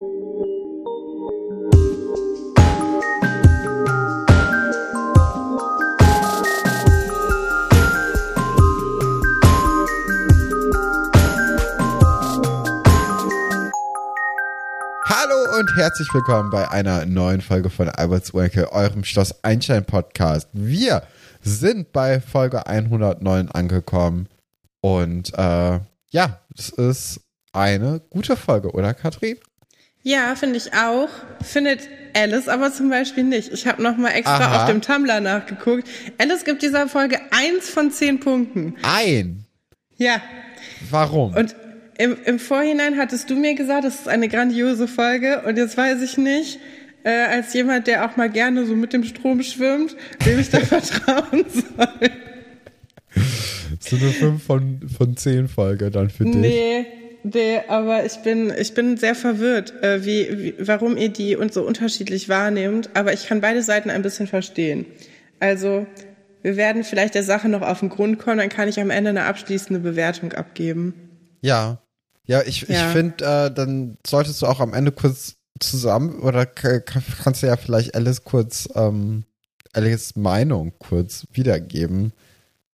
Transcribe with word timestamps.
Hallo 0.00 0.08
und 15.58 15.76
herzlich 15.76 16.08
willkommen 16.14 16.48
bei 16.48 16.70
einer 16.70 17.04
neuen 17.04 17.42
Folge 17.42 17.68
von 17.68 17.90
Alberts 17.90 18.32
Oerkel, 18.32 18.68
eurem 18.70 19.04
Schloss 19.04 19.44
Einstein 19.44 19.84
Podcast. 19.84 20.48
Wir 20.54 21.02
sind 21.42 21.92
bei 21.92 22.22
Folge 22.22 22.66
109 22.66 23.50
angekommen 23.50 24.30
und 24.80 25.34
äh, 25.34 25.80
ja, 26.10 26.40
es 26.56 26.70
ist 26.70 27.20
eine 27.52 28.00
gute 28.08 28.38
Folge, 28.38 28.70
oder 28.70 28.94
Katrin? 28.94 29.36
Ja, 30.02 30.34
finde 30.34 30.56
ich 30.56 30.72
auch. 30.72 31.08
Findet 31.42 31.88
Alice 32.14 32.48
aber 32.48 32.72
zum 32.72 32.88
Beispiel 32.88 33.24
nicht. 33.24 33.52
Ich 33.52 33.66
habe 33.66 33.82
nochmal 33.82 34.12
extra 34.12 34.38
Aha. 34.38 34.62
auf 34.62 34.70
dem 34.70 34.80
Tumblr 34.80 35.20
nachgeguckt. 35.20 35.86
Alice 36.18 36.44
gibt 36.44 36.62
dieser 36.62 36.88
Folge 36.88 37.18
eins 37.30 37.68
von 37.68 37.90
zehn 37.90 38.20
Punkten. 38.20 38.76
Ein. 38.82 39.44
Ja. 39.96 40.22
Warum? 40.90 41.34
Und 41.34 41.54
im, 41.98 42.16
im 42.24 42.38
Vorhinein 42.38 42.96
hattest 42.96 43.28
du 43.28 43.36
mir 43.36 43.54
gesagt, 43.54 43.84
das 43.84 43.96
ist 43.96 44.08
eine 44.08 44.28
grandiose 44.28 44.88
Folge. 44.88 45.42
Und 45.42 45.58
jetzt 45.58 45.76
weiß 45.76 46.00
ich 46.00 46.16
nicht, 46.16 46.58
äh, 47.04 47.10
als 47.10 47.52
jemand, 47.52 47.86
der 47.86 48.06
auch 48.06 48.16
mal 48.16 48.30
gerne 48.30 48.64
so 48.64 48.74
mit 48.74 48.92
dem 48.94 49.04
Strom 49.04 49.42
schwimmt, 49.42 49.96
wem 50.24 50.38
ich 50.38 50.48
da 50.48 50.60
vertrauen 50.60 51.44
soll. 51.48 52.10
so 53.80 53.96
eine 53.96 54.10
5 54.10 54.42
von, 54.42 54.88
von 54.88 55.16
10 55.16 55.48
Folge 55.48 55.90
dann 55.90 56.08
für 56.08 56.24
dich. 56.24 56.34
Nee, 56.34 56.86
nee, 57.22 57.60
aber 57.68 58.04
ich 58.04 58.16
bin, 58.18 58.52
ich 58.56 58.74
bin 58.74 58.96
sehr 58.96 59.14
verwirrt, 59.14 59.72
äh, 59.82 60.04
wie, 60.04 60.38
wie, 60.38 60.54
warum 60.58 60.96
ihr 60.96 61.08
die 61.10 61.36
und 61.36 61.52
so 61.52 61.62
unterschiedlich 61.66 62.28
wahrnehmt. 62.28 62.90
Aber 62.94 63.12
ich 63.12 63.26
kann 63.26 63.40
beide 63.40 63.62
Seiten 63.62 63.90
ein 63.90 64.02
bisschen 64.02 64.26
verstehen. 64.26 64.86
Also, 65.38 65.86
wir 66.42 66.56
werden 66.56 66.84
vielleicht 66.84 67.14
der 67.14 67.22
Sache 67.22 67.48
noch 67.48 67.62
auf 67.62 67.80
den 67.80 67.88
Grund 67.90 68.18
kommen, 68.18 68.38
dann 68.38 68.48
kann 68.48 68.68
ich 68.68 68.80
am 68.80 68.90
Ende 68.90 69.10
eine 69.10 69.24
abschließende 69.24 69.80
Bewertung 69.80 70.32
abgeben. 70.32 70.94
Ja. 71.42 71.78
Ja, 72.26 72.42
ich, 72.42 72.62
ich 72.62 72.68
Ja. 72.76 72.88
finde, 72.90 73.24
äh, 73.24 73.50
dann 73.54 73.96
solltest 74.06 74.40
du 74.40 74.46
auch 74.46 74.60
am 74.60 74.72
Ende 74.72 74.92
kurz 74.92 75.36
zusammen 75.58 76.20
oder 76.20 76.46
kannst 76.46 77.42
du 77.42 77.46
ja 77.46 77.56
vielleicht 77.56 77.94
Alice 77.94 78.24
kurz, 78.24 78.68
ähm, 78.74 79.24
Alice 79.72 80.16
Meinung 80.16 80.72
kurz 80.78 81.26
wiedergeben. 81.32 82.12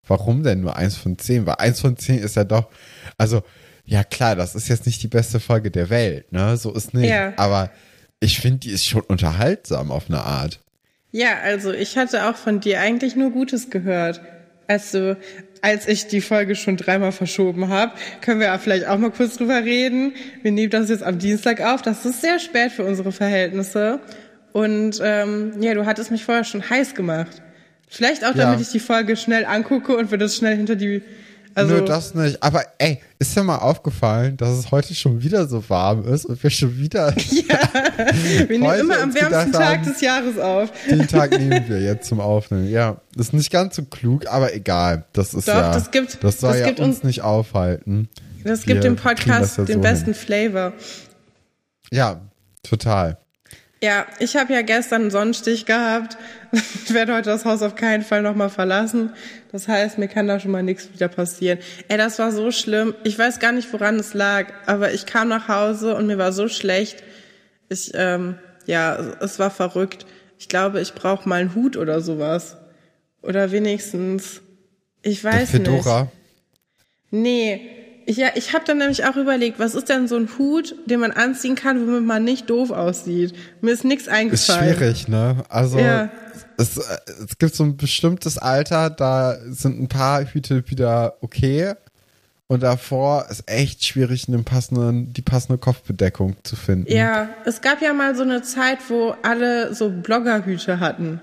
Warum 0.06 0.44
denn 0.44 0.60
nur 0.60 0.76
eins 0.76 0.96
von 0.96 1.18
zehn? 1.18 1.46
Weil 1.46 1.56
eins 1.58 1.80
von 1.80 1.96
zehn 1.96 2.18
ist 2.18 2.36
ja 2.36 2.44
doch, 2.44 2.68
also, 3.18 3.42
ja 3.86 4.04
klar, 4.04 4.36
das 4.36 4.54
ist 4.54 4.68
jetzt 4.68 4.86
nicht 4.86 5.02
die 5.02 5.08
beste 5.08 5.40
Folge 5.40 5.70
der 5.70 5.90
Welt, 5.90 6.32
ne? 6.32 6.56
So 6.56 6.72
ist 6.74 6.92
nicht. 6.94 7.08
Ja. 7.08 7.32
Aber 7.36 7.70
ich 8.20 8.40
finde, 8.40 8.58
die 8.60 8.70
ist 8.70 8.86
schon 8.86 9.02
unterhaltsam 9.02 9.90
auf 9.90 10.04
eine 10.08 10.20
Art. 10.22 10.60
Ja, 11.12 11.38
also 11.42 11.72
ich 11.72 11.96
hatte 11.96 12.28
auch 12.28 12.36
von 12.36 12.60
dir 12.60 12.80
eigentlich 12.80 13.16
nur 13.16 13.30
Gutes 13.30 13.70
gehört. 13.70 14.20
Also, 14.68 15.16
als 15.62 15.86
ich 15.86 16.08
die 16.08 16.20
Folge 16.20 16.56
schon 16.56 16.76
dreimal 16.76 17.12
verschoben 17.12 17.68
habe, 17.68 17.92
können 18.20 18.40
wir 18.40 18.48
ja 18.48 18.58
vielleicht 18.58 18.86
auch 18.86 18.98
mal 18.98 19.10
kurz 19.12 19.36
drüber 19.36 19.64
reden. 19.64 20.12
Wir 20.42 20.50
nehmen 20.50 20.70
das 20.70 20.88
jetzt 20.90 21.04
am 21.04 21.18
Dienstag 21.18 21.60
auf. 21.60 21.82
Das 21.82 22.04
ist 22.04 22.20
sehr 22.20 22.38
spät 22.40 22.72
für 22.72 22.84
unsere 22.84 23.12
Verhältnisse. 23.12 24.00
Und 24.52 25.00
ähm, 25.02 25.52
ja, 25.60 25.74
du 25.74 25.86
hattest 25.86 26.10
mich 26.10 26.24
vorher 26.24 26.44
schon 26.44 26.68
heiß 26.68 26.94
gemacht. 26.94 27.42
Vielleicht 27.88 28.24
auch, 28.24 28.34
Ja. 28.34 28.46
damit 28.46 28.60
ich 28.60 28.70
die 28.70 28.80
Folge 28.80 29.16
schnell 29.16 29.44
angucke 29.44 29.96
und 29.96 30.10
wir 30.10 30.18
das 30.18 30.36
schnell 30.36 30.56
hinter 30.56 30.74
die. 30.74 31.02
Also, 31.56 31.74
Nö, 31.74 31.84
das 31.86 32.14
nicht. 32.14 32.42
Aber 32.42 32.62
ey, 32.78 33.00
ist 33.18 33.34
dir 33.34 33.42
mal 33.42 33.56
aufgefallen, 33.56 34.36
dass 34.36 34.50
es 34.50 34.70
heute 34.70 34.94
schon 34.94 35.22
wieder 35.22 35.48
so 35.48 35.68
warm 35.70 36.04
ist 36.06 36.26
und 36.26 36.40
wir 36.42 36.50
schon 36.50 36.76
wieder 36.76 37.14
wir 37.16 38.46
nehmen 38.58 38.78
immer 38.80 39.00
am 39.00 39.14
wärmsten 39.14 39.52
Tag 39.52 39.78
haben- 39.78 39.84
des 39.84 40.00
Jahres 40.02 40.38
auf. 40.38 40.70
Den 40.90 41.08
Tag 41.08 41.30
nehmen 41.38 41.64
wir 41.66 41.80
jetzt 41.80 42.08
zum 42.08 42.20
Aufnehmen. 42.20 42.68
Ja, 42.70 43.00
das 43.14 43.28
ist 43.28 43.32
nicht 43.32 43.50
ganz 43.50 43.74
so 43.76 43.84
klug, 43.84 44.26
aber 44.28 44.54
egal. 44.54 45.06
Das 45.14 45.32
ist 45.32 45.48
Doch, 45.48 45.54
ja, 45.54 45.72
das 45.72 45.90
gibt- 45.90 46.22
das 46.22 46.40
soll 46.40 46.50
das 46.52 46.60
ja 46.60 46.66
gibt 46.66 46.80
uns 46.80 46.96
uns- 46.96 47.04
nicht 47.04 47.22
aufhalten. 47.22 48.08
Das 48.44 48.66
Wir 48.66 48.74
gibt 48.74 48.84
dem 48.84 48.96
Podcast 48.96 49.56
ja 49.58 49.64
den 49.64 49.76
so 49.76 49.80
besten 49.80 50.04
hin. 50.04 50.14
Flavor. 50.14 50.72
Ja, 51.90 52.20
total. 52.62 53.18
Ja, 53.82 54.06
ich 54.20 54.36
habe 54.36 54.54
ja 54.54 54.62
gestern 54.62 55.02
einen 55.02 55.10
Sonnenstich 55.10 55.66
gehabt. 55.66 56.16
Ich 56.84 56.94
werde 56.94 57.14
heute 57.14 57.28
das 57.28 57.44
Haus 57.44 57.60
auf 57.62 57.74
keinen 57.74 58.02
Fall 58.02 58.22
nochmal 58.22 58.48
verlassen. 58.48 59.12
Das 59.52 59.68
heißt, 59.68 59.98
mir 59.98 60.08
kann 60.08 60.26
da 60.26 60.40
schon 60.40 60.50
mal 60.50 60.62
nichts 60.62 60.92
wieder 60.92 61.08
passieren. 61.08 61.58
Ey, 61.88 61.98
das 61.98 62.18
war 62.18 62.32
so 62.32 62.50
schlimm. 62.50 62.94
Ich 63.04 63.18
weiß 63.18 63.38
gar 63.40 63.52
nicht, 63.52 63.70
woran 63.72 63.98
es 63.98 64.14
lag, 64.14 64.46
aber 64.64 64.94
ich 64.94 65.04
kam 65.04 65.28
nach 65.28 65.48
Hause 65.48 65.94
und 65.94 66.06
mir 66.06 66.16
war 66.16 66.32
so 66.32 66.48
schlecht. 66.48 67.02
Ich, 67.68 67.90
ähm, 67.94 68.38
ja, 68.64 68.96
es 69.20 69.38
war 69.38 69.50
verrückt. 69.50 70.06
Ich 70.38 70.48
glaube, 70.48 70.80
ich 70.80 70.94
brauche 70.94 71.28
mal 71.28 71.40
einen 71.40 71.54
Hut 71.54 71.76
oder 71.76 72.00
sowas. 72.00 72.56
Oder 73.20 73.50
wenigstens, 73.50 74.40
ich 75.02 75.22
weiß 75.22 75.52
nicht. 75.52 75.66
Fedora. 75.66 76.10
Nee. 77.10 77.85
Ich, 78.08 78.16
ja, 78.18 78.28
ich 78.36 78.54
habe 78.54 78.64
dann 78.64 78.78
nämlich 78.78 79.04
auch 79.04 79.16
überlegt, 79.16 79.58
was 79.58 79.74
ist 79.74 79.88
denn 79.88 80.06
so 80.06 80.16
ein 80.16 80.28
Hut, 80.38 80.76
den 80.86 81.00
man 81.00 81.10
anziehen 81.10 81.56
kann, 81.56 81.86
womit 81.86 82.04
man 82.04 82.22
nicht 82.22 82.48
doof 82.48 82.70
aussieht? 82.70 83.34
Mir 83.60 83.72
ist 83.72 83.84
nichts 83.84 84.04
Ist 84.06 84.12
eingefallen. 84.12 84.74
schwierig, 84.76 85.08
ne? 85.08 85.42
Also, 85.48 85.78
Ja. 85.80 86.08
es, 86.56 86.76
es 86.76 87.36
gibt 87.38 87.54
so 87.56 87.64
ein 87.64 87.76
bestimmtes 87.76 88.38
Alter, 88.38 88.90
da 88.90 89.36
sind 89.48 89.80
ein 89.80 89.88
paar 89.88 90.24
Hüte 90.24 90.62
wieder 90.70 91.16
okay. 91.20 91.74
Und 92.48 92.62
davor 92.62 93.26
ist 93.28 93.42
echt 93.50 93.84
schwierig, 93.84 94.28
einen 94.28 94.44
passenden, 94.44 95.12
die 95.12 95.22
passende 95.22 95.58
Kopfbedeckung 95.58 96.36
zu 96.44 96.54
finden. 96.54 96.92
Ja, 96.92 97.28
es 97.44 97.60
gab 97.60 97.82
ja 97.82 97.92
mal 97.92 98.14
so 98.14 98.22
eine 98.22 98.40
Zeit, 98.42 98.78
wo 98.88 99.16
alle 99.24 99.74
so 99.74 99.90
Bloggerhüte 99.90 100.78
hatten. 100.78 101.20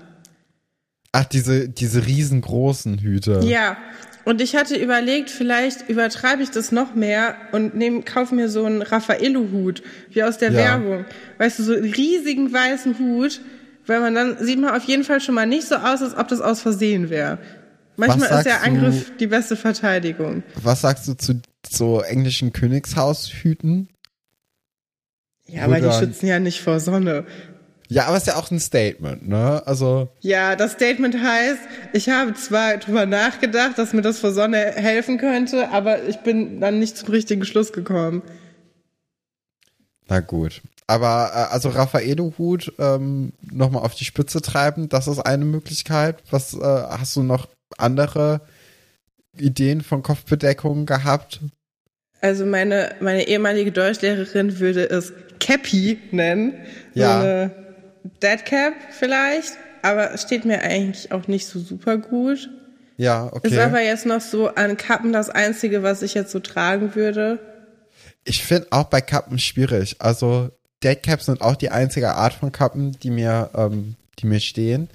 Ach, 1.16 1.24
diese, 1.24 1.68
diese 1.68 2.06
riesengroßen 2.06 2.98
Hüte. 2.98 3.40
Ja. 3.44 3.76
Und 4.24 4.40
ich 4.40 4.56
hatte 4.56 4.74
überlegt, 4.76 5.30
vielleicht 5.30 5.88
übertreibe 5.88 6.42
ich 6.42 6.50
das 6.50 6.72
noch 6.72 6.94
mehr 6.94 7.36
und 7.52 7.76
nehm, 7.76 8.04
kaufe 8.04 8.34
mir 8.34 8.48
so 8.48 8.64
einen 8.64 8.82
Raffaello-Hut, 8.82 9.82
wie 10.10 10.22
aus 10.24 10.38
der 10.38 10.50
Ja. 10.50 10.56
Werbung. 10.58 11.04
Weißt 11.38 11.58
du, 11.58 11.62
so 11.62 11.74
einen 11.74 11.92
riesigen 11.92 12.52
weißen 12.52 12.98
Hut, 12.98 13.40
weil 13.86 14.00
man 14.00 14.14
dann 14.14 14.38
sieht 14.44 14.58
man 14.58 14.74
auf 14.74 14.82
jeden 14.84 15.04
Fall 15.04 15.20
schon 15.20 15.34
mal 15.36 15.46
nicht 15.46 15.68
so 15.68 15.76
aus, 15.76 16.02
als 16.02 16.16
ob 16.16 16.26
das 16.28 16.40
aus 16.40 16.60
Versehen 16.62 17.10
wäre. 17.10 17.38
Manchmal 17.96 18.30
ist 18.38 18.44
der 18.46 18.56
du- 18.56 18.62
Angriff 18.64 19.12
die 19.20 19.26
beste 19.28 19.54
Verteidigung. 19.56 20.42
Was 20.62 20.80
sagst 20.80 21.06
du 21.06 21.14
zu 21.14 21.40
so 21.70 22.00
englischen 22.00 22.52
Königshaushüten? 22.52 23.88
Ja, 25.46 25.64
aber 25.64 25.76
die 25.76 25.82
Oder- 25.86 25.98
schützen 26.00 26.26
ja 26.26 26.40
nicht 26.40 26.60
vor 26.60 26.80
Sonne. 26.80 27.24
Ja, 27.94 28.06
aber 28.06 28.16
ist 28.16 28.26
ja 28.26 28.34
auch 28.34 28.50
ein 28.50 28.58
Statement, 28.58 29.28
ne? 29.28 29.62
Also, 29.66 30.08
Ja, 30.18 30.56
das 30.56 30.72
Statement 30.72 31.16
heißt, 31.16 31.60
ich 31.92 32.08
habe 32.08 32.34
zwar 32.34 32.78
drüber 32.78 33.06
nachgedacht, 33.06 33.78
dass 33.78 33.92
mir 33.92 34.02
das 34.02 34.18
vor 34.18 34.32
Sonne 34.32 34.58
helfen 34.58 35.16
könnte, 35.16 35.68
aber 35.70 36.02
ich 36.02 36.16
bin 36.16 36.60
dann 36.60 36.80
nicht 36.80 36.96
zum 36.96 37.10
richtigen 37.10 37.44
Schluss 37.44 37.72
gekommen. 37.72 38.22
na 40.08 40.18
gut. 40.18 40.60
Aber 40.88 41.30
äh, 41.32 41.52
also 41.54 41.68
Raffaello-Hut 41.68 42.72
ähm, 42.80 43.32
nochmal 43.40 43.84
auf 43.84 43.94
die 43.94 44.04
Spitze 44.04 44.42
treiben, 44.42 44.88
das 44.88 45.06
ist 45.06 45.20
eine 45.20 45.44
Möglichkeit. 45.44 46.16
Was 46.32 46.52
äh, 46.52 46.58
hast 46.60 47.14
du 47.14 47.22
noch 47.22 47.46
andere 47.78 48.40
Ideen 49.38 49.82
von 49.82 50.02
Kopfbedeckungen 50.02 50.84
gehabt? 50.84 51.38
Also 52.20 52.44
meine, 52.44 52.96
meine 53.00 53.28
ehemalige 53.28 53.70
Deutschlehrerin 53.70 54.58
würde 54.58 54.90
es 54.90 55.12
Cappy 55.38 56.00
nennen. 56.10 56.54
Ja. 56.94 57.20
So 57.20 57.26
eine 57.26 57.63
Dead 58.22 58.44
Cap 58.44 58.74
vielleicht, 58.90 59.54
aber 59.82 60.16
steht 60.18 60.44
mir 60.44 60.60
eigentlich 60.62 61.12
auch 61.12 61.26
nicht 61.26 61.46
so 61.46 61.58
super 61.58 61.98
gut. 61.98 62.48
Ja, 62.96 63.26
Ist 63.26 63.46
okay. 63.46 63.60
aber 63.60 63.80
jetzt 63.80 64.06
noch 64.06 64.20
so 64.20 64.48
an 64.48 64.76
Kappen 64.76 65.12
das 65.12 65.30
Einzige, 65.30 65.82
was 65.82 66.02
ich 66.02 66.14
jetzt 66.14 66.30
so 66.30 66.38
tragen 66.38 66.94
würde. 66.94 67.40
Ich 68.24 68.44
finde 68.44 68.68
auch 68.70 68.84
bei 68.84 69.00
Kappen 69.00 69.38
schwierig. 69.38 69.96
Also 69.98 70.50
Deadcaps 70.82 71.26
sind 71.26 71.40
auch 71.40 71.56
die 71.56 71.70
einzige 71.70 72.14
Art 72.14 72.34
von 72.34 72.52
Kappen, 72.52 72.92
die 73.02 73.10
mir, 73.10 73.50
ähm, 73.54 73.96
die 74.18 74.26
mir 74.26 74.40
stehen. 74.40 74.88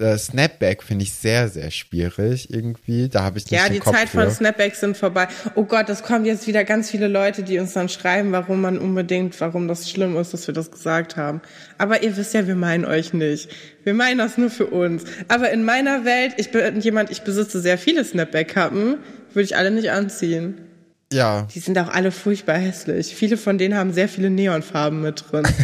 Äh, 0.00 0.16
Snapback 0.16 0.84
finde 0.84 1.02
ich 1.02 1.12
sehr, 1.12 1.48
sehr 1.48 1.70
schwierig 1.72 2.52
irgendwie. 2.52 3.08
Da 3.08 3.24
habe 3.24 3.38
ich 3.38 3.50
nicht 3.50 3.60
Ja, 3.60 3.68
die 3.68 3.80
Kopf 3.80 3.96
Zeit 3.96 4.08
für. 4.08 4.22
von 4.22 4.30
Snapbacks 4.30 4.78
sind 4.80 4.96
vorbei. 4.96 5.26
Oh 5.56 5.64
Gott, 5.64 5.88
es 5.88 6.04
kommen 6.04 6.24
jetzt 6.24 6.46
wieder 6.46 6.62
ganz 6.64 6.88
viele 6.88 7.08
Leute, 7.08 7.42
die 7.42 7.58
uns 7.58 7.72
dann 7.72 7.88
schreiben, 7.88 8.30
warum 8.30 8.60
man 8.60 8.78
unbedingt, 8.78 9.40
warum 9.40 9.66
das 9.66 9.90
schlimm 9.90 10.16
ist, 10.16 10.32
dass 10.32 10.46
wir 10.46 10.54
das 10.54 10.70
gesagt 10.70 11.16
haben. 11.16 11.40
Aber 11.78 12.02
ihr 12.02 12.16
wisst 12.16 12.32
ja, 12.34 12.46
wir 12.46 12.54
meinen 12.54 12.84
euch 12.84 13.12
nicht. 13.12 13.50
Wir 13.82 13.94
meinen 13.94 14.18
das 14.18 14.38
nur 14.38 14.50
für 14.50 14.66
uns. 14.66 15.02
Aber 15.26 15.50
in 15.50 15.64
meiner 15.64 16.04
Welt, 16.04 16.34
ich 16.36 16.52
bin 16.52 16.80
jemand, 16.80 17.10
ich 17.10 17.22
besitze 17.22 17.60
sehr 17.60 17.78
viele 17.78 18.04
Snapback-Kappen, 18.04 18.98
würde 19.32 19.44
ich 19.44 19.56
alle 19.56 19.72
nicht 19.72 19.90
anziehen. 19.90 20.67
Ja, 21.12 21.48
Die 21.54 21.60
sind 21.60 21.78
auch 21.78 21.88
alle 21.88 22.10
furchtbar 22.10 22.56
hässlich. 22.56 23.14
Viele 23.14 23.38
von 23.38 23.56
denen 23.56 23.74
haben 23.74 23.92
sehr 23.94 24.08
viele 24.08 24.28
Neonfarben 24.30 25.00
mit 25.00 25.24
drin. 25.30 25.46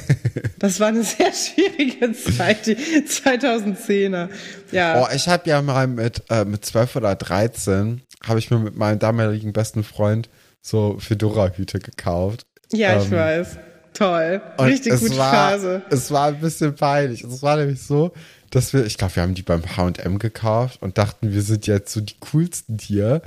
Das 0.58 0.80
war 0.80 0.88
eine 0.88 1.02
sehr 1.02 1.30
schwierige 1.30 2.14
Zeit, 2.14 2.66
die 2.66 2.74
2010er. 2.74 4.30
Ja. 4.72 5.02
Oh, 5.02 5.14
ich 5.14 5.28
habe 5.28 5.46
ja 5.46 5.60
mal 5.60 5.86
mit, 5.86 6.22
äh, 6.30 6.46
mit 6.46 6.64
12 6.64 6.96
oder 6.96 7.14
13 7.16 8.00
habe 8.26 8.38
ich 8.38 8.50
mir 8.50 8.58
mit 8.58 8.74
meinem 8.74 8.98
damaligen 8.98 9.52
besten 9.52 9.84
Freund 9.84 10.30
so 10.62 10.96
Fedora-Hüte 10.98 11.80
gekauft. 11.80 12.46
ja, 12.72 12.96
ich 12.96 13.06
ähm, 13.06 13.10
weiß. 13.12 13.58
Toll. 13.92 14.40
Richtig 14.58 14.98
gute 14.98 15.18
war, 15.18 15.32
Phase. 15.32 15.82
Es 15.90 16.10
war 16.10 16.28
ein 16.28 16.40
bisschen 16.40 16.74
peinlich. 16.74 17.22
Es 17.22 17.42
war 17.42 17.56
nämlich 17.56 17.82
so, 17.82 18.12
dass 18.54 18.72
wir, 18.72 18.84
ich 18.86 18.96
glaube, 18.98 19.16
wir 19.16 19.22
haben 19.22 19.34
die 19.34 19.42
beim 19.42 19.62
H&M 19.76 20.18
gekauft 20.18 20.82
und 20.82 20.98
dachten, 20.98 21.32
wir 21.32 21.42
sind 21.42 21.66
jetzt 21.66 21.92
so 21.92 22.00
die 22.00 22.14
coolsten 22.32 22.78
hier. 22.78 23.22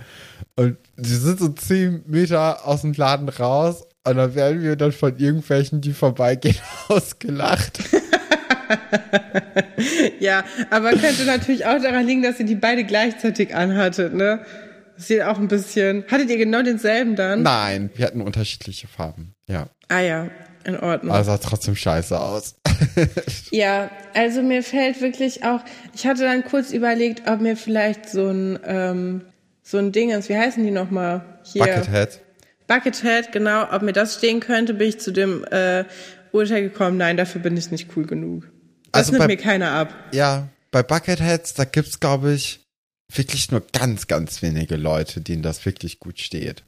Und 0.55 0.77
sie 0.95 1.15
sind 1.17 1.39
so 1.39 1.49
zehn 1.49 2.03
Meter 2.07 2.65
aus 2.65 2.81
dem 2.81 2.93
Laden 2.93 3.29
raus 3.29 3.83
und 4.05 4.15
dann 4.17 4.35
werden 4.35 4.61
wir 4.61 4.75
dann 4.75 4.91
von 4.91 5.17
irgendwelchen, 5.17 5.81
die 5.81 5.93
vorbeigehen, 5.93 6.57
ausgelacht. 6.87 7.79
Ja, 10.19 10.43
aber 10.71 10.91
könnte 10.91 11.23
natürlich 11.25 11.65
auch 11.65 11.81
daran 11.81 12.05
liegen, 12.05 12.21
dass 12.21 12.39
ihr 12.39 12.45
die 12.45 12.55
beide 12.55 12.83
gleichzeitig 12.83 13.55
anhattet, 13.55 14.13
ne? 14.13 14.41
Das 14.95 15.07
sieht 15.07 15.21
auch 15.21 15.37
ein 15.37 15.47
bisschen. 15.47 16.03
Hattet 16.09 16.29
ihr 16.29 16.37
genau 16.37 16.63
denselben 16.63 17.15
dann? 17.15 17.43
Nein, 17.43 17.91
wir 17.95 18.05
hatten 18.05 18.21
unterschiedliche 18.21 18.87
Farben. 18.87 19.35
Ja, 19.47 19.67
Ah 19.89 19.99
ja, 20.01 20.27
in 20.65 20.77
Ordnung. 20.77 21.13
aber 21.13 21.23
sah 21.23 21.37
trotzdem 21.37 21.75
scheiße 21.75 22.19
aus. 22.19 22.55
Ja, 23.51 23.89
also 24.13 24.41
mir 24.41 24.63
fällt 24.63 25.01
wirklich 25.01 25.43
auch, 25.43 25.61
ich 25.95 26.05
hatte 26.05 26.23
dann 26.23 26.43
kurz 26.43 26.71
überlegt, 26.71 27.27
ob 27.27 27.41
mir 27.41 27.55
vielleicht 27.55 28.09
so 28.09 28.27
ein, 28.29 28.59
ähm, 28.65 29.21
so 29.63 29.77
ein 29.77 29.91
Ding 29.91 30.11
ist, 30.11 30.29
wie 30.29 30.37
heißen 30.37 30.63
die 30.63 30.71
nochmal? 30.71 31.39
Hier. 31.43 31.63
Buckethead. 31.65 32.19
Buckethead, 32.67 33.31
genau, 33.31 33.71
ob 33.71 33.81
mir 33.81 33.93
das 33.93 34.15
stehen 34.15 34.39
könnte, 34.39 34.73
bin 34.73 34.89
ich 34.89 34.99
zu 34.99 35.11
dem 35.11 35.45
äh, 35.45 35.85
Urteil 36.33 36.63
gekommen, 36.63 36.97
nein, 36.97 37.15
dafür 37.17 37.41
bin 37.41 37.55
ich 37.55 37.71
nicht 37.71 37.89
cool 37.95 38.05
genug. 38.05 38.43
Das 38.91 39.07
Also 39.07 39.11
nimmt 39.13 39.21
bei- 39.23 39.27
mir 39.27 39.37
keiner 39.37 39.71
ab. 39.71 39.93
Ja, 40.13 40.49
bei 40.71 40.83
Bucketheads, 40.83 41.53
da 41.53 41.63
gibt's, 41.63 41.99
glaube 41.99 42.33
ich, 42.33 42.59
wirklich 43.13 43.51
nur 43.51 43.63
ganz, 43.71 44.07
ganz 44.07 44.41
wenige 44.41 44.75
Leute, 44.75 45.21
denen 45.21 45.41
das 45.43 45.65
wirklich 45.65 45.99
gut 45.99 46.19
steht. 46.19 46.63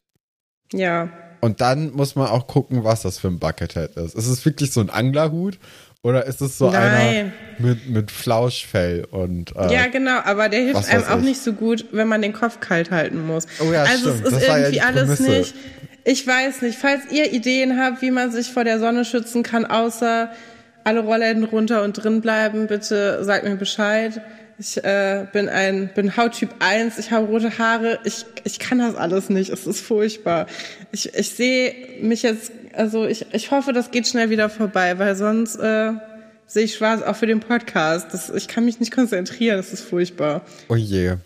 Ja. 0.71 1.09
Und 1.41 1.61
dann 1.61 1.91
muss 1.91 2.15
man 2.15 2.27
auch 2.27 2.47
gucken, 2.47 2.83
was 2.83 3.01
das 3.01 3.17
für 3.17 3.27
ein 3.27 3.39
Buckethead 3.39 3.91
ist. 3.97 4.15
Ist 4.15 4.27
es 4.27 4.45
wirklich 4.45 4.71
so 4.71 4.79
ein 4.81 4.89
Anglerhut 4.89 5.57
oder 6.01 6.25
ist 6.25 6.41
es 6.41 6.57
so 6.57 6.69
einer 6.69 6.79
Nein. 6.79 7.33
mit, 7.57 7.89
mit 7.89 8.11
Flauschfell 8.11 9.05
und 9.11 9.53
äh, 9.55 9.73
Ja, 9.73 9.87
genau, 9.87 10.19
aber 10.23 10.47
der 10.47 10.61
hilft 10.61 10.89
einem 10.89 11.03
auch 11.03 11.17
ich. 11.17 11.25
nicht 11.25 11.41
so 11.41 11.53
gut, 11.53 11.85
wenn 11.91 12.07
man 12.07 12.21
den 12.21 12.31
Kopf 12.33 12.59
kalt 12.61 12.89
halten 12.89 13.25
muss. 13.27 13.45
Oh 13.59 13.71
ja, 13.71 13.83
also 13.83 14.11
stimmt. 14.11 14.15
es 14.25 14.31
Das 14.31 14.41
ist 14.41 14.47
ja 14.47 14.57
irgendwie 14.57 14.71
die 14.73 14.81
alles 14.81 15.19
nicht. 15.19 15.55
Ich 16.05 16.25
weiß 16.25 16.61
nicht, 16.61 16.79
falls 16.79 17.11
ihr 17.11 17.33
Ideen 17.33 17.77
habt, 17.77 18.01
wie 18.01 18.11
man 18.11 18.31
sich 18.31 18.47
vor 18.47 18.63
der 18.63 18.79
Sonne 18.79 19.03
schützen 19.03 19.43
kann, 19.43 19.65
außer 19.65 20.31
alle 20.85 21.01
Rollläden 21.01 21.43
runter 21.43 21.83
und 21.83 21.93
drin 21.93 22.21
bleiben, 22.21 22.67
bitte 22.67 23.23
sagt 23.23 23.43
mir 23.43 23.55
Bescheid. 23.57 24.21
Ich 24.57 24.81
äh, 24.83 25.25
bin 25.31 25.47
ein 25.47 25.89
bin 25.93 26.17
Hauttyp 26.17 26.49
1, 26.59 26.97
ich 26.97 27.11
habe 27.11 27.27
rote 27.27 27.57
Haare, 27.59 27.99
ich 28.05 28.25
ich 28.43 28.59
kann 28.59 28.79
das 28.79 28.95
alles 28.95 29.29
nicht, 29.29 29.49
es 29.51 29.67
ist 29.67 29.81
furchtbar. 29.81 30.47
Ich 30.91 31.13
ich 31.13 31.29
sehe 31.29 31.73
mich 32.01 32.23
jetzt 32.23 32.51
also 32.79 33.05
ich 33.05 33.25
ich 33.33 33.51
hoffe, 33.51 33.73
das 33.73 33.91
geht 33.91 34.07
schnell 34.07 34.29
wieder 34.29 34.49
vorbei, 34.49 34.97
weil 34.97 35.15
sonst 35.15 35.57
äh, 35.57 35.91
sehe 36.47 36.63
ich 36.63 36.75
schwarz 36.75 37.01
auch 37.01 37.15
für 37.15 37.27
den 37.27 37.41
Podcast. 37.41 38.07
Das, 38.13 38.29
ich 38.29 38.47
kann 38.47 38.65
mich 38.65 38.79
nicht 38.79 38.93
konzentrieren, 38.93 39.57
das 39.57 39.73
ist 39.73 39.83
furchtbar. 39.83 40.41
oh 40.69 40.75
je. 40.75 41.17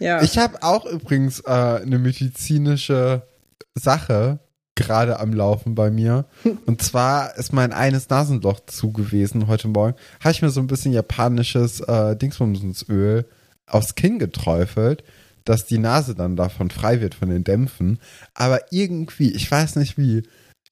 Ja. 0.00 0.22
Ich 0.22 0.38
habe 0.38 0.62
auch 0.62 0.86
übrigens 0.86 1.40
äh, 1.40 1.50
eine 1.50 1.98
medizinische 1.98 3.22
Sache 3.74 4.40
gerade 4.74 5.18
am 5.18 5.32
Laufen 5.32 5.74
bei 5.74 5.90
mir. 5.90 6.26
Und 6.66 6.82
zwar 6.82 7.36
ist 7.36 7.52
mein 7.52 7.72
eines 7.72 8.08
Nasenloch 8.08 8.60
zu 8.66 8.92
gewesen 8.92 9.46
heute 9.46 9.68
Morgen. 9.68 9.96
Habe 10.20 10.32
ich 10.32 10.42
mir 10.42 10.50
so 10.50 10.60
ein 10.60 10.68
bisschen 10.68 10.92
japanisches 10.92 11.80
äh, 11.80 12.16
Dingsbumsöl 12.16 13.24
aufs 13.66 13.94
Kinn 13.94 14.18
geträufelt, 14.18 15.04
dass 15.44 15.66
die 15.66 15.78
Nase 15.78 16.14
dann 16.14 16.36
davon 16.36 16.70
frei 16.70 17.00
wird 17.00 17.14
von 17.14 17.28
den 17.28 17.44
Dämpfen. 17.44 17.98
Aber 18.34 18.60
irgendwie, 18.70 19.32
ich 19.32 19.50
weiß 19.50 19.76
nicht 19.76 19.98
wie, 19.98 20.22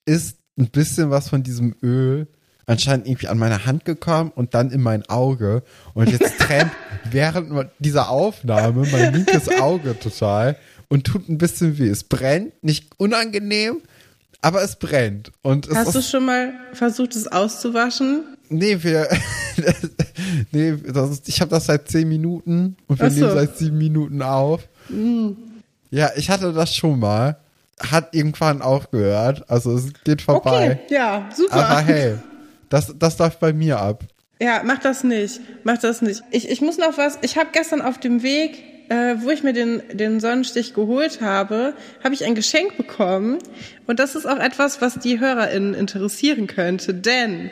ist 0.07 0.39
ein 0.59 0.71
bisschen 0.71 1.11
was 1.11 1.29
von 1.29 1.43
diesem 1.43 1.75
Öl 1.83 2.27
anscheinend 2.67 3.07
irgendwie 3.07 3.29
an 3.29 3.39
meine 3.39 3.65
Hand 3.65 3.85
gekommen 3.85 4.33
und 4.35 4.55
dann 4.55 4.71
in 4.71 4.83
mein 4.83 5.09
Auge. 5.09 5.63
Und 5.95 6.11
jetzt 6.11 6.39
tränt 6.39 6.73
während 7.11 7.71
dieser 7.79 8.09
Aufnahme 8.09 8.87
mein 8.91 9.15
linkes 9.15 9.49
Auge 9.61 9.99
total 9.99 10.57
und 10.89 11.05
tut 11.05 11.29
ein 11.29 11.39
bisschen 11.39 11.79
weh. 11.79 11.89
Es 11.89 12.05
brennt, 12.05 12.53
nicht 12.65 12.91
unangenehm, 12.97 13.83
aber 14.41 14.63
es 14.63 14.77
brennt. 14.77 15.31
Und 15.43 15.69
es 15.69 15.77
Hast 15.77 15.95
du 15.95 16.03
schon 16.03 16.27
mal 16.27 16.55
versucht, 16.73 17.15
es 17.15 17.29
auszuwaschen? 17.29 18.25
nee, 18.49 18.79
wir, 18.83 19.09
nee, 20.53 20.77
das 20.77 21.11
ist, 21.11 21.29
ich 21.29 21.41
habe 21.41 21.51
das 21.51 21.67
seit 21.67 21.89
zehn 21.89 22.09
Minuten 22.09 22.77
und 22.87 23.01
wir 23.01 23.11
so. 23.11 23.21
nehmen 23.21 23.35
seit 23.35 23.57
sieben 23.59 23.79
Minuten 23.79 24.23
auf. 24.23 24.69
Ja, 25.91 26.11
ich 26.17 26.31
hatte 26.31 26.53
das 26.53 26.75
schon 26.75 26.99
mal. 26.99 27.39
Hat 27.81 28.15
irgendwann 28.15 28.63
aufgehört. 28.63 29.45
Also 29.49 29.77
es 29.77 29.93
geht 30.05 30.23
vorbei. 30.23 30.81
Okay, 30.85 30.95
ja, 30.95 31.29
super. 31.35 31.55
Aber 31.55 31.81
hey, 31.81 32.15
das, 32.69 32.95
das 32.99 33.19
läuft 33.19 33.41
bei 33.41 33.53
mir 33.53 33.79
ab. 33.79 34.05
Ja, 34.41 34.63
mach 34.65 34.79
das 34.79 35.05
nicht. 35.05 35.41
Mach 35.65 35.79
das 35.79 36.03
nicht. 36.03 36.23
Ich, 36.31 36.49
ich 36.49 36.61
muss 36.61 36.79
noch 36.79 36.99
was. 36.99 37.19
Ich 37.23 37.39
habe 37.39 37.49
gestern 37.53 37.81
auf 37.81 37.99
dem 37.99 38.23
Weg, 38.23 38.63
äh, 38.89 39.17
wo 39.19 39.31
ich 39.31 39.43
mir 39.43 39.53
den, 39.53 39.83
den 39.93 40.21
Sonnenstich 40.21 40.75
geholt 40.75 41.21
habe, 41.21 41.75
habe 42.05 42.15
ich 42.15 42.25
ein 42.25 42.35
Geschenk 42.35 42.77
bekommen. 42.77 43.39
Und 43.87 43.99
das 43.99 44.15
ist 44.15 44.27
auch 44.27 44.39
etwas, 44.39 44.81
was 44.81 44.99
die 44.99 45.21
HörerInnen 45.21 45.75
interessieren 45.75 46.47
könnte. 46.47 46.93
Denn 46.93 47.51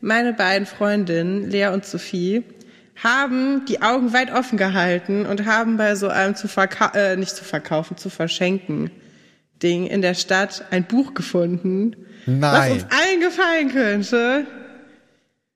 meine 0.00 0.32
beiden 0.32 0.66
Freundinnen, 0.66 1.50
Lea 1.50 1.68
und 1.68 1.84
Sophie, 1.84 2.44
haben 3.02 3.64
die 3.66 3.82
Augen 3.82 4.12
weit 4.12 4.32
offen 4.32 4.56
gehalten 4.56 5.26
und 5.26 5.46
haben 5.46 5.76
bei 5.76 5.96
so 5.96 6.08
einem 6.08 6.36
zu 6.36 6.46
verkaufen, 6.46 6.96
äh, 6.96 7.16
nicht 7.16 7.34
zu 7.34 7.42
verkaufen, 7.42 7.96
zu 7.96 8.08
verschenken 8.08 8.90
Ding 9.62 9.86
in 9.86 10.02
der 10.02 10.14
Stadt 10.14 10.64
ein 10.70 10.84
Buch 10.84 11.14
gefunden, 11.14 11.96
was 12.26 12.36
Nein. 12.58 12.72
uns 12.72 12.86
allen 12.90 13.20
gefallen 13.20 13.70
könnte. 13.70 14.46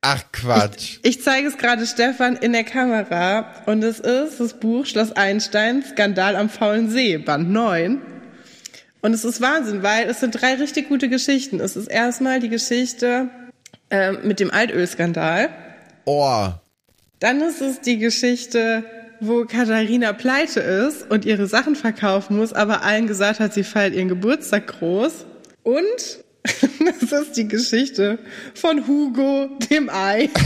Ach 0.00 0.22
Quatsch. 0.32 0.98
Ich 1.02 1.22
zeige 1.22 1.48
es 1.48 1.58
gerade 1.58 1.86
Stefan 1.86 2.36
in 2.36 2.52
der 2.52 2.64
Kamera 2.64 3.52
und 3.66 3.82
es 3.82 3.98
ist 3.98 4.38
das 4.38 4.54
Buch 4.54 4.86
Schloss 4.86 5.12
Einstein, 5.12 5.82
Skandal 5.82 6.36
am 6.36 6.48
faulen 6.48 6.88
See, 6.88 7.18
Band 7.18 7.50
9. 7.50 8.00
Und 9.00 9.12
es 9.12 9.24
ist 9.24 9.40
Wahnsinn, 9.40 9.82
weil 9.82 10.08
es 10.08 10.20
sind 10.20 10.40
drei 10.40 10.54
richtig 10.54 10.88
gute 10.88 11.08
Geschichten. 11.08 11.60
Es 11.60 11.76
ist 11.76 11.88
erstmal 11.88 12.40
die 12.40 12.48
Geschichte 12.48 13.28
ähm, 13.90 14.18
mit 14.24 14.40
dem 14.40 14.50
Altölskandal. 14.50 15.50
Oh. 16.04 16.48
Dann 17.20 17.40
ist 17.40 17.60
es 17.60 17.80
die 17.80 17.98
Geschichte, 17.98 18.84
wo 19.20 19.44
Katharina 19.44 20.12
pleite 20.12 20.60
ist 20.60 21.10
und 21.10 21.24
ihre 21.24 21.46
Sachen 21.46 21.74
verkaufen 21.76 22.36
muss, 22.36 22.52
aber 22.52 22.82
allen 22.82 23.06
gesagt 23.06 23.40
hat, 23.40 23.52
sie 23.54 23.64
feiert 23.64 23.94
ihren 23.94 24.08
Geburtstag 24.08 24.66
groß. 24.68 25.26
Und 25.62 25.84
das 27.00 27.12
ist 27.22 27.36
die 27.36 27.48
Geschichte 27.48 28.18
von 28.54 28.86
Hugo, 28.86 29.48
dem 29.70 29.90
Ei. 29.90 30.30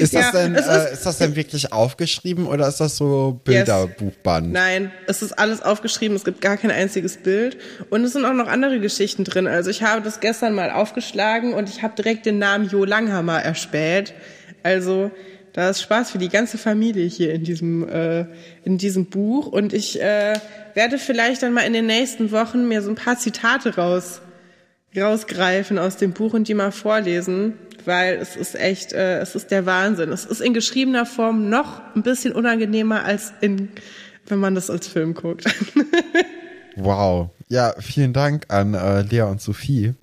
Ist 0.00 0.14
das 0.14 0.26
Ja, 0.26 0.32
denn, 0.32 0.54
es 0.56 0.66
äh, 0.66 0.84
ist- 0.86 0.92
ist 0.94 1.06
das 1.06 1.18
denn 1.18 1.36
wirklich 1.36 1.72
aufgeschrieben 1.72 2.46
oder 2.46 2.66
ist 2.66 2.80
das 2.80 2.96
so 2.96 3.40
Bilderbuchband? 3.44 4.50
Nein, 4.52 4.90
es 5.06 5.22
ist 5.22 5.38
alles 5.38 5.62
aufgeschrieben, 5.62 6.16
es 6.16 6.24
gibt 6.24 6.40
gar 6.40 6.56
kein 6.56 6.70
einziges 6.72 7.16
Bild. 7.18 7.56
Und 7.88 8.02
es 8.04 8.12
sind 8.14 8.24
auch 8.24 8.32
noch 8.32 8.48
andere 8.48 8.80
Geschichten 8.80 9.22
drin. 9.24 9.46
Also 9.46 9.70
ich 9.70 9.82
habe 9.82 10.02
das 10.02 10.18
gestern 10.20 10.54
mal 10.54 10.70
aufgeschlagen 10.70 11.54
und 11.54 11.68
ich 11.68 11.82
habe 11.82 11.94
direkt 11.94 12.26
den 12.26 12.38
Namen 12.38 12.68
Jo 12.68 12.84
Langhammer 12.84 13.42
erspäht. 13.42 14.12
Also 14.62 15.10
da 15.52 15.70
ist 15.70 15.82
Spaß 15.82 16.10
für 16.10 16.18
die 16.18 16.28
ganze 16.28 16.58
Familie 16.58 17.06
hier 17.06 17.34
in 17.34 17.44
diesem, 17.44 17.88
äh, 17.88 18.26
in 18.64 18.78
diesem 18.78 19.06
Buch. 19.06 19.46
Und 19.46 19.72
ich 19.72 20.00
äh, 20.00 20.34
werde 20.74 20.98
vielleicht 20.98 21.42
dann 21.42 21.52
mal 21.52 21.62
in 21.62 21.72
den 21.72 21.86
nächsten 21.86 22.30
Wochen 22.30 22.68
mir 22.68 22.82
so 22.82 22.90
ein 22.90 22.96
paar 22.96 23.18
Zitate 23.18 23.76
raus, 23.76 24.20
rausgreifen 24.96 25.78
aus 25.78 25.96
dem 25.96 26.12
Buch 26.12 26.34
und 26.34 26.48
die 26.48 26.54
mal 26.54 26.72
vorlesen, 26.72 27.54
weil 27.84 28.16
es 28.16 28.36
ist 28.36 28.54
echt, 28.54 28.92
äh, 28.92 29.18
es 29.18 29.34
ist 29.34 29.50
der 29.50 29.66
Wahnsinn. 29.66 30.12
Es 30.12 30.24
ist 30.24 30.40
in 30.40 30.54
geschriebener 30.54 31.06
Form 31.06 31.48
noch 31.48 31.80
ein 31.96 32.02
bisschen 32.02 32.32
unangenehmer 32.32 33.04
als 33.04 33.32
in, 33.40 33.70
wenn 34.26 34.38
man 34.38 34.54
das 34.54 34.70
als 34.70 34.86
Film 34.86 35.14
guckt. 35.14 35.44
Wow. 36.76 37.30
Ja, 37.48 37.74
vielen 37.78 38.12
Dank 38.12 38.46
an 38.48 38.74
äh, 38.74 39.02
Lea 39.02 39.22
und 39.22 39.40
Sophie. 39.40 39.94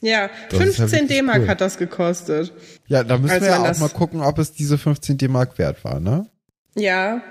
Ja, 0.00 0.30
Das 0.50 0.60
ist 0.60 0.78
ja 0.78 0.86
15 0.86 0.90
wirklich 0.90 1.18
D-Mark 1.18 1.42
cool. 1.42 1.48
hat 1.48 1.60
das 1.60 1.78
gekostet. 1.78 2.52
Ja, 2.86 3.04
da 3.04 3.18
müssen 3.18 3.40
wir 3.40 3.48
ja 3.48 3.70
auch 3.70 3.78
mal 3.78 3.88
gucken, 3.88 4.20
ob 4.20 4.38
es 4.38 4.52
diese 4.52 4.78
15 4.78 5.18
D-Mark 5.18 5.58
wert 5.58 5.84
war, 5.84 6.00
ne? 6.00 6.26
Ja, 6.74 7.22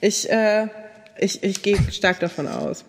ich, 0.00 0.30
äh, 0.30 0.68
ich, 1.18 1.42
ich 1.42 1.62
gehe 1.62 1.78
stark 1.92 2.20
davon 2.20 2.48
aus. 2.48 2.84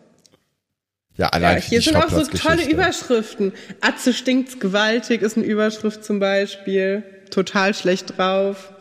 Ja, 1.18 1.30
allein 1.30 1.58
Ja, 1.58 1.64
hier 1.64 1.82
sind 1.82 1.96
auch 1.96 2.10
so 2.10 2.24
tolle 2.26 2.70
Überschriften. 2.70 3.52
Atze 3.82 4.14
stinkt's 4.14 4.60
gewaltig 4.60 5.22
ist 5.24 5.36
eine 5.36 5.46
Überschrift 5.46 6.06
zum 6.06 6.20
Beispiel. 6.20 7.04
Total 7.32 7.74
schlecht 7.74 8.18
drauf. 8.18 8.72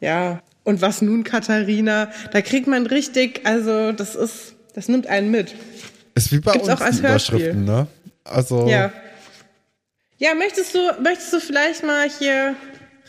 Ja. 0.00 0.40
Und 0.64 0.80
was 0.80 1.02
nun, 1.02 1.22
Katharina? 1.22 2.10
Da 2.32 2.40
kriegt 2.40 2.66
man 2.66 2.86
richtig, 2.86 3.42
also 3.44 3.92
das 3.92 4.14
ist, 4.14 4.54
das 4.74 4.88
nimmt 4.88 5.06
einen 5.06 5.30
mit. 5.30 5.54
Ist 6.14 6.32
wie 6.32 6.38
bei 6.38 6.52
Gibt's 6.52 6.68
uns 6.68 6.80
auch 6.80 6.84
als 6.84 6.98
Überschriften, 7.00 7.64
ne? 7.64 7.86
Also, 8.24 8.66
Ja. 8.68 8.92
Ja, 10.22 10.36
möchtest 10.36 10.72
du, 10.76 10.78
möchtest 11.02 11.32
du 11.32 11.40
vielleicht 11.40 11.82
mal 11.82 12.08
hier 12.08 12.54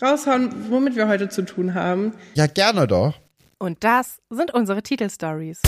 raushauen, 0.02 0.72
womit 0.72 0.96
wir 0.96 1.08
heute 1.08 1.30
zu 1.30 1.44
tun 1.46 1.76
haben? 1.76 2.16
Ja, 2.34 2.48
gerne 2.48 2.88
doch. 2.88 3.14
Und 3.60 3.84
das 3.84 4.18
sind 4.32 4.52
unsere 4.52 4.82
Titelstories. 4.82 5.62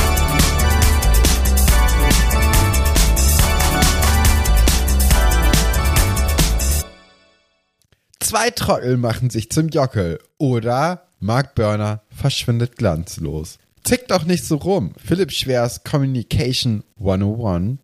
Zwei 8.20 8.50
Trottel 8.50 8.98
machen 8.98 9.30
sich 9.30 9.52
zum 9.52 9.70
Jockel. 9.70 10.18
Oder 10.40 11.06
Mark 11.20 11.54
Burner 11.54 12.02
verschwindet 12.10 12.76
glanzlos. 12.76 13.60
Tick 13.84 14.08
doch 14.08 14.26
nicht 14.26 14.46
so 14.46 14.56
rum. 14.56 14.94
Philipp 14.98 15.32
Schwers 15.32 15.84
Communication 15.84 16.84
101. 16.98 17.78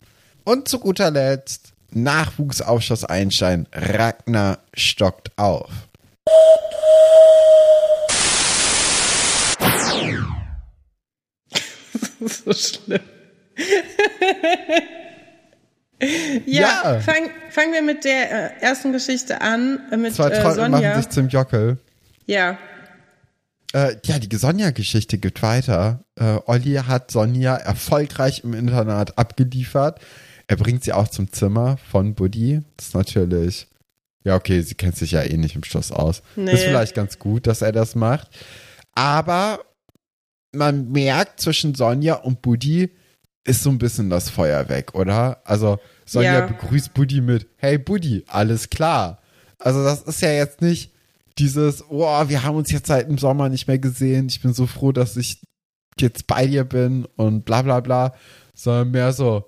Und 0.45 0.67
zu 0.67 0.79
guter 0.79 1.11
Letzt 1.11 1.73
Nachwuchsausschuss 1.95 3.05
Einstein. 3.05 3.67
Ragnar 3.73 4.59
stockt 4.73 5.31
auf. 5.37 5.69
so 12.21 12.53
schlimm. 12.53 12.99
ja, 16.45 16.93
Ja. 16.93 16.99
Fang, 16.99 17.29
fangen 17.49 17.73
wir 17.73 17.81
mit 17.81 18.05
der 18.05 18.31
äh, 18.31 18.51
ersten 18.61 18.91
Geschichte 18.91 19.41
an, 19.41 19.79
äh, 19.91 19.97
mit 19.97 20.13
Zwei 20.13 20.29
äh, 20.29 20.41
Trottel 20.41 20.69
machen 20.69 20.95
sich 20.95 21.09
zum 21.09 21.27
Jockel. 21.27 21.77
Ja, 22.25 22.57
Äh, 23.73 23.95
ja, 24.05 24.19
die 24.19 24.35
Sonja-Geschichte 24.35 25.17
geht 25.17 25.41
weiter. 25.41 26.03
Äh, 26.19 26.39
Olli 26.45 26.75
hat 26.75 27.11
Sonja 27.11 27.55
erfolgreich 27.55 28.43
im 28.43 28.53
Internat 28.53 29.17
abgeliefert. 29.17 30.01
Er 30.51 30.57
bringt 30.57 30.83
sie 30.83 30.91
auch 30.91 31.07
zum 31.07 31.31
Zimmer 31.31 31.77
von 31.77 32.13
Buddy. 32.13 32.59
Das 32.75 32.87
ist 32.87 32.93
natürlich, 32.93 33.67
ja, 34.25 34.35
okay, 34.35 34.59
sie 34.61 34.75
kennt 34.75 34.97
sich 34.97 35.11
ja 35.11 35.23
eh 35.23 35.37
nicht 35.37 35.55
im 35.55 35.63
Schloss 35.63 35.93
aus. 35.93 36.23
Nee. 36.35 36.51
Ist 36.51 36.63
vielleicht 36.65 36.93
ganz 36.93 37.17
gut, 37.19 37.47
dass 37.47 37.61
er 37.61 37.71
das 37.71 37.95
macht. 37.95 38.27
Aber 38.93 39.61
man 40.51 40.91
merkt 40.91 41.39
zwischen 41.39 41.73
Sonja 41.73 42.15
und 42.15 42.41
Buddy 42.41 42.91
ist 43.45 43.63
so 43.63 43.69
ein 43.69 43.77
bisschen 43.77 44.09
das 44.09 44.29
Feuer 44.29 44.67
weg, 44.67 44.93
oder? 44.93 45.41
Also 45.45 45.79
Sonja 46.05 46.39
Ja. 46.39 46.45
begrüßt 46.47 46.93
Buddy 46.93 47.21
mit, 47.21 47.47
hey 47.55 47.77
Buddy, 47.77 48.25
alles 48.27 48.69
klar. 48.69 49.21
Also 49.57 49.81
das 49.85 50.01
ist 50.01 50.21
ja 50.21 50.33
jetzt 50.33 50.59
nicht 50.59 50.91
dieses, 51.37 51.81
oh, 51.89 52.27
wir 52.27 52.43
haben 52.43 52.57
uns 52.57 52.71
jetzt 52.73 52.87
seit 52.87 53.07
dem 53.07 53.17
Sommer 53.17 53.47
nicht 53.47 53.69
mehr 53.69 53.79
gesehen, 53.79 54.27
ich 54.27 54.41
bin 54.41 54.53
so 54.53 54.67
froh, 54.67 54.91
dass 54.91 55.15
ich 55.15 55.41
jetzt 55.97 56.27
bei 56.27 56.45
dir 56.45 56.65
bin 56.65 57.05
und 57.15 57.45
bla 57.45 57.61
bla 57.61 57.79
bla, 57.79 58.13
sondern 58.53 58.91
mehr 58.91 59.13
so, 59.13 59.47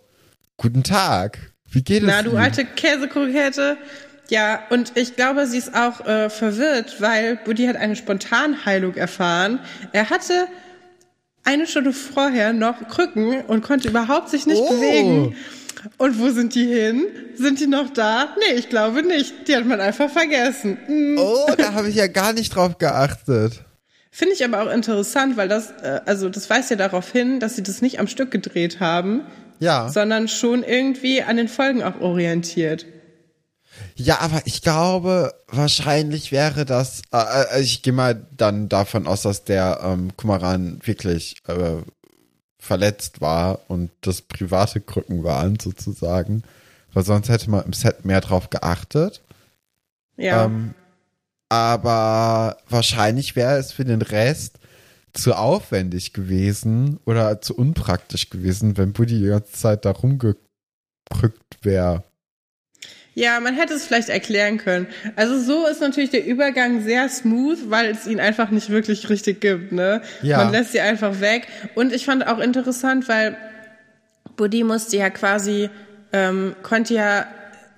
guten 0.63 0.84
Tag, 0.84 1.38
wie 1.72 1.84
geht 1.84 2.01
na 2.03 2.17
es 2.20 2.24
du 2.24 2.32
Ihnen? 2.32 2.39
alte 2.39 2.65
Käsekrokette. 2.65 3.77
Ja, 4.29 4.62
und 4.70 4.93
ich 4.98 5.15
glaube, 5.15 5.46
sie 5.46 5.58
ist 5.58 5.75
auch 5.75 6.05
äh, 6.08 6.29
verwirrt, 6.29 7.00
weil 7.01 7.36
Buddy 7.46 7.65
hat 7.67 7.75
eine 7.75 7.96
Spontanheilung 7.96 8.96
erfahren. 8.96 9.60
Er 9.91 10.10
hatte 10.10 10.48
eine 11.43 11.67
Stunde 11.67 11.91
vorher 11.93 12.53
noch 12.53 12.88
Krücken 12.88 13.41
und 13.41 13.63
konnte 13.63 13.89
überhaupt 13.89 14.29
sich 14.29 14.46
nicht 14.46 14.62
Oh. 14.62 14.70
bewegen. 14.74 15.36
Und 15.98 16.17
wo 16.20 16.29
sind 16.29 16.55
die 16.55 16.65
hin? 16.65 17.03
Sind 17.36 17.60
die 17.60 17.67
noch 17.67 17.89
da? 17.89 18.29
Nee, 18.39 18.58
ich 18.58 18.70
glaube 18.70 19.03
nicht. 19.03 19.50
Die 19.50 19.55
hat 19.58 19.65
man 19.65 19.82
einfach 19.82 20.10
vergessen. 20.10 20.77
Hm. 20.86 21.17
Oh, 21.20 21.51
da 21.58 21.74
habe 21.74 21.89
ich 21.89 21.96
ja 21.96 22.08
gar 22.08 22.32
nicht 22.32 22.55
drauf 22.55 22.77
geachtet. 22.77 23.65
Finde 24.10 24.34
ich 24.36 24.46
aber 24.46 24.62
auch 24.63 24.72
interessant, 24.72 25.36
weil 25.36 25.50
das, 25.50 25.72
äh, 25.82 26.00
also 26.05 26.29
das 26.29 26.50
weist 26.50 26.70
ja 26.70 26.77
darauf 26.77 27.12
hin, 27.12 27.41
dass 27.41 27.58
sie 27.58 27.63
das 27.63 27.82
nicht 27.82 28.00
am 28.00 28.08
Stück 28.08 28.32
gedreht 28.32 28.79
haben, 28.79 29.22
Ja. 29.63 29.89
sondern 29.89 30.27
schon 30.27 30.63
irgendwie 30.63 31.22
an 31.22 31.38
den 31.38 31.48
Folgen 31.48 31.82
auch 31.84 32.00
orientiert. 32.01 32.86
Ja, 33.96 34.20
aber 34.20 34.41
ich 34.46 34.62
glaube, 34.62 35.34
wahrscheinlich 35.48 36.32
wäre 36.32 36.65
das, 36.65 37.01
äh, 37.12 37.58
äh, 37.58 37.62
ich 37.62 37.82
gehe 37.82 37.93
mal 37.93 38.25
dann 38.36 38.70
davon 38.70 39.08
aus, 39.08 39.22
dass 39.22 39.46
der 39.46 39.79
ähm, 39.84 40.15
Kumaran 40.17 40.79
wirklich 40.84 41.38
äh, 41.48 41.82
verletzt 42.60 43.22
war 43.22 43.60
und 43.67 43.91
das 44.01 44.22
private 44.22 44.82
Krücken 44.82 45.24
waren 45.24 45.60
sozusagen, 45.60 46.43
weil 46.93 47.03
sonst 47.03 47.29
hätte 47.29 47.50
man 47.50 47.65
im 47.65 47.74
Set 47.74 48.05
mehr 48.05 48.22
drauf 48.22 48.50
geachtet. 48.50 49.22
Ja. 50.17 50.46
Ähm, 50.46 50.74
aber 51.50 52.58
wahrscheinlich 52.67 53.36
wäre 53.36 53.58
es 53.58 53.72
für 53.72 53.86
den 53.86 54.01
Rest 54.01 54.60
zu 55.13 55.34
aufwendig 55.34 56.13
gewesen 56.13 57.00
oder 57.05 57.41
zu 57.41 57.55
unpraktisch 57.55 58.29
gewesen, 58.29 58.77
wenn 58.77 58.93
Buddy 58.93 59.20
die 59.20 59.27
ganze 59.27 59.51
Zeit 59.53 59.86
da 59.86 59.91
rumgekrückt 59.91 60.39
wäre. 61.62 62.03
Ja, 63.15 63.39
man 63.39 63.53
hätte 63.55 63.75
es 63.75 63.86
vielleicht 63.86 64.10
erklären 64.10 64.58
können. 64.58 64.88
Also 65.15 65.39
so 65.39 65.67
ist 65.67 65.82
natürlich 65.82 66.10
der 66.10 66.25
Übergang 66.25 66.82
sehr 66.82 67.08
smooth, 67.10 67.70
weil 67.70 67.91
es 67.91 68.08
ihn 68.08 68.20
einfach 68.20 68.50
nicht 68.50 68.72
wirklich 68.72 69.08
richtig 69.10 69.39
gibt, 69.39 69.72
ne? 69.72 70.01
Ja. 70.24 70.38
Man 70.38 70.51
lässt 70.51 70.72
sie 70.72 70.79
einfach 70.79 71.20
weg. 71.20 71.48
Und 71.75 71.93
ich 71.93 72.05
fand 72.05 72.25
auch 72.25 72.39
interessant, 72.39 73.08
weil 73.08 73.38
Buddy 74.36 74.63
musste 74.63 74.98
ja 74.98 75.12
quasi, 75.12 75.70
ähm, 76.12 76.55
konnte 76.63 76.96
ja 76.96 77.27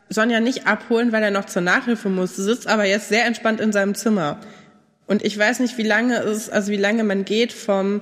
Sonja 0.08 0.40
nicht 0.40 0.68
abholen, 0.68 1.12
weil 1.12 1.24
er 1.24 1.32
noch 1.32 1.46
zur 1.46 1.64
Nachhilfe 1.64 2.08
musste, 2.08 2.42
sitzt 2.42 2.68
aber 2.68 2.86
jetzt 2.86 3.10
sehr 3.10 3.26
entspannt 3.26 3.60
in 3.60 3.74
seinem 3.74 3.96
Zimmer. 3.96 4.40
Und 5.08 5.24
ich 5.24 5.38
weiß 5.38 5.60
nicht, 5.60 5.78
wie 5.78 5.84
lange 5.84 6.18
es, 6.18 6.50
also 6.50 6.72
wie 6.72 6.78
lange 6.78 7.04
man 7.04 7.26
geht 7.26 7.54
vom 7.54 8.02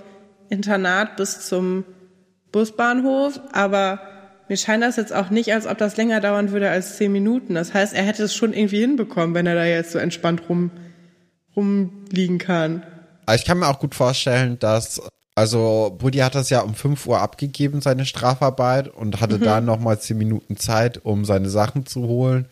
Internat 0.50 1.18
bis 1.18 1.46
zum 1.48 1.84
Busbahnhof, 2.52 3.40
aber 3.52 4.00
mir 4.48 4.58
scheint 4.58 4.84
das 4.84 4.96
jetzt 4.98 5.14
auch 5.14 5.30
nicht, 5.30 5.54
als 5.54 5.66
ob 5.68 5.78
das 5.78 5.98
länger 5.98 6.22
dauern 6.22 6.52
würde 6.52 6.70
als 6.70 6.98
zehn 6.98 7.12
Minuten. 7.12 7.56
Das 7.56 7.74
heißt, 7.74 7.94
er 7.94 8.04
hätte 8.04 8.24
es 8.24 8.36
schon 8.36 8.54
irgendwie 8.54 8.82
hinbekommen, 8.82 9.34
wenn 9.34 9.48
er 9.48 9.56
da 9.56 9.66
jetzt 9.66 9.92
so 9.92 10.00
entspannt 10.00 10.44
rum, 10.50 10.72
rumliegen 11.56 12.38
kann. 12.38 12.84
Aber 13.26 13.36
ich 13.36 13.46
kann 13.46 13.60
mir 13.60 13.68
auch 13.68 13.80
gut 13.80 13.96
vorstellen, 13.96 14.60
dass, 14.60 15.02
also 15.36 15.96
Buddy 15.98 16.20
hat 16.20 16.36
das 16.36 16.50
ja 16.50 16.62
um 16.62 16.76
5 16.76 17.06
Uhr 17.08 17.20
abgegeben, 17.20 17.82
seine 17.82 18.06
Strafarbeit, 18.06 18.88
und 18.90 19.22
hatte 19.22 19.38
Mhm. 19.38 19.44
dann 19.44 19.66
nochmal 19.66 20.00
10 20.00 20.18
Minuten 20.18 20.58
Zeit, 20.58 21.04
um 21.04 21.26
seine 21.26 21.50
Sachen 21.50 21.86
zu 21.86 22.04
holen. 22.04 22.46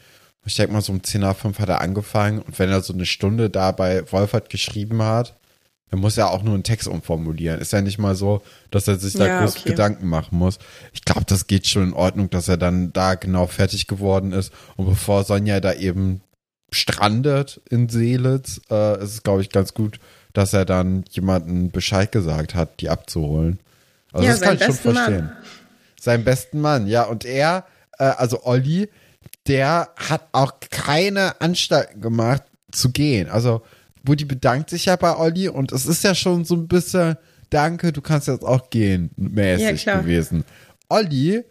Ich 0.46 0.56
denke 0.56 0.74
mal, 0.74 0.82
so 0.82 0.92
um 0.92 1.04
10 1.04 1.22
nach 1.22 1.36
5 1.36 1.60
hat 1.60 1.70
er 1.70 1.82
angefangen. 1.82 2.40
Und 2.40 2.58
wenn 2.58 2.70
er 2.70 2.82
so 2.82 2.94
eine 2.94 3.06
Stunde 3.06 3.50
da 3.50 3.72
bei 3.72 4.10
Wolfert 4.12 4.50
geschrieben 4.50 5.02
hat, 5.04 5.36
dann 5.92 6.00
muss 6.00 6.18
er 6.18 6.32
auch 6.32 6.42
nur 6.42 6.54
einen 6.54 6.64
Text 6.64 6.88
umformulieren. 6.88 7.60
Ist 7.60 7.74
ja 7.74 7.82
nicht 7.82 8.00
mal 8.00 8.16
so, 8.16 8.42
dass 8.72 8.88
er 8.88 8.98
sich 8.98 9.14
da 9.14 9.28
Ja, 9.28 9.42
groß 9.42 9.58
okay. 9.58 9.70
Gedanken 9.70 10.08
machen 10.08 10.38
muss. 10.38 10.58
Ich 10.94 11.04
glaube, 11.04 11.26
das 11.28 11.48
geht 11.48 11.68
schon 11.68 11.84
in 11.90 11.94
Ordnung, 11.94 12.30
dass 12.30 12.48
er 12.48 12.58
dann 12.58 12.94
da 12.94 13.16
genau 13.16 13.46
fertig 13.46 13.88
geworden 13.88 14.32
ist. 14.32 14.52
Und 14.78 14.88
bevor 14.88 15.26
Sonja 15.26 15.60
da 15.60 15.74
eben 15.74 16.22
strandet 16.72 17.62
in 17.70 17.90
Seelitz, 17.90 18.62
äh, 18.72 19.04
ist 19.04 19.14
es, 19.16 19.24
glaube 19.24 19.42
ich, 19.42 19.50
ganz 19.50 19.74
gut, 19.74 20.00
dass 20.34 20.54
er 20.54 20.66
dann 20.66 21.04
jemanden 21.12 21.72
Bescheid 21.72 22.12
gesagt 22.12 22.56
hat, 22.56 22.80
die 22.80 22.90
abzuholen. 22.90 23.60
Also 24.14 24.26
Ja, 24.26 24.32
das 24.32 24.42
kann 24.42 24.56
ich 24.56 24.62
schon 24.62 24.70
besten 24.72 24.94
Mann. 24.94 24.96
verstehen. 25.04 25.32
Seinen 26.00 26.24
besten 26.24 26.62
Mann, 26.62 26.88
ja. 26.88 27.04
Und 27.04 27.26
er, 27.26 27.66
äh, 28.00 28.06
also 28.06 28.44
Olli, 28.46 28.90
der 29.48 29.90
hat 29.96 30.28
auch 30.32 30.54
keine 30.70 31.40
Anstalten 31.42 32.02
gemacht 32.02 32.44
zu 32.72 32.92
gehen. 32.92 33.30
Also 33.30 33.62
Buddy 34.04 34.26
bedankt 34.26 34.70
sich 34.70 34.86
ja 34.86 34.96
bei 34.96 35.16
Olli 35.16 35.48
und 35.48 35.72
es 35.72 35.86
ist 35.86 36.04
ja 36.04 36.16
schon 36.16 36.46
so 36.46 36.56
ein 36.56 36.68
bisschen, 36.68 37.18
danke, 37.50 37.92
du 37.92 38.02
kannst 38.02 38.28
jetzt 38.28 38.44
auch 38.44 38.70
gehen, 38.70 39.12
mäßig 39.16 39.86
Ja, 39.86 40.00
gewesen. 40.00 40.44
Olli 40.90 41.44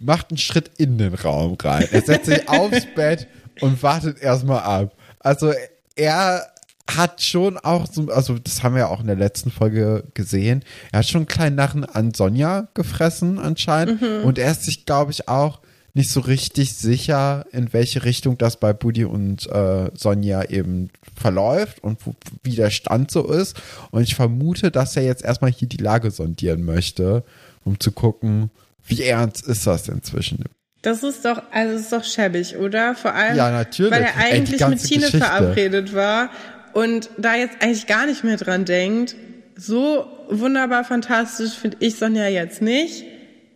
macht 0.00 0.30
einen 0.30 0.38
Schritt 0.38 0.70
in 0.78 0.98
den 0.98 1.14
Raum 1.14 1.56
rein. 1.62 1.86
Er 1.90 2.02
setzt 2.02 2.26
sich 2.26 2.48
aufs 2.48 2.86
Bett 2.94 3.26
und 3.60 3.82
wartet 3.82 4.20
erstmal 4.20 4.60
ab. 4.60 4.96
Also 5.18 5.52
er 5.96 6.46
hat 6.90 7.22
schon 7.22 7.58
auch 7.58 7.86
so, 7.90 8.08
also 8.08 8.38
das 8.38 8.62
haben 8.62 8.74
wir 8.74 8.80
ja 8.80 8.88
auch 8.88 9.00
in 9.00 9.06
der 9.06 9.16
letzten 9.16 9.50
Folge 9.50 10.04
gesehen, 10.14 10.64
er 10.90 11.00
hat 11.00 11.08
schon 11.08 11.20
einen 11.20 11.26
kleinen 11.28 11.56
Narren 11.56 11.84
an 11.84 12.12
Sonja 12.12 12.68
gefressen 12.74 13.38
anscheinend 13.38 14.02
und 14.02 14.38
er 14.38 14.50
ist 14.50 14.64
sich, 14.64 14.84
glaube 14.84 15.12
ich, 15.12 15.28
auch 15.28 15.60
nicht 15.94 16.10
so 16.10 16.20
richtig 16.20 16.74
sicher, 16.74 17.44
in 17.52 17.72
welche 17.72 18.04
Richtung 18.04 18.38
das 18.38 18.56
bei 18.56 18.72
Buddy 18.72 19.04
und 19.04 19.46
äh, 19.50 19.90
Sonja 19.94 20.44
eben 20.44 20.88
verläuft 21.14 21.82
und 21.84 22.06
wo, 22.06 22.14
wie 22.42 22.54
der 22.56 22.70
Stand 22.70 23.10
so 23.10 23.30
ist. 23.30 23.56
Und 23.90 24.02
ich 24.02 24.14
vermute, 24.14 24.70
dass 24.70 24.96
er 24.96 25.02
jetzt 25.04 25.22
erstmal 25.24 25.52
hier 25.52 25.68
die 25.68 25.76
Lage 25.76 26.10
sondieren 26.10 26.64
möchte, 26.64 27.24
um 27.64 27.78
zu 27.78 27.92
gucken, 27.92 28.50
wie 28.86 29.02
ernst 29.02 29.46
ist 29.46 29.66
das 29.66 29.88
inzwischen. 29.88 30.44
Das 30.80 31.02
ist 31.04 31.24
doch, 31.24 31.42
also 31.52 31.74
ist 31.78 31.92
doch 31.92 32.02
schäbig, 32.04 32.56
oder? 32.56 32.94
Vor 32.94 33.14
allem, 33.14 33.36
Ja, 33.36 33.50
natürlich. 33.50 33.92
weil 33.92 34.02
er 34.02 34.16
Ey, 34.16 34.32
eigentlich 34.32 34.50
mit 34.52 34.58
ganze 34.60 34.86
Tine 34.88 35.00
Geschichte. 35.02 35.18
verabredet 35.26 35.94
war 35.94 36.30
und 36.72 37.10
da 37.18 37.36
jetzt 37.36 37.56
eigentlich 37.60 37.86
gar 37.86 38.06
nicht 38.06 38.24
mehr 38.24 38.38
dran 38.38 38.64
denkt. 38.64 39.14
So 39.56 40.06
wunderbar 40.30 40.84
fantastisch 40.84 41.52
finde 41.52 41.76
ich 41.80 41.96
Sonja 41.98 42.26
jetzt 42.28 42.62
nicht. 42.62 43.04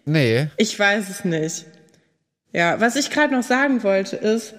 Nee. 0.05 0.49
Ich 0.59 0.79
weiß 0.79 1.09
es 1.09 1.25
nicht. 1.25 1.65
Ja, 2.57 2.81
was 2.81 2.97
ich 2.97 3.11
gerade 3.11 3.35
noch 3.35 3.43
sagen 3.43 3.83
wollte 3.83 4.17
ist, 4.17 4.55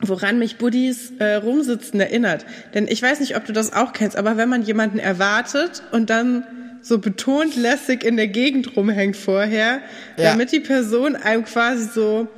woran 0.00 0.38
mich 0.38 0.56
Buddys 0.56 1.12
äh, 1.18 1.34
Rumsitzen 1.34 1.98
erinnert. 1.98 2.46
Denn 2.74 2.86
ich 2.86 3.02
weiß 3.02 3.18
nicht, 3.18 3.36
ob 3.36 3.44
du 3.44 3.52
das 3.52 3.72
auch 3.72 3.92
kennst, 3.92 4.16
aber 4.16 4.36
wenn 4.36 4.48
man 4.48 4.62
jemanden 4.62 5.00
erwartet 5.00 5.82
und 5.90 6.10
dann 6.10 6.44
so 6.80 6.98
betont 6.98 7.56
lässig 7.56 8.04
in 8.04 8.16
der 8.16 8.28
Gegend 8.28 8.76
rumhängt 8.76 9.16
vorher, 9.16 9.80
Ja. 10.16 10.30
damit 10.30 10.52
die 10.52 10.60
Person 10.60 11.16
einem 11.16 11.44
quasi 11.44 11.88
so 11.92 12.28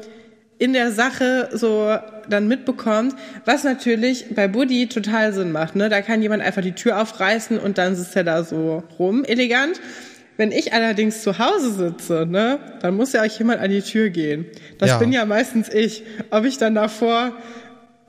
in 0.58 0.72
der 0.72 0.92
Sache 0.92 1.50
so 1.52 1.94
dann 2.28 2.48
mitbekommt, 2.48 3.14
was 3.44 3.64
natürlich 3.64 4.26
bei 4.34 4.48
Buddy 4.48 4.86
total 4.88 5.32
Sinn 5.34 5.52
macht. 5.52 5.76
Ne? 5.76 5.88
Da 5.90 6.00
kann 6.00 6.22
jemand 6.22 6.42
einfach 6.42 6.62
die 6.62 6.72
Tür 6.72 7.00
aufreißen 7.02 7.58
und 7.58 7.76
dann 7.78 7.96
sitzt 7.96 8.16
er 8.16 8.24
da 8.24 8.42
so 8.44 8.82
rum, 8.98 9.24
elegant. 9.24 9.78
Wenn 10.36 10.50
ich 10.50 10.72
allerdings 10.72 11.22
zu 11.22 11.38
Hause 11.38 11.72
sitze, 11.72 12.26
ne, 12.26 12.58
dann 12.80 12.96
muss 12.96 13.12
ja 13.12 13.22
auch 13.22 13.26
jemand 13.38 13.60
an 13.60 13.70
die 13.70 13.82
Tür 13.82 14.08
gehen. 14.10 14.46
Das 14.78 14.90
Ja. 14.90 14.98
bin 14.98 15.12
ja 15.12 15.24
meistens 15.24 15.68
ich. 15.68 16.02
Ob 16.30 16.44
ich 16.44 16.58
dann 16.58 16.74
davor 16.74 17.32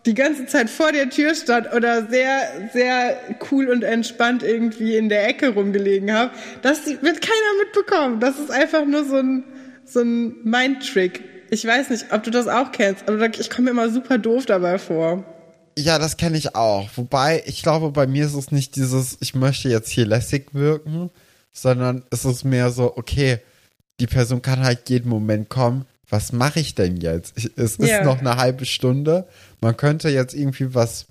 die 0.05 0.13
ganze 0.13 0.45
Zeit 0.45 0.69
vor 0.69 0.91
der 0.91 1.09
Tür 1.09 1.33
stand 1.35 1.71
oder 1.73 2.07
sehr, 2.07 2.69
sehr 2.73 3.17
cool 3.51 3.69
und 3.69 3.83
entspannt 3.83 4.43
irgendwie 4.43 4.95
in 4.97 5.07
der 5.09 5.27
Ecke 5.27 5.49
rumgelegen 5.53 6.11
habe, 6.13 6.31
das 6.61 6.85
wird 6.85 7.01
keiner 7.21 7.53
mitbekommen. 7.63 8.19
Das 8.19 8.37
ist 8.39 8.51
einfach 8.51 8.85
nur 8.85 9.05
so 9.05 9.17
ein, 9.17 9.43
so 9.85 10.01
ein 10.01 10.35
Mindtrick. 10.43 11.23
Ich 11.51 11.65
weiß 11.65 11.89
nicht, 11.89 12.07
ob 12.11 12.23
du 12.23 12.31
das 12.31 12.47
auch 12.47 12.71
kennst, 12.71 13.07
aber 13.07 13.27
ich 13.37 13.49
komme 13.49 13.65
mir 13.65 13.71
immer 13.71 13.89
super 13.89 14.17
doof 14.17 14.45
dabei 14.45 14.77
vor. 14.77 15.23
Ja, 15.77 15.97
das 15.99 16.17
kenne 16.17 16.37
ich 16.37 16.55
auch. 16.55 16.89
Wobei, 16.95 17.43
ich 17.45 17.63
glaube, 17.63 17.91
bei 17.91 18.05
mir 18.07 18.25
ist 18.25 18.35
es 18.35 18.51
nicht 18.51 18.75
dieses, 18.75 19.17
ich 19.21 19.33
möchte 19.35 19.69
jetzt 19.69 19.89
hier 19.89 20.05
lässig 20.05 20.47
wirken, 20.53 21.09
sondern 21.53 22.03
es 22.09 22.25
ist 22.25 22.43
mehr 22.43 22.71
so, 22.71 22.97
okay, 22.97 23.39
die 23.99 24.07
Person 24.07 24.41
kann 24.41 24.63
halt 24.63 24.89
jeden 24.89 25.07
Moment 25.09 25.49
kommen. 25.49 25.85
Was 26.09 26.33
mache 26.33 26.59
ich 26.59 26.75
denn 26.75 26.97
jetzt? 26.97 27.37
Ich, 27.37 27.51
es 27.55 27.77
ist 27.77 27.89
Ja. 27.89 28.03
noch 28.03 28.19
eine 28.19 28.35
halbe 28.37 28.65
Stunde. 28.65 29.27
Man 29.61 29.77
könnte 29.77 30.09
jetzt 30.09 30.33
irgendwie 30.33 30.73
was 30.75 31.05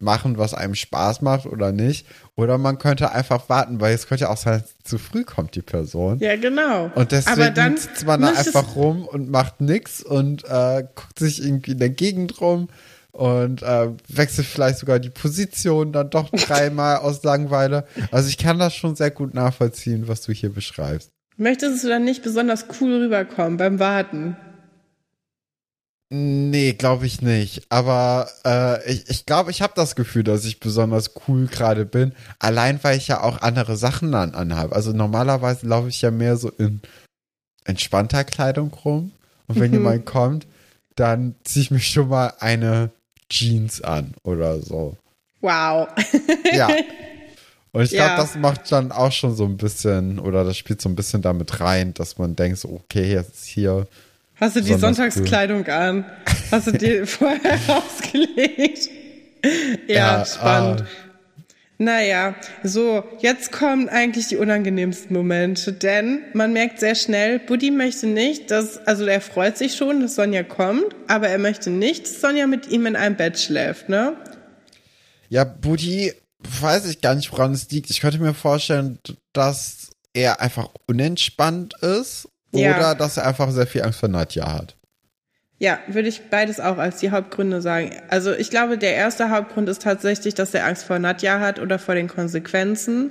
machen, 0.00 0.38
was 0.38 0.54
einem 0.54 0.76
Spaß 0.76 1.22
macht 1.22 1.46
oder 1.46 1.72
nicht. 1.72 2.06
Oder 2.36 2.56
man 2.56 2.78
könnte 2.78 3.10
einfach 3.12 3.48
warten, 3.48 3.80
weil 3.80 3.94
es 3.94 4.06
könnte 4.06 4.24
ja 4.24 4.30
auch 4.30 4.36
sein, 4.36 4.62
zu 4.84 4.96
früh 4.98 5.24
kommt 5.24 5.56
die 5.56 5.62
Person. 5.62 6.20
Ja, 6.20 6.36
genau. 6.36 6.90
Und 6.94 7.10
deswegen 7.12 7.40
aber 7.42 7.50
dann 7.50 7.76
sitzt 7.76 8.06
man 8.06 8.22
da 8.22 8.28
einfach 8.28 8.76
rum 8.76 9.04
und 9.06 9.28
macht 9.30 9.60
nix 9.60 10.00
und 10.02 10.44
äh, 10.44 10.84
guckt 10.94 11.18
sich 11.18 11.42
irgendwie 11.42 11.72
in 11.72 11.78
der 11.78 11.90
Gegend 11.90 12.40
rum 12.40 12.68
und 13.18 13.62
äh, 13.62 13.88
wechselt 14.06 14.46
vielleicht 14.46 14.78
sogar 14.78 15.00
die 15.00 15.10
Position 15.10 15.92
dann 15.92 16.08
doch 16.10 16.30
dreimal 16.46 16.98
aus 16.98 17.22
Langeweile. 17.24 17.84
Also 18.12 18.28
ich 18.28 18.38
kann 18.38 18.58
das 18.60 18.74
schon 18.74 18.94
sehr 18.94 19.10
gut 19.10 19.34
nachvollziehen, 19.34 20.06
was 20.06 20.22
du 20.22 20.32
hier 20.32 20.50
beschreibst. 20.52 21.10
Möchtest 21.36 21.82
du 21.82 21.88
dann 21.88 22.04
nicht 22.04 22.22
besonders 22.22 22.66
cool 22.80 23.02
rüberkommen 23.02 23.56
beim 23.56 23.78
Warten? 23.80 24.36
Nee, 26.10 26.72
glaube 26.72 27.06
ich 27.06 27.20
nicht. 27.20 27.66
Aber 27.70 28.28
äh, 28.44 28.90
ich 28.90 29.10
ich 29.10 29.26
glaube, 29.26 29.50
ich 29.50 29.60
habe 29.60 29.74
das 29.76 29.94
Gefühl, 29.94 30.22
dass 30.24 30.44
ich 30.46 30.58
besonders 30.58 31.10
cool 31.28 31.46
gerade 31.48 31.84
bin. 31.84 32.12
Allein, 32.38 32.78
weil 32.82 32.96
ich 32.96 33.08
ja 33.08 33.20
auch 33.22 33.42
andere 33.42 33.76
Sachen 33.76 34.12
dann 34.12 34.34
anhabe. 34.34 34.74
Also 34.74 34.92
normalerweise 34.92 35.66
laufe 35.66 35.88
ich 35.88 36.00
ja 36.00 36.10
mehr 36.10 36.36
so 36.36 36.48
in 36.50 36.80
entspannter 37.64 38.24
Kleidung 38.24 38.72
rum. 38.72 39.12
Und 39.48 39.60
wenn 39.60 39.68
Mhm. 39.70 39.78
jemand 39.78 40.06
kommt, 40.06 40.46
dann 40.96 41.34
ziehe 41.44 41.64
ich 41.64 41.70
mich 41.70 41.88
schon 41.88 42.08
mal 42.08 42.32
eine 42.40 42.90
Jeans 43.30 43.80
an 43.82 44.14
oder 44.22 44.60
so. 44.60 44.96
Wow. 45.40 45.88
Ja. 46.52 46.68
Und 47.72 47.82
ich 47.82 47.90
glaube, 47.90 48.10
Ja. 48.10 48.16
das 48.16 48.34
macht 48.34 48.72
dann 48.72 48.90
auch 48.92 49.12
schon 49.12 49.36
so 49.36 49.44
ein 49.44 49.56
bisschen, 49.58 50.18
oder 50.18 50.42
das 50.44 50.56
spielt 50.56 50.80
so 50.80 50.88
ein 50.88 50.96
bisschen 50.96 51.20
damit 51.22 51.60
rein, 51.60 51.92
dass 51.94 52.16
man 52.18 52.34
denkt, 52.34 52.64
okay, 52.64 53.12
jetzt 53.12 53.34
ist 53.36 53.44
hier 53.46 53.86
Hast 54.36 54.56
du 54.56 54.62
die 54.62 54.74
Sonntagskleidung 54.74 55.66
an? 55.66 56.04
Hast 56.50 56.68
du 56.68 56.72
dir 56.72 57.06
vorher 57.06 57.58
rausgelegt? 57.68 58.88
Ja, 59.86 59.94
Ja, 60.18 60.24
spannend. 60.24 60.82
ah. 60.82 60.86
Naja, 61.80 62.34
so, 62.64 63.04
jetzt 63.20 63.52
kommen 63.52 63.88
eigentlich 63.88 64.26
die 64.26 64.36
unangenehmsten 64.36 65.14
Momente, 65.16 65.72
denn 65.72 66.22
man 66.34 66.52
merkt 66.52 66.80
sehr 66.80 66.96
schnell, 66.96 67.38
Buddy 67.38 67.70
möchte 67.70 68.08
nicht, 68.08 68.50
dass, 68.50 68.78
also 68.86 69.04
er 69.06 69.20
freut 69.20 69.56
sich 69.56 69.76
schon, 69.76 70.00
dass 70.00 70.16
Sonja 70.16 70.42
kommt, 70.42 70.86
aber 71.06 71.28
er 71.28 71.38
möchte 71.38 71.70
nicht, 71.70 72.02
dass 72.02 72.20
Sonja 72.20 72.48
mit 72.48 72.66
ihm 72.68 72.86
in 72.86 72.96
einem 72.96 73.16
Bett 73.16 73.38
schläft, 73.38 73.88
ne? 73.88 74.16
Ja, 75.28 75.44
Buddy, 75.44 76.12
weiß 76.60 76.86
ich 76.86 77.00
gar 77.00 77.14
nicht, 77.14 77.30
woran 77.30 77.52
es 77.52 77.70
liegt. 77.70 77.90
Ich 77.90 78.00
könnte 78.00 78.18
mir 78.18 78.34
vorstellen, 78.34 78.98
dass 79.32 79.90
er 80.14 80.40
einfach 80.40 80.70
unentspannt 80.86 81.74
ist 81.80 82.28
Ja. 82.52 82.76
oder 82.76 82.94
dass 82.96 83.18
er 83.18 83.26
einfach 83.26 83.52
sehr 83.52 83.66
viel 83.68 83.82
Angst 83.82 84.00
vor 84.00 84.08
Nadja 84.08 84.52
hat. 84.52 84.74
Ja, 85.60 85.78
würde 85.88 86.08
ich 86.08 86.30
beides 86.30 86.60
auch 86.60 86.78
als 86.78 86.98
die 86.98 87.10
Hauptgründe 87.10 87.60
sagen. 87.60 87.90
Also 88.08 88.32
ich 88.32 88.50
glaube, 88.50 88.78
der 88.78 88.94
erste 88.94 89.30
Hauptgrund 89.30 89.68
ist 89.68 89.82
tatsächlich, 89.82 90.34
dass 90.34 90.54
er 90.54 90.64
Angst 90.66 90.84
vor 90.84 90.98
Nadja 91.00 91.40
hat 91.40 91.58
oder 91.58 91.78
vor 91.80 91.96
den 91.96 92.06
Konsequenzen. 92.08 93.10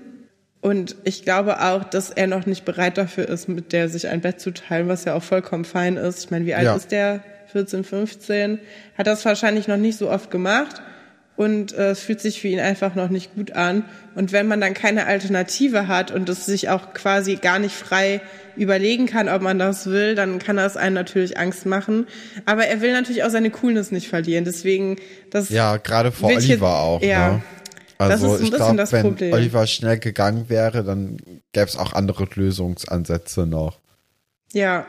Und 0.61 0.95
ich 1.03 1.23
glaube 1.23 1.61
auch, 1.61 1.83
dass 1.83 2.09
er 2.09 2.27
noch 2.27 2.45
nicht 2.45 2.63
bereit 2.65 2.97
dafür 2.97 3.27
ist, 3.27 3.47
mit 3.49 3.73
der 3.73 3.89
sich 3.89 4.07
ein 4.07 4.21
Bett 4.21 4.39
zu 4.39 4.51
teilen, 4.51 4.87
was 4.87 5.05
ja 5.05 5.13
auch 5.13 5.23
vollkommen 5.23 5.65
fein 5.65 5.97
ist. 5.97 6.23
Ich 6.25 6.31
meine, 6.31 6.45
wie 6.45 6.55
alt 6.55 6.65
Ja. 6.65 6.75
ist 6.75 6.91
der? 6.91 7.21
14, 7.51 7.83
15? 7.83 8.59
Hat 8.97 9.07
das 9.07 9.23
wahrscheinlich 9.25 9.67
noch 9.67 9.77
nicht 9.77 9.97
so 9.97 10.09
oft 10.09 10.31
gemacht. 10.31 10.81
Und 11.37 11.71
äh, 11.73 11.91
es 11.91 11.99
fühlt 12.01 12.19
sich 12.19 12.41
für 12.41 12.47
ihn 12.49 12.59
einfach 12.59 12.95
noch 12.95 13.09
nicht 13.09 13.33
gut 13.35 13.51
an. 13.51 13.85
Und 14.15 14.31
wenn 14.31 14.47
man 14.47 14.59
dann 14.59 14.73
keine 14.73 15.05
Alternative 15.05 15.87
hat 15.87 16.11
und 16.11 16.27
es 16.29 16.45
sich 16.47 16.67
auch 16.69 16.93
quasi 16.93 17.35
gar 17.35 17.59
nicht 17.59 17.75
frei 17.75 18.21
überlegen 18.55 19.05
kann, 19.05 19.29
ob 19.29 19.43
man 19.43 19.59
das 19.59 19.85
will, 19.85 20.15
dann 20.15 20.39
kann 20.39 20.57
das 20.57 20.75
einen 20.77 20.95
natürlich 20.95 21.37
Angst 21.37 21.67
machen. 21.67 22.07
Aber 22.45 22.65
er 22.65 22.81
will 22.81 22.91
natürlich 22.91 23.23
auch 23.23 23.29
seine 23.29 23.51
Coolness 23.51 23.91
nicht 23.91 24.07
verlieren. 24.07 24.45
Deswegen, 24.45 24.95
das 25.29 25.49
Ja, 25.49 25.77
gerade 25.77 26.11
vor 26.11 26.29
Oliver 26.29 26.47
jetzt- 26.47 26.61
auch. 26.63 27.01
ja. 27.03 27.33
Ne? 27.33 27.41
Das 27.99 28.09
Also 28.11 28.25
ist 28.27 28.31
ein 28.31 28.35
ich 28.45 28.51
bisschen 28.51 28.57
glaube, 28.65 28.77
das 28.77 28.91
wenn 28.91 29.01
Problem. 29.03 29.33
Oliver 29.33 29.65
schnell 29.67 29.97
gegangen 29.99 30.49
wäre, 30.49 30.83
dann 30.83 31.17
gäbe 31.51 31.65
es 31.67 31.77
auch 31.77 31.93
andere 31.93 32.27
Lösungsansätze 32.33 33.45
noch. 33.47 33.79
Ja, 34.53 34.85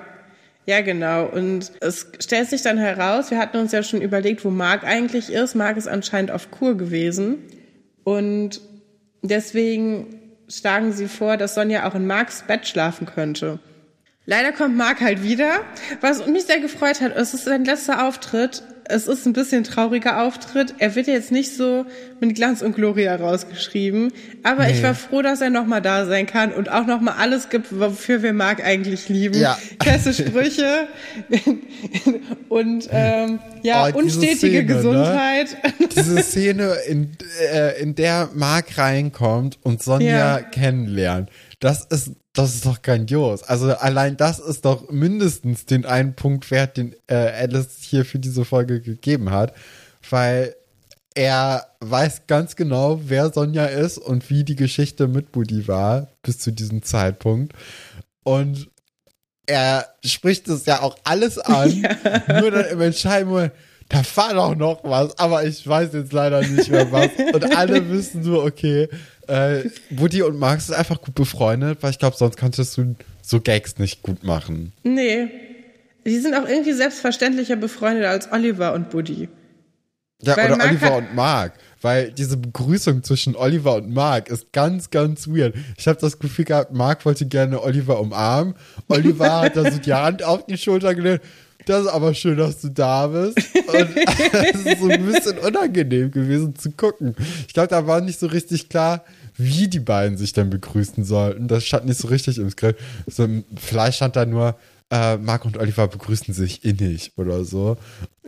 ja, 0.69 0.83
genau. 0.83 1.25
Und 1.25 1.73
es 1.81 2.09
stellt 2.21 2.51
sich 2.51 2.61
dann 2.61 2.77
heraus, 2.77 3.31
wir 3.31 3.39
hatten 3.39 3.57
uns 3.57 3.73
ja 3.73 3.83
schon 3.83 4.03
überlegt, 4.03 4.45
wo 4.45 4.51
Marc 4.51 4.85
eigentlich 4.85 5.33
ist. 5.33 5.55
Marc 5.55 5.79
ist 5.79 5.89
anscheinend 5.89 6.31
auf 6.31 6.51
Kur 6.51 6.77
gewesen. 6.77 7.39
Und 8.05 8.61
deswegen 9.23 10.35
schlagen 10.47 10.93
sie 10.93 11.09
vor, 11.09 11.39
dass 11.39 11.55
Sonja 11.55 11.89
auch 11.89 11.95
in 11.95 12.07
Marcs 12.07 12.43
Bett 12.43 12.69
schlafen 12.69 13.07
könnte. 13.07 13.61
Leider 14.27 14.53
kommt 14.53 14.77
Marc 14.77 15.01
halt 15.01 15.23
wieder, 15.23 15.61
was 16.03 16.27
mich 16.27 16.45
sehr 16.45 16.61
gefreut 16.61 17.01
hat. 17.01 17.17
Es 17.17 17.33
ist 17.33 17.47
sein 17.47 17.65
letzter 17.65 18.07
Auftritt. 18.07 18.63
Es 18.91 19.07
ist 19.07 19.27
ein 19.27 19.33
bisschen 19.35 19.65
trauriger 19.65 20.23
Auftritt. 20.23 20.75
Er 20.79 20.95
wird 20.95 21.07
jetzt 21.09 21.31
nicht 21.31 21.55
so 21.55 21.85
mit 22.21 22.35
Glanz 22.35 22.63
und 22.63 22.75
Gloria 22.75 23.15
rausgeschrieben. 23.17 24.13
Aber 24.43 24.71
ich 24.71 24.83
war 24.83 24.95
froh, 24.95 25.21
dass 25.23 25.41
er 25.41 25.51
nochmal 25.51 25.83
da 25.83 26.07
sein 26.07 26.27
kann 26.27 26.53
und 26.53 26.71
auch 26.71 26.87
nochmal 26.87 27.15
alles 27.19 27.51
gibt, 27.51 27.79
wofür 27.79 28.23
wir 28.23 28.33
Marc 28.33 28.65
eigentlich 28.65 29.09
lieben. 29.09 29.39
Ja. 29.39 29.59
Feste 29.83 30.15
Sprüche 30.15 30.89
und 32.49 32.89
ähm, 32.91 33.39
ja, 33.63 33.89
Oh, 33.93 33.99
unstetige 33.99 34.37
Szene, 34.37 34.63
ne? 34.63 34.65
Gesundheit. 34.65 35.57
Diese 35.95 36.23
Szene, 36.23 36.75
in, 36.89 37.11
äh, 37.53 37.81
in 37.81 37.95
der 37.95 38.31
Mark 38.35 38.79
reinkommt 38.79 39.59
und 39.63 39.83
Sonja 39.83 40.39
Ja. 40.39 40.41
kennenlernt, 40.43 41.31
das 41.61 41.85
ist, 41.87 42.13
das 42.39 42.55
ist 42.55 42.67
doch 42.67 42.83
grandios. 42.83 43.43
Also 43.43 43.75
allein 43.75 44.17
das 44.17 44.39
ist 44.39 44.65
doch 44.65 44.91
mindestens 44.91 45.67
den 45.67 45.85
einen 45.85 46.15
Punkt 46.15 46.51
wert, 46.53 46.77
den 46.77 46.95
äh, 47.09 47.15
Alice 47.15 47.79
hier 47.81 48.05
für 48.05 48.21
diese 48.21 48.45
Folge 48.45 48.81
gegeben 48.81 49.31
hat, 49.31 49.55
weil 50.09 50.55
er 51.17 51.67
weiß 51.81 52.29
ganz 52.29 52.55
genau, 52.55 53.01
wer 53.05 53.33
Sonja 53.33 53.67
ist 53.67 53.99
und 53.99 54.31
wie 54.31 54.45
die 54.45 54.55
Geschichte 54.55 55.09
mit 55.09 55.33
Buddy 55.33 55.67
war 55.67 56.13
bis 56.23 56.39
zu 56.39 56.53
diesem 56.53 56.85
Zeitpunkt. 56.85 57.55
Und 58.23 58.71
er 59.47 59.89
spricht 60.05 60.47
es 60.47 60.65
ja 60.67 60.83
auch 60.83 60.97
alles 61.03 61.39
an, 61.39 61.71
nur 62.41 62.53
dann 62.53 62.67
im 62.67 62.81
entscheidenden 62.81 63.35
Moment, 63.35 63.53
da 63.89 64.03
war 64.15 64.35
doch 64.35 64.55
noch 64.55 64.85
was, 64.85 65.19
aber 65.19 65.45
ich 65.45 65.67
weiß 65.67 65.91
jetzt 65.95 66.13
leider 66.13 66.43
nicht 66.43 66.71
mehr 66.71 66.93
was. 66.93 67.09
Und 67.35 67.57
alle 67.57 67.89
wissen 67.89 68.21
nur, 68.21 68.45
okay, 68.45 68.89
äh, 69.29 69.71
Woody 69.91 70.23
und 70.23 70.39
Max 70.39 70.67
sind 70.67 70.77
einfach 70.77 71.01
gut 71.01 71.15
befreundet, 71.15 71.79
weil 71.83 71.91
ich 71.91 71.99
glaube, 71.99 72.17
sonst 72.17 72.37
könntest 72.37 72.77
du 72.77 72.97
so 73.23 73.41
Gags 73.41 73.79
nicht 73.79 74.03
gut 74.03 74.25
machen. 74.25 74.73
Nee. 74.83 75.29
Die 76.07 76.19
sind 76.19 76.35
auch 76.35 76.49
irgendwie 76.49 76.73
selbstverständlicher 76.73 77.57
befreundet 77.57 78.07
als 78.07 78.33
Oliver 78.33 78.73
und 78.73 78.91
Buddy. 78.91 79.29
Ja, 80.23 80.37
Weil 80.37 80.47
oder 80.47 80.57
Mark 80.57 80.71
Oliver 80.71 80.97
und 80.97 81.15
Mark. 81.15 81.53
Weil 81.81 82.11
diese 82.11 82.37
Begrüßung 82.37 83.05
zwischen 83.05 83.37
Oliver 83.37 83.77
und 83.77 83.93
Mark 83.93 84.31
ist 84.31 84.53
ganz, 84.53 84.91
ganz 84.91 85.29
weird. 85.29 85.55
Ich 85.77 85.87
habe 85.87 86.01
das 86.01 86.19
Gefühl 86.19 86.45
gehabt, 86.45 86.73
Mark 86.73 87.05
wollte 87.05 87.27
gerne 87.27 87.63
Oliver 87.63 88.01
umarmen. 88.01 88.55
Oliver 88.89 89.43
hat 89.43 89.57
da 89.57 89.71
so 89.71 89.79
die 89.79 89.93
Hand 89.93 90.25
auf 90.25 90.47
die 90.47 90.59
Schulter 90.59 90.95
gelegt. 90.95 91.25
Das 91.67 91.83
ist 91.83 91.89
aber 91.89 92.15
schön, 92.15 92.39
dass 92.39 92.63
du 92.63 92.71
da 92.71 93.07
bist. 93.09 93.39
Und 93.55 93.89
es 94.33 94.65
ist 94.65 94.81
so 94.81 94.89
ein 94.89 95.05
bisschen 95.05 95.39
unangenehm 95.39 96.11
gewesen 96.11 96.57
zu 96.57 96.71
gucken. 96.73 97.15
Ich 97.47 97.53
glaube, 97.53 97.69
da 97.69 97.87
war 97.87 98.01
nicht 98.01 98.19
so 98.19 98.27
richtig 98.27 98.71
klar, 98.71 99.05
wie 99.39 99.69
die 99.69 99.81
beiden 99.81 100.19
sich 100.19 100.33
dann 100.33 100.51
begrüßen 100.51 101.05
sollten. 101.05 101.49
Das 101.49 101.65
stand 101.65 101.87
nicht 101.87 101.99
so 102.01 102.09
richtig 102.09 102.39
im 102.39 102.51
Skript. 102.51 102.81
So, 103.07 103.27
vielleicht 103.57 103.97
stand 103.97 104.17
da 104.17 104.27
nur, 104.27 104.57
äh, 104.91 105.17
Mark 105.17 105.45
und 105.45 105.57
Oliver 105.57 105.87
begrüßen 105.89 106.35
sich 106.35 106.65
innig 106.65 107.13
oder 107.17 107.45
so. 107.45 107.77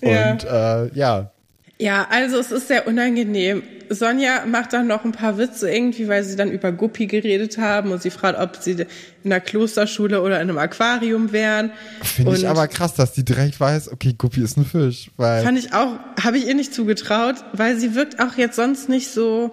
Ja. 0.00 0.32
Und 0.32 0.44
äh, 0.44 0.94
ja, 0.96 1.30
Ja, 1.78 2.06
also 2.10 2.38
es 2.38 2.52
ist 2.52 2.68
sehr 2.68 2.86
unangenehm. 2.86 3.62
Sonja 3.88 4.44
macht 4.46 4.72
dann 4.72 4.86
noch 4.86 5.04
ein 5.04 5.12
paar 5.12 5.36
Witze 5.36 5.68
irgendwie, 5.68 6.06
weil 6.06 6.22
sie 6.22 6.36
dann 6.36 6.52
über 6.52 6.70
Guppi 6.70 7.06
geredet 7.06 7.58
haben 7.58 7.90
und 7.90 8.00
sie 8.00 8.10
fragt, 8.10 8.38
ob 8.38 8.56
sie 8.62 8.72
in 8.72 8.86
einer 9.24 9.40
Klosterschule 9.40 10.22
oder 10.22 10.36
in 10.36 10.48
einem 10.48 10.58
Aquarium 10.58 11.32
wären. 11.32 11.72
Finde 12.02 12.36
ich 12.36 12.46
aber 12.46 12.68
krass, 12.68 12.94
dass 12.94 13.14
die 13.14 13.24
direkt 13.24 13.58
weiß, 13.58 13.90
okay, 13.90 14.14
Guppi 14.16 14.42
ist 14.42 14.56
ein 14.58 14.64
Fisch. 14.64 15.10
Weil, 15.16 15.42
Fand 15.42 15.58
ich 15.58 15.72
auch, 15.72 15.98
habe 16.22 16.38
ich 16.38 16.46
ihr 16.46 16.54
nicht 16.54 16.72
zugetraut, 16.72 17.36
weil 17.52 17.78
sie 17.78 17.94
wirkt 17.96 18.20
auch 18.20 18.36
jetzt 18.36 18.56
sonst 18.56 18.88
nicht 18.88 19.08
so. 19.08 19.50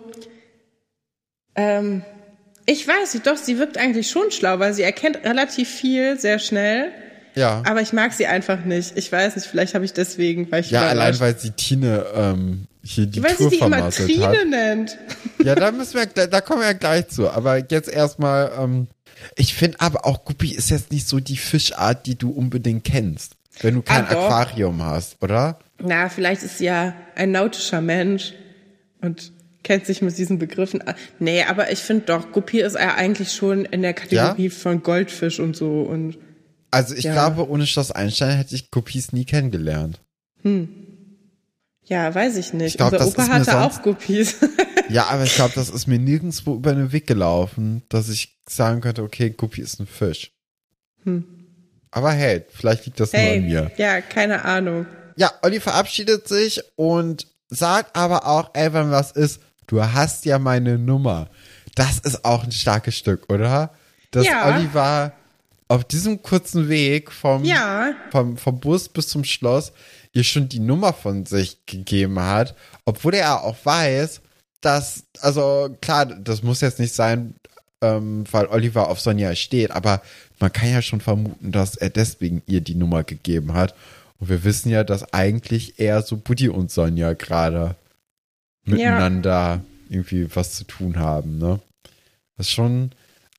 Ähm, 1.58 2.04
ich 2.66 2.88
weiß 2.88 3.14
nicht, 3.14 3.26
doch, 3.28 3.38
sie 3.38 3.58
wirkt 3.60 3.78
eigentlich 3.78 4.10
schon 4.10 4.32
schlau, 4.32 4.60
weil 4.60 4.74
sie 4.74 4.84
erkennt 4.84 5.24
relativ 5.24 5.70
viel 5.70 6.20
sehr 6.20 6.40
schnell. 6.40 6.92
Ja. 7.36 7.62
Aber 7.66 7.82
ich 7.82 7.94
mag 7.94 8.14
sie 8.14 8.26
einfach 8.28 8.64
nicht. 8.66 8.98
Ich 8.98 9.12
weiß 9.12 9.36
nicht, 9.36 9.48
vielleicht 9.48 9.74
habe 9.76 9.86
ich 9.86 9.94
deswegen, 9.94 10.52
weil 10.52 10.62
ich 10.62 10.72
Ja, 10.72 10.88
allein 10.88 11.20
weil 11.20 11.38
sie 11.38 11.52
Tine 11.52 12.06
ähm, 12.16 12.66
hier 12.84 13.06
die 13.06 13.22
weil 13.24 13.36
Tour 13.36 13.50
sie 13.50 13.58
die 13.58 13.64
immer 13.64 13.90
Trine 13.92 14.28
hat. 14.28 14.48
nennt. 14.48 14.98
Ja, 15.44 15.54
da 15.56 15.72
müssen 15.72 15.94
wir, 15.96 16.08
gleich- 16.08 16.30
da 16.30 16.42
kommen 16.42 16.62
wir 16.62 16.68
ja 16.68 16.74
gleich 16.74 17.08
zu. 17.10 17.30
Aber 17.30 17.58
jetzt 17.58 17.90
erstmal, 17.90 18.52
ähm, 18.60 18.88
ich 19.36 19.54
finde 19.54 19.80
aber 19.80 20.06
auch 20.06 20.26
Guppi 20.26 20.52
ist 20.54 20.72
jetzt 20.72 20.92
nicht 20.92 21.08
so 21.08 21.20
die 21.20 21.38
Fischart, 21.38 22.06
die 22.08 22.16
du 22.18 22.32
unbedingt 22.32 22.84
kennst, 22.84 23.34
wenn 23.62 23.76
du 23.76 23.82
kein 23.84 24.06
Ah. 24.06 24.10
Aquarium 24.12 24.84
hast, 24.84 25.22
oder? 25.22 25.60
Na, 25.80 26.10
vielleicht 26.10 26.42
ist 26.44 26.58
sie 26.58 26.66
ja 26.66 26.94
ein 27.16 27.32
nautischer 27.32 27.82
Mensch 27.82 28.34
und 29.02 29.32
kennt 29.64 29.86
sich 29.86 30.02
mit 30.02 30.18
diesen 30.18 30.40
Begriffen. 30.40 30.84
Nee, 31.20 31.44
aber 31.44 31.72
ich 31.72 31.80
finde 31.80 32.06
doch, 32.06 32.32
Guppi 32.32 32.62
ist 32.62 32.76
ja 32.76 32.96
eigentlich 32.96 33.32
schon 33.34 33.66
in 33.66 33.82
der 33.82 33.94
Kategorie 33.94 34.50
von 34.50 34.82
Goldfisch 34.84 35.40
und 35.40 35.56
so 35.56 35.82
und 35.82 36.18
Also 36.72 36.94
ich 36.96 37.06
Ja. 37.06 37.14
glaube, 37.14 37.50
ohne 37.50 37.66
Schloss 37.68 37.92
Einstein 37.92 38.38
hätte 38.38 38.54
ich 38.56 38.72
Guppis 38.72 39.12
nie 39.14 39.26
kennengelernt. 39.26 40.00
ja, 41.86 42.14
weiß 42.14 42.36
ich 42.38 42.54
nicht. 42.54 42.74
Ich 42.74 42.78
glaub, 42.78 42.92
Unser 42.94 43.08
Opa 43.08 43.28
hatte 43.30 43.46
sonst- 43.46 43.56
auch 43.78 43.82
Guppies. 43.82 44.36
Ja, 44.90 45.08
aber 45.08 45.26
ich 45.26 45.36
glaube, 45.36 45.52
das 45.54 45.70
ist 45.70 45.86
mir 45.88 46.00
nirgendwo 46.00 46.56
über 46.56 46.74
den 46.74 46.94
Weg 46.94 47.08
gelaufen, 47.08 47.84
dass 47.90 48.08
ich 48.08 48.40
sagen 48.48 48.80
könnte, 48.80 49.04
okay, 49.04 49.32
Guppi 49.32 49.60
ist 49.62 49.82
ein 49.82 49.86
Fisch. 49.86 50.32
Aber 51.92 52.12
hey, 52.14 52.46
vielleicht 52.50 52.86
liegt 52.86 52.98
das 53.02 53.12
nur 53.12 53.22
Hm. 53.22 53.28
hey, 53.28 53.38
an 53.40 53.46
mir. 53.48 53.72
ja, 53.76 54.00
keine 54.00 54.46
Ahnung. 54.46 54.86
Ja, 55.18 55.32
Olli 55.42 55.60
verabschiedet 55.60 56.30
sich 56.30 56.62
und 56.78 57.28
sagt 57.50 57.98
aber 57.98 58.28
auch, 58.28 58.52
ey, 58.54 58.72
wenn 58.72 58.90
was 58.92 59.12
ist, 59.12 59.42
du 59.68 59.82
hast 59.84 60.26
ja 60.26 60.40
meine 60.40 60.78
Nummer. 60.78 61.28
Das 61.76 62.00
ist 62.00 62.26
auch 62.26 62.44
ein 62.44 62.52
starkes 62.52 62.98
Stück, 62.98 63.32
oder? 63.32 63.72
Dass 64.12 64.26
Ja. 64.26 64.48
Olli 64.56 64.74
war 64.74 65.14
auf 65.68 65.84
diesem 65.84 66.24
kurzen 66.24 66.70
Weg 66.70 67.12
vom, 67.12 67.44
Ja. 67.44 67.94
vom, 68.12 68.38
vom 68.38 68.60
Bus 68.60 68.90
bis 68.90 69.08
zum 69.10 69.24
Schloss 69.24 69.72
ihr 70.14 70.24
schon 70.24 70.50
die 70.50 70.60
Nummer 70.62 70.94
von 70.94 71.26
sich 71.26 71.58
gegeben 71.66 72.20
hat, 72.20 72.56
obwohl 72.86 73.14
er 73.14 73.44
auch 73.44 73.56
weiß, 73.64 74.22
dass, 74.62 75.04
also 75.22 75.76
klar, 75.82 76.06
das 76.06 76.42
muss 76.42 76.62
jetzt 76.62 76.80
nicht 76.80 76.96
sein, 76.96 77.36
ähm, 77.82 78.24
weil 78.32 78.48
Oliver 78.48 78.90
auf 78.90 79.00
Sonja 79.00 79.36
steht, 79.36 79.70
aber 79.72 80.02
man 80.40 80.52
kann 80.52 80.72
ja 80.72 80.82
schon 80.82 81.02
vermuten, 81.02 81.52
dass 81.52 81.76
er 81.76 81.90
deswegen 81.92 82.42
ihr 82.48 82.62
die 82.62 82.74
Nummer 82.76 83.04
gegeben 83.04 83.54
hat. 83.54 83.76
Und 84.20 84.30
wir 84.30 84.44
wissen 84.44 84.70
ja, 84.70 84.84
dass 84.84 85.14
eigentlich 85.14 85.80
eher 85.80 86.02
so 86.02 86.18
Buddy 86.18 86.50
und 86.50 86.72
Sonja 86.72 87.14
gerade 87.14 87.76
miteinander 88.68 89.62
irgendwie 89.90 90.28
was 90.36 90.54
zu 90.54 90.64
tun 90.66 90.98
haben, 91.00 91.38
ne? 91.38 91.60
Das 92.38 92.48
ist 92.48 92.54
schon 92.54 92.92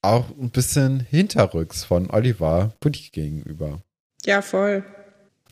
auch 0.03 0.27
ein 0.31 0.51
bisschen 0.51 1.01
hinterrücks 1.01 1.85
von 1.85 2.11
Oliver 2.11 2.73
Buddy 2.81 3.11
gegenüber. 3.13 3.81
Ja, 4.25 4.43
voll. 4.43 4.85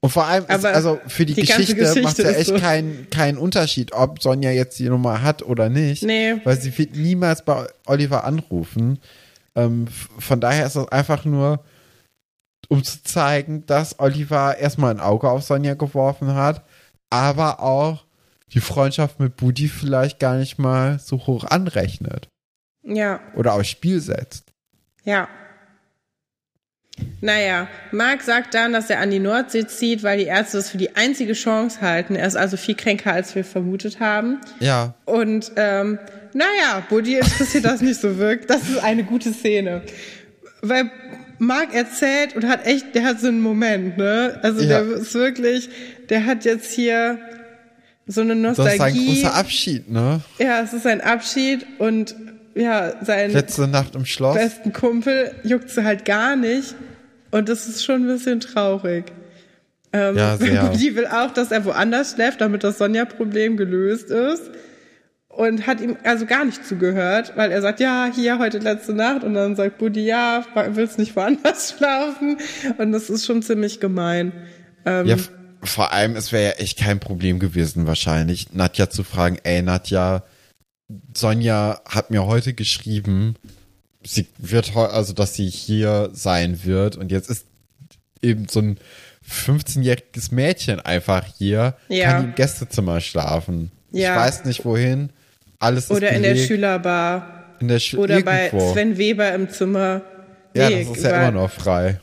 Und 0.00 0.10
vor 0.10 0.26
allem, 0.26 0.44
ist, 0.44 0.64
also 0.64 1.00
für 1.06 1.26
die, 1.26 1.34
die 1.34 1.42
Geschichte, 1.42 1.74
Geschichte 1.74 2.02
macht 2.02 2.18
es 2.18 2.24
ja 2.24 2.30
echt 2.30 2.48
so. 2.48 2.58
keinen 2.58 3.08
keinen 3.10 3.38
Unterschied, 3.38 3.92
ob 3.92 4.22
Sonja 4.22 4.50
jetzt 4.50 4.78
die 4.78 4.88
Nummer 4.88 5.22
hat 5.22 5.42
oder 5.42 5.68
nicht. 5.68 6.02
Nee. 6.02 6.36
Weil 6.44 6.60
sie 6.60 6.76
wird 6.76 6.94
niemals 6.94 7.44
bei 7.44 7.66
Oliver 7.86 8.24
anrufen. 8.24 9.00
Ähm, 9.54 9.86
von 10.18 10.40
daher 10.40 10.66
ist 10.66 10.76
das 10.76 10.88
einfach 10.88 11.24
nur, 11.24 11.64
um 12.68 12.84
zu 12.84 13.02
zeigen, 13.02 13.64
dass 13.66 13.98
Oliver 13.98 14.58
erstmal 14.58 14.92
ein 14.92 15.00
Auge 15.00 15.28
auf 15.28 15.42
Sonja 15.42 15.74
geworfen 15.74 16.34
hat, 16.34 16.62
aber 17.10 17.60
auch 17.60 18.05
die 18.54 18.60
Freundschaft 18.60 19.18
mit 19.20 19.36
Budi 19.36 19.68
vielleicht 19.68 20.18
gar 20.20 20.36
nicht 20.36 20.58
mal 20.58 20.98
so 20.98 21.26
hoch 21.26 21.44
anrechnet 21.44 22.28
Ja, 22.82 23.20
oder 23.34 23.54
aufs 23.54 23.68
Spiel 23.68 24.00
setzt. 24.00 24.52
ja. 25.04 25.28
Naja, 27.20 27.68
Marc 27.92 28.22
sagt 28.22 28.54
dann, 28.54 28.72
dass 28.72 28.88
er 28.88 29.00
an 29.00 29.10
die 29.10 29.18
Nordsee 29.18 29.66
zieht, 29.66 30.02
weil 30.02 30.16
die 30.18 30.24
Ärzte 30.24 30.56
das 30.56 30.70
für 30.70 30.78
die 30.78 30.96
einzige 30.96 31.34
Chance 31.34 31.82
halten. 31.82 32.14
Er 32.16 32.26
ist 32.26 32.36
also 32.36 32.56
viel 32.56 32.74
kränker, 32.74 33.12
als 33.12 33.34
wir 33.34 33.44
vermutet 33.44 34.00
haben. 34.00 34.40
Ja, 34.60 34.94
Und 35.04 35.52
ähm, 35.56 35.98
naja, 36.32 36.82
Buddy 36.88 37.16
interessiert 37.18 37.66
das 37.66 37.82
nicht 37.82 38.00
so 38.00 38.16
wirklich. 38.16 38.46
Das 38.46 38.62
ist 38.68 38.78
eine 38.78 39.04
gute 39.04 39.32
Szene. 39.34 39.82
Weil 40.62 40.90
Marc 41.38 41.74
erzählt 41.74 42.34
und 42.34 42.48
hat 42.48 42.64
echt, 42.64 42.94
der 42.94 43.04
hat 43.04 43.20
so 43.20 43.28
einen 43.28 43.42
Moment, 43.42 43.98
ne? 43.98 44.38
Also 44.42 44.62
Ja. 44.62 44.80
der 44.82 44.96
ist 44.96 45.12
wirklich, 45.12 45.68
der 46.08 46.24
hat 46.24 46.46
jetzt 46.46 46.72
hier 46.72 47.18
so 48.06 48.20
eine 48.20 48.40
das 48.40 48.52
ist 48.58 48.60
ein 48.60 48.66
Nostalgie. 48.66 49.06
großer 49.22 49.34
Abschied, 49.34 49.90
ne? 49.90 50.20
ja, 50.38 50.60
es 50.62 50.72
ist 50.72 50.86
ein 50.86 51.00
Abschied 51.00 51.66
und 51.78 52.14
ja, 52.54 52.94
sein 53.04 53.32
Letzte 53.32 53.68
Nacht 53.68 53.94
im 53.94 54.06
Schloss. 54.06 54.34
besten 54.36 54.72
Kumpel 54.72 55.32
juckt 55.42 55.68
sie 55.68 55.84
halt 55.84 56.04
gar 56.04 56.36
nicht. 56.36 56.74
Und 57.30 57.48
das 57.50 57.66
ist 57.68 57.84
schon 57.84 58.02
ein 58.02 58.06
bisschen 58.06 58.40
traurig. 58.40 59.12
Ähm, 59.92 60.16
Ja, 60.16 60.36
sehr. 60.38 60.62
Buddy 60.70 60.96
will 60.96 61.06
auch, 61.06 61.32
dass 61.32 61.50
er 61.50 61.64
woanders 61.66 62.12
schläft, 62.12 62.40
damit 62.40 62.64
das 62.64 62.78
Sonja-Problem 62.78 63.56
gelöst 63.58 64.10
ist. 64.10 64.50
Und 65.28 65.66
hat 65.66 65.82
ihm 65.82 65.98
also 66.02 66.24
gar 66.24 66.46
nicht 66.46 66.64
zugehört, 66.64 67.34
weil 67.36 67.50
er 67.52 67.60
sagt, 67.60 67.78
ja, 67.80 68.08
hier 68.14 68.38
heute 68.38 68.56
letzte 68.56 68.94
Nacht. 68.94 69.22
Und 69.22 69.34
dann 69.34 69.54
sagt 69.54 69.76
Buddy, 69.76 70.06
ja, 70.06 70.42
willst 70.70 70.98
nicht 70.98 71.14
woanders 71.14 71.74
schlafen? 71.76 72.38
Und 72.78 72.92
das 72.92 73.10
ist 73.10 73.26
schon 73.26 73.42
ziemlich 73.42 73.80
gemein. 73.80 74.32
Ähm, 74.86 75.04
Ja, 75.06 75.16
vor 75.62 75.92
allem, 75.92 76.16
es 76.16 76.32
wäre 76.32 76.44
ja 76.44 76.50
echt 76.58 76.78
kein 76.78 77.00
Problem 77.00 77.38
gewesen, 77.38 77.86
wahrscheinlich, 77.86 78.52
Nadja 78.52 78.88
zu 78.90 79.02
fragen, 79.04 79.38
ey, 79.42 79.62
Nadja, 79.62 80.22
Sonja 81.16 81.80
hat 81.88 82.10
mir 82.10 82.26
heute 82.26 82.54
geschrieben, 82.54 83.34
sie 84.04 84.26
wird 84.38 84.74
heu- 84.74 84.86
also, 84.86 85.12
dass 85.12 85.34
sie 85.34 85.48
hier 85.48 86.10
sein 86.12 86.64
wird 86.64 86.96
und 86.96 87.10
jetzt 87.10 87.28
ist 87.30 87.46
eben 88.22 88.46
so 88.48 88.60
ein 88.60 88.78
15-jähriges 89.28 90.32
Mädchen 90.32 90.78
einfach 90.80 91.24
hier, 91.38 91.74
Ja. 91.88 92.12
kann 92.12 92.24
im 92.26 92.34
Gästezimmer 92.36 93.00
schlafen. 93.00 93.72
Ja. 93.90 94.12
Ich 94.14 94.20
weiß 94.20 94.44
nicht 94.44 94.64
wohin, 94.64 95.10
alles 95.58 95.84
ist 95.84 95.90
oder 95.90 96.10
in 96.10 96.22
der. 96.22 96.36
Schülerbar. 96.36 97.32
in 97.58 97.68
der 97.68 97.78
Schü 97.80 97.96
Oder 97.96 98.20
bei 98.22 98.46
irgendwo. 98.46 98.72
Sven 98.72 98.98
Weber 98.98 99.32
im 99.34 99.48
Zimmer. 99.50 100.02
Ja, 100.54 100.68
Nee, 100.70 100.84
das 100.84 100.96
ist 100.98 101.02
ja 101.04 101.28
immer 101.28 101.40
noch 101.42 101.50
frei. 101.50 102.00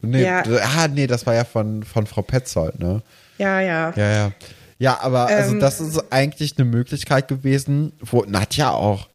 Nee, 0.00 0.24
Ja. 0.24 0.42
ah, 0.42 0.88
nee, 0.88 1.06
das 1.06 1.26
war 1.26 1.34
ja 1.34 1.44
von, 1.44 1.82
von 1.82 2.06
Frau 2.06 2.22
Petzold, 2.22 2.78
ne? 2.78 3.02
Ja, 3.38 3.60
ja. 3.60 3.92
Ja, 3.96 4.10
ja. 4.10 4.32
Ja, 4.78 5.00
aber 5.00 5.26
also 5.26 5.52
Ähm, 5.52 5.60
das 5.60 5.80
ist 5.80 6.12
eigentlich 6.12 6.54
eine 6.56 6.64
Möglichkeit 6.64 7.26
gewesen, 7.26 7.92
wo 8.00 8.24
Nadja 8.24 8.70
auch 8.70 9.08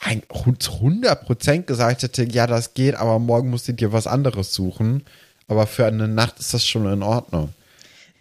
ein, 0.00 0.22
zu 0.58 0.72
100% 0.72 1.62
gesagt 1.62 2.02
hätte, 2.02 2.24
ja, 2.24 2.48
das 2.48 2.74
geht, 2.74 2.96
aber 2.96 3.20
morgen 3.20 3.50
musst 3.50 3.68
du 3.68 3.72
dir 3.72 3.92
was 3.92 4.08
anderes 4.08 4.52
suchen. 4.52 5.04
Aber 5.46 5.66
für 5.66 5.86
eine 5.86 6.08
Nacht 6.08 6.40
ist 6.40 6.52
das 6.52 6.66
schon 6.66 6.90
in 6.92 7.02
Ordnung. 7.02 7.50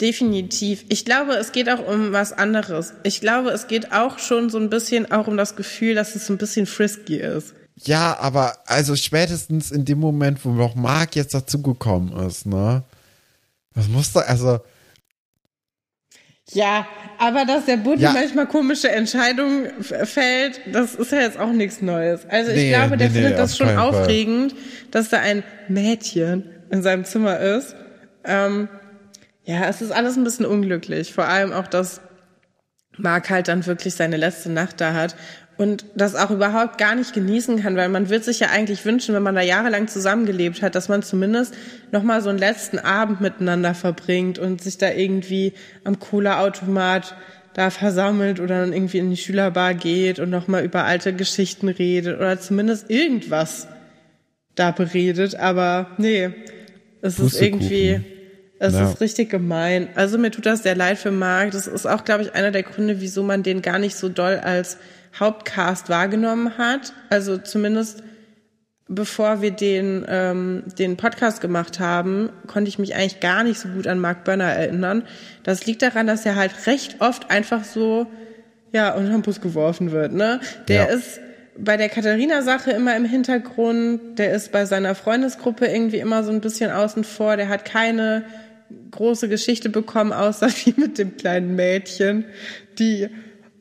Definitiv. 0.02 0.86
Ich 0.90 1.06
glaube, 1.06 1.34
es 1.34 1.52
geht 1.52 1.70
auch 1.70 1.88
um 1.88 2.12
was 2.12 2.34
anderes. 2.34 2.94
Ich 3.04 3.22
glaube, 3.22 3.50
es 3.52 3.68
geht 3.68 3.92
auch 3.92 4.20
schon 4.20 4.50
so 4.50 4.58
ein 4.58 4.70
bisschen 4.70 5.12
auch 5.12 5.28
um 5.28 5.38
das 5.38 5.56
Gefühl, 5.56 5.96
dass 5.96 6.16
es 6.16 6.28
so 6.28 6.34
ein 6.34 6.38
bisschen 6.38 6.66
frisky 6.66 7.18
ist. 7.18 7.54
Ja, 7.76 8.18
aber 8.20 8.58
also 8.66 8.96
spätestens 8.96 9.72
in 9.72 9.84
dem 9.86 10.00
Moment, 10.00 10.44
wo 10.46 10.52
noch 10.52 10.76
Marc 10.76 11.16
jetzt 11.16 11.34
dazugekommen 11.34 12.14
ist, 12.28 12.46
ne? 12.46 12.84
Was 13.74 13.88
muss 13.88 14.12
da, 14.14 14.22
also, 14.22 14.60
Ja, 16.52 16.86
aber 17.18 17.46
dass 17.46 17.66
der 17.66 17.78
Buddy 17.78 18.04
Ja. 18.04 18.12
manchmal 18.14 18.48
komische 18.48 18.92
Entscheidungen 18.92 19.84
fällt, 19.84 20.62
das 20.72 20.94
ist 20.94 21.12
ja 21.12 21.22
jetzt 21.22 21.40
auch 21.40 21.52
nichts 21.52 21.82
Neues. 21.82 22.26
Also 22.30 22.52
ich 22.52 22.58
Nee, 22.58 22.70
glaube, 22.70 22.98
der 22.98 23.10
nee, 23.10 23.14
nee, 23.14 23.22
findet 23.22 23.40
das 23.40 23.52
auf 23.54 23.58
schon 23.58 23.68
keinen 23.68 23.78
Fall. 23.80 24.02
aufregend, 24.04 24.56
dass 24.92 25.10
da 25.10 25.20
ein 25.20 25.44
Mädchen 25.68 26.44
in 26.70 26.84
seinem 26.84 27.06
Zimmer 27.06 27.40
ist. 27.40 27.76
Ähm, 28.24 28.68
ja, 29.46 29.66
es 29.68 29.82
ist 29.82 29.92
alles 29.92 30.16
ein 30.16 30.24
bisschen 30.24 30.46
unglücklich. 30.46 31.14
Vor 31.14 31.26
allem 31.26 31.54
auch, 31.54 31.68
dass 31.68 32.02
Mark 32.98 33.30
halt 33.30 33.48
dann 33.48 33.66
wirklich 33.66 33.96
seine 33.96 34.18
letzte 34.18 34.50
Nacht 34.52 34.80
da 34.80 34.94
hat 34.94 35.16
und 35.58 35.86
das 35.96 36.16
auch 36.16 36.32
überhaupt 36.32 36.78
gar 36.78 36.96
nicht 36.96 37.14
genießen 37.14 37.62
kann, 37.62 37.76
weil 37.76 37.90
man 37.90 38.10
wird 38.10 38.24
sich 38.24 38.40
ja 38.40 38.50
eigentlich 38.50 38.84
wünschen, 38.86 39.14
wenn 39.14 39.24
man 39.24 39.36
da 39.36 39.42
jahrelang 39.42 39.88
zusammengelebt 39.88 40.62
hat, 40.62 40.76
dass 40.76 40.90
man 40.90 41.04
zumindest 41.04 41.54
noch 41.92 42.04
mal 42.04 42.22
so 42.22 42.30
einen 42.30 42.40
letzten 42.40 42.80
Abend 42.80 43.22
miteinander 43.22 43.76
verbringt 43.76 44.40
und 44.40 44.62
sich 44.62 44.78
da 44.78 44.92
irgendwie 44.92 45.54
am 45.84 46.00
Cola-Automat 46.00 47.16
da 47.54 47.70
versammelt 47.70 48.40
oder 48.40 48.62
dann 48.62 48.74
irgendwie 48.74 48.98
in 48.98 49.12
die 49.12 49.18
Schülerbar 49.18 49.76
geht 49.76 50.20
und 50.20 50.32
noch 50.32 50.48
mal 50.48 50.64
über 50.64 50.86
alte 50.86 51.14
Geschichten 51.14 51.68
redet 51.70 52.18
oder 52.18 52.40
zumindest 52.40 52.90
irgendwas 52.90 53.68
da 54.56 54.72
beredet, 54.72 55.36
aber 55.36 55.92
nee, 55.98 56.30
es 57.02 57.20
ist 57.20 57.40
irgendwie 57.40 58.02
es 58.64 58.76
Ja. 58.76 58.90
ist 58.90 59.02
richtig 59.02 59.30
gemein. 59.30 59.90
Also 59.96 60.18
mir 60.18 60.32
tut 60.32 60.46
das 60.46 60.64
sehr 60.64 60.76
leid 60.76 60.98
für 60.98 61.12
Marc. 61.12 61.52
Das 61.52 61.68
ist 61.68 61.86
auch, 61.86 62.06
glaube 62.06 62.24
ich, 62.24 62.34
einer 62.34 62.52
der 62.52 62.64
Gründe, 62.64 63.02
wieso 63.02 63.22
man 63.22 63.44
den 63.44 63.62
gar 63.62 63.78
nicht 63.78 63.96
so 63.96 64.08
doll 64.08 64.40
als 64.42 64.78
Hauptcast 65.20 65.90
wahrgenommen 65.90 66.58
hat. 66.58 66.94
Also 67.10 67.38
zumindest 67.38 68.04
bevor 68.88 69.42
wir 69.42 69.52
den, 69.52 70.06
ähm, 70.08 70.64
den 70.78 70.98
Podcast 70.98 71.42
gemacht 71.42 71.80
haben, 71.80 72.30
konnte 72.48 72.70
ich 72.70 72.80
mich 72.80 72.96
eigentlich 72.96 73.22
gar 73.22 73.44
nicht 73.44 73.60
so 73.60 73.70
gut 73.70 73.88
an 73.88 74.00
Mark 74.00 74.24
Börner 74.26 74.46
erinnern. 74.52 75.04
Das 75.44 75.66
liegt 75.66 75.82
daran, 75.82 76.06
dass 76.06 76.26
er 76.26 76.36
halt 76.36 76.68
recht 76.68 76.98
oft 77.00 77.32
einfach 77.32 77.64
so, 77.64 78.08
ja, 78.72 78.94
unter 78.94 79.12
den 79.12 79.22
Bus 79.22 79.40
geworfen 79.42 79.92
wird, 79.92 80.14
ne? 80.14 80.42
Der 80.68 80.88
Ja. 80.90 80.96
ist 80.96 81.20
bei 81.58 81.78
der 81.78 81.88
Katharina-Sache 81.90 82.72
immer 82.72 82.96
im 82.98 83.06
Hintergrund. 83.06 84.18
Der 84.20 84.34
ist 84.34 84.52
bei 84.52 84.66
seiner 84.66 84.96
Freundesgruppe 84.96 85.68
irgendwie 85.68 86.00
immer 86.00 86.24
so 86.24 86.32
ein 86.32 86.42
bisschen 86.42 86.72
außen 86.72 87.04
vor. 87.04 87.38
Der 87.38 87.48
hat 87.48 87.64
keine 87.66 88.24
große 88.92 89.30
Geschichte 89.30 89.70
bekommen, 89.70 90.12
außer 90.12 90.50
wie 90.66 90.74
mit 90.78 90.98
dem 90.98 91.16
kleinen 91.16 91.56
Mädchen, 91.56 92.26
die 92.80 93.08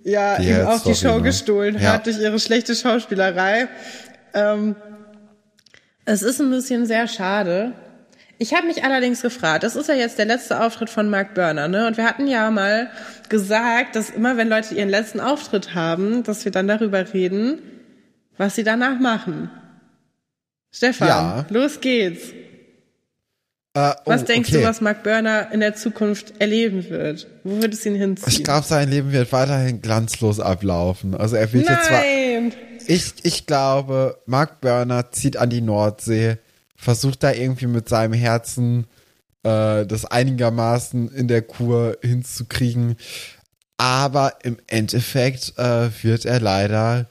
ja 0.05 0.37
Die 0.39 0.49
ihm 0.51 0.67
auch 0.67 0.83
die 0.83 0.95
Show 0.95 1.17
ne? 1.17 1.23
gestohlen 1.23 1.79
Ja. 1.79 1.95
hat 1.95 2.07
durch 2.07 2.19
ihre 2.19 2.39
schlechte 2.39 2.75
Schauspielerei. 2.75 3.69
Ähm, 4.35 4.77
es 6.05 6.23
ist 6.23 6.41
ein 6.41 6.51
bisschen 6.51 6.87
sehr 6.87 7.07
schade. 7.09 7.73
Ich 8.39 8.55
habe 8.55 8.67
mich 8.67 8.83
allerdings 8.83 9.23
gefragt, 9.23 9.63
das 9.63 9.77
ist 9.77 9.89
ja 9.89 9.95
jetzt 9.95 10.19
der 10.19 10.25
letzte 10.25 10.61
Auftritt 10.61 10.91
von 10.91 11.09
Mark 11.09 11.35
Burner, 11.35 11.69
ne? 11.69 11.87
Und 11.87 11.97
wir 11.97 12.05
hatten 12.05 12.27
ja 12.27 12.51
mal 12.51 12.91
gesagt, 13.29 13.95
dass 13.95 14.11
immer 14.11 14.37
wenn 14.37 14.49
Leute 14.49 14.75
ihren 14.75 14.89
letzten 14.89 15.21
Auftritt 15.21 15.75
haben, 15.75 16.25
dass 16.25 16.45
wir 16.45 16.51
dann 16.51 16.67
darüber 16.67 17.13
reden, 17.15 17.59
was 18.37 18.57
sie 18.57 18.65
danach 18.65 18.99
machen. 18.99 19.49
Stefan, 20.75 21.07
Ja. 21.09 21.47
los 21.51 21.81
geht's. 21.81 22.23
Äh, 23.75 23.95
oh, 24.05 24.11
Was 24.11 24.25
denkst 24.25 24.51
okay. 24.51 24.61
du, 24.61 24.69
was 24.69 24.83
Mark 24.83 25.03
Burner 25.03 25.51
in 25.51 25.61
der 25.61 25.75
Zukunft 25.75 26.35
erleben 26.41 26.89
wird? 26.91 27.27
Wo 27.43 27.63
wird 27.63 27.73
es 27.73 27.87
ihn 27.87 27.95
hinziehen? 27.95 28.29
Ich 28.29 28.45
glaube, 28.45 28.67
sein 28.67 28.91
Leben 28.91 29.13
wird 29.13 29.33
weiterhin 29.33 29.81
glanzlos 29.81 30.41
ablaufen. 30.41 31.15
Also 31.15 31.37
er 31.37 31.53
wird 31.53 31.69
jetzt 31.69 31.87
zwar 31.87 32.01
Nein! 32.01 32.53
Ich, 32.87 33.15
ich 33.23 33.47
glaube, 33.47 34.21
Mark 34.27 34.61
Burner 34.61 35.11
zieht 35.13 35.37
an 35.37 35.49
die 35.49 35.61
Nordsee, 35.61 36.37
versucht 36.77 37.23
da 37.23 37.33
irgendwie 37.33 37.69
mit 37.69 37.89
seinem 37.89 38.13
Herzen 38.13 38.87
äh, 39.43 39.87
das 39.87 40.05
einigermaßen 40.05 41.11
in 41.15 41.29
der 41.29 41.43
Kur 41.43 41.97
hinzukriegen. 42.03 42.97
Aber 43.79 44.39
im 44.43 44.59
Endeffekt 44.67 45.59
äh, 45.59 45.91
wird 46.03 46.27
er 46.27 46.41
leider 46.41 47.11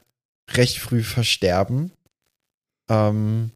recht 0.50 0.78
früh 0.78 1.02
versterben. 1.02 1.92
Ähm, 2.88 3.50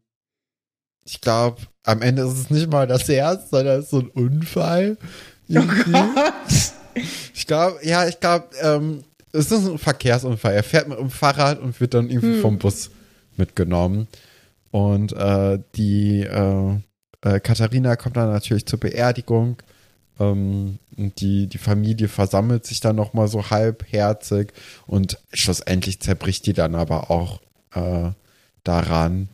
ich 1.05 1.21
glaube, 1.21 1.61
am 1.87 2.01
Ende 2.01 2.23
ist 2.23 2.37
es 2.37 2.49
nicht 2.49 2.69
mal 2.69 2.85
das 2.85 3.07
Herz, 3.07 3.49
sondern 3.49 3.79
es 3.79 3.85
ist 3.85 3.91
so 3.91 3.99
ein 3.99 4.09
Unfall. 4.09 4.97
Irgendwie. 5.47 5.93
Ich 7.33 7.45
glaube, 7.45 7.77
ja, 7.83 8.07
ich 8.07 8.19
glaube, 8.19 8.47
ähm, 8.61 9.03
es 9.31 9.51
ist 9.51 9.67
ein 9.67 9.77
Verkehrsunfall. 9.77 10.53
Er 10.53 10.63
fährt 10.63 10.87
mit 10.87 10.97
dem 10.97 11.11
Fahrrad 11.11 11.59
und 11.59 11.79
wird 11.79 11.93
dann 11.93 12.09
irgendwie 12.09 12.39
vom 12.41 12.57
Bus 12.57 12.89
mitgenommen. 13.37 14.07
Und 14.71 15.13
äh, 15.13 15.59
die 15.75 16.21
äh, 16.21 16.75
äh, 17.21 17.39
Katharina 17.39 17.95
kommt 17.95 18.17
dann 18.17 18.31
natürlich 18.31 18.65
zur 18.65 18.79
Beerdigung. 18.79 19.57
Ähm, 20.19 20.79
und 20.97 21.21
die, 21.21 21.47
die 21.47 21.59
Familie 21.59 22.07
versammelt 22.07 22.65
sich 22.65 22.79
dann 22.79 22.95
nochmal 22.95 23.27
so 23.27 23.49
halbherzig 23.49 24.51
und 24.87 25.19
schlussendlich 25.31 26.01
zerbricht 26.01 26.47
die 26.47 26.53
dann 26.53 26.73
aber 26.73 27.11
auch 27.11 27.39
äh, 27.75 28.09
daran 28.63 29.29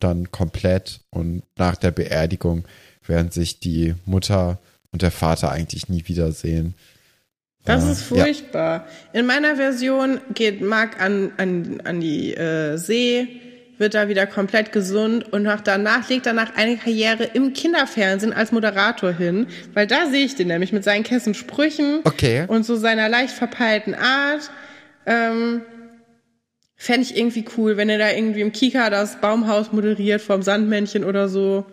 dann 0.00 0.30
komplett. 0.30 1.00
Und 1.10 1.42
nach 1.56 1.76
der 1.76 1.90
Beerdigung 1.90 2.64
werden 3.06 3.30
sich 3.30 3.60
die 3.60 3.94
Mutter 4.06 4.58
und 4.92 5.02
der 5.02 5.10
Vater 5.10 5.52
eigentlich 5.52 5.88
nie 5.88 6.04
wiedersehen. 6.06 6.74
Das 7.64 7.86
Äh, 7.86 7.92
ist 7.92 8.10
ja. 8.10 8.24
furchtbar. 8.24 8.86
In 9.12 9.26
meiner 9.26 9.56
Version 9.56 10.20
geht 10.34 10.60
Mark 10.62 11.00
an, 11.00 11.32
an, 11.36 11.80
an 11.84 12.00
die 12.00 12.34
äh, 12.34 12.76
See, 12.76 13.28
wird 13.78 13.94
da 13.94 14.08
wieder 14.08 14.26
komplett 14.26 14.72
gesund 14.72 15.32
und 15.32 15.42
nach, 15.44 15.60
danach 15.62 16.08
legt 16.10 16.26
er 16.26 16.34
nach 16.34 16.54
eine 16.54 16.76
Karriere 16.76 17.24
im 17.24 17.54
Kinderfernsehen 17.54 18.32
als 18.34 18.52
Moderator 18.52 19.10
hin, 19.12 19.46
weil 19.72 19.86
da 19.86 20.06
sehe 20.10 20.24
ich 20.26 20.34
den 20.34 20.48
nämlich 20.48 20.72
mit 20.72 20.84
seinen 20.84 21.02
kessen 21.02 21.32
Sprüchen 21.34 22.00
Okay. 22.04 22.44
und 22.46 22.64
so 22.66 22.76
seiner 22.76 23.08
leicht 23.08 23.32
verpeilten 23.32 23.94
Art. 23.94 24.50
Ähm, 25.06 25.62
Fände 26.82 27.02
ich 27.02 27.14
irgendwie 27.14 27.44
cool, 27.58 27.76
wenn 27.76 27.90
er 27.90 27.98
da 27.98 28.10
irgendwie 28.10 28.40
im 28.40 28.52
Kika 28.52 28.88
das 28.88 29.20
Baumhaus 29.20 29.70
moderiert 29.70 30.22
vom 30.22 30.40
Sandmännchen 30.40 31.04
oder 31.04 31.28
so. 31.28 31.66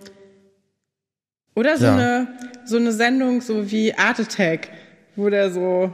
Oder 1.56 1.78
so 1.78 1.86
Ja. 1.86 1.94
eine 1.94 2.28
so 2.66 2.76
eine 2.76 2.92
Sendung 2.92 3.40
so 3.40 3.72
wie 3.72 3.94
Art 3.94 4.20
Attack, 4.20 4.68
wo 5.16 5.30
der 5.30 5.50
so 5.50 5.94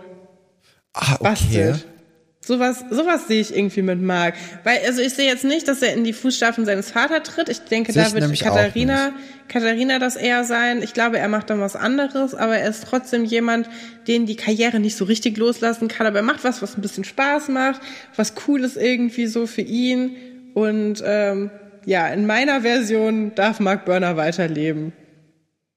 Ah, 0.93 1.13
okay. 1.13 1.23
bastelt. 1.23 1.85
Sowas, 2.45 2.83
sowas 2.89 3.27
sehe 3.29 3.39
ich 3.39 3.55
irgendwie 3.55 3.81
mit 3.81 4.01
Marc. 4.01 4.35
Weil, 4.65 4.79
also 4.85 5.01
ich 5.01 5.13
sehe 5.13 5.27
jetzt 5.27 5.45
nicht, 5.45 5.65
dass 5.69 5.81
er 5.81 5.93
in 5.93 6.03
die 6.03 6.11
Fußstapfen 6.11 6.65
seines 6.65 6.91
Vaters 6.91 7.23
tritt. 7.23 7.47
Ich 7.47 7.61
denke, 7.61 7.93
da 7.93 8.11
wird 8.11 8.37
Katharina, 8.37 9.13
Katharina 9.47 9.97
das 9.97 10.17
eher 10.17 10.43
sein. 10.43 10.83
Ich 10.83 10.93
glaube, 10.93 11.19
er 11.19 11.29
macht 11.29 11.49
dann 11.49 11.61
was 11.61 11.77
anderes, 11.77 12.35
aber 12.35 12.57
er 12.57 12.69
ist 12.69 12.83
trotzdem 12.83 13.23
jemand, 13.23 13.69
den 14.09 14.25
die 14.25 14.35
Karriere 14.35 14.81
nicht 14.81 14.97
so 14.97 15.05
richtig 15.05 15.37
loslassen 15.37 15.87
kann. 15.87 16.05
Aber 16.05 16.17
er 16.17 16.23
macht 16.23 16.43
was, 16.43 16.61
was 16.61 16.77
ein 16.77 16.81
bisschen 16.81 17.05
Spaß 17.05 17.47
macht, 17.47 17.79
was 18.17 18.33
cool 18.45 18.65
ist 18.65 18.75
irgendwie 18.75 19.27
so 19.27 19.47
für 19.47 19.61
ihn. 19.61 20.17
Und 20.53 21.01
ähm, 21.05 21.49
ja, 21.85 22.09
in 22.09 22.25
meiner 22.25 22.61
Version 22.61 23.33
darf 23.35 23.61
Mark 23.61 23.85
Burner 23.85 24.17
weiterleben. 24.17 24.91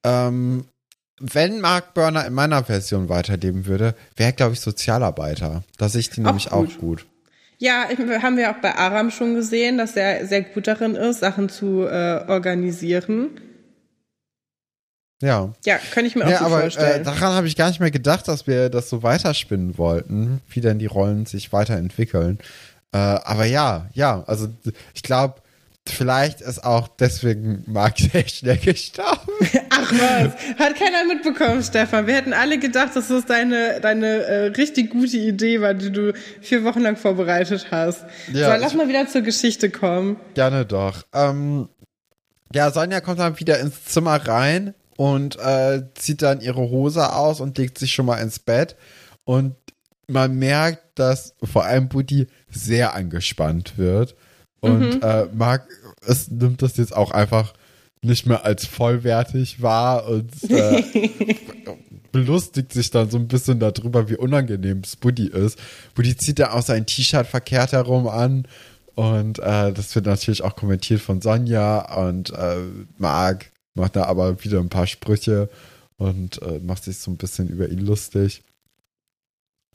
Ähm, 0.03 0.65
wenn 1.19 1.61
Mark 1.61 1.93
Burner 1.93 2.25
in 2.25 2.33
meiner 2.33 2.63
Version 2.63 3.09
weiterleben 3.09 3.65
würde, 3.65 3.95
wäre, 4.15 4.33
glaube 4.33 4.53
ich, 4.53 4.61
Sozialarbeiter. 4.61 5.63
Da 5.77 5.89
sehe 5.89 6.01
ich 6.01 6.09
die 6.09 6.21
nämlich 6.21 6.51
auch 6.51 6.65
gut. 6.65 6.77
gut. 6.79 7.05
Ja, 7.59 7.85
haben 8.21 8.37
wir 8.37 8.51
auch 8.51 8.61
bei 8.61 8.75
Aram 8.75 9.09
schon 9.09 9.33
gesehen, 9.33 9.79
dass 9.79 9.95
er 9.95 10.27
sehr 10.27 10.43
gut 10.43 10.67
darin 10.67 10.95
ist, 10.95 11.19
Sachen 11.21 11.49
zu 11.49 11.87
äh, 11.87 12.23
organisieren. 12.27 13.41
Ja. 15.21 15.53
Ja, 15.65 15.79
könnte 15.91 16.07
ich 16.07 16.15
mir 16.15 16.25
auch 16.25 16.29
Ja, 16.29 16.37
gut 16.39 16.45
aber 16.47 16.57
äh, 16.57 16.61
vorstellen. 16.61 17.03
daran 17.03 17.33
habe 17.33 17.47
ich 17.47 17.55
gar 17.55 17.69
nicht 17.69 17.79
mehr 17.79 17.89
gedacht, 17.89 18.27
dass 18.27 18.45
wir 18.45 18.69
das 18.69 18.89
so 18.89 19.01
weiterspinnen 19.01 19.77
wollten, 19.79 20.41
wie 20.49 20.61
denn 20.61 20.77
die 20.77 20.85
Rollen 20.85 21.25
sich 21.25 21.51
weiterentwickeln. 21.51 22.37
Äh, 22.91 22.97
aber 22.99 23.45
ja, 23.45 23.89
ja, 23.93 24.23
also 24.27 24.49
ich 24.93 25.01
glaube, 25.01 25.41
vielleicht 25.89 26.41
ist 26.41 26.63
auch 26.63 26.87
deswegen 26.87 27.63
Mark 27.67 27.97
sehr 28.11 28.27
schnell 28.27 28.57
gestorben. 28.57 29.31
Ach 29.69 29.91
was, 29.91 30.33
hat 30.57 30.75
keiner 30.75 31.05
mitbekommen, 31.07 31.63
Stefan. 31.63 32.07
Wir 32.07 32.15
hätten 32.15 32.33
alle 32.33 32.59
gedacht, 32.59 32.95
dass 32.95 33.07
das 33.07 33.25
deine, 33.25 33.79
deine 33.81 34.07
äh, 34.07 34.45
richtig 34.47 34.91
gute 34.91 35.17
Idee 35.17 35.61
war, 35.61 35.73
die 35.73 35.91
du 35.91 36.13
vier 36.41 36.63
Wochen 36.63 36.81
lang 36.81 36.97
vorbereitet 36.97 37.67
hast. 37.71 38.03
Ja, 38.31 38.55
so, 38.55 38.61
lass 38.61 38.73
mal 38.73 38.87
wieder 38.87 39.07
zur 39.07 39.21
Geschichte 39.21 39.69
kommen. 39.69 40.17
Gerne 40.33 40.65
doch. 40.65 41.03
Ähm, 41.13 41.69
ja, 42.53 42.71
Sonja 42.71 43.01
kommt 43.01 43.19
dann 43.19 43.39
wieder 43.39 43.59
ins 43.59 43.85
Zimmer 43.85 44.15
rein 44.27 44.73
und 44.95 45.37
äh, 45.39 45.83
zieht 45.95 46.21
dann 46.21 46.41
ihre 46.41 46.69
Hose 46.69 47.13
aus 47.13 47.39
und 47.41 47.57
legt 47.57 47.77
sich 47.77 47.93
schon 47.93 48.05
mal 48.05 48.17
ins 48.17 48.39
Bett. 48.39 48.75
Und 49.25 49.55
man 50.07 50.37
merkt, 50.37 50.99
dass 50.99 51.35
vor 51.43 51.65
allem 51.65 51.89
Buddy 51.89 52.27
sehr 52.49 52.93
angespannt 52.93 53.77
wird. 53.77 54.15
Und 54.59 55.03
äh, 55.03 55.27
Marc 55.33 55.67
es 56.05 56.29
nimmt 56.29 56.61
das 56.61 56.77
jetzt 56.77 56.95
auch 56.95 57.11
einfach 57.11 57.53
nicht 58.01 58.25
mehr 58.25 58.45
als 58.45 58.65
vollwertig 58.65 59.61
wahr 59.61 60.07
und 60.07 60.31
äh, 60.49 60.83
belustigt 62.11 62.71
sich 62.73 62.89
dann 62.91 63.09
so 63.09 63.17
ein 63.17 63.27
bisschen 63.27 63.59
darüber, 63.59 64.09
wie 64.09 64.15
unangenehm 64.15 64.81
es 64.83 64.95
Buddy 64.95 65.27
ist. 65.27 65.59
Buddy 65.95 66.15
zieht 66.15 66.39
dann 66.39 66.51
auch 66.51 66.61
sein 66.61 66.85
T-Shirt 66.85 67.27
verkehrt 67.27 67.73
herum 67.73 68.07
an 68.07 68.47
und 68.95 69.39
äh, 69.39 69.73
das 69.73 69.93
wird 69.95 70.05
natürlich 70.05 70.43
auch 70.43 70.55
kommentiert 70.55 71.01
von 71.01 71.21
Sonja 71.21 71.95
und 71.97 72.31
äh, 72.31 72.57
Marc 72.97 73.51
macht 73.73 73.95
da 73.95 74.05
aber 74.05 74.43
wieder 74.43 74.59
ein 74.59 74.69
paar 74.69 74.87
Sprüche 74.87 75.49
und 75.97 76.41
äh, 76.41 76.59
macht 76.59 76.83
sich 76.85 76.97
so 76.99 77.11
ein 77.11 77.17
bisschen 77.17 77.47
über 77.49 77.67
ihn 77.69 77.79
lustig. 77.79 78.43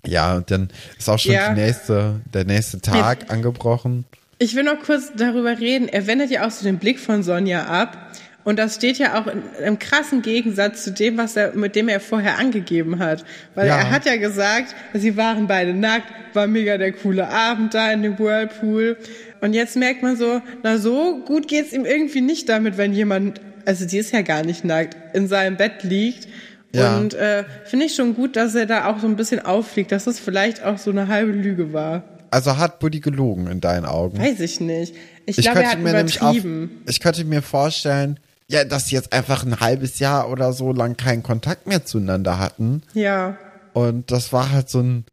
Ja, 0.07 0.37
und 0.37 0.51
dann 0.51 0.71
ist 0.99 1.09
auch 1.09 1.19
schon 1.19 1.33
Ja. 1.33 1.53
die 1.55 1.61
nächste, 1.61 2.21
der 2.33 2.45
nächste 2.45 2.81
Tag 2.81 3.31
angebrochen. 3.31 4.05
Ich 4.43 4.57
will 4.57 4.65
noch 4.65 4.81
kurz 4.81 5.13
darüber 5.17 5.61
reden. 5.61 5.87
Er 5.89 6.09
wendet 6.09 6.31
ja 6.31 6.45
auch 6.45 6.51
so 6.51 6.65
den 6.65 6.79
Blick 6.79 6.99
von 6.99 7.23
Sonja 7.23 7.67
ab. 7.67 7.97
Und 8.43 8.59
das 8.59 8.75
steht 8.75 8.99
ja 8.99 9.21
auch 9.21 9.29
in 9.29 9.41
einem 9.65 9.79
krassen 9.79 10.21
Gegensatz 10.21 10.83
zu 10.83 10.91
dem, 10.91 11.17
was 11.17 11.37
er, 11.37 11.55
mit 11.55 11.77
dem 11.77 11.89
er 11.89 12.01
vorher 12.01 12.39
angegeben 12.39 12.99
hat. 12.99 13.25
Weil 13.55 13.69
Ja. 13.69 13.77
er 13.79 13.91
hat 13.91 14.05
ja 14.05 14.17
gesagt, 14.17 14.75
sie 14.95 15.17
waren 15.17 15.47
beide 15.47 15.75
nackt, 15.75 16.09
war 16.35 16.49
mega 16.49 16.77
der 16.77 16.91
coole 16.91 17.29
Abend 17.29 17.73
da 17.73 17.93
in 17.93 18.03
dem 18.03 18.19
Whirlpool. 18.19 18.97
Und 19.41 19.53
jetzt 19.53 19.77
merkt 19.77 20.03
man 20.03 20.17
so, 20.17 20.43
na 20.65 20.77
so 20.79 21.21
gut 21.25 21.47
geht's 21.47 21.73
ihm 21.73 21.85
irgendwie 21.85 22.21
nicht 22.21 22.49
damit, 22.49 22.77
wenn 22.79 22.93
jemand, 22.93 23.41
also 23.65 23.87
die 23.87 23.99
ist 23.99 24.11
ja 24.13 24.23
gar 24.23 24.45
nicht 24.45 24.65
nackt, 24.65 24.97
in 25.15 25.29
seinem 25.29 25.57
Bett 25.57 25.85
liegt. 25.85 26.27
Ja. 26.75 26.97
Und 26.97 27.15
äh, 27.15 27.45
finde 27.65 27.87
ich 27.87 27.95
schon 27.95 28.17
gut, 28.17 28.35
dass 28.35 28.57
er 28.57 28.67
da 28.67 28.87
auch 28.87 28.99
so 28.99 29.07
ein 29.07 29.15
bisschen 29.15 29.39
auffliegt, 29.39 29.93
dass 29.93 30.09
es 30.09 30.19
vielleicht 30.19 30.65
auch 30.65 30.79
so 30.79 30.91
eine 30.91 31.07
halbe 31.07 31.31
Lüge 31.31 31.73
war. 31.73 32.03
Also 32.33 32.57
hat 32.57 32.79
Buddy 32.79 33.01
gelogen 33.01 33.47
in 33.47 33.61
deinen 33.61 33.85
Augen? 33.85 34.19
Weiß 34.19 34.41
ich 34.41 34.59
nicht. 34.59 34.95
Ich, 35.27 35.37
ich 35.37 35.45
glaube, 35.45 35.59
er 35.59 35.65
könnte 35.65 35.77
hat 35.77 35.85
mir 35.85 35.93
nämlich 35.93 36.17
übertrieben. 36.17 36.83
ich 36.89 37.01
könnte 37.01 37.25
mir 37.27 37.43
vorstellen, 37.43 38.19
ja, 38.49 38.65
dass 38.65 38.87
sie 38.87 38.95
jetzt 38.95 39.13
einfach 39.13 39.45
ein 39.45 39.61
halbes 39.61 39.99
Jahr 39.99 40.31
oder 40.31 40.55
so 40.55 40.73
lang 40.73 40.97
keinen 40.97 41.23
Kontakt 41.23 41.67
mehr 41.67 41.85
zueinander 41.85 42.39
hatten. 42.39 42.85
Ja. 42.95 43.37
Und 43.75 44.11
das 44.11 44.33
war 44.33 44.51
halt 44.51 44.71
so, 44.71 44.81
ein, 44.81 45.05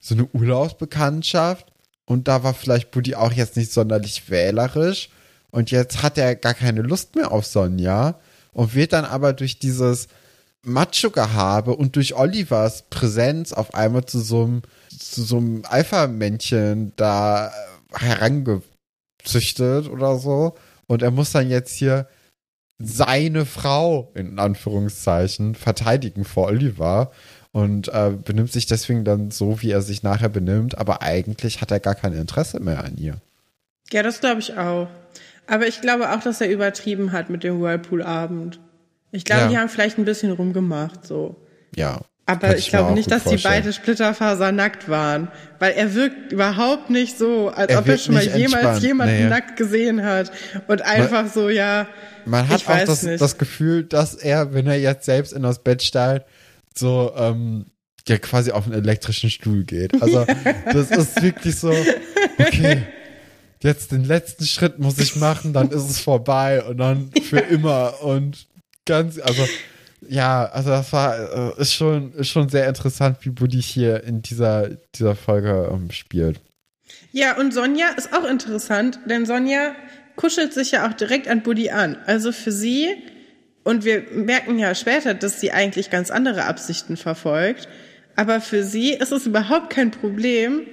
so 0.00 0.14
eine 0.14 0.24
Urlaubsbekanntschaft. 0.32 1.66
Und 2.06 2.26
da 2.26 2.42
war 2.42 2.54
vielleicht 2.54 2.90
Buddy 2.90 3.16
auch 3.16 3.32
jetzt 3.32 3.58
nicht 3.58 3.70
sonderlich 3.70 4.30
wählerisch. 4.30 5.10
Und 5.50 5.70
jetzt 5.70 6.02
hat 6.02 6.16
er 6.16 6.34
gar 6.36 6.54
keine 6.54 6.80
Lust 6.80 7.16
mehr 7.16 7.32
auf 7.32 7.44
Sonja. 7.44 8.18
Und 8.54 8.74
wird 8.74 8.94
dann 8.94 9.04
aber 9.04 9.34
durch 9.34 9.58
dieses 9.58 10.08
Macho-Gehabe 10.62 11.76
und 11.76 11.96
durch 11.96 12.14
Olivers 12.14 12.84
Präsenz 12.88 13.52
auf 13.52 13.74
einmal 13.74 14.06
zu 14.06 14.20
so 14.20 14.44
einem, 14.44 14.62
zu 14.98 15.22
so 15.22 15.36
einem 15.38 15.62
Alpha-Männchen 15.68 16.92
da 16.96 17.52
herangezüchtet 17.92 19.88
oder 19.88 20.18
so. 20.18 20.54
Und 20.86 21.02
er 21.02 21.10
muss 21.10 21.32
dann 21.32 21.48
jetzt 21.50 21.72
hier 21.74 22.08
seine 22.78 23.46
Frau 23.46 24.10
in 24.14 24.38
Anführungszeichen 24.38 25.54
verteidigen 25.54 26.24
vor 26.24 26.48
Oliver 26.48 27.12
und 27.52 27.88
äh, 27.88 28.10
benimmt 28.24 28.50
sich 28.52 28.66
deswegen 28.66 29.04
dann 29.04 29.30
so, 29.30 29.62
wie 29.62 29.70
er 29.70 29.82
sich 29.82 30.02
nachher 30.02 30.28
benimmt, 30.30 30.78
aber 30.78 31.02
eigentlich 31.02 31.60
hat 31.60 31.70
er 31.70 31.80
gar 31.80 31.94
kein 31.94 32.12
Interesse 32.14 32.60
mehr 32.60 32.82
an 32.84 32.96
ihr. 32.96 33.16
Ja, 33.92 34.02
das 34.02 34.20
glaube 34.20 34.40
ich 34.40 34.56
auch. 34.56 34.88
Aber 35.46 35.66
ich 35.68 35.80
glaube 35.80 36.10
auch, 36.12 36.20
dass 36.20 36.40
er 36.40 36.48
übertrieben 36.50 37.12
hat 37.12 37.28
mit 37.30 37.44
dem 37.44 37.60
Whirlpool-Abend. 37.60 38.58
Ich 39.12 39.24
glaube, 39.24 39.42
Ja. 39.42 39.48
die 39.48 39.58
haben 39.58 39.68
vielleicht 39.68 39.98
ein 39.98 40.04
bisschen 40.06 40.32
rumgemacht, 40.32 41.06
so. 41.06 41.36
Ja. 41.76 42.00
Aber 42.24 42.56
ich, 42.56 42.72
mir 42.72 42.78
glaube 42.78 42.92
nicht, 42.92 43.10
dass 43.10 43.24
die 43.24 43.30
vorstellen. 43.30 43.62
beide 43.62 43.72
Splitterfasernackt 43.72 44.88
waren. 44.88 45.28
Weil 45.58 45.72
er 45.72 45.94
wirkt 45.94 46.32
überhaupt 46.32 46.88
nicht 46.88 47.18
so, 47.18 47.48
als 47.48 47.70
Er 47.70 47.80
ob 47.80 47.88
er 47.88 47.98
schon 47.98 48.14
mal 48.14 48.22
jemals 48.22 48.54
entspannt, 48.54 48.82
jemanden 48.82 49.14
nee. 49.16 49.28
nackt 49.28 49.56
gesehen 49.56 50.04
hat. 50.04 50.30
Und 50.68 50.82
einfach 50.82 51.26
so, 51.26 51.48
ja. 51.48 51.88
Man 52.24 52.48
hat 52.48 52.60
Ich 52.60 52.68
auch 52.68 52.84
das, 52.84 53.02
das 53.02 53.38
Gefühl, 53.38 53.82
dass 53.84 54.14
er, 54.14 54.54
wenn 54.54 54.66
er 54.66 54.78
jetzt 54.78 55.04
selbst 55.04 55.32
in 55.32 55.42
das 55.42 55.62
Bett 55.62 55.82
steigt, 55.82 56.26
so 56.74 57.12
ähm, 57.16 57.66
ja 58.08 58.18
quasi 58.18 58.52
auf 58.52 58.66
einen 58.66 58.74
elektrischen 58.74 59.30
Stuhl 59.30 59.64
geht. 59.64 60.00
Also 60.00 60.24
das 60.72 60.90
ist 60.90 61.22
wirklich 61.22 61.56
so, 61.56 61.72
okay, 62.38 62.82
jetzt 63.62 63.92
den 63.92 64.04
letzten 64.04 64.46
Schritt 64.46 64.78
muss 64.78 64.98
ich 64.98 65.16
machen, 65.16 65.52
dann 65.52 65.70
ist 65.70 65.88
es 65.88 66.00
vorbei 66.00 66.62
und 66.62 66.78
dann 66.78 67.10
für 67.22 67.38
immer 67.38 68.02
und 68.02 68.46
ganz, 68.86 69.18
also 69.18 69.46
ja, 70.08 70.46
also 70.46 70.70
das 70.70 70.92
war, 70.92 71.54
äh, 71.56 71.60
ist 71.60 71.74
schon, 71.74 72.12
ist 72.14 72.28
schon 72.28 72.48
sehr 72.48 72.68
interessant, 72.68 73.18
wie 73.22 73.30
Buddy 73.30 73.62
hier 73.62 74.02
in 74.04 74.22
dieser, 74.22 74.70
dieser 74.94 75.14
Folge 75.14 75.70
ähm, 75.72 75.90
spielt. 75.90 76.40
Ja, 77.12 77.36
und 77.36 77.52
Sonja 77.52 77.88
ist 77.96 78.12
auch 78.12 78.24
interessant, 78.24 78.98
denn 79.06 79.26
Sonja 79.26 79.74
kuschelt 80.16 80.52
sich 80.52 80.72
ja 80.72 80.88
auch 80.88 80.92
direkt 80.92 81.28
an 81.28 81.42
Buddy 81.42 81.70
an. 81.70 81.96
Also 82.06 82.32
für 82.32 82.52
sie, 82.52 82.88
und 83.64 83.84
wir 83.84 84.04
merken 84.12 84.58
ja 84.58 84.74
später, 84.74 85.14
dass 85.14 85.40
sie 85.40 85.52
eigentlich 85.52 85.90
ganz 85.90 86.10
andere 86.10 86.44
Absichten 86.44 86.96
verfolgt, 86.96 87.68
aber 88.16 88.40
für 88.40 88.64
sie 88.64 88.92
ist 88.92 89.12
es 89.12 89.26
überhaupt 89.26 89.70
kein 89.70 89.90
Problem, 89.90 90.66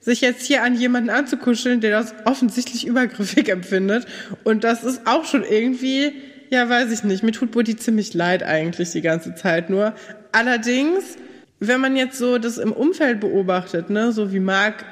sich 0.00 0.20
jetzt 0.20 0.46
hier 0.46 0.62
an 0.62 0.74
jemanden 0.74 1.10
anzukuscheln, 1.10 1.80
der 1.80 1.90
das 1.90 2.14
offensichtlich 2.24 2.86
übergriffig 2.86 3.48
empfindet. 3.50 4.06
Und 4.44 4.64
das 4.64 4.84
ist 4.84 5.06
auch 5.06 5.24
schon 5.24 5.44
irgendwie, 5.44 6.12
ja, 6.50 6.68
weiß 6.68 6.90
ich 6.92 7.04
nicht, 7.04 7.22
mir 7.22 7.32
tut 7.32 7.50
Buddy 7.50 7.76
ziemlich 7.76 8.14
leid 8.14 8.42
eigentlich 8.42 8.90
die 8.92 9.02
ganze 9.02 9.34
Zeit 9.34 9.70
nur. 9.70 9.94
Allerdings, 10.32 11.16
wenn 11.60 11.80
man 11.80 11.96
jetzt 11.96 12.18
so 12.18 12.38
das 12.38 12.58
im 12.58 12.72
Umfeld 12.72 13.20
beobachtet, 13.20 13.90
ne, 13.90 14.12
so 14.12 14.32
wie 14.32 14.40
Marc 14.40 14.84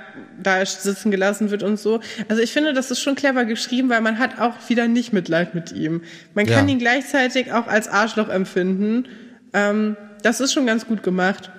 da 0.43 0.65
sitzen 0.65 1.11
gelassen 1.11 1.51
wird 1.51 1.63
und 1.63 1.79
so. 1.79 2.01
Also 2.29 2.43
ich 2.43 2.53
finde, 2.53 2.73
das 2.73 2.91
ist 2.91 3.01
schon 3.01 3.15
clever 3.15 3.45
geschrieben, 3.45 3.89
weil 3.89 4.01
man 4.01 4.19
hat 4.19 4.39
auch 4.41 4.55
wieder 4.69 4.87
nicht 4.89 5.13
Mitleid 5.13 5.55
mit 5.55 5.73
ihm. 5.73 6.03
Man 6.35 6.47
kann 6.47 6.67
Ja. 6.69 6.73
ihn 6.75 6.79
gleichzeitig 6.79 7.53
auch 7.53 7.67
als 7.67 7.89
Arschloch 7.89 8.29
empfinden. 8.29 9.07
Ähm, 9.53 9.97
das 10.23 10.41
ist 10.41 10.53
schon 10.53 10.67
ganz 10.67 10.87
gut 10.87 11.03
gemacht. 11.03 11.51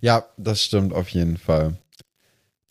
Ja, 0.00 0.24
das 0.36 0.62
stimmt 0.62 0.92
auf 0.92 1.08
jeden 1.10 1.36
Fall. 1.36 1.74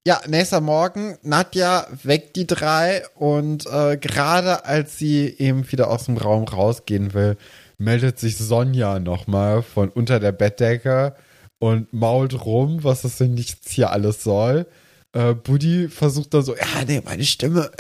Ja, 0.06 0.20
nächster 0.28 0.60
Morgen, 0.60 1.18
Nadja 1.22 1.88
weckt 2.04 2.36
die 2.36 2.46
drei. 2.46 3.04
Und 3.16 3.66
äh, 3.68 3.96
gerade 3.96 4.66
als 4.66 4.98
sie 4.98 5.34
eben 5.38 5.72
wieder 5.72 5.89
aus 5.89 6.06
dem 6.06 6.18
Raum 6.18 6.44
rausgehen 6.44 7.13
will, 7.13 7.38
meldet 7.78 8.20
sich 8.20 8.38
Sonja 8.38 9.00
nochmal 9.00 9.62
von 9.63 9.88
unter 9.88 10.20
der 10.20 10.34
Bettdecke 10.34 11.16
und 11.58 11.94
mault 11.94 12.46
rum, 12.46 12.84
was 12.84 13.04
das 13.04 13.18
denn 13.18 13.38
jetzt 13.38 13.70
hier 13.70 13.92
alles 13.92 14.24
soll. 14.24 14.68
Äh, 15.13 15.36
Buddy 15.36 15.88
versucht 15.88 16.34
dann 16.34 16.44
so, 16.44 16.54
ja, 16.54 16.66
nee, 16.86 17.02
meine 17.06 17.24
Stimme 17.24 17.72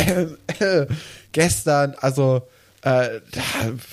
gestern, 1.33 1.93
also 1.99 2.43
äh, 2.83 3.19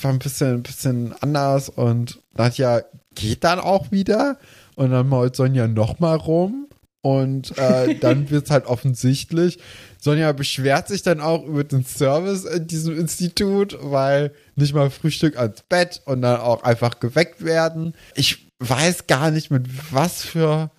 war 0.03 0.12
ein 0.12 0.21
bisschen, 0.21 0.55
ein 0.55 0.62
bisschen 0.62 1.14
anders. 1.21 1.69
Und 1.69 2.21
Nadja 2.35 2.83
geht 3.16 3.43
dann 3.43 3.59
auch 3.59 3.90
wieder. 3.90 4.38
Und 4.77 4.93
dann 4.93 5.09
mault 5.09 5.35
Sonja 5.35 5.66
nochmal 5.66 6.16
rum 6.16 6.69
und 7.03 7.57
äh, 7.59 7.95
dann 7.97 8.31
wird 8.31 8.45
es 8.47 8.51
halt 8.51 8.67
offensichtlich. 8.67 9.59
Sonja 9.99 10.33
beschwert 10.33 10.89
sich 10.89 11.03
dann 11.03 11.21
auch 11.21 11.45
über 11.45 11.65
den 11.65 11.85
Service 11.85 12.45
in 12.45 12.67
diesem 12.67 12.99
Institut, 12.99 13.77
weil 13.81 14.33
nicht 14.57 14.75
mal 14.75 14.91
Frühstück 14.91 15.39
ans 15.39 15.63
Bett 15.69 16.03
und 16.05 16.23
dann 16.23 16.41
auch 16.41 16.63
einfach 16.63 17.01
geweckt 17.01 17.45
werden. 17.45 17.95
Ich 18.15 18.51
weiß 18.59 19.07
gar 19.07 19.31
nicht, 19.31 19.51
mit 19.51 19.69
was 19.93 20.23
für 20.23 20.71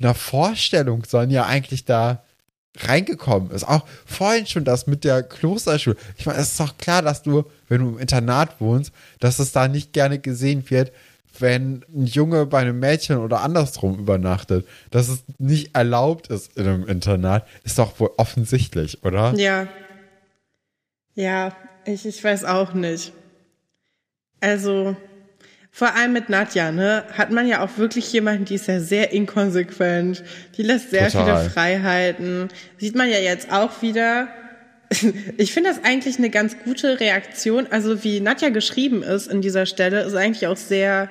einer 0.00 0.14
Vorstellung 0.14 1.04
Sonja 1.04 1.46
eigentlich 1.46 1.84
da 1.84 2.24
reingekommen 2.78 3.50
ist. 3.50 3.64
Auch 3.64 3.84
vorhin 4.06 4.46
schon 4.46 4.64
das 4.64 4.86
mit 4.86 5.04
der 5.04 5.22
Klosterschule. 5.22 5.96
Ich 6.16 6.26
meine, 6.26 6.38
es 6.38 6.52
ist 6.52 6.60
doch 6.60 6.78
klar, 6.78 7.02
dass 7.02 7.22
du, 7.22 7.44
wenn 7.68 7.80
du 7.80 7.88
im 7.90 7.98
Internat 7.98 8.60
wohnst, 8.60 8.92
dass 9.18 9.38
es 9.38 9.52
da 9.52 9.68
nicht 9.68 9.92
gerne 9.92 10.18
gesehen 10.18 10.68
wird, 10.70 10.92
wenn 11.38 11.84
ein 11.94 12.06
Junge 12.06 12.46
bei 12.46 12.60
einem 12.60 12.78
Mädchen 12.78 13.18
oder 13.18 13.42
andersrum 13.42 13.98
übernachtet. 13.98 14.66
Dass 14.90 15.08
es 15.08 15.24
nicht 15.38 15.74
erlaubt 15.74 16.28
ist 16.28 16.56
in 16.56 16.66
einem 16.66 16.86
Internat, 16.86 17.46
ist 17.64 17.78
doch 17.78 17.98
wohl 18.00 18.10
offensichtlich, 18.16 19.04
oder? 19.04 19.34
Ja. 19.36 19.68
Ja, 21.14 21.52
ich, 21.84 22.06
ich 22.06 22.22
weiß 22.22 22.44
auch 22.44 22.72
nicht. 22.72 23.12
Also, 24.40 24.96
vor 25.70 25.94
allem 25.94 26.12
mit 26.12 26.28
Nadja, 26.28 26.72
ne, 26.72 27.04
hat 27.16 27.30
man 27.30 27.46
ja 27.46 27.62
auch 27.62 27.76
wirklich 27.76 28.12
jemanden, 28.12 28.44
die 28.44 28.54
ist 28.54 28.66
ja 28.66 28.80
sehr 28.80 29.12
inkonsequent, 29.12 30.24
die 30.56 30.62
lässt 30.62 30.90
sehr 30.90 31.10
Total. 31.10 31.38
viele 31.38 31.50
Freiheiten. 31.50 32.48
Sieht 32.78 32.96
man 32.96 33.08
ja 33.08 33.18
jetzt 33.18 33.52
auch 33.52 33.82
wieder. 33.82 34.28
Ich 35.36 35.52
finde 35.52 35.70
das 35.70 35.84
eigentlich 35.84 36.18
eine 36.18 36.30
ganz 36.30 36.56
gute 36.64 36.98
Reaktion. 36.98 37.68
Also 37.70 38.02
wie 38.02 38.20
Nadja 38.20 38.48
geschrieben 38.48 39.02
ist 39.02 39.28
in 39.28 39.40
dieser 39.40 39.66
Stelle, 39.66 40.02
ist 40.02 40.14
eigentlich 40.16 40.46
auch 40.48 40.56
sehr, 40.56 41.08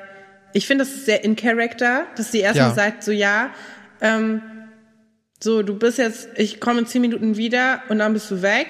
ich 0.54 0.68
finde 0.68 0.84
das 0.84 0.94
ist 0.94 1.06
sehr 1.06 1.24
in 1.24 1.36
Character, 1.38 2.06
dass 2.18 2.32
sie 2.32 2.40
erstmal 2.40 2.70
Ja. 2.70 2.76
sagt, 2.76 3.04
so 3.04 3.12
ja, 3.12 3.52
ähm, 4.02 4.42
so, 5.42 5.64
du 5.64 5.76
bist 5.80 5.98
jetzt, 5.98 6.28
ich 6.36 6.60
komme 6.60 6.80
in 6.80 6.86
zehn 6.88 7.02
Minuten 7.02 7.38
wieder 7.38 7.82
und 7.88 8.00
dann 8.00 8.12
bist 8.14 8.30
du 8.30 8.42
weg. 8.42 8.68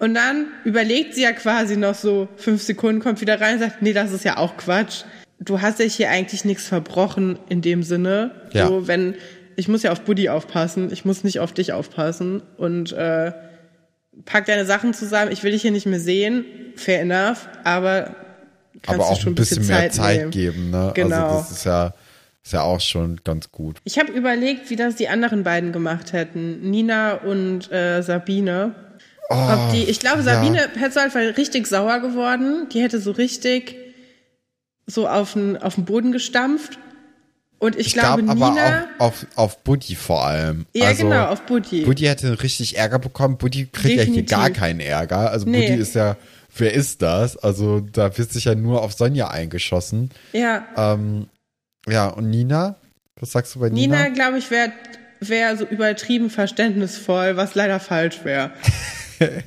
Und 0.00 0.14
dann 0.14 0.46
überlegt 0.64 1.14
sie 1.14 1.22
ja 1.22 1.32
quasi 1.32 1.76
noch 1.76 1.94
so 1.94 2.28
fünf 2.36 2.62
Sekunden, 2.62 3.00
kommt 3.00 3.20
wieder 3.20 3.40
rein 3.40 3.54
und 3.54 3.60
sagt, 3.60 3.82
nee, 3.82 3.92
das 3.92 4.12
ist 4.12 4.24
ja 4.24 4.36
auch 4.36 4.56
Quatsch. 4.56 5.02
Du 5.40 5.60
hast 5.60 5.78
ja 5.78 5.84
hier 5.86 6.10
eigentlich 6.10 6.44
nichts 6.44 6.66
verbrochen 6.68 7.38
in 7.48 7.62
dem 7.62 7.82
Sinne. 7.84 8.32
Ja. 8.52 8.66
So, 8.66 8.88
wenn, 8.88 9.14
ich 9.56 9.68
muss 9.68 9.82
ja 9.84 9.92
auf 9.92 10.00
Buddy 10.02 10.28
aufpassen, 10.28 10.88
ich 10.92 11.04
muss 11.04 11.22
nicht 11.24 11.38
auf 11.40 11.52
dich 11.52 11.72
aufpassen. 11.72 12.42
Und 12.56 12.92
äh, 12.92 13.32
pack 14.24 14.46
deine 14.46 14.64
Sachen 14.66 14.94
zusammen, 14.94 15.32
ich 15.32 15.42
will 15.42 15.52
dich 15.52 15.62
hier 15.62 15.70
nicht 15.70 15.86
mehr 15.86 16.00
sehen, 16.00 16.44
fair 16.76 17.00
enough, 17.02 17.48
aber 17.64 18.14
kannst 18.82 19.00
Aber 19.00 19.10
auch 19.10 19.20
schon 19.20 19.32
ein 19.32 19.34
bisschen, 19.34 19.66
mehr 19.66 19.90
Zeit 19.90 20.18
nehmen. 20.18 20.30
geben, 20.30 20.70
ne? 20.70 20.92
Genau. 20.94 21.16
Also 21.16 21.38
das 21.38 21.50
ist 21.50 21.64
ja, 21.64 21.94
ist 22.44 22.52
ja 22.52 22.62
auch 22.62 22.80
schon 22.80 23.20
ganz 23.24 23.50
gut. 23.50 23.78
Ich 23.84 23.98
habe 23.98 24.12
überlegt, 24.12 24.70
wie 24.70 24.76
das 24.76 24.94
die 24.96 25.08
anderen 25.08 25.42
beiden 25.42 25.72
gemacht 25.72 26.12
hätten, 26.12 26.70
Nina 26.70 27.14
und 27.14 27.70
äh, 27.72 28.02
Sabine. 28.02 28.74
Ob 29.30 29.72
die, 29.72 29.84
ich 29.84 30.00
glaube, 30.00 30.22
Oh, 30.22 30.26
ja. 30.26 30.34
Sabine 30.36 30.70
hätte 30.76 31.02
einfach 31.02 31.20
richtig 31.36 31.66
sauer 31.66 32.00
geworden. 32.00 32.66
Die 32.72 32.80
hätte 32.80 32.98
so 32.98 33.10
richtig 33.10 33.76
so 34.86 35.06
auf 35.06 35.34
den, 35.34 35.58
auf 35.58 35.74
den 35.74 35.84
Boden 35.84 36.12
gestampft. 36.12 36.78
Und 37.60 37.74
ich, 37.76 37.88
Ich 37.88 37.92
glaube, 37.94 38.22
glaube 38.22 38.40
aber 38.44 38.50
Nina. 38.54 38.86
auch 38.98 39.06
auf, 39.06 39.26
auf 39.34 39.64
Buddy 39.64 39.94
vor 39.96 40.24
allem. 40.26 40.66
ja, 40.74 40.86
also, 40.86 41.04
genau, 41.04 41.26
auf 41.26 41.42
Buddy. 41.42 41.84
Buddy 41.84 42.04
hätte 42.04 42.42
richtig 42.42 42.76
Ärger 42.78 42.98
bekommen. 43.00 43.36
Buddy 43.36 43.66
kriegt 43.66 43.96
ja 43.96 44.02
hier 44.04 44.06
Definitiv. 44.22 44.36
gar 44.36 44.50
keinen 44.50 44.80
Ärger. 44.80 45.30
Also 45.30 45.48
Nee. 45.48 45.68
Buddy 45.68 45.80
ist 45.80 45.94
ja, 45.96 46.16
wer 46.56 46.72
ist 46.72 47.02
das? 47.02 47.36
Also 47.36 47.80
da 47.80 48.16
wird 48.16 48.30
sich 48.32 48.44
ja 48.44 48.54
nur 48.54 48.82
auf 48.82 48.92
Sonja 48.92 49.28
eingeschossen. 49.28 50.10
ja, 50.32 50.64
Ähm, 50.76 51.26
ja, 51.88 52.08
und 52.08 52.30
Nina? 52.30 52.76
Was 53.20 53.32
sagst 53.32 53.54
du 53.56 53.60
bei 53.60 53.70
Nina? 53.70 53.96
Nina, 54.04 54.08
glaube 54.14 54.38
ich, 54.38 54.50
wäre 54.52 54.70
wär 55.20 55.56
so 55.56 55.64
übertrieben 55.64 56.30
verständnisvoll, 56.30 57.36
was 57.36 57.56
leider 57.56 57.80
falsch 57.80 58.20
wäre. 58.24 58.52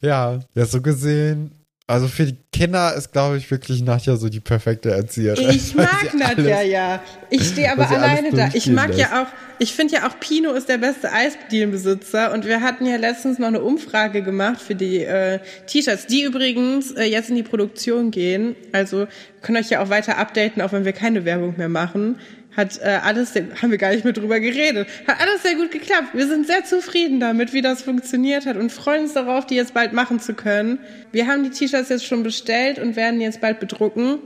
Ja, 0.00 0.40
ja, 0.54 0.64
so 0.66 0.80
gesehen. 0.82 1.52
Also 1.88 2.06
für 2.08 2.24
die 2.26 2.36
Kinder 2.52 2.94
ist, 2.94 3.12
glaube 3.12 3.36
ich, 3.38 3.50
wirklich 3.50 3.82
Nadja 3.82 4.16
so 4.16 4.28
die 4.28 4.40
perfekte 4.40 4.90
Erzieherin. 4.92 5.50
Ich 5.50 5.74
mag 5.74 6.14
Nadja 6.14 6.56
alles- 6.58 6.70
ja. 6.70 7.02
Ich 7.28 7.48
stehe 7.48 7.70
aber 7.72 7.90
alleine 7.90 8.30
da. 8.30 8.48
Ich 8.54 8.68
mag 8.68 8.88
lässt. 8.88 9.00
ja 9.00 9.22
auch, 9.22 9.26
ich 9.58 9.72
finde 9.74 9.94
ja 9.96 10.06
auch 10.08 10.18
Pino 10.20 10.52
ist 10.52 10.68
der 10.68 10.78
beste 10.78 11.12
Eisdienbesitzer 11.12 12.32
und 12.32 12.46
wir 12.46 12.60
hatten 12.60 12.86
ja 12.86 12.96
letztens 12.96 13.38
noch 13.38 13.48
eine 13.48 13.60
Umfrage 13.60 14.22
gemacht 14.22 14.60
für 14.60 14.74
die 14.74 14.98
äh, 15.02 15.40
T-Shirts, 15.66 16.06
die 16.06 16.22
übrigens 16.22 16.92
äh, 16.92 17.04
jetzt 17.04 17.30
in 17.30 17.36
die 17.36 17.42
Produktion 17.42 18.10
gehen. 18.10 18.54
Also 18.72 19.06
können 19.42 19.58
euch 19.58 19.70
ja 19.70 19.82
auch 19.82 19.88
weiter 19.90 20.18
updaten, 20.18 20.62
auch 20.62 20.72
wenn 20.72 20.84
wir 20.84 20.92
keine 20.92 21.24
Werbung 21.24 21.54
mehr 21.56 21.68
machen. 21.68 22.18
Hat 22.56 22.78
äh, 22.80 23.00
alles, 23.02 23.34
haben 23.34 23.70
wir 23.70 23.78
gar 23.78 23.92
nicht 23.92 24.04
mehr 24.04 24.12
drüber 24.12 24.38
geredet. 24.38 24.86
Hat 25.06 25.20
alles 25.20 25.42
sehr 25.42 25.54
gut 25.54 25.70
geklappt. 25.70 26.08
Wir 26.12 26.26
sind 26.26 26.46
sehr 26.46 26.64
zufrieden 26.64 27.18
damit, 27.18 27.52
wie 27.52 27.62
das 27.62 27.82
funktioniert 27.82 28.44
hat 28.44 28.56
und 28.56 28.70
freuen 28.70 29.04
uns 29.04 29.14
darauf, 29.14 29.46
die 29.46 29.54
jetzt 29.54 29.72
bald 29.72 29.92
machen 29.92 30.20
zu 30.20 30.34
können. 30.34 30.78
Wir 31.12 31.26
haben 31.26 31.44
die 31.44 31.50
T-Shirts 31.50 31.88
jetzt 31.88 32.04
schon 32.04 32.22
bestellt 32.22 32.78
und 32.78 32.96
werden 32.96 33.20
jetzt 33.20 33.40
bald 33.40 33.58
bedrucken 33.58 34.18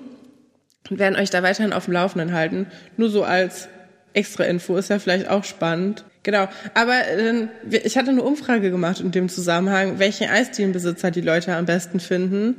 und 0.90 0.98
werden 0.98 1.16
euch 1.16 1.30
da 1.30 1.42
weiterhin 1.42 1.72
auf 1.72 1.84
dem 1.84 1.94
Laufenden 1.94 2.32
halten. 2.32 2.66
Nur 2.96 3.10
so 3.10 3.22
als 3.22 3.68
extra 4.12 4.44
Info 4.44 4.76
ist 4.76 4.90
ja 4.90 4.98
vielleicht 4.98 5.28
auch 5.28 5.44
spannend. 5.44 6.04
Genau. 6.22 6.48
Aber 6.74 7.06
äh, 7.06 7.46
ich 7.84 7.96
hatte 7.96 8.10
eine 8.10 8.22
Umfrage 8.22 8.70
gemacht 8.70 9.00
in 9.00 9.12
dem 9.12 9.28
Zusammenhang, 9.28 10.00
welche 10.00 10.28
Eisdielenbesitzer 10.28 11.12
die 11.12 11.20
Leute 11.20 11.54
am 11.54 11.66
besten 11.66 12.00
finden. 12.00 12.56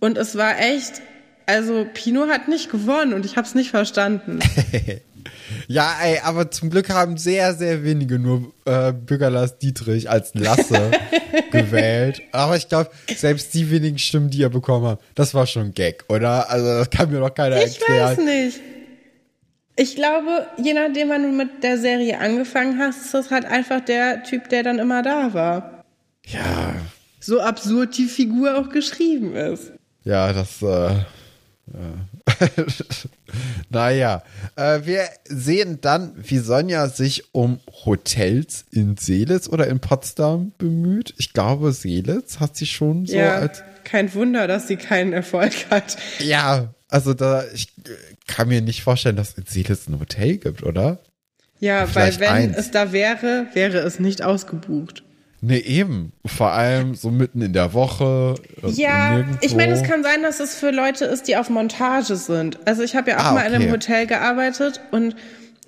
Und 0.00 0.18
es 0.18 0.36
war 0.36 0.58
echt, 0.60 1.00
also 1.46 1.86
Pino 1.92 2.26
hat 2.28 2.48
nicht 2.48 2.70
gewonnen 2.70 3.12
und 3.12 3.24
ich 3.26 3.36
habe 3.36 3.46
es 3.46 3.54
nicht 3.54 3.70
verstanden. 3.70 4.40
Ja, 5.68 5.94
ey, 6.02 6.18
aber 6.24 6.50
zum 6.50 6.70
Glück 6.70 6.88
haben 6.90 7.16
sehr, 7.16 7.54
sehr 7.54 7.84
wenige 7.84 8.18
nur 8.18 8.52
äh, 8.64 8.92
Bürgerlass 8.92 9.58
Dietrich 9.58 10.08
als 10.08 10.32
Lasse 10.34 10.90
gewählt. 11.52 12.22
Aber 12.32 12.56
ich 12.56 12.68
glaube, 12.68 12.90
selbst 13.14 13.52
die 13.54 13.70
wenigen 13.70 13.98
Stimmen, 13.98 14.30
die 14.30 14.42
er 14.42 14.48
bekommen 14.48 14.86
hat, 14.86 15.00
das 15.14 15.34
war 15.34 15.46
schon 15.46 15.66
ein 15.66 15.74
Gag, 15.74 16.04
oder? 16.08 16.48
Also 16.50 16.66
das 16.66 16.90
kann 16.90 17.10
mir 17.10 17.18
doch 17.20 17.34
keiner 17.34 17.62
Ich 17.62 17.78
erklären. 17.80 18.08
weiß 18.10 18.18
nicht. 18.24 18.60
Ich 19.76 19.96
glaube, 19.96 20.46
je 20.56 20.72
nachdem, 20.72 21.08
wann 21.10 21.22
du 21.22 21.28
mit 21.30 21.62
der 21.62 21.78
Serie 21.78 22.18
angefangen 22.18 22.78
hast, 22.78 23.04
ist 23.06 23.14
das 23.14 23.30
halt 23.30 23.44
einfach 23.44 23.80
der 23.80 24.22
Typ, 24.22 24.48
der 24.48 24.62
dann 24.62 24.78
immer 24.78 25.02
da 25.02 25.34
war. 25.34 25.84
Ja, 26.26 26.74
So 27.20 27.40
absurd 27.40 27.96
die 27.98 28.06
Figur 28.06 28.56
auch 28.58 28.68
geschrieben 28.70 29.34
ist. 29.36 29.72
ja, 30.04 30.32
das. 30.32 30.62
Äh. 30.62 30.94
naja, 33.70 34.22
äh, 34.56 34.80
wir 34.84 35.08
sehen 35.24 35.78
dann, 35.80 36.12
wie 36.16 36.38
Sonja 36.38 36.88
sich 36.88 37.34
um 37.34 37.60
Hotels 37.84 38.64
in 38.70 38.96
Seelitz 38.96 39.48
oder 39.48 39.66
in 39.68 39.80
Potsdam 39.80 40.52
bemüht. 40.58 41.14
Ich 41.18 41.32
glaube, 41.32 41.72
Seelitz 41.72 42.40
hat 42.40 42.56
sie 42.56 42.66
schon 42.66 43.06
so 43.06 43.16
ja, 43.16 43.36
als 43.36 43.62
kein 43.84 44.12
Wunder, 44.14 44.46
dass 44.46 44.68
sie 44.68 44.76
keinen 44.76 45.12
Erfolg 45.12 45.52
hat. 45.70 45.96
Ja, 46.18 46.74
also 46.88 47.14
da, 47.14 47.44
ich 47.54 47.68
äh, 47.86 47.90
kann 48.26 48.48
mir 48.48 48.62
nicht 48.62 48.82
vorstellen, 48.82 49.16
dass 49.16 49.30
es 49.30 49.38
in 49.38 49.46
Seelitz 49.46 49.88
ein 49.88 50.00
Hotel 50.00 50.38
gibt, 50.38 50.62
oder? 50.62 50.98
Ja, 51.60 51.94
weil 51.94 52.18
wenn 52.18 52.28
eins. 52.28 52.56
es 52.56 52.70
da 52.70 52.92
wäre, 52.92 53.46
wäre 53.52 53.78
es 53.78 54.00
nicht 54.00 54.22
ausgebucht. 54.22 55.04
Ne, 55.42 55.58
eben. 55.64 56.12
Vor 56.26 56.52
allem 56.52 56.94
so 56.94 57.10
mitten 57.10 57.40
in 57.40 57.52
der 57.54 57.72
Woche. 57.72 58.34
äh, 58.62 58.68
Ja, 58.70 59.10
nirgendwo. 59.16 59.38
ich 59.40 59.54
meine, 59.56 59.72
es 59.72 59.82
kann 59.82 60.02
sein, 60.02 60.22
dass 60.22 60.38
es 60.40 60.54
für 60.54 60.70
Leute 60.70 61.06
ist, 61.06 61.28
die 61.28 61.36
auf 61.36 61.48
Montage 61.48 62.16
sind. 62.16 62.58
Also 62.66 62.82
ich 62.82 62.94
habe 62.94 63.10
ja 63.10 63.18
auch 63.18 63.24
Ah, 63.26 63.32
mal 63.32 63.40
in 63.46 63.54
einem 63.54 63.62
okay. 63.64 63.72
Hotel 63.72 64.06
gearbeitet 64.06 64.80
und 64.90 65.16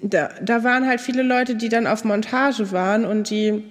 da, 0.02 0.28
da 0.42 0.62
waren 0.64 0.86
halt 0.86 1.00
viele 1.00 1.22
Leute, 1.22 1.54
die 1.54 1.68
dann 1.70 1.86
auf 1.86 2.04
Montage 2.04 2.70
waren 2.72 3.04
und 3.06 3.30
die 3.30 3.64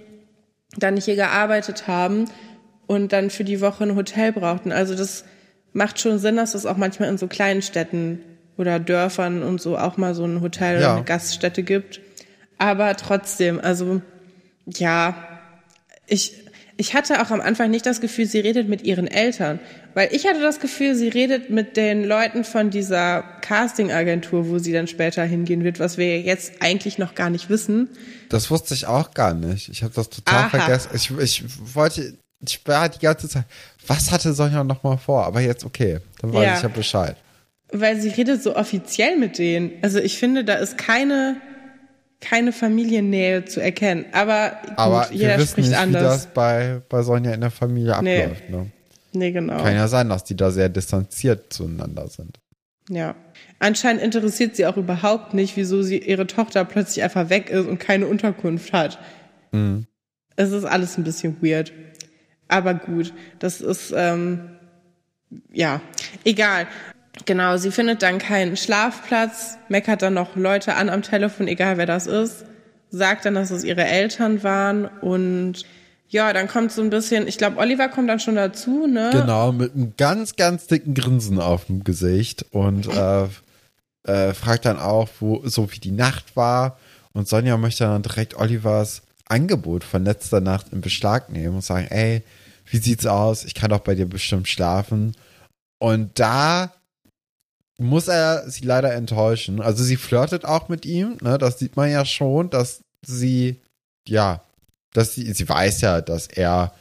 dann 0.78 0.98
hier 0.98 1.16
gearbeitet 1.16 1.88
haben 1.88 2.26
und 2.88 3.12
dann 3.14 3.30
für 3.30 3.44
die 3.44 3.62
Woche 3.62 3.84
ein 3.84 3.96
Hotel 3.96 4.32
brauchten. 4.32 4.72
Also 4.72 4.96
das 4.96 5.26
macht 5.74 6.00
schon 6.00 6.18
Sinn, 6.18 6.38
dass 6.38 6.56
es 6.56 6.66
auch 6.66 6.78
manchmal 6.78 7.10
in 7.10 7.18
so 7.18 7.28
kleinen 7.28 7.62
Städten 7.62 8.22
oder 8.58 8.80
Dörfern 8.80 9.44
und 9.44 9.62
so 9.62 9.78
auch 9.78 9.98
mal 9.98 10.16
so 10.16 10.26
ein 10.26 10.42
Hotel 10.42 10.78
oder 10.78 10.86
Ja. 10.86 10.96
eine 10.96 11.04
Gaststätte 11.04 11.62
gibt. 11.64 12.00
Aber 12.58 12.96
trotzdem, 12.96 13.60
also 13.60 14.02
ja, 14.66 15.16
ich, 16.08 16.34
ich 16.78 16.94
hatte 16.94 17.22
auch 17.22 17.32
am 17.32 17.42
Anfang 17.42 17.70
nicht 17.72 17.86
das 17.86 18.02
Gefühl, 18.02 18.26
sie 18.26 18.40
redet 18.40 18.68
mit 18.68 18.84
ihren 18.84 19.08
Eltern. 19.08 19.60
Weil 19.94 20.10
ich 20.14 20.26
hatte 20.26 20.40
das 20.42 20.60
Gefühl, 20.60 20.96
sie 20.96 21.10
redet 21.10 21.50
mit 21.50 21.76
den 21.78 22.04
Leuten 22.06 22.44
von 22.44 22.70
dieser 22.70 23.24
Casting-Agentur, 23.42 24.50
wo 24.50 24.58
sie 24.58 24.72
dann 24.72 24.88
später 24.88 25.24
hingehen 25.24 25.64
wird, 25.64 25.80
was 25.80 25.98
wir 25.98 26.22
jetzt 26.22 26.54
eigentlich 26.62 26.98
noch 26.98 27.14
gar 27.16 27.30
nicht 27.30 27.50
wissen. 27.50 27.90
Das 28.30 28.50
wusste 28.50 28.74
ich 28.74 28.86
auch 28.88 29.14
gar 29.14 29.34
nicht. 29.34 29.70
Ich 29.70 29.84
habe 29.84 29.94
das 29.94 30.10
total 30.10 30.46
Aha. 30.46 30.50
vergessen. 30.50 30.90
Ich, 30.94 31.12
ich 31.20 31.44
wollte, 31.76 32.14
ich 32.46 32.62
war 32.66 32.88
die 32.90 33.00
ganze 33.00 33.28
Zeit, 33.28 33.44
was 33.86 34.12
hatte 34.12 34.34
Sonja 34.34 34.64
noch 34.64 34.84
mal 34.84 34.98
vor? 34.98 35.26
Aber 35.26 35.42
jetzt 35.42 35.66
okay, 35.66 36.00
dann 36.22 36.34
weiß 36.34 36.46
Ja. 36.46 36.56
ich 36.58 36.64
ja 36.64 36.70
Bescheid. 36.70 37.18
Weil 37.74 38.00
sie 38.00 38.10
redet 38.10 38.42
so 38.44 38.56
offiziell 38.56 39.18
mit 39.18 39.38
denen. 39.38 39.72
Also 39.82 40.00
ich 40.00 40.18
finde, 40.18 40.44
da 40.46 40.56
ist 40.56 40.78
keine, 40.78 41.38
keine 42.22 42.54
Familiennähe 42.54 43.46
zu 43.46 43.60
erkennen. 43.62 44.06
Aber 44.14 44.52
gut, 44.62 44.78
Aber 44.78 45.12
jeder 45.12 45.38
wissen 45.38 45.48
spricht 45.50 45.70
nicht, 45.70 45.78
wie 45.78 45.82
anders. 45.82 46.04
das 46.04 46.28
bei, 46.28 46.82
bei 46.88 47.02
Sonja 47.02 47.34
in 47.34 47.42
der 47.42 47.52
Familie 47.52 47.98
Nee. 48.02 48.22
abläuft. 48.24 48.50
Ne? 48.50 48.72
nee, 49.14 49.32
genau. 49.32 49.58
Kann 49.62 49.76
ja 49.76 49.88
sein, 49.88 50.08
dass 50.10 50.24
die 50.24 50.36
da 50.38 50.52
sehr 50.52 50.70
distanziert 50.70 51.52
zueinander 51.52 52.08
sind. 52.08 52.40
Ja. 52.90 53.16
Anscheinend 53.60 54.02
interessiert 54.04 54.56
sie 54.56 54.66
auch 54.66 54.78
überhaupt 54.78 55.34
nicht, 55.34 55.56
wieso 55.58 55.82
sie 55.82 55.98
ihre 55.98 56.28
Tochter 56.28 56.64
plötzlich 56.66 57.04
einfach 57.04 57.30
weg 57.30 57.50
ist 57.50 57.68
und 57.68 57.80
keine 57.80 58.08
Unterkunft 58.08 58.72
hat. 58.74 59.00
Es 60.36 60.52
ist 60.52 60.64
alles 60.66 60.98
ein 60.98 61.04
bisschen 61.04 61.38
weird. 61.42 61.72
Aber 62.48 62.74
gut, 62.74 63.14
das 63.40 63.62
ist, 63.62 63.94
ähm, 63.96 64.52
ja, 65.54 65.82
egal. 66.26 66.68
Genau, 67.26 67.58
sie 67.58 67.72
findet 67.72 68.02
dann 68.02 68.18
keinen 68.18 68.58
Schlafplatz, 68.58 69.58
meckert 69.70 70.02
dann 70.02 70.14
noch 70.14 70.36
Leute 70.36 70.76
an 70.76 70.90
am 70.90 71.02
Telefon, 71.02 71.48
egal 71.48 71.78
wer 71.78 71.86
das 71.86 72.08
ist, 72.08 72.46
sagt 72.90 73.26
dann, 73.26 73.36
dass 73.36 73.52
es 73.52 73.64
ihre 73.64 73.86
Eltern 73.86 74.44
waren 74.44 74.86
und 74.86 75.66
ja, 76.12 76.34
dann 76.34 76.50
kommt 76.50 76.74
so 76.74 76.82
ein 76.82 76.90
bisschen, 76.90 77.26
ich 77.26 77.38
glaube, 77.38 77.58
Oliver 77.58 77.88
kommt 77.88 78.10
dann 78.10 78.20
schon 78.20 78.36
dazu, 78.36 78.86
ne? 78.86 79.12
Genau, 79.14 79.54
mit 79.54 79.74
einem 79.74 79.94
ganz, 79.96 80.36
ganz 80.36 80.68
dicken 80.68 80.94
Grinsen 80.94 81.40
auf 81.40 81.66
dem 81.66 81.86
Gesicht 81.86 82.46
und 82.52 82.88
äh, 82.88 83.28
äh, 84.04 84.34
fragt 84.34 84.66
dann 84.66 84.78
auch, 84.78 85.08
wo 85.22 85.42
so 85.48 85.72
wie 85.72 85.80
die 85.80 85.92
Nacht 85.92 86.36
war. 86.36 86.78
Und 87.14 87.30
Sonja 87.30 87.56
möchte 87.56 87.86
dann 87.86 88.02
direkt 88.02 88.36
Olivers 88.36 89.04
Angebot 89.26 89.86
von 89.86 90.04
letzter 90.04 90.42
Nacht 90.42 90.74
in 90.74 90.82
Beschlag 90.82 91.30
nehmen 91.32 91.56
und 91.56 91.64
sagen, 91.64 91.88
ey, 91.90 92.24
wie 92.66 92.78
sieht's 92.78 93.06
aus? 93.06 93.46
Ich 93.46 93.56
kann 93.56 93.70
doch 93.70 93.80
bei 93.80 93.96
dir 93.96 94.06
bestimmt 94.06 94.50
schlafen. 94.50 95.16
Und 95.80 96.20
da 96.20 96.74
muss 97.82 98.08
er 98.08 98.50
sie 98.50 98.66
leider 98.66 98.94
enttäuschen. 98.94 99.62
Also 99.62 99.84
sie 99.84 99.98
flirtet 99.98 100.46
auch 100.46 100.70
mit 100.70 100.86
ihm, 100.86 101.18
ne? 101.22 101.38
Das 101.38 101.60
sieht 101.60 101.76
man 101.76 101.92
ja 101.92 102.06
schon, 102.06 102.50
dass 102.50 102.84
sie, 103.02 103.60
ja, 104.08 104.42
dass 104.94 105.16
sie, 105.16 105.32
sie 105.34 105.48
weiß 105.48 105.82
ja, 105.82 106.02
dass 106.02 106.28
er 106.28 106.74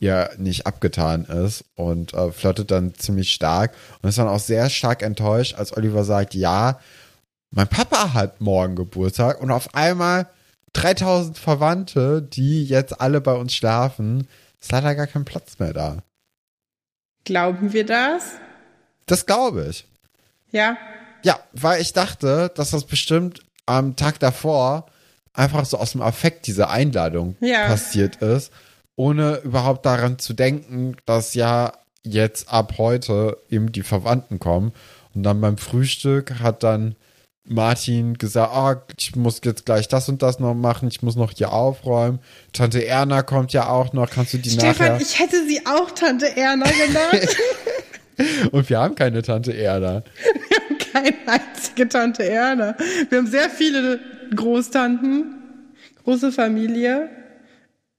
ihr 0.00 0.30
nicht 0.38 0.66
abgetan 0.66 1.24
ist 1.24 1.64
und 1.74 2.14
äh, 2.14 2.30
flirtet 2.30 2.70
dann 2.70 2.94
ziemlich 2.94 3.32
stark 3.32 3.74
und 4.00 4.08
ist 4.08 4.18
dann 4.18 4.28
auch 4.28 4.38
sehr 4.38 4.70
stark 4.70 5.02
enttäuscht, 5.02 5.54
als 5.56 5.76
Oliver 5.76 6.04
sagt, 6.04 6.34
ja, 6.34 6.78
mein 7.50 7.68
Papa 7.68 8.14
hat 8.14 8.40
morgen 8.40 8.76
Geburtstag 8.76 9.40
und 9.40 9.50
auf 9.50 9.74
einmal 9.74 10.28
3000 10.74 11.36
Verwandte, 11.38 12.22
die 12.22 12.64
jetzt 12.64 13.00
alle 13.00 13.20
bei 13.20 13.32
uns 13.32 13.54
schlafen, 13.54 14.28
ist 14.60 14.70
leider 14.70 14.94
gar 14.94 15.06
kein 15.06 15.24
Platz 15.24 15.58
mehr 15.58 15.72
da. 15.72 15.98
Glauben 17.24 17.72
wir 17.72 17.84
das? 17.84 18.32
Das 19.06 19.26
glaube 19.26 19.66
ich. 19.70 19.87
Ja. 20.52 20.76
Ja, 21.22 21.38
weil 21.52 21.80
ich 21.80 21.92
dachte, 21.92 22.50
dass 22.54 22.70
das 22.70 22.84
bestimmt 22.84 23.40
am 23.66 23.96
Tag 23.96 24.18
davor 24.20 24.86
einfach 25.34 25.64
so 25.64 25.78
aus 25.78 25.92
dem 25.92 26.02
Affekt 26.02 26.46
diese 26.46 26.68
Einladung 26.70 27.36
Ja. 27.40 27.66
passiert 27.66 28.16
ist, 28.16 28.52
ohne 28.96 29.36
überhaupt 29.44 29.86
daran 29.86 30.18
zu 30.18 30.32
denken, 30.32 30.96
dass 31.06 31.34
ja 31.34 31.72
jetzt 32.02 32.52
ab 32.52 32.74
heute 32.78 33.36
eben 33.48 33.70
die 33.72 33.82
Verwandten 33.82 34.38
kommen. 34.38 34.72
Und 35.14 35.22
dann 35.22 35.40
beim 35.40 35.58
Frühstück 35.58 36.40
hat 36.40 36.62
dann 36.62 36.96
Martin 37.44 38.14
gesagt, 38.18 38.52
ah, 38.52 38.82
ich 38.98 39.16
muss 39.16 39.40
jetzt 39.42 39.64
gleich 39.64 39.88
das 39.88 40.08
und 40.08 40.22
das 40.22 40.38
noch 40.38 40.54
machen, 40.54 40.88
ich 40.88 41.02
muss 41.02 41.16
noch 41.16 41.32
hier 41.32 41.52
aufräumen. 41.52 42.18
Tante 42.52 42.84
Erna 42.86 43.22
kommt 43.22 43.52
ja 43.52 43.68
auch 43.68 43.92
noch, 43.92 44.10
kannst 44.10 44.34
du 44.34 44.38
die 44.38 44.50
Stefan, 44.50 44.68
nachher... 44.70 45.00
ich 45.00 45.18
hätte 45.18 45.46
sie 45.46 45.64
auch 45.66 45.90
Tante 45.92 46.36
Erna 46.36 46.66
genannt. 46.66 47.28
Und 48.52 48.68
wir 48.68 48.78
haben 48.78 48.94
keine 48.94 49.22
Tante 49.22 49.56
Erna. 49.56 50.02
Wir 50.48 50.58
haben 50.58 50.78
keine 50.92 51.16
einzige 51.26 51.88
Tante 51.88 52.24
Erna. 52.28 52.76
Wir 53.08 53.18
haben 53.18 53.26
sehr 53.26 53.50
viele 53.50 54.00
Großtanten, 54.34 55.36
große 56.04 56.32
Familie. 56.32 57.08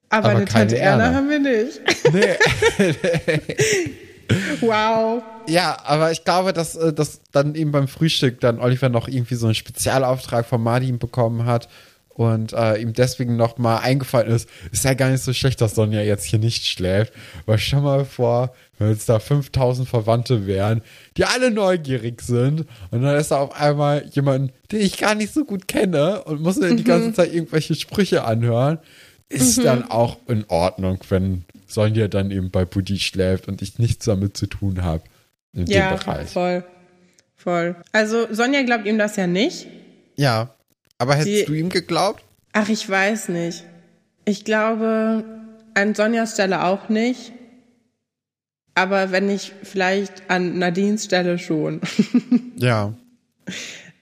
Aber, 0.10 0.30
Aber 0.30 0.38
eine 0.38 0.46
Tante 0.46 0.78
Erna. 0.78 1.06
Erna. 1.06 1.18
haben 1.18 1.30
wir 1.30 1.40
nicht. 1.40 1.82
Nee. 2.14 2.36
Wow. 4.62 5.24
Ja, 5.48 5.76
aber 5.86 6.12
ich 6.12 6.24
glaube, 6.24 6.54
dass, 6.54 6.76
äh, 6.76 6.94
dass 6.94 7.22
dann 7.32 7.56
eben 7.56 7.72
beim 7.72 7.88
Frühstück 7.88 8.40
dann 8.40 8.60
Oliver 8.60 8.90
noch 8.90 9.08
irgendwie 9.08 9.34
so 9.34 9.48
einen 9.48 9.56
Spezialauftrag 9.56 10.46
von 10.46 10.62
Martin 10.62 11.00
bekommen 11.00 11.46
hat 11.46 11.68
und 12.20 12.52
äh, 12.52 12.76
ihm 12.82 12.92
deswegen 12.92 13.38
noch 13.38 13.58
mal 13.58 13.78
eingefallen 13.78 14.30
ist, 14.30 14.50
ist 14.74 14.84
ja 14.84 14.94
gar 14.94 15.10
nicht 15.10 15.24
so 15.24 15.32
schlecht, 15.32 15.62
dass 15.62 15.76
Sonja 15.76 16.02
jetzt 16.02 16.26
hier 16.26 16.38
nicht 16.38 16.66
schläft, 16.66 17.14
weil 17.46 17.58
stell 17.58 17.80
mal 17.80 18.04
vor, 18.04 18.54
wenn 18.78 18.90
jetzt 18.90 19.08
da 19.08 19.20
5000 19.20 19.88
Verwandte 19.88 20.46
wären, 20.46 20.82
die 21.16 21.24
alle 21.24 21.50
neugierig 21.50 22.22
sind 22.22 22.66
und 22.92 23.04
dann 23.04 23.16
ist 23.16 23.32
da 23.32 23.38
auf 23.38 23.56
einmal 23.56 24.06
jemand, 24.12 24.52
den 24.70 24.82
ich 24.82 24.98
gar 24.98 25.16
nicht 25.16 25.34
so 25.34 25.46
gut 25.46 25.70
kenne 25.70 26.22
und 26.26 26.42
muss 26.42 26.58
mir 26.58 26.76
die 26.76 26.84
ganze 26.84 27.14
Zeit 27.14 27.34
irgendwelche 27.34 27.74
Sprüche 27.76 28.26
anhören, 28.26 28.80
ist 29.30 29.64
dann 29.64 29.90
auch 29.90 30.18
in 30.28 30.44
Ordnung, 30.50 31.00
wenn 31.08 31.46
Sonja 31.68 32.10
dann 32.10 32.32
eben 32.32 32.52
bei 32.52 32.66
Buddy 32.66 33.00
schläft 33.00 33.48
und 33.48 33.62
ich 33.62 33.80
nichts 33.80 34.04
damit 34.06 34.36
zu 34.36 34.48
tun 34.48 34.84
habe 34.84 35.04
in 35.54 35.68
Ja, 35.68 35.92
dem 35.96 36.00
Bereich. 36.00 36.30
voll. 36.30 36.66
Voll. 37.38 37.78
Also 37.94 38.28
Sonja 38.34 38.64
glaubt 38.64 38.86
ihm 38.86 38.98
das 38.98 39.16
ja 39.16 39.26
nicht. 39.26 39.68
Ja, 40.18 40.54
aber 41.00 41.16
hättest 41.16 41.28
Die- 41.42 41.46
du 41.46 41.54
ihm 41.54 41.70
geglaubt? 41.70 42.24
Ach, 42.54 42.70
ich 42.70 42.88
weiß 42.88 43.30
nicht. 43.30 43.64
Ich 44.26 44.46
glaube, 44.46 45.24
an 45.74 45.96
Sonjas 45.96 46.34
Stelle 46.34 46.64
auch 46.66 46.90
nicht. 46.90 47.32
Aber 48.76 49.12
wenn 49.12 49.30
ich 49.30 49.54
vielleicht 49.64 50.30
an 50.30 50.58
Nadines 50.60 51.06
Stelle 51.06 51.38
schon. 51.40 51.82
Ja. 52.58 52.94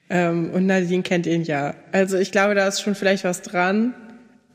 Ähm, 0.09 0.49
und 0.51 0.65
Nadine 0.65 1.03
kennt 1.03 1.27
ihn 1.27 1.43
ja. 1.43 1.75
Also 1.91 2.17
ich 2.17 2.31
glaube, 2.31 2.55
da 2.55 2.67
ist 2.67 2.81
schon 2.81 2.95
vielleicht 2.95 3.23
was 3.23 3.41
dran. 3.43 3.93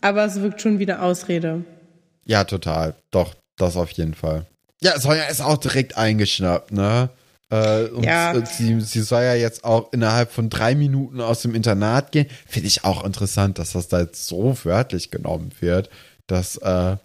aber 0.01 0.25
es 0.25 0.41
wirkt 0.41 0.61
schon 0.61 0.79
wie 0.81 0.85
eine 0.91 1.01
Ausrede. 1.03 1.65
Ja, 2.25 2.43
total. 2.45 2.95
Doch, 3.13 3.35
das 3.57 3.77
auf 3.77 3.91
jeden 3.93 4.15
Fall. 4.15 4.47
Ja, 4.81 4.99
Sonja 4.99 5.25
ist 5.25 5.41
auch 5.41 5.59
direkt 5.59 5.97
eingeschnappt, 5.97 6.73
ne? 6.73 7.11
Äh, 7.53 7.85
und 7.89 8.05
Ja. 8.05 8.35
sie, 8.47 8.81
sie 8.81 9.03
soll 9.03 9.23
ja 9.25 9.35
jetzt 9.35 9.63
auch 9.63 9.93
innerhalb 9.93 10.33
von 10.33 10.49
drei 10.49 10.75
Minuten 10.75 11.21
aus 11.21 11.43
dem 11.43 11.55
Internat 11.55 12.11
gehen. 12.11 12.27
Finde 12.47 12.67
ich 12.69 12.85
auch 12.85 13.05
interessant, 13.05 13.59
dass 13.59 13.73
das 13.73 13.89
da 13.89 14.01
jetzt 14.01 14.27
so 14.27 14.57
wörtlich 14.65 15.11
genommen 15.11 15.51
wird, 15.61 15.91
dass 16.27 16.57
äh, 16.57 16.97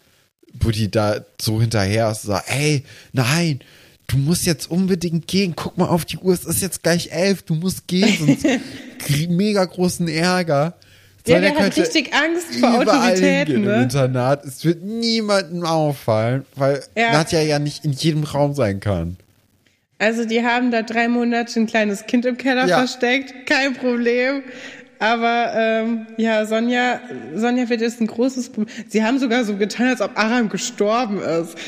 Buddy 0.54 0.90
da 0.90 1.18
so 1.40 1.60
hinterher 1.60 2.10
ist 2.12 2.24
und 2.24 2.32
sagt, 2.32 2.50
hey, 2.50 2.84
nein, 3.12 3.60
du 4.08 4.18
musst 4.18 4.46
jetzt 4.46 4.72
unbedingt 4.72 5.28
gehen. 5.28 5.54
Guck 5.56 5.78
mal 5.78 5.90
auf 5.90 6.06
die 6.06 6.18
Uhr, 6.18 6.34
es 6.34 6.46
ist 6.46 6.62
jetzt 6.62 6.82
gleich 6.82 7.12
elf, 7.12 7.42
du 7.44 7.54
musst 7.56 7.86
gehen, 7.88 8.18
sonst 8.18 8.46
krieg 9.00 9.30
mega 9.30 9.66
großen 9.66 10.08
Ärger. 10.08 10.76
Ja, 11.28 11.36
Sonja 11.36 11.50
der 11.52 11.60
hat 11.66 11.78
richtig 11.78 12.14
Angst 12.14 12.56
vor 12.62 12.70
Autoritäten, 12.80 13.26
hingehen 13.26 13.56
im 13.58 13.64
ne? 13.66 13.84
Internat. 13.84 14.46
Es 14.46 14.64
wird 14.64 14.82
niemandem 14.82 15.66
auffallen, 15.66 16.46
weil 16.56 16.82
Ja. 16.96 17.12
Nadja 17.12 17.42
ja 17.42 17.60
nicht 17.60 17.84
in 17.84 17.92
jedem 17.92 18.24
Raum 18.24 18.54
sein 18.54 18.80
kann. 18.80 19.18
Also 20.00 20.26
die 20.26 20.44
haben 20.44 20.70
da 20.72 20.84
drei 20.84 21.08
Monate 21.08 21.60
ein 21.60 21.66
kleines 21.68 22.06
Kind 22.06 22.26
im 22.26 22.38
Keller 22.38 22.68
Ja. 22.68 22.78
versteckt, 22.80 23.48
kein 23.48 23.74
Problem. 23.74 24.44
Aber 25.00 25.52
ähm, 25.56 26.08
ja, 26.18 26.46
Sonja, 26.46 27.00
Sonja 27.36 27.70
wird 27.70 27.82
jetzt 27.82 28.02
ein 28.02 28.08
großes 28.08 28.50
Problem. 28.50 28.74
Sie 28.88 29.04
haben 29.04 29.20
sogar 29.20 29.44
so 29.44 29.56
getan, 29.56 29.88
als 29.88 30.02
ob 30.02 30.18
Aram 30.18 30.50
gestorben 30.50 31.20
ist. 31.22 31.56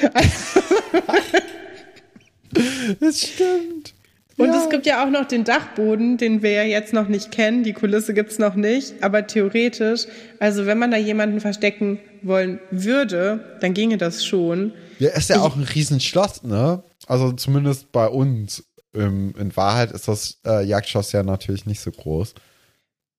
Das 2.99 3.19
stimmt. 3.21 3.93
Und 4.37 4.47
Ja. 4.47 4.63
es 4.63 4.69
gibt 4.69 4.85
ja 4.85 5.05
auch 5.05 5.09
noch 5.09 5.25
den 5.25 5.43
Dachboden, 5.43 6.17
den 6.17 6.41
wir 6.41 6.51
ja 6.51 6.63
jetzt 6.63 6.93
noch 6.93 7.07
nicht 7.09 7.29
kennen. 7.31 7.63
Die 7.63 7.73
Kulisse 7.73 8.13
gibt's 8.13 8.39
noch 8.39 8.55
nicht, 8.55 9.03
aber 9.03 9.27
theoretisch, 9.27 10.05
also 10.39 10.65
wenn 10.65 10.79
man 10.79 10.91
da 10.91 10.97
jemanden 10.97 11.41
verstecken 11.41 11.99
wollen 12.21 12.59
würde, 12.71 13.57
dann 13.61 13.73
ginge 13.73 13.97
das 13.97 14.25
schon. 14.25 14.73
Ja, 14.97 15.09
ist 15.09 15.29
ja 15.29 15.41
auch 15.41 15.55
ein 15.57 15.63
Riesenschloss, 15.63 16.43
ne? 16.43 16.81
Also 17.09 17.33
zumindest 17.33 17.91
bei 17.91 18.07
uns. 18.07 18.63
Ähm, 18.95 19.35
in 19.37 19.55
Wahrheit 19.55 19.91
ist 19.91 20.07
das 20.07 20.39
äh, 20.47 20.65
Jagdschloss 20.65 21.11
ja 21.11 21.21
natürlich 21.21 21.67
nicht 21.67 21.79
so 21.79 21.91
groß. 21.91 22.33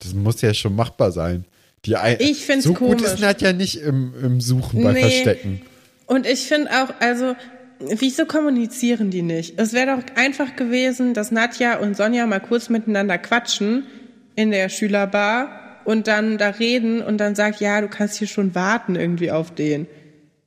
Das 0.00 0.14
muss 0.14 0.40
ja 0.40 0.52
schon 0.52 0.74
machbar 0.74 1.12
sein. 1.12 1.44
Die 1.84 1.96
ein 1.96 2.16
Ich 2.18 2.44
find's 2.44 2.64
so 2.64 2.74
gut 2.74 3.00
ist 3.00 3.20
Nadja 3.20 3.52
nicht 3.52 3.76
im, 3.76 4.12
im 4.20 4.40
Suchen 4.40 4.82
bei 4.82 4.92
Nee. 4.92 5.00
Verstecken. 5.00 5.62
Und 6.06 6.26
ich 6.26 6.40
finde 6.40 6.70
auch, 6.70 6.92
also, 6.98 7.36
wieso 7.78 8.26
kommunizieren 8.26 9.10
die 9.10 9.22
nicht? 9.22 9.60
Es 9.60 9.72
wäre 9.72 9.96
doch 9.96 10.16
einfach 10.16 10.56
gewesen, 10.56 11.14
dass 11.14 11.30
Nadja 11.30 11.78
und 11.78 11.96
Sonja 11.96 12.26
mal 12.26 12.40
kurz 12.40 12.68
miteinander 12.68 13.16
quatschen 13.16 13.86
in 14.34 14.50
der 14.50 14.68
Schülerbar 14.68 15.80
und 15.84 16.08
dann 16.08 16.36
da 16.36 16.48
reden 16.48 17.00
und 17.00 17.18
dann 17.18 17.34
sagt, 17.34 17.60
ja, 17.60 17.80
du 17.80 17.88
kannst 17.88 18.16
hier 18.16 18.28
schon 18.28 18.54
warten 18.54 18.96
irgendwie 18.96 19.30
auf 19.30 19.54
den. 19.54 19.86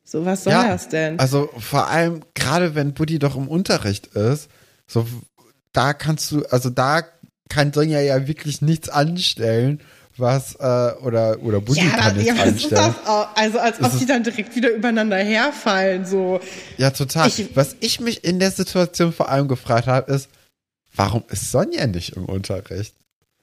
So, 0.05 0.25
was 0.25 0.43
soll 0.43 0.53
das 0.53 0.89
denn? 0.89 1.17
Also 1.19 1.49
vor 1.57 1.87
allem, 1.87 2.21
gerade 2.33 2.75
wenn 2.75 2.93
Buddy 2.93 3.19
doch 3.19 3.35
im 3.35 3.47
Unterricht 3.47 4.07
ist, 4.07 4.49
so 4.87 5.07
da 5.71 5.93
kannst 5.93 6.31
du, 6.31 6.43
also 6.51 6.69
da 6.69 7.01
kann 7.49 7.73
Sonja 7.73 7.99
ja 8.01 8.27
wirklich 8.27 8.61
nichts 8.61 8.89
anstellen, 8.89 9.79
was, 10.17 10.55
äh, 10.55 10.91
oder, 11.01 11.41
oder 11.41 11.61
Buddy 11.61 11.79
ja, 11.85 11.89
kann 11.91 12.15
das, 12.15 12.23
nichts 12.23 12.27
ja, 12.29 12.35
was 12.37 12.45
ist 12.47 12.63
anstellen. 12.65 12.95
das 13.01 13.07
auch? 13.09 13.27
Also, 13.35 13.59
als 13.59 13.81
ob 13.81 13.97
die 13.97 14.05
dann 14.05 14.23
direkt 14.23 14.55
wieder 14.55 14.69
übereinander 14.71 15.17
herfallen, 15.17 16.05
so. 16.05 16.39
Ja, 16.77 16.91
total. 16.91 17.27
Ich- 17.29 17.55
was 17.55 17.75
ich 17.79 17.99
mich 17.99 18.23
in 18.23 18.39
der 18.39 18.51
Situation 18.51 19.11
vor 19.13 19.29
allem 19.29 19.47
gefragt 19.47 19.87
habe, 19.87 20.11
ist, 20.13 20.29
warum 20.95 21.23
ist 21.29 21.49
Sonja 21.51 21.87
nicht 21.87 22.15
im 22.15 22.25
Unterricht? 22.25 22.93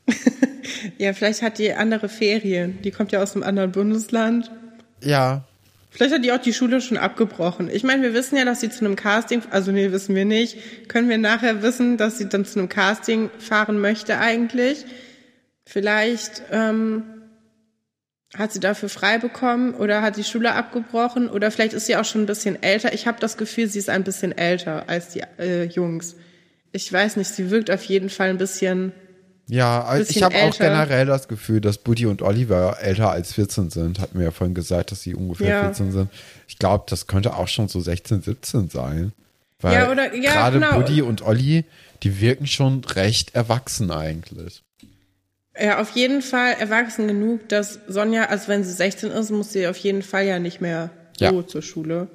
Ja, 0.98 1.12
vielleicht 1.14 1.42
hat 1.42 1.58
die 1.58 1.72
andere 1.72 2.08
Ferien. 2.08 2.80
Die 2.82 2.90
kommt 2.90 3.12
ja 3.12 3.22
aus 3.22 3.34
einem 3.34 3.42
anderen 3.42 3.72
Bundesland. 3.72 4.50
Ja, 5.02 5.44
Vielleicht 5.90 6.14
hat 6.14 6.24
die 6.24 6.32
auch 6.32 6.38
die 6.38 6.52
Schule 6.52 6.80
schon 6.80 6.96
abgebrochen. 6.96 7.68
Ich 7.68 7.82
meine, 7.82 8.02
wir 8.02 8.14
wissen 8.14 8.36
ja, 8.36 8.44
dass 8.44 8.60
sie 8.60 8.70
zu 8.70 8.84
einem 8.84 8.94
Casting, 8.94 9.42
also 9.50 9.72
nee, 9.72 9.90
wissen 9.90 10.14
wir 10.14 10.24
nicht, 10.24 10.88
können 10.88 11.08
wir 11.08 11.18
nachher 11.18 11.62
wissen, 11.62 11.96
dass 11.96 12.16
sie 12.16 12.28
dann 12.28 12.44
zu 12.44 12.60
einem 12.60 12.68
Casting 12.68 13.28
fahren 13.38 13.80
möchte 13.80 14.18
eigentlich. 14.18 14.84
Vielleicht 15.66 16.42
ähm, 16.52 17.02
hat 18.36 18.52
sie 18.52 18.60
dafür 18.60 18.88
frei 18.88 19.18
bekommen 19.18 19.74
oder 19.74 20.02
hat 20.02 20.16
die 20.16 20.24
Schule 20.24 20.54
abgebrochen 20.54 21.28
oder 21.28 21.50
vielleicht 21.50 21.72
ist 21.72 21.86
sie 21.86 21.96
auch 21.96 22.04
schon 22.04 22.22
ein 22.22 22.26
bisschen 22.26 22.62
älter. 22.62 22.92
Ich 22.92 23.08
habe 23.08 23.18
das 23.20 23.36
Gefühl, 23.36 23.66
sie 23.66 23.80
ist 23.80 23.90
ein 23.90 24.04
bisschen 24.04 24.36
älter 24.36 24.88
als 24.88 25.08
die 25.08 25.22
äh, 25.38 25.64
Jungs. 25.64 26.14
Ich 26.70 26.92
weiß 26.92 27.16
nicht, 27.16 27.28
sie 27.28 27.50
wirkt 27.50 27.70
auf 27.70 27.82
jeden 27.84 28.10
Fall 28.10 28.28
ein 28.28 28.38
bisschen. 28.38 28.92
Ja, 29.50 29.82
also 29.84 30.10
ich 30.10 30.22
habe 30.22 30.34
auch 30.36 30.56
generell 30.56 31.06
das 31.06 31.28
Gefühl, 31.28 31.60
dass 31.60 31.78
Buddy 31.78 32.06
und 32.06 32.22
Oliver 32.22 32.78
älter 32.80 33.10
als 33.10 33.34
14 33.34 33.70
sind. 33.70 33.98
Hat 33.98 34.14
mir 34.14 34.24
ja 34.24 34.30
vorhin 34.30 34.54
gesagt, 34.54 34.90
dass 34.92 35.02
sie 35.02 35.14
ungefähr 35.14 35.48
Ja. 35.48 35.62
14 35.64 35.92
sind. 35.92 36.10
Ich 36.48 36.58
glaube, 36.58 36.84
das 36.88 37.06
könnte 37.06 37.34
auch 37.36 37.48
schon 37.48 37.68
so 37.68 37.80
16, 37.80 38.22
17 38.22 38.68
sein. 38.70 39.12
Weil 39.60 39.74
Ja, 39.74 39.90
oder- 39.90 40.14
ja, 40.14 40.32
gerade 40.32 40.58
genau. 40.60 40.80
Buddy 40.80 41.02
und 41.02 41.22
Olli, 41.22 41.64
die 42.02 42.20
wirken 42.20 42.46
schon 42.46 42.82
recht 42.84 43.34
erwachsen 43.34 43.90
eigentlich. 43.90 44.62
Ja, 45.60 45.80
auf 45.80 45.90
jeden 45.90 46.22
Fall 46.22 46.54
erwachsen 46.58 47.08
genug, 47.08 47.48
dass 47.50 47.80
Sonja, 47.88 48.24
also 48.26 48.48
wenn 48.48 48.64
sie 48.64 48.72
16 48.72 49.10
ist, 49.10 49.30
muss 49.30 49.52
sie 49.52 49.66
auf 49.66 49.76
jeden 49.76 50.00
Fall 50.02 50.24
ja 50.24 50.38
nicht 50.38 50.60
mehr 50.62 50.90
so 51.18 51.24
Ja. 51.26 51.46
zur 51.46 51.60
Schule. 51.60 52.08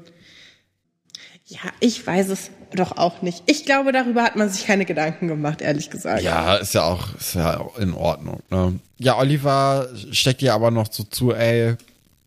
Ja, 1.47 1.59
ich 1.79 2.05
weiß 2.07 2.29
es 2.29 2.49
doch 2.73 2.97
auch 2.97 3.21
nicht. 3.21 3.43
Ich 3.45 3.65
glaube, 3.65 3.91
darüber 3.91 4.23
hat 4.23 4.35
man 4.35 4.49
sich 4.49 4.65
keine 4.65 4.85
Gedanken 4.85 5.27
gemacht, 5.27 5.61
ehrlich 5.61 5.89
gesagt. 5.89 6.21
Ja, 6.23 6.55
ist 6.55 6.73
ja 6.73 6.83
auch, 6.83 7.15
ist 7.15 7.35
ja 7.35 7.59
auch 7.59 7.77
in 7.77 7.93
Ordnung. 7.93 8.41
Ne? 8.49 8.79
Ja, 8.97 9.17
Oliver 9.17 9.87
steckt 10.11 10.41
ihr 10.41 10.53
aber 10.53 10.71
noch 10.71 10.87
so 10.91 11.03
zu, 11.03 11.33
ey, 11.33 11.75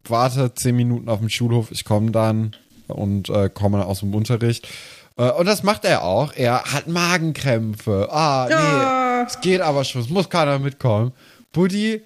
warte 0.06 0.54
zehn 0.54 0.76
Minuten 0.76 1.08
auf 1.08 1.18
dem 1.20 1.28
Schulhof, 1.28 1.70
ich 1.70 1.84
komme 1.84 2.10
dann 2.10 2.54
und 2.86 3.28
äh, 3.30 3.48
komme 3.52 3.84
aus 3.86 4.00
dem 4.00 4.14
Unterricht. 4.14 4.66
Äh, 5.16 5.30
und 5.32 5.46
das 5.46 5.62
macht 5.62 5.84
er 5.84 6.02
auch. 6.04 6.32
Er 6.34 6.64
hat 6.64 6.86
Magenkrämpfe. 6.88 8.08
Ah, 8.10 8.46
nee, 8.48 8.54
Ja. 8.54 9.24
es 9.26 9.40
geht 9.40 9.60
aber 9.60 9.84
schon, 9.84 10.00
es 10.02 10.08
muss 10.08 10.28
keiner 10.30 10.58
mitkommen. 10.58 11.12
Buddy, 11.52 12.02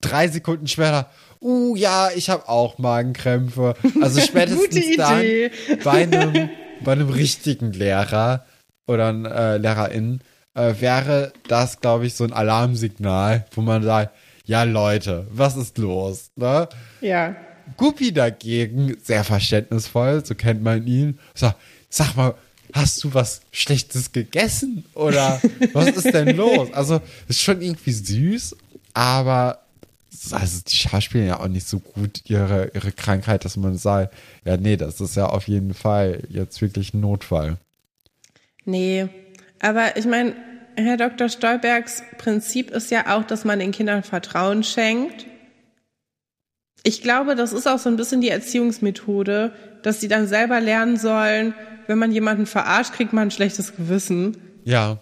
drei 0.00 0.28
Sekunden 0.28 0.66
später, 0.68 1.08
uh, 1.40 1.74
ja, 1.76 2.10
ich 2.14 2.30
habe 2.30 2.48
auch 2.48 2.78
Magenkrämpfe. 2.78 3.74
Also 4.00 4.20
spätestens 4.26 4.60
Gute 4.84 4.96
dann 4.96 5.20
Idee. 5.20 5.50
bei 5.82 6.02
einem, 6.02 6.50
bei 6.82 6.92
einem 6.92 7.08
richtigen 7.08 7.72
Lehrer 7.72 8.44
oder 8.86 9.10
äh, 9.10 9.56
Lehrerin 9.58 10.20
äh, 10.54 10.74
wäre 10.80 11.32
das, 11.48 11.80
glaube 11.80 12.06
ich, 12.06 12.14
so 12.14 12.24
ein 12.24 12.32
Alarmsignal, 12.32 13.46
wo 13.52 13.60
man 13.60 13.82
sagt, 13.82 14.14
ja 14.44 14.64
Leute, 14.64 15.26
was 15.30 15.56
ist 15.56 15.78
los? 15.78 16.30
Ne? 16.36 16.68
Ja. 17.00 17.36
Guppi 17.76 18.12
dagegen, 18.12 18.96
sehr 19.02 19.24
verständnisvoll, 19.24 20.24
so 20.24 20.34
kennt 20.34 20.62
man 20.62 20.86
ihn, 20.86 21.18
sagt, 21.34 21.56
sag 21.88 22.16
mal, 22.16 22.34
hast 22.72 23.02
du 23.04 23.14
was 23.14 23.42
Schlechtes 23.52 24.12
gegessen? 24.12 24.84
Oder 24.94 25.40
was 25.72 25.88
ist 25.88 26.12
denn 26.12 26.36
los? 26.36 26.72
Also, 26.72 27.00
ist 27.28 27.40
schon 27.40 27.62
irgendwie 27.62 27.92
süß, 27.92 28.56
aber 28.94 29.62
also 30.30 30.60
die 30.66 30.74
schauspielen 30.74 31.26
ja 31.26 31.40
auch 31.40 31.48
nicht 31.48 31.66
so 31.66 31.78
gut 31.78 32.22
ihre, 32.28 32.70
ihre 32.74 32.92
Krankheit, 32.92 33.44
dass 33.44 33.56
man 33.56 33.76
sagt, 33.76 34.14
ja, 34.44 34.56
nee, 34.56 34.76
das 34.76 35.00
ist 35.00 35.16
ja 35.16 35.26
auf 35.26 35.48
jeden 35.48 35.74
Fall 35.74 36.22
jetzt 36.28 36.60
wirklich 36.60 36.94
ein 36.94 37.00
Notfall. 37.00 37.56
Nee. 38.64 39.08
Aber 39.60 39.96
ich 39.96 40.06
meine, 40.06 40.34
Herr 40.76 40.96
Dr. 40.96 41.28
Stolbergs 41.28 42.02
Prinzip 42.18 42.70
ist 42.70 42.90
ja 42.90 43.16
auch, 43.16 43.24
dass 43.24 43.44
man 43.44 43.58
den 43.58 43.72
Kindern 43.72 44.02
Vertrauen 44.02 44.62
schenkt. 44.64 45.26
Ich 46.82 47.02
glaube, 47.02 47.36
das 47.36 47.52
ist 47.52 47.68
auch 47.68 47.78
so 47.78 47.88
ein 47.88 47.96
bisschen 47.96 48.20
die 48.20 48.28
Erziehungsmethode, 48.28 49.52
dass 49.82 50.00
sie 50.00 50.08
dann 50.08 50.26
selber 50.26 50.60
lernen 50.60 50.96
sollen, 50.96 51.54
wenn 51.86 51.98
man 51.98 52.12
jemanden 52.12 52.46
verarscht, 52.46 52.92
kriegt 52.92 53.12
man 53.12 53.28
ein 53.28 53.30
schlechtes 53.30 53.76
Gewissen. 53.76 54.36
Ja, 54.64 54.98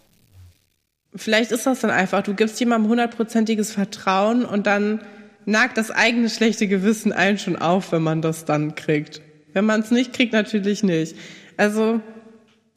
Vielleicht 1.14 1.50
ist 1.50 1.66
das 1.66 1.80
dann 1.80 1.90
einfach, 1.90 2.22
du 2.22 2.34
gibst 2.34 2.61
jemandem 2.61 2.90
hundertprozentiges 2.90 3.72
Vertrauen 3.72 4.44
und 4.44 4.66
dann 4.66 5.00
nagt 5.44 5.76
das 5.76 5.90
eigene 5.90 6.30
schlechte 6.30 6.68
Gewissen 6.68 7.12
einen 7.12 7.38
schon 7.38 7.56
auf, 7.56 7.92
wenn 7.92 8.02
man 8.02 8.22
das 8.22 8.44
dann 8.44 8.74
kriegt. 8.74 9.20
Wenn 9.52 9.64
man 9.64 9.80
es 9.80 9.90
nicht 9.90 10.12
kriegt, 10.12 10.32
natürlich 10.32 10.82
nicht. 10.82 11.16
Also, 11.56 12.00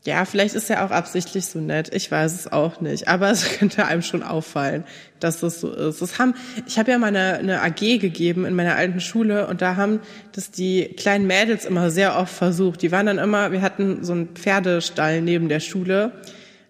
ja, 0.05 0.25
vielleicht 0.25 0.55
ist 0.55 0.69
er 0.69 0.83
auch 0.83 0.91
absichtlich 0.91 1.45
so 1.45 1.59
nett. 1.59 1.93
Ich 1.93 2.11
weiß 2.11 2.33
es 2.33 2.51
auch 2.51 2.81
nicht. 2.81 3.07
Aber 3.07 3.29
es 3.31 3.57
könnte 3.57 3.85
einem 3.85 4.01
schon 4.01 4.23
auffallen, 4.23 4.83
dass 5.19 5.39
das 5.39 5.61
so 5.61 5.71
ist. 5.71 6.01
Das 6.01 6.19
haben, 6.19 6.33
ich 6.67 6.79
habe 6.79 6.91
ja 6.91 6.97
mal 6.97 7.07
eine, 7.07 7.37
eine 7.37 7.61
AG 7.61 7.99
gegeben 7.99 8.45
in 8.45 8.55
meiner 8.55 8.75
alten 8.75 8.99
Schule 8.99 9.47
und 9.47 9.61
da 9.61 9.75
haben 9.75 9.99
das 10.33 10.51
die 10.51 10.85
kleinen 10.97 11.27
Mädels 11.27 11.65
immer 11.65 11.91
sehr 11.91 12.17
oft 12.17 12.33
versucht. 12.33 12.81
Die 12.81 12.91
waren 12.91 13.05
dann 13.05 13.19
immer, 13.19 13.51
wir 13.51 13.61
hatten 13.61 14.03
so 14.03 14.13
einen 14.13 14.35
Pferdestall 14.35 15.21
neben 15.21 15.47
der 15.47 15.59
Schule. 15.59 16.13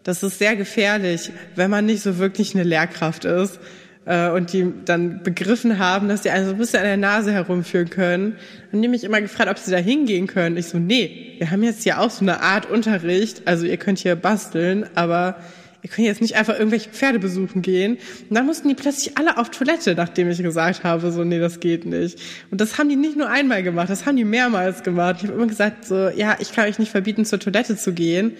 Das 0.04 0.22
ist 0.22 0.38
sehr 0.38 0.56
gefährlich, 0.56 1.32
wenn 1.56 1.72
man 1.72 1.86
nicht 1.86 2.04
so 2.04 2.18
wirklich 2.18 2.54
eine 2.56 2.64
Lehrkraft 2.64 3.24
ist 3.26 3.60
äh, 4.06 4.30
und 4.30 4.51
die 4.51 4.72
dann 4.86 5.24
begriffen 5.24 5.80
haben, 5.80 6.10
dass 6.10 6.22
die 6.22 6.30
einen 6.30 6.45
so 6.45 6.51
ein 6.51 6.58
bisschen 6.58 6.80
an 6.80 6.86
der 6.86 6.97
Nase 6.97 7.32
herumführen 7.32 7.89
können. 7.89 8.36
Dann 8.72 8.82
die 8.82 8.88
mich 8.89 9.04
immer 9.04 9.22
gefragt, 9.22 9.49
ob 9.49 9.58
sie 9.58 9.72
da 9.72 9.78
hingehen 9.78 10.28
können. 10.28 10.58
Ich 10.58 10.68
so, 10.68 10.78
nee, 10.78 11.36
wir 11.38 11.51
haben 11.51 11.64
jetzt 11.64 11.84
hier 11.84 11.99
auch 11.99 12.10
so 12.10 12.22
eine 12.22 12.41
Art 12.41 12.70
Unterricht, 12.70 13.43
also 13.45 13.66
ihr 13.66 13.78
könnt 13.78 13.99
hier 13.99 14.16
basteln, 14.16 14.86
aber 14.95 15.38
wir 15.84 15.89
können 15.89 16.08
jetzt 16.08 16.22
nicht 16.22 16.36
einfach 16.38 16.58
irgendwelche 16.58 16.89
Pferde 16.89 17.20
besuchen 17.20 17.62
gehen. 17.62 17.97
Und 18.30 18.36
dann 18.36 18.45
mussten 18.45 18.70
die 18.70 18.74
plötzlich 18.74 19.18
alle 19.18 19.38
auf 19.38 19.51
Toilette, 19.51 19.95
nachdem 19.95 20.30
ich 20.30 20.41
gesagt 20.41 20.86
habe, 20.86 21.12
so, 21.12 21.26
nee, 21.26 21.39
das 21.39 21.60
geht 21.60 21.86
nicht. 21.86 22.20
Und 22.51 22.62
das 22.62 22.78
haben 22.78 22.88
die 22.88 22.95
nicht 22.95 23.18
nur 23.18 23.30
einmal 23.30 23.64
gemacht, 23.64 23.89
das 23.89 24.06
haben 24.06 24.16
die 24.16 24.24
mehrmals 24.24 24.84
gemacht. 24.84 25.18
Ich 25.18 25.24
habe 25.28 25.34
immer 25.38 25.47
gesagt, 25.47 25.86
so, 25.86 26.08
ja, 26.10 26.38
ich 26.39 26.54
kann 26.54 26.70
euch 26.70 26.80
nicht 26.80 26.91
verbieten, 26.91 27.26
zur 27.26 27.39
Toilette 27.39 27.76
zu 27.76 27.91
gehen. 27.91 28.32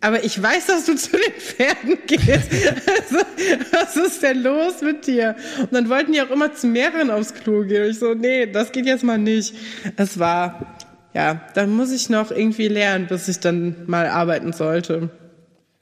Aber 0.00 0.24
ich 0.24 0.40
weiß, 0.40 0.66
dass 0.66 0.86
du 0.86 0.94
zu 0.96 1.10
den 1.12 1.40
Pferden 1.40 1.98
gehst. 2.06 2.50
Also, 2.88 3.24
was 3.72 3.96
ist 3.96 4.22
denn 4.22 4.42
los 4.42 4.80
mit 4.82 5.06
dir? 5.06 5.36
Und 5.58 5.72
dann 5.72 5.88
wollten 5.88 6.12
die 6.12 6.22
auch 6.22 6.30
immer 6.30 6.54
zu 6.54 6.66
mehreren 6.66 7.10
aufs 7.10 7.34
Klo 7.34 7.62
gehen. 7.64 7.84
Und 7.84 7.90
ich 7.90 7.98
so, 7.98 8.14
nee, 8.14 8.46
das 8.46 8.72
geht 8.72 8.86
jetzt 8.86 9.04
mal 9.04 9.18
nicht. 9.18 9.54
Es 9.96 10.18
war, 10.18 10.78
ja, 11.12 11.42
dann 11.54 11.70
muss 11.70 11.92
ich 11.92 12.08
noch 12.08 12.30
irgendwie 12.30 12.68
lernen, 12.68 13.06
bis 13.06 13.28
ich 13.28 13.40
dann 13.40 13.76
mal 13.86 14.08
arbeiten 14.08 14.52
sollte. 14.52 15.10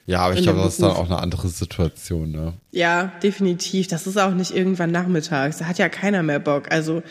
Ja, 0.07 0.21
aber 0.21 0.35
ich 0.35 0.43
glaube, 0.43 0.61
das 0.63 0.73
ist 0.73 0.83
dann 0.83 0.93
auch 0.93 1.05
eine 1.05 1.19
andere 1.19 1.49
Situation, 1.49 2.31
ne? 2.31 2.55
Ja, 2.71 3.13
definitiv. 3.23 3.89
Das 3.89 4.07
ist 4.07 4.17
auch 4.17 4.33
nicht 4.33 4.57
irgendwann 4.57 4.91
nachmittags. 4.91 5.59
Da 5.59 5.67
hat 5.67 5.77
ja 5.77 5.91
keiner 5.91 6.23
mehr 6.23 6.39
Bock. 6.39 6.73
Also 6.73 7.03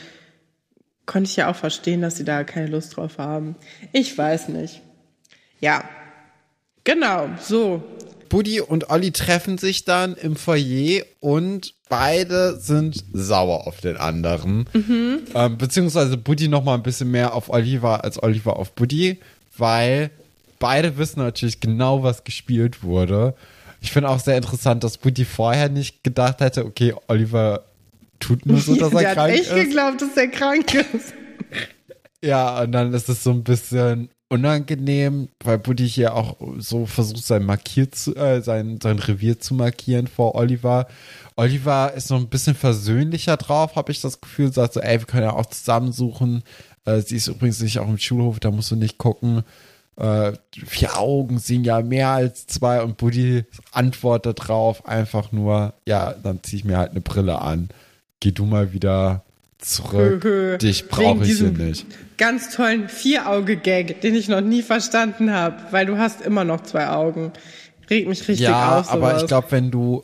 konnte 1.06 1.30
ich 1.30 1.36
ja 1.36 1.50
auch 1.50 1.56
verstehen, 1.56 2.02
dass 2.02 2.18
sie 2.18 2.26
da 2.26 2.44
keine 2.44 2.68
Lust 2.68 2.98
drauf 2.98 3.20
haben. 3.20 3.56
Ich 3.94 4.18
weiß 4.18 4.50
nicht. 4.50 4.82
Ja. 5.60 5.84
Genau, 6.88 7.28
so. 7.42 7.84
Buddy 8.30 8.62
und 8.62 8.90
Olli 8.90 9.12
treffen 9.12 9.58
sich 9.58 9.84
dann 9.84 10.16
im 10.16 10.38
Foyer 10.38 11.04
und 11.20 11.74
beide 11.90 12.58
sind 12.62 13.04
sauer 13.12 13.68
auf 13.68 13.82
den 13.82 13.98
anderen. 13.98 14.70
Mhm. 14.72 15.20
Ähm, 15.36 15.58
beziehungsweise 15.58 16.16
Buddy 16.16 16.48
noch 16.48 16.64
mal 16.64 16.76
ein 16.76 16.84
bisschen 16.84 17.12
mehr 17.12 17.34
auf 17.34 17.50
Oliver 17.50 18.06
als 18.06 18.24
Oliver 18.24 18.56
auf 18.56 18.72
Buddy, 18.72 19.18
weil 19.58 20.12
beide 20.60 20.98
wissen 20.98 21.20
natürlich 21.20 21.60
genau, 21.60 22.04
was 22.04 22.24
gespielt 22.24 22.84
wurde. 22.84 23.36
Ich 23.82 23.92
finde 23.92 24.08
auch 24.08 24.22
sehr 24.22 24.38
interessant, 24.38 24.86
dass 24.86 24.98
Buddy 24.98 25.26
vorher 25.26 25.68
nicht 25.68 26.06
gedacht 26.06 26.40
hätte, 26.40 26.66
okay, 26.66 26.94
Oliver 27.08 27.66
tut 28.22 28.46
nur 28.46 28.62
so, 28.62 28.76
dass 28.76 28.94
er 28.94 29.00
Der 29.02 29.14
krank 29.14 29.34
hat 29.34 29.40
ist. 29.42 29.52
echt 29.52 29.66
geglaubt, 29.68 30.02
dass 30.02 30.16
er 30.16 30.28
krank 30.30 30.74
ist. 30.74 31.14
Ja, 32.24 32.62
und 32.62 32.72
dann 32.72 32.94
ist 32.94 33.10
es 33.10 33.26
so 33.26 33.32
ein 33.32 33.44
bisschen 33.44 34.10
unangenehm, 34.30 35.30
weil 35.44 35.58
Buddy 35.58 35.88
hier 35.88 36.14
auch 36.14 36.36
so 36.58 36.86
versucht, 36.86 37.24
sein 37.26 37.46
Markier 37.46 37.92
zu, 37.92 38.16
äh, 38.16 38.42
sein, 38.42 38.80
sein 38.82 39.00
Revier 39.00 39.40
zu 39.40 39.54
markieren 39.54 40.08
vor 40.08 40.36
Oliver. 40.36 40.88
Oliver 41.36 41.94
ist 41.94 42.10
noch 42.10 42.20
ein 42.20 42.28
bisschen 42.28 42.56
versöhnlicher 42.56 43.38
drauf, 43.38 43.76
habe 43.76 43.92
ich 43.92 44.02
das 44.02 44.20
Gefühl, 44.20 44.52
sagt 44.52 44.74
so, 44.74 44.82
ey, 44.82 45.00
wir 45.00 45.06
können 45.06 45.24
ja 45.24 45.34
auch 45.34 45.46
zusammensuchen. 45.46 46.44
Äh, 46.86 47.02
sie 47.02 47.16
ist 47.16 47.28
übrigens 47.28 47.62
nicht 47.62 47.80
auch 47.80 47.88
im 47.88 47.98
Schulhof, 47.98 48.40
da 48.40 48.52
musst 48.52 48.72
du 48.72 48.76
nicht 48.76 48.98
gucken. 48.98 49.44
Äh, 49.96 50.34
vier 50.66 50.98
Augen 51.00 51.40
sehen 51.40 51.64
ja 51.64 51.82
mehr 51.82 52.10
als 52.10 52.48
zwei 52.48 52.84
und 52.84 52.98
Buddy 52.98 53.46
antwortet 53.72 54.48
drauf 54.48 54.86
einfach 54.86 55.32
nur, 55.32 55.74
ja, 55.88 56.14
dann 56.14 56.44
zieh 56.44 56.58
ich 56.58 56.66
mir 56.66 56.78
halt 56.78 56.92
eine 56.92 57.02
Brille 57.02 57.42
an. 57.42 57.70
Geh 58.20 58.32
du 58.32 58.46
mal 58.46 58.74
wieder 58.74 59.24
zurück. 59.60 60.60
Dich 60.60 60.88
brauche 60.88 61.24
ich 61.26 61.38
hier 61.38 61.52
nicht. 61.52 61.86
Ganz 62.18 62.50
tollen 62.56 62.90
Vier-Auge-Gag, 62.90 64.02
den 64.02 64.16
ich 64.16 64.28
noch 64.28 64.42
nie 64.42 64.62
verstanden 64.62 65.32
habe, 65.32 65.58
weil 65.72 65.86
du 65.86 65.98
hast 65.98 66.22
immer 66.22 66.44
noch 66.44 66.62
zwei 66.64 66.90
Augen. 66.90 67.32
Regt 67.90 68.08
mich 68.10 68.20
richtig 68.28 68.40
Ja, 68.48 68.80
auf. 68.80 68.90
aber 68.92 69.10
sowas. 69.12 69.22
ich 69.24 69.28
glaube, 69.28 69.48
wenn 69.52 69.72
du, 69.72 70.04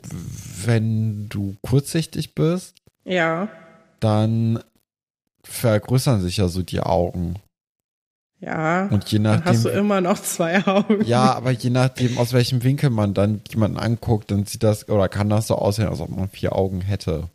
wenn 0.64 1.28
du 1.28 1.56
kurzsichtig 1.62 2.34
bist, 2.34 2.76
Ja, 3.04 3.48
dann 4.00 4.58
vergrößern 5.42 6.20
sich 6.22 6.38
ja 6.38 6.48
so 6.48 6.62
die 6.62 6.80
Augen. 6.80 7.34
ja. 8.40 8.86
Und 8.86 9.10
je 9.10 9.18
Dann 9.18 9.44
hast 9.44 9.64
du 9.64 9.68
nachdem, 9.68 9.80
immer 9.80 10.00
noch 10.00 10.18
zwei 10.20 10.66
Augen. 10.66 11.04
ja, 11.04 11.34
aber 11.34 11.50
je 11.50 11.70
nachdem, 11.70 12.16
aus 12.18 12.32
welchem 12.32 12.62
Winkel 12.62 12.90
man 12.90 13.12
dann 13.12 13.40
jemanden 13.50 13.78
anguckt, 13.78 14.30
dann 14.30 14.46
sieht 14.46 14.62
das, 14.62 14.88
oder 14.88 15.08
kann 15.08 15.28
das 15.28 15.48
so 15.48 15.56
aussehen, 15.56 15.88
als 15.88 16.00
ob 16.00 16.08
man 16.10 16.28
vier 16.30 16.54
Augen 16.54 16.80
hätte. 16.80 17.28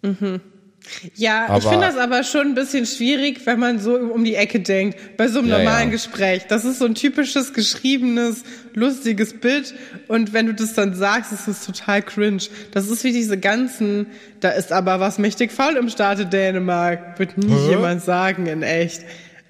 Ja, 1.15 1.45
ich 1.45 1.49
Aber- 1.51 1.69
finde 1.71 1.85
das 1.87 1.97
aber 1.97 2.23
schon 2.23 2.47
ein 2.47 2.55
bisschen 2.55 2.85
schwierig, 2.85 3.45
wenn 3.45 3.59
man 3.59 3.79
so 3.79 3.95
um 3.95 4.23
die 4.23 4.35
Ecke 4.35 4.59
denkt, 4.59 5.17
bei 5.17 5.27
so 5.27 5.39
einem 5.39 5.49
Ja, 5.49 5.57
normalen 5.59 5.89
ja. 5.89 5.91
Gespräch. 5.93 6.43
Das 6.47 6.65
ist 6.65 6.79
so 6.79 6.85
ein 6.85 6.95
typisches, 6.95 7.53
geschriebenes, 7.53 8.43
lustiges 8.73 9.33
Bild. 9.39 9.75
Und 10.07 10.33
wenn 10.33 10.47
du 10.47 10.53
das 10.53 10.73
dann 10.73 10.95
sagst, 10.95 11.31
ist 11.31 11.47
es 11.47 11.65
total 11.65 12.01
cringe. 12.01 12.43
Das 12.71 12.87
ist 12.89 13.03
wie 13.03 13.11
diese 13.11 13.37
ganzen, 13.37 14.07
da 14.39 14.49
ist 14.49 14.71
aber 14.71 14.99
was 14.99 15.19
mächtig 15.19 15.51
faul 15.51 15.75
im 15.75 15.89
Staate 15.89 16.25
Dänemark. 16.25 17.19
Wird 17.19 17.37
nie 17.37 17.53
Hä? 17.53 17.69
jemand 17.71 18.01
sagen 18.03 18.47
in 18.47 18.63
echt. 18.63 19.01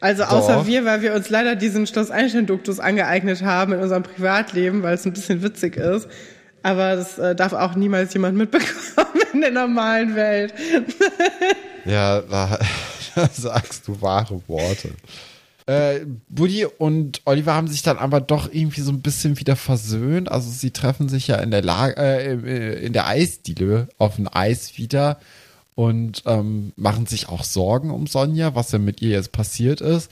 Also 0.01 0.23
außer 0.23 0.55
Doch. 0.55 0.67
wir, 0.67 0.85
weil 0.85 1.01
wir 1.01 1.13
uns 1.13 1.29
leider 1.29 1.55
diesen 1.55 1.85
Schloss 1.85 2.09
Einstein-Duktus 2.09 2.79
angeeignet 2.79 3.43
haben 3.43 3.73
in 3.73 3.79
unserem 3.79 4.03
Privatleben, 4.03 4.81
weil 4.81 4.95
es 4.95 5.05
ein 5.05 5.11
bisschen 5.13 5.41
witzig 5.43 5.75
ist. 5.77 6.07
Aber 6.63 6.95
das 6.95 7.17
äh, 7.17 7.35
darf 7.35 7.53
auch 7.53 7.75
niemals 7.75 8.13
jemand 8.13 8.37
mitbekommen 8.37 9.21
in 9.33 9.41
der 9.41 9.51
normalen 9.51 10.15
Welt. 10.15 10.53
Ja, 11.85 12.21
da, 12.21 12.59
da 13.15 13.29
sagst 13.33 13.87
du 13.87 14.01
wahre 14.01 14.41
Worte. 14.47 14.89
Äh, 15.65 16.01
Buddy 16.27 16.65
und 16.65 17.21
Oliver 17.25 17.53
haben 17.53 17.67
sich 17.67 17.81
dann 17.81 17.97
aber 17.97 18.21
doch 18.21 18.51
irgendwie 18.51 18.81
so 18.81 18.91
ein 18.91 19.01
bisschen 19.01 19.39
wieder 19.39 19.55
versöhnt. 19.55 20.29
Also 20.29 20.49
sie 20.51 20.71
treffen 20.71 21.09
sich 21.09 21.27
ja 21.27 21.37
in 21.37 21.51
der 21.51 21.61
Lage, 21.61 21.95
äh, 21.95 22.85
in 22.85 22.93
der 22.93 23.07
Eisdiele 23.07 23.87
auf 23.97 24.17
dem 24.17 24.27
Eis 24.31 24.77
wieder 24.77 25.19
und 25.75 26.23
ähm, 26.25 26.73
machen 26.75 27.05
sich 27.05 27.29
auch 27.29 27.43
Sorgen 27.43 27.91
um 27.91 28.05
Sonja, 28.05 28.53
was 28.53 28.73
ja 28.73 28.79
mit 28.79 29.01
ihr 29.01 29.11
jetzt 29.11 29.31
passiert 29.31 29.79
ist. 29.79 30.11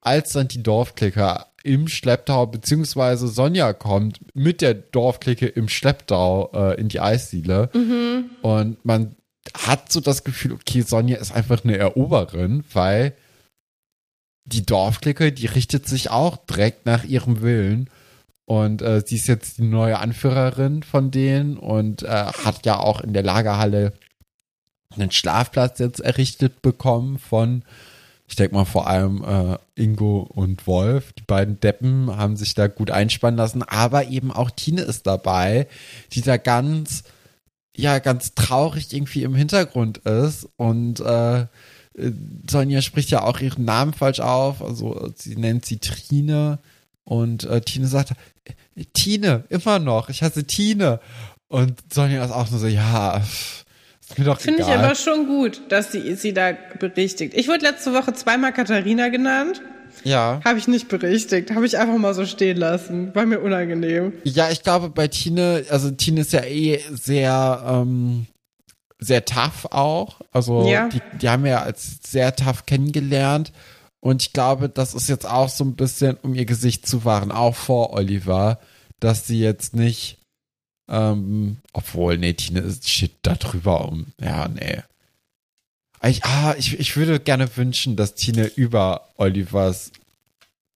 Als 0.00 0.32
dann 0.32 0.46
die 0.46 0.62
Dorfklicker 0.62 1.47
im 1.64 1.88
Schlepptau, 1.88 2.46
beziehungsweise 2.46 3.28
Sonja 3.28 3.72
kommt 3.72 4.20
mit 4.34 4.60
der 4.60 4.74
Dorfklicke 4.74 5.46
im 5.46 5.68
Schlepptau 5.68 6.50
äh, 6.54 6.80
in 6.80 6.88
die 6.88 7.00
Eisdiele 7.00 7.70
und 8.42 8.84
man 8.84 9.16
hat 9.56 9.90
so 9.90 10.00
das 10.00 10.24
Gefühl, 10.24 10.52
okay, 10.52 10.82
Sonja 10.82 11.16
ist 11.18 11.32
einfach 11.32 11.64
eine 11.64 11.76
Eroberin, 11.76 12.64
weil 12.72 13.14
die 14.44 14.64
Dorfklicke, 14.64 15.32
die 15.32 15.46
richtet 15.46 15.86
sich 15.86 16.10
auch 16.10 16.36
direkt 16.36 16.86
nach 16.86 17.04
ihrem 17.04 17.42
Willen. 17.42 17.90
Und 18.46 18.80
äh, 18.80 19.02
sie 19.04 19.16
ist 19.16 19.26
jetzt 19.26 19.58
die 19.58 19.62
neue 19.62 19.98
Anführerin 19.98 20.82
von 20.82 21.10
denen 21.10 21.58
und 21.58 22.02
äh, 22.02 22.06
hat 22.08 22.64
ja 22.64 22.78
auch 22.78 23.02
in 23.02 23.12
der 23.12 23.22
Lagerhalle 23.22 23.92
einen 24.94 25.10
Schlafplatz 25.10 25.78
jetzt 25.80 26.00
errichtet 26.00 26.62
bekommen 26.62 27.18
von, 27.18 27.62
ich 28.28 28.36
denke 28.36 28.54
mal 28.54 28.66
vor 28.66 28.86
allem 28.86 29.24
äh, 29.24 29.58
Ingo 29.74 30.20
und 30.20 30.66
Wolf. 30.66 31.12
Die 31.14 31.22
beiden 31.22 31.58
Deppen 31.60 32.14
haben 32.14 32.36
sich 32.36 32.54
da 32.54 32.68
gut 32.68 32.90
einspannen 32.90 33.38
lassen, 33.38 33.62
aber 33.62 34.08
eben 34.08 34.30
auch 34.30 34.50
Tine 34.50 34.82
ist 34.82 35.06
dabei, 35.06 35.66
die 36.12 36.20
da 36.20 36.36
ganz 36.36 37.04
ja 37.74 38.00
ganz 38.00 38.34
traurig 38.34 38.92
irgendwie 38.92 39.22
im 39.22 39.34
Hintergrund 39.34 39.98
ist. 39.98 40.46
Und 40.56 41.00
äh, 41.00 41.46
Sonja 42.48 42.82
spricht 42.82 43.10
ja 43.10 43.22
auch 43.22 43.40
ihren 43.40 43.64
Namen 43.64 43.94
falsch 43.94 44.20
auf, 44.20 44.62
also 44.62 45.10
sie 45.16 45.36
nennt 45.36 45.64
sie 45.64 45.78
Trine. 45.78 46.58
Und 47.04 47.44
äh, 47.44 47.62
Tine 47.62 47.86
sagt, 47.86 48.12
Tine, 48.92 49.44
immer 49.48 49.78
noch, 49.78 50.10
ich 50.10 50.22
heiße 50.22 50.44
Tine. 50.44 51.00
Und 51.48 51.80
Sonja 51.90 52.22
ist 52.24 52.32
auch 52.32 52.50
nur 52.50 52.60
so, 52.60 52.66
ja, 52.66 53.22
Finde 54.14 54.62
ich 54.62 54.66
aber 54.68 54.94
schon 54.94 55.26
gut, 55.26 55.60
dass 55.68 55.92
sie 55.92 56.14
sie 56.14 56.32
da 56.32 56.52
berichtigt. 56.78 57.34
Ich 57.34 57.48
wurde 57.48 57.60
letzte 57.64 57.92
Woche 57.92 58.12
zweimal 58.14 58.52
Katharina 58.52 59.08
genannt. 59.08 59.60
ja. 60.04 60.40
Habe 60.44 60.58
ich 60.58 60.66
nicht 60.68 60.88
berichtigt. 60.88 61.50
Habe 61.54 61.66
ich 61.66 61.78
einfach 61.78 61.96
mal 61.98 62.14
so 62.14 62.24
stehen 62.26 62.56
lassen. 62.56 63.14
War 63.14 63.26
mir 63.26 63.40
unangenehm. 63.40 64.12
Ja, 64.24 64.50
ich 64.50 64.62
glaube 64.62 64.88
bei 64.90 65.08
Tine, 65.08 65.64
also 65.70 65.90
Tine 65.90 66.22
ist 66.22 66.32
ja 66.32 66.42
eh 66.44 66.80
sehr, 66.90 67.62
ähm, 67.68 68.26
sehr 68.98 69.24
tough 69.24 69.66
auch. 69.70 70.20
Also 70.32 70.66
Ja. 70.68 70.88
die, 70.88 71.00
die 71.20 71.28
haben 71.28 71.44
wir 71.44 71.50
ja 71.52 71.62
als 71.62 71.98
sehr 72.06 72.34
tough 72.34 72.64
kennengelernt. 72.66 73.52
Und 74.00 74.22
ich 74.22 74.32
glaube, 74.32 74.68
das 74.68 74.94
ist 74.94 75.08
jetzt 75.08 75.26
auch 75.28 75.48
so 75.48 75.64
ein 75.64 75.74
bisschen, 75.74 76.16
um 76.22 76.34
ihr 76.34 76.44
Gesicht 76.46 76.86
zu 76.86 77.04
wahren, 77.04 77.30
auch 77.32 77.54
vor 77.56 77.92
Oliver, 77.92 78.58
dass 79.00 79.26
sie 79.26 79.40
jetzt 79.40 79.74
nicht, 79.74 80.18
ähm, 80.88 81.58
obwohl, 81.72 82.18
nee, 82.18 82.32
Tine 82.32 82.60
ist 82.60 82.88
shit 82.88 83.12
da 83.22 83.34
drüber 83.34 83.88
um. 83.88 84.06
Ja, 84.20 84.48
nee. 84.48 84.82
Ich, 86.02 86.24
ah, 86.24 86.54
ich, 86.56 86.78
ich 86.78 86.96
würde 86.96 87.18
gerne 87.18 87.56
wünschen, 87.56 87.96
dass 87.96 88.14
Tine 88.14 88.46
über 88.56 89.08
Olivers 89.16 89.90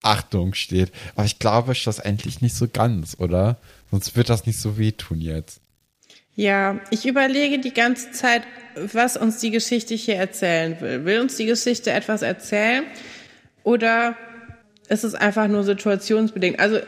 Achtung 0.03 0.55
steht. 0.55 0.91
Aber 1.15 1.25
ich 1.25 1.39
glaube 1.39 1.75
schlussendlich 1.75 2.41
nicht 2.41 2.55
so 2.55 2.67
ganz, 2.69 3.17
oder? 3.19 3.57
Sonst 3.91 4.17
wird 4.17 4.29
das 4.29 4.47
nicht 4.47 4.59
so 4.59 4.79
wehtun 4.79 5.21
jetzt. 5.21 5.61
Ja, 6.35 6.81
ich 6.91 7.07
überlege 7.07 7.61
die 7.61 7.75
ganze 7.75 8.11
Zeit, 8.11 8.43
was 8.75 9.17
uns 9.17 9.39
die 9.39 9.51
Geschichte 9.51 9.95
hier 9.95 10.17
erzählen 10.17 10.81
will. 10.81 11.05
Will 11.05 11.21
uns 11.21 11.37
die 11.37 11.47
Geschichte 11.47 11.93
etwas 11.93 12.23
erzählen 12.23 12.85
oder 13.65 14.17
ist 14.89 15.05
es 15.05 15.15
einfach 15.15 15.47
nur 15.47 15.63
situationsbedingt? 15.63 16.59
Also, 16.59 16.81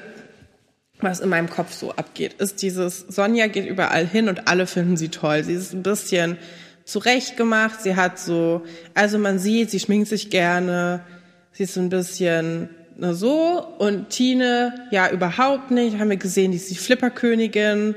was 1.05 1.21
in 1.21 1.29
meinem 1.29 1.49
Kopf 1.49 1.73
so 1.73 1.93
abgeht, 1.93 2.35
ist 2.35 2.63
dieses, 2.63 3.01
Sonja 3.09 3.47
geht 3.47 3.67
überall 3.67 4.07
hin 4.07 4.29
und 4.29 4.49
alle 4.49 4.67
finden 4.67 4.97
sie 4.97 5.09
toll. 5.09 5.45
Sie 5.45 5.55
ist 5.55 5.73
ein 5.73 5.83
bisschen 5.83 6.39
zurechtgemacht, 6.85 7.83
sie 7.83 7.97
hat 7.97 8.19
so, 8.19 8.63
also 8.95 9.19
man 9.19 9.39
sieht, 9.39 9.71
sie 9.71 9.81
schminkt 9.81 10.09
sich 10.09 10.31
gerne, 10.31 11.05
sie 11.53 11.65
ist 11.65 11.75
so 11.75 11.81
ein 11.81 11.89
bisschen 11.89 12.71
na 12.97 13.13
so 13.13 13.67
und 13.79 14.11
Tine, 14.11 14.87
ja, 14.91 15.11
überhaupt 15.11 15.71
nicht, 15.71 15.99
haben 15.99 16.11
wir 16.11 16.17
gesehen, 16.17 16.53
die 16.53 16.59
ist 16.59 16.71
die 16.71 16.77
Flipperkönigin 16.77 17.95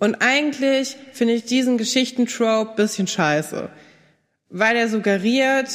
Und 0.00 0.16
eigentlich 0.20 0.96
finde 1.12 1.34
ich 1.34 1.44
diesen 1.44 1.78
Geschichtentrope 1.78 2.74
bisschen 2.74 3.06
scheiße. 3.06 3.68
Weil 4.48 4.76
er 4.76 4.88
suggeriert, 4.88 5.68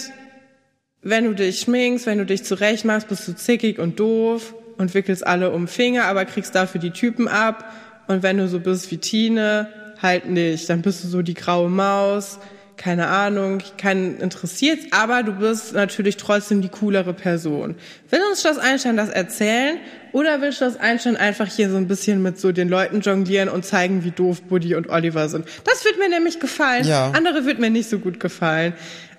wenn 1.01 1.25
du 1.25 1.35
dich 1.35 1.59
schminkst, 1.61 2.05
wenn 2.07 2.17
du 2.17 2.25
dich 2.25 2.43
zurechtmachst, 2.43 3.07
bist 3.07 3.27
du 3.27 3.35
zickig 3.35 3.79
und 3.79 3.99
doof 3.99 4.55
und 4.77 4.93
wickelst 4.93 5.25
alle 5.25 5.51
um 5.51 5.67
Finger, 5.67 6.05
aber 6.05 6.25
kriegst 6.25 6.55
dafür 6.55 6.81
die 6.81 6.91
Typen 6.91 7.27
ab. 7.27 7.71
Und 8.07 8.23
wenn 8.23 8.37
du 8.37 8.47
so 8.47 8.59
bist 8.59 8.91
wie 8.91 8.97
Tine, 8.97 9.67
halt 10.01 10.27
nicht. 10.27 10.69
Dann 10.69 10.81
bist 10.81 11.03
du 11.03 11.07
so 11.07 11.21
die 11.21 11.33
graue 11.33 11.69
Maus, 11.69 12.39
keine 12.77 13.07
Ahnung, 13.07 13.59
keinen 13.77 14.19
interessiert, 14.19 14.79
aber 14.91 15.23
du 15.23 15.31
bist 15.33 15.73
natürlich 15.73 16.17
trotzdem 16.17 16.61
die 16.61 16.69
coolere 16.69 17.13
Person. 17.13 17.75
Will 18.09 18.19
uns 18.29 18.41
Schloss 18.41 18.57
Einstein 18.57 18.97
das 18.97 19.09
erzählen 19.09 19.77
oder 20.11 20.41
will 20.41 20.51
Schloss 20.51 20.77
Einstein 20.77 21.15
einfach 21.15 21.47
hier 21.47 21.69
so 21.69 21.77
ein 21.77 21.87
bisschen 21.87 22.21
mit 22.21 22.39
so 22.39 22.51
den 22.51 22.67
Leuten 22.69 23.01
jonglieren 23.01 23.49
und 23.49 23.65
zeigen, 23.65 24.03
wie 24.03 24.11
doof 24.11 24.41
Buddy 24.43 24.75
und 24.75 24.89
Oliver 24.89 25.29
sind? 25.29 25.45
Das 25.63 25.85
wird 25.85 25.97
mir 25.99 26.09
nämlich 26.09 26.39
gefallen. 26.39 26.85
Ja. 26.85 27.11
Andere 27.11 27.45
wird 27.45 27.59
mir 27.59 27.69
nicht 27.69 27.89
so 27.89 27.99
gut 27.99 28.19
gefallen. 28.19 28.73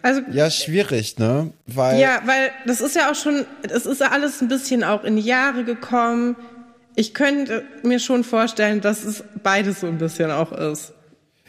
Also 0.06 0.20
Ja, 0.30 0.50
schwierig, 0.50 1.18
ne? 1.18 1.50
Weil 1.66 1.98
ja, 2.00 2.22
weil 2.26 2.52
das 2.64 2.80
ist 2.80 2.94
ja 2.94 3.10
auch 3.10 3.16
schon, 3.16 3.44
das 3.62 3.86
ist 3.86 4.00
ja 4.00 4.12
alles 4.12 4.40
ein 4.40 4.46
bisschen 4.46 4.84
auch 4.84 5.02
in 5.02 5.16
die 5.16 5.22
Jahre 5.22 5.64
gekommen. 5.64 6.36
Ich 6.94 7.12
könnte 7.12 7.64
mir 7.82 7.98
schon 7.98 8.22
vorstellen, 8.22 8.80
dass 8.80 9.02
es 9.02 9.24
beides 9.42 9.80
so 9.80 9.88
ein 9.88 9.98
bisschen 9.98 10.30
auch 10.30 10.52
ist. 10.52 10.92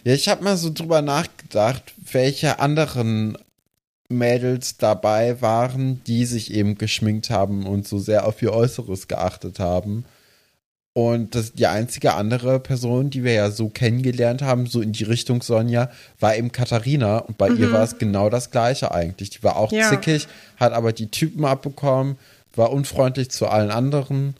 Ja, 0.04 0.14
ich 0.14 0.28
habe 0.28 0.44
mal 0.44 0.58
so 0.58 0.72
drüber 0.74 1.04
nachgedacht, 1.04 1.84
welche 2.12 2.60
anderen 2.60 3.38
Mädels 4.10 4.78
dabei 4.78 5.40
waren, 5.40 6.02
die 6.08 6.26
sich 6.26 6.52
eben 6.52 6.80
geschminkt 6.80 7.30
haben 7.30 7.68
und 7.68 7.88
so 7.88 8.00
sehr 8.00 8.26
auf 8.26 8.42
ihr 8.42 8.54
Äußeres 8.54 9.08
geachtet 9.08 9.60
haben. 9.60 10.04
Und 10.98 11.36
das, 11.36 11.54
die 11.54 11.68
einzige 11.68 12.16
andere 12.16 12.60
Person, 12.60 13.12
die 13.12 13.24
wir 13.24 13.34
ja 13.34 13.52
so 13.52 13.70
kennengelernt 13.70 14.42
haben, 14.42 14.66
so 14.66 14.82
in 14.82 14.94
die 14.94 15.04
Richtung 15.04 15.44
Sonja, 15.44 15.92
war 16.20 16.36
eben 16.36 16.52
Katharina. 16.52 17.20
Und 17.20 17.38
bei 17.38 17.50
ihr 17.50 17.72
war 17.72 17.84
es 17.84 18.00
genau 18.00 18.32
das 18.32 18.50
Gleiche 18.50 18.92
eigentlich. 18.92 19.30
Die 19.30 19.44
war 19.44 19.58
auch 19.58 19.72
Ja. 19.72 19.90
zickig, 19.92 20.28
hat 20.56 20.74
aber 20.74 20.94
die 20.94 21.06
Typen 21.12 21.46
abbekommen, 21.46 22.16
war 22.56 22.72
unfreundlich 22.72 23.30
zu 23.30 23.46
allen 23.46 23.70
anderen. 23.70 24.34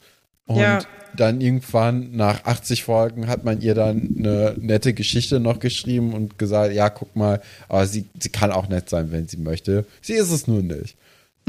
Und 0.46 0.58
Ja. 0.58 0.80
dann 1.14 1.40
irgendwann 1.40 2.16
nach 2.16 2.44
80 2.44 2.82
Folgen 2.82 3.28
hat 3.28 3.44
man 3.44 3.60
ihr 3.60 3.76
dann 3.76 4.16
eine 4.18 4.56
nette 4.58 4.94
Geschichte 4.94 5.38
noch 5.38 5.60
geschrieben 5.60 6.12
und 6.12 6.40
gesagt, 6.40 6.74
ja, 6.74 6.90
guck 6.90 7.14
mal, 7.14 7.40
aber 7.68 7.86
sie, 7.86 8.06
sie 8.18 8.30
kann 8.30 8.50
auch 8.50 8.68
nett 8.68 8.90
sein, 8.90 9.12
wenn 9.12 9.28
sie 9.28 9.36
möchte. 9.36 9.84
Sie 10.02 10.14
ist 10.14 10.32
es 10.32 10.48
nur 10.48 10.62
nicht. 10.62 10.96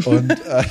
Und 0.05 0.29
äh, 0.47 0.63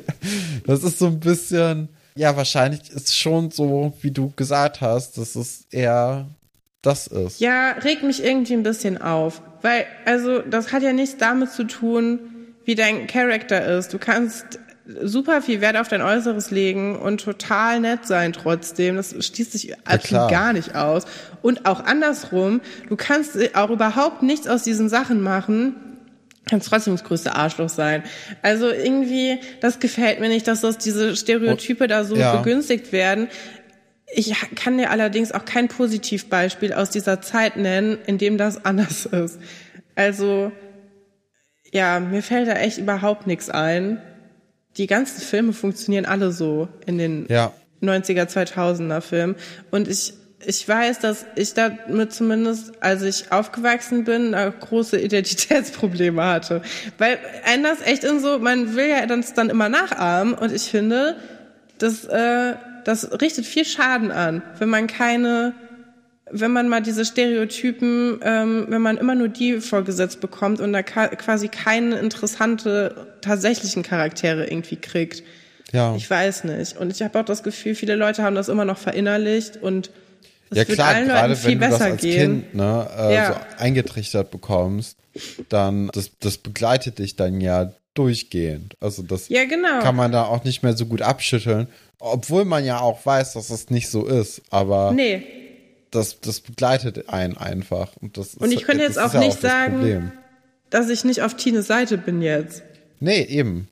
das 0.66 0.82
ist 0.82 0.98
so 0.98 1.08
ein 1.08 1.20
bisschen, 1.20 1.90
ja, 2.14 2.36
wahrscheinlich 2.36 2.90
ist 2.90 3.08
es 3.08 3.16
schon 3.16 3.50
so, 3.50 3.92
wie 4.00 4.10
du 4.10 4.32
gesagt 4.36 4.80
hast, 4.80 5.18
dass 5.18 5.34
es 5.34 5.66
eher 5.70 6.26
das 6.82 7.06
ist. 7.06 7.40
Ja, 7.40 7.72
regt 7.72 8.02
mich 8.02 8.22
irgendwie 8.22 8.54
ein 8.54 8.62
bisschen 8.62 9.00
auf. 9.00 9.40
Weil, 9.62 9.86
also, 10.04 10.40
das 10.40 10.72
hat 10.72 10.82
ja 10.82 10.92
nichts 10.92 11.16
damit 11.16 11.52
zu 11.52 11.64
tun, 11.64 12.18
wie 12.64 12.74
dein 12.74 13.06
Charakter 13.06 13.64
ist. 13.78 13.92
Du 13.92 13.98
kannst 13.98 14.58
super 15.00 15.42
viel 15.42 15.60
Wert 15.60 15.76
auf 15.76 15.88
dein 15.88 16.02
Äußeres 16.02 16.50
legen 16.50 16.98
und 16.98 17.20
total 17.20 17.80
nett 17.80 18.06
sein 18.06 18.32
trotzdem. 18.32 18.96
Das 18.96 19.10
schließt 19.10 19.52
sich 19.52 19.74
absolut 19.86 20.28
gar 20.28 20.52
nicht 20.52 20.74
aus. 20.74 21.04
Und 21.40 21.66
auch 21.66 21.84
andersrum, 21.84 22.60
du 22.88 22.96
kannst 22.96 23.36
auch 23.54 23.70
überhaupt 23.70 24.22
nichts 24.22 24.48
aus 24.48 24.64
diesen 24.64 24.88
Sachen 24.88 25.20
machen, 25.22 25.76
kannst 26.48 26.68
trotzdem 26.68 26.94
das 26.94 27.04
größte 27.04 27.34
Arschloch 27.34 27.68
sein. 27.68 28.02
Also 28.42 28.68
irgendwie, 28.70 29.38
das 29.60 29.78
gefällt 29.80 30.20
mir 30.20 30.28
nicht, 30.28 30.46
dass 30.48 30.60
das 30.60 30.78
diese 30.78 31.16
Stereotype 31.16 31.86
da 31.86 32.04
so 32.04 32.16
Ja. 32.16 32.36
begünstigt 32.36 32.92
werden. 32.92 33.28
Ich 34.14 34.34
kann 34.56 34.76
dir 34.76 34.90
allerdings 34.90 35.32
auch 35.32 35.44
kein 35.44 35.68
Positivbeispiel 35.68 36.72
aus 36.74 36.90
dieser 36.90 37.22
Zeit 37.22 37.56
nennen, 37.56 37.96
in 38.06 38.18
dem 38.18 38.36
das 38.38 38.64
anders 38.64 39.06
ist. 39.06 39.38
Also, 39.94 40.52
ja, 41.72 42.00
mir 42.00 42.22
fällt 42.22 42.48
da 42.48 42.54
echt 42.54 42.78
überhaupt 42.78 43.26
nichts 43.26 43.48
ein. 43.48 44.00
Die 44.76 44.86
ganzen 44.86 45.20
Filme 45.20 45.52
funktionieren 45.52 46.04
alle 46.06 46.32
so 46.32 46.68
in 46.86 46.98
den 46.98 47.26
Ja. 47.28 47.52
90er, 47.80 48.26
2000er 48.28 49.00
Film. 49.00 49.34
Und 49.70 49.88
ich, 49.88 50.14
ich 50.46 50.66
weiß, 50.66 51.00
dass 51.00 51.26
ich 51.36 51.54
damit 51.54 52.12
zumindest, 52.12 52.72
als 52.80 53.02
ich 53.02 53.32
aufgewachsen 53.32 54.04
bin, 54.04 54.32
große 54.60 55.00
Identitätsprobleme 55.00 56.22
hatte. 56.24 56.62
Weil 56.98 57.18
einen 57.44 57.62
das 57.62 57.80
echt 57.82 58.04
in 58.04 58.20
so, 58.20 58.38
man 58.38 58.74
will 58.74 58.88
ja 58.88 59.06
das 59.06 59.34
dann 59.34 59.50
immer 59.50 59.68
nachahmen 59.68 60.34
und 60.34 60.52
ich 60.52 60.62
finde, 60.62 61.16
das, 61.78 62.04
äh, 62.04 62.54
das 62.84 63.20
richtet 63.20 63.46
viel 63.46 63.64
Schaden 63.64 64.10
an, 64.10 64.42
wenn 64.58 64.68
man 64.68 64.86
keine, 64.86 65.54
wenn 66.30 66.50
man 66.50 66.68
mal 66.68 66.80
diese 66.80 67.04
Stereotypen, 67.04 68.20
ähm, 68.22 68.66
wenn 68.68 68.82
man 68.82 68.96
immer 68.96 69.14
nur 69.14 69.28
die 69.28 69.60
vorgesetzt 69.60 70.20
bekommt 70.20 70.60
und 70.60 70.72
da 70.72 70.82
quasi 70.82 71.48
keine 71.48 71.98
interessante 71.98 73.08
tatsächlichen 73.20 73.82
Charaktere 73.82 74.46
irgendwie 74.46 74.76
kriegt. 74.76 75.22
Ja. 75.72 75.94
Ich 75.96 76.08
weiß 76.08 76.44
nicht. 76.44 76.76
Und 76.76 76.90
ich 76.90 77.02
habe 77.02 77.18
auch 77.18 77.24
das 77.24 77.42
Gefühl, 77.42 77.74
viele 77.74 77.96
Leute 77.96 78.22
haben 78.22 78.34
das 78.34 78.48
immer 78.48 78.64
noch 78.64 78.78
verinnerlicht 78.78 79.56
und 79.56 79.90
es 80.52 80.58
ja 80.58 80.64
klar, 80.64 81.02
gerade 81.02 81.44
wenn 81.44 81.58
du 81.58 81.58
das 81.58 81.70
besser 81.70 81.84
als 81.92 82.00
gehen. 82.00 82.42
Kind 82.42 82.54
ne, 82.54 82.88
äh, 82.96 83.14
Ja. 83.14 83.32
so 83.32 83.62
eingetrichtert 83.62 84.30
bekommst, 84.30 84.96
dann 85.48 85.88
das, 85.92 86.10
das 86.20 86.38
begleitet 86.38 86.98
dich 86.98 87.16
dann 87.16 87.40
ja 87.40 87.72
durchgehend. 87.94 88.76
Also 88.80 89.02
das 89.02 89.28
Ja, 89.28 89.44
genau. 89.44 89.80
kann 89.80 89.96
man 89.96 90.12
da 90.12 90.24
auch 90.24 90.44
nicht 90.44 90.62
mehr 90.62 90.76
so 90.76 90.86
gut 90.86 91.02
abschütteln, 91.02 91.68
obwohl 91.98 92.44
man 92.44 92.64
ja 92.64 92.80
auch 92.80 93.04
weiß, 93.04 93.34
dass 93.34 93.50
es 93.50 93.70
nicht 93.70 93.88
so 93.90 94.06
ist. 94.06 94.42
Aber 94.50 94.92
nee. 94.92 95.22
das, 95.90 96.20
das 96.20 96.40
begleitet 96.40 97.08
einen 97.08 97.36
einfach. 97.36 97.96
Und, 98.00 98.16
das 98.16 98.34
Und 98.34 98.46
ist, 98.50 98.54
ich 98.54 98.64
könnte 98.64 98.86
das 98.86 98.96
jetzt 98.96 99.04
auch 99.04 99.18
nicht 99.18 99.42
das 99.42 99.50
sagen, 99.50 99.74
Problem. 99.74 100.12
dass 100.70 100.88
ich 100.88 101.04
nicht 101.04 101.22
auf 101.22 101.36
Tines 101.36 101.66
Seite 101.66 101.98
bin 101.98 102.22
jetzt. 102.22 102.62
Nee, 103.00 103.22
eben. 103.24 103.68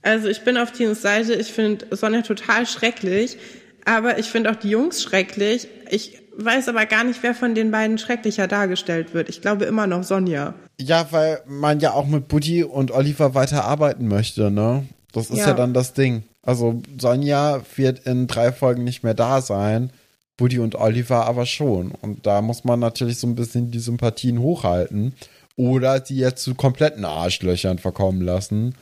Also 0.00 0.28
ich 0.28 0.42
bin 0.42 0.56
auf 0.56 0.72
Tines 0.72 1.02
Seite, 1.02 1.34
ich 1.34 1.52
finde 1.52 1.86
Sonja 1.96 2.22
total 2.22 2.66
schrecklich, 2.66 3.36
aber 3.84 4.18
ich 4.18 4.26
finde 4.26 4.50
auch 4.50 4.56
die 4.56 4.70
Jungs 4.70 5.02
schrecklich. 5.02 5.68
Ich 5.90 6.18
weiß 6.36 6.68
aber 6.68 6.86
gar 6.86 7.04
nicht, 7.04 7.22
wer 7.22 7.34
von 7.34 7.54
den 7.54 7.70
beiden 7.70 7.98
schrecklicher 7.98 8.46
dargestellt 8.48 9.14
wird. 9.14 9.28
Ich 9.28 9.40
glaube 9.40 9.64
immer 9.66 9.86
noch 9.86 10.02
Sonja. 10.02 10.54
Ja, 10.80 11.06
weil 11.10 11.40
man 11.46 11.80
ja 11.80 11.92
auch 11.92 12.06
mit 12.06 12.28
Buddy 12.28 12.64
und 12.64 12.90
Oliver 12.90 13.34
weiter 13.34 13.64
arbeiten 13.64 14.08
möchte, 14.08 14.50
ne? 14.50 14.86
Das 15.12 15.30
ist 15.30 15.38
ja, 15.38 15.48
Ja. 15.48 15.54
dann 15.54 15.72
das 15.74 15.92
Ding. 15.92 16.24
Also 16.42 16.82
Sonja 16.98 17.62
wird 17.76 18.00
in 18.06 18.26
drei 18.26 18.50
Folgen 18.52 18.82
nicht 18.84 19.04
mehr 19.04 19.14
da 19.14 19.40
sein, 19.40 19.90
Buddy 20.36 20.58
und 20.58 20.74
Oliver 20.74 21.26
aber 21.26 21.46
schon. 21.46 21.92
Und 21.92 22.26
da 22.26 22.42
muss 22.42 22.64
man 22.64 22.80
natürlich 22.80 23.18
so 23.18 23.26
ein 23.28 23.36
bisschen 23.36 23.70
die 23.70 23.78
Sympathien 23.78 24.40
hochhalten 24.40 25.14
oder 25.56 26.00
die 26.00 26.16
jetzt 26.16 26.42
zu 26.42 26.56
kompletten 26.56 27.04
Arschlöchern 27.04 27.78
verkommen 27.78 28.20
lassen. 28.20 28.74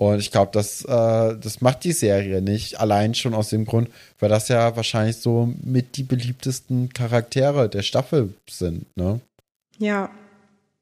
Und 0.00 0.18
ich 0.18 0.30
glaube, 0.30 0.50
das, 0.54 0.82
äh, 0.82 0.88
das 1.36 1.60
macht 1.60 1.84
die 1.84 1.92
Serie 1.92 2.40
nicht. 2.40 2.80
Allein 2.80 3.14
schon 3.14 3.34
aus 3.34 3.50
dem 3.50 3.66
Grund, 3.66 3.90
weil 4.18 4.30
das 4.30 4.48
ja 4.48 4.74
wahrscheinlich 4.74 5.18
so 5.18 5.52
mit 5.62 5.98
die 5.98 6.04
beliebtesten 6.04 6.88
Charaktere 6.88 7.68
der 7.68 7.82
Staffel 7.82 8.32
sind, 8.48 8.86
ne? 8.96 9.20
Ja. 9.76 10.10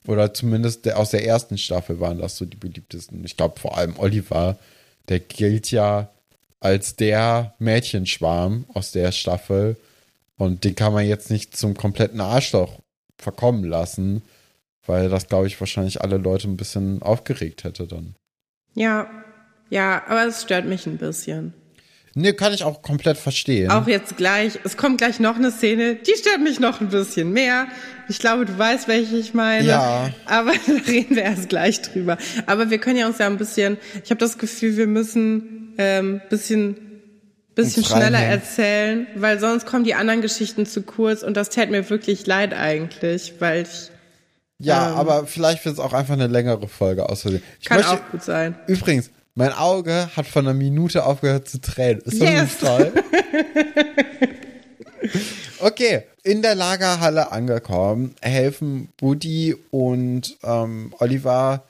Oder 0.06 0.32
zumindest 0.32 0.84
der, 0.84 1.00
aus 1.00 1.10
der 1.10 1.26
ersten 1.26 1.58
Staffel 1.58 1.98
waren 1.98 2.18
das 2.18 2.36
so 2.36 2.44
die 2.44 2.56
beliebtesten. 2.56 3.24
Ich 3.24 3.36
glaube 3.36 3.58
vor 3.58 3.76
allem 3.76 3.98
Oliver, 3.98 4.56
der 5.08 5.18
gilt 5.18 5.72
ja 5.72 6.10
als 6.60 6.94
der 6.94 7.54
Mädchenschwarm 7.58 8.66
aus 8.72 8.92
der 8.92 9.10
Staffel. 9.10 9.76
Und 10.36 10.62
den 10.62 10.76
kann 10.76 10.92
man 10.92 11.04
jetzt 11.04 11.28
nicht 11.28 11.56
zum 11.56 11.74
kompletten 11.74 12.20
Arschloch 12.20 12.78
verkommen 13.18 13.64
lassen, 13.64 14.22
weil 14.86 15.08
das, 15.08 15.26
glaube 15.26 15.48
ich, 15.48 15.58
wahrscheinlich 15.58 16.02
alle 16.02 16.18
Leute 16.18 16.46
ein 16.46 16.56
bisschen 16.56 17.02
aufgeregt 17.02 17.64
hätte 17.64 17.88
dann. 17.88 18.14
Ja. 18.78 19.10
Ja, 19.70 20.02
aber 20.08 20.26
es 20.26 20.42
stört 20.42 20.64
mich 20.64 20.86
ein 20.86 20.96
bisschen. 20.96 21.52
Nee, 22.14 22.32
kann 22.32 22.52
ich 22.52 22.64
auch 22.64 22.82
komplett 22.82 23.18
verstehen. 23.18 23.70
Auch 23.70 23.86
jetzt 23.86 24.16
gleich, 24.16 24.58
es 24.64 24.76
kommt 24.76 24.98
gleich 24.98 25.20
noch 25.20 25.36
eine 25.36 25.52
Szene, 25.52 25.94
die 25.94 26.14
stört 26.18 26.40
mich 26.40 26.58
noch 26.58 26.80
ein 26.80 26.88
bisschen 26.88 27.32
mehr. 27.32 27.68
Ich 28.08 28.18
glaube, 28.18 28.46
du 28.46 28.58
weißt, 28.58 28.88
welche 28.88 29.16
ich 29.16 29.34
meine. 29.34 29.68
Ja. 29.68 30.10
Aber 30.24 30.52
da 30.66 30.72
reden 30.86 31.16
wir 31.16 31.22
erst 31.22 31.48
gleich 31.48 31.82
drüber. 31.82 32.16
Aber 32.46 32.70
wir 32.70 32.78
können 32.78 32.96
ja 32.96 33.06
uns 33.06 33.18
ja 33.18 33.26
ein 33.26 33.36
bisschen, 33.36 33.76
ich 34.02 34.10
habe 34.10 34.18
das 34.18 34.38
Gefühl, 34.38 34.76
wir 34.76 34.86
müssen 34.86 35.74
ähm, 35.78 36.20
bisschen 36.30 36.88
bisschen 37.54 37.84
schneller 37.84 38.20
erzählen, 38.20 39.06
weil 39.16 39.40
sonst 39.40 39.66
kommen 39.66 39.82
die 39.82 39.94
anderen 39.94 40.20
Geschichten 40.20 40.64
zu 40.64 40.82
kurz 40.82 41.24
und 41.24 41.36
das 41.36 41.50
täte 41.50 41.72
mir 41.72 41.90
wirklich 41.90 42.24
leid 42.26 42.54
eigentlich, 42.54 43.34
weil 43.40 43.62
ich 43.62 43.90
ja, 44.58 44.90
ähm, 44.92 44.96
aber 44.96 45.26
vielleicht 45.26 45.64
wird 45.64 45.74
es 45.74 45.80
auch 45.80 45.92
einfach 45.92 46.14
eine 46.14 46.26
längere 46.26 46.68
Folge 46.68 47.08
außerdem. 47.08 47.42
Ich 47.60 47.68
kann 47.68 47.78
möchte, 47.78 47.92
auch 47.92 48.10
gut 48.10 48.22
sein. 48.22 48.56
Übrigens, 48.66 49.10
mein 49.34 49.52
Auge 49.52 50.08
hat 50.16 50.26
von 50.26 50.46
einer 50.46 50.54
Minute 50.54 51.04
aufgehört 51.04 51.48
zu 51.48 51.60
tränen. 51.60 52.00
Ist 52.02 52.20
das 52.20 52.28
Yes. 52.28 52.42
nicht 52.42 52.60
toll? 52.60 52.92
okay, 55.60 56.04
in 56.22 56.42
der 56.42 56.54
Lagerhalle 56.54 57.32
angekommen, 57.32 58.14
helfen 58.20 58.88
Buddy 58.96 59.56
und 59.70 60.36
ähm, 60.42 60.94
Oliver 60.98 61.62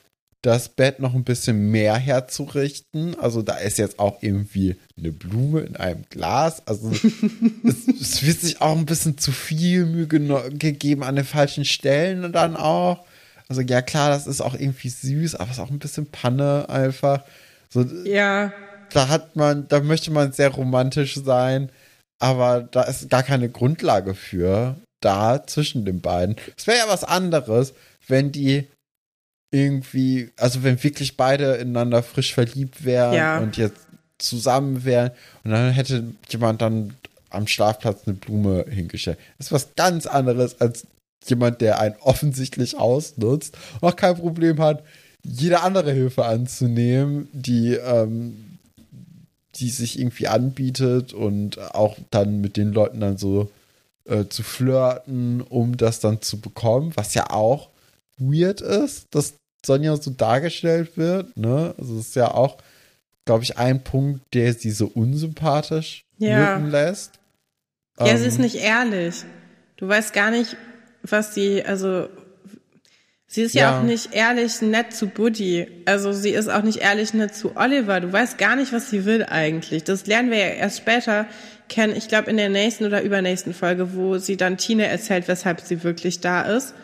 das 0.43 0.69
Bett 0.69 1.01
noch 1.01 1.15
ein 1.15 1.25
bisschen 1.25 1.71
mehr 1.71 1.97
herzurichten. 1.97 3.19
Also 3.19 3.43
da 3.43 3.57
ist 3.57 3.79
jetzt 3.79 3.99
auch 3.99 4.23
irgendwie 4.23 4.77
eine 4.97 5.11
Blume 5.11 5.61
in 5.61 5.77
einem 5.77 6.05
Glas. 6.11 6.67
Also 6.67 6.91
es, 7.65 7.89
es, 7.89 8.23
wird 8.23 8.41
sich 8.41 8.61
auch 8.61 8.77
ein 8.77 8.87
bisschen 8.87 9.19
zu 9.19 9.33
viel 9.33 9.87
Mühe 9.87 10.07
gegeben 10.07 11.03
an 11.03 11.17
den 11.17 11.25
falschen 11.25 11.65
Stellen 11.65 12.33
dann 12.33 12.57
auch. 12.57 13.05
Also 13.49 13.63
ja 13.63 13.83
klar, 13.83 14.11
das 14.11 14.27
ist 14.27 14.41
auch 14.41 14.55
irgendwie 14.55 14.91
süß, 14.91 15.35
aber 15.35 15.51
es 15.51 15.57
ist 15.57 15.63
auch 15.63 15.71
ein 15.71 15.79
bisschen 15.79 16.07
Panne 16.07 16.69
einfach. 16.69 17.25
So, 17.69 17.83
ja. 18.05 18.53
Da 18.91 19.09
hat 19.09 19.37
man, 19.37 19.67
da 19.69 19.81
möchte 19.81 20.11
man 20.11 20.33
sehr 20.33 20.49
romantisch 20.49 21.17
sein, 21.17 21.71
aber 22.19 22.63
da 22.63 22.83
ist 22.83 23.11
gar 23.11 23.23
keine 23.23 23.49
Grundlage 23.49 24.15
für 24.15 24.77
da 25.01 25.47
zwischen 25.47 25.85
den 25.85 26.01
beiden. 26.01 26.37
Es 26.57 26.67
wäre 26.67 26.79
ja 26.79 26.89
was 26.89 27.05
anderes, 27.05 27.75
wenn 28.07 28.33
die 28.33 28.69
irgendwie, 29.51 30.31
also 30.37 30.63
wenn 30.63 30.83
wirklich 30.83 31.17
beide 31.17 31.55
ineinander 31.55 32.03
frisch 32.03 32.35
verliebt 32.35 32.85
wären 32.85 33.15
ja. 33.15 33.39
und 33.39 33.57
jetzt 33.57 33.81
zusammen 34.19 34.85
wären 34.85 35.13
und 35.45 35.53
dann 35.53 35.73
hätte 35.73 36.05
jemand 36.29 36.61
dann 36.61 36.95
am 37.31 37.47
Schlafplatz 37.47 38.03
eine 38.07 38.17
Blume 38.17 38.65
hingestellt. 38.69 39.19
Das 39.39 39.47
ist 39.47 39.53
was 39.53 39.75
ganz 39.77 40.07
anderes 40.07 40.61
als 40.61 40.87
jemand, 41.27 41.61
der 41.61 41.81
einen 41.81 41.97
offensichtlich 42.01 42.77
ausnutzt 42.77 43.57
und 43.81 43.89
auch 43.89 43.97
kein 43.97 44.17
Problem 44.17 44.59
hat, 44.61 44.83
jede 45.23 45.61
andere 45.63 45.93
Hilfe 45.93 46.25
anzunehmen, 46.25 47.29
die, 47.33 47.75
ähm, 47.75 48.59
die 49.57 49.71
sich 49.71 49.99
irgendwie 49.99 50.29
anbietet 50.29 51.13
und 51.13 51.59
auch 51.75 51.97
dann 52.11 52.41
mit 52.41 52.57
den 52.57 52.73
Leuten 52.73 53.01
dann 53.01 53.19
so 53.19 53.51
äh, 54.05 54.27
zu 54.29 54.43
flirten, 54.43 55.41
um 55.43 55.77
das 55.77 56.01
dann 56.01 56.23
zu 56.23 56.41
bekommen, 56.41 56.93
was 56.95 57.15
ja 57.15 57.31
auch 57.31 57.69
weird 58.19 58.61
ist, 58.61 59.07
dass 59.15 59.35
Sonja 59.65 59.97
so 59.97 60.11
dargestellt 60.11 60.97
wird. 60.97 61.37
Ne? 61.37 61.75
Also 61.79 61.99
es 61.99 62.09
ist 62.09 62.17
ja 62.17 62.33
auch, 62.33 62.59
glaube 63.25 63.45
ich, 63.45 63.59
ein 63.59 63.83
Punkt, 63.83 64.23
der 64.35 64.55
sie 64.55 64.71
so 64.71 64.87
unsympathisch 64.87 66.05
ja. 66.19 66.39
wirken 66.39 66.71
lässt. 66.71 67.19
Ja, 67.99 68.09
ähm, 68.09 68.19
sie 68.19 68.27
ist 68.27 68.37
ähm, 68.37 68.43
nicht 68.43 68.57
ehrlich. 68.57 69.25
Du 69.77 69.89
weißt 69.89 70.13
gar 70.13 70.31
nicht, 70.31 70.57
was 71.03 71.35
sie, 71.35 71.65
also 71.65 72.09
sie 73.27 73.43
ist 73.43 73.55
ja. 73.55 73.71
ja 73.71 73.79
auch 73.79 73.83
nicht 73.83 74.15
ehrlich 74.15 74.61
nett 74.63 74.93
zu 74.93 75.07
Buddy. 75.09 75.67
Also 75.87 76.13
sie 76.13 76.31
ist 76.31 76.49
auch 76.49 76.63
nicht 76.63 76.79
ehrlich 76.79 77.15
nett 77.15 77.35
zu 77.35 77.57
Oliver. 77.57 78.01
Du 78.01 78.13
weißt 78.13 78.39
gar 78.39 78.57
nicht, 78.57 78.73
was 78.73 78.91
sie 78.91 79.05
will 79.05 79.25
eigentlich. 79.25 79.85
Das 79.85 80.07
lernen 80.07 80.31
wir 80.31 80.39
ja 80.39 80.49
erst 80.49 80.79
später 80.79 81.27
kennen. 81.69 81.95
Ich 81.97 82.09
glaube 82.09 82.31
in 82.31 82.37
der 82.37 82.49
nächsten 82.49 82.85
oder 82.85 83.03
übernächsten 83.03 83.55
Folge, 83.55 83.95
wo 83.95 84.19
sie 84.19 84.37
dann 84.37 84.57
Tine 84.57 84.87
erzählt, 84.87 85.29
weshalb 85.29 85.61
sie 85.61 85.85
wirklich 85.85 86.21
da 86.21 86.43
ist. 86.43 86.75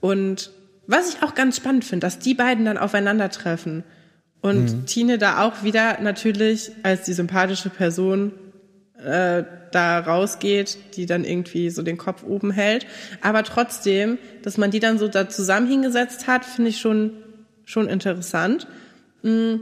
Und 0.00 0.50
was 0.86 1.14
ich 1.14 1.22
auch 1.22 1.34
ganz 1.34 1.56
spannend 1.56 1.84
finde, 1.84 2.06
dass 2.06 2.18
die 2.18 2.34
beiden 2.34 2.64
dann 2.64 2.78
aufeinandertreffen. 2.78 3.84
Und 4.40 4.72
mhm. 4.72 4.86
Tine 4.86 5.18
da 5.18 5.42
auch 5.44 5.62
wieder 5.62 6.00
natürlich 6.00 6.70
als 6.82 7.02
die 7.02 7.12
sympathische 7.12 7.70
Person 7.70 8.32
äh, 9.02 9.42
da 9.72 9.98
rausgeht, 9.98 10.78
die 10.96 11.06
dann 11.06 11.24
irgendwie 11.24 11.70
so 11.70 11.82
den 11.82 11.98
Kopf 11.98 12.22
oben 12.22 12.50
hält. 12.50 12.86
Aber 13.20 13.42
trotzdem, 13.42 14.18
dass 14.42 14.56
man 14.56 14.70
die 14.70 14.80
dann 14.80 14.98
so 14.98 15.08
da 15.08 15.28
zusammen 15.28 15.68
hingesetzt 15.68 16.26
hat, 16.26 16.44
finde 16.44 16.70
ich 16.70 16.80
schon, 16.80 17.12
schon 17.64 17.88
interessant. 17.88 18.66
Mhm. 19.22 19.60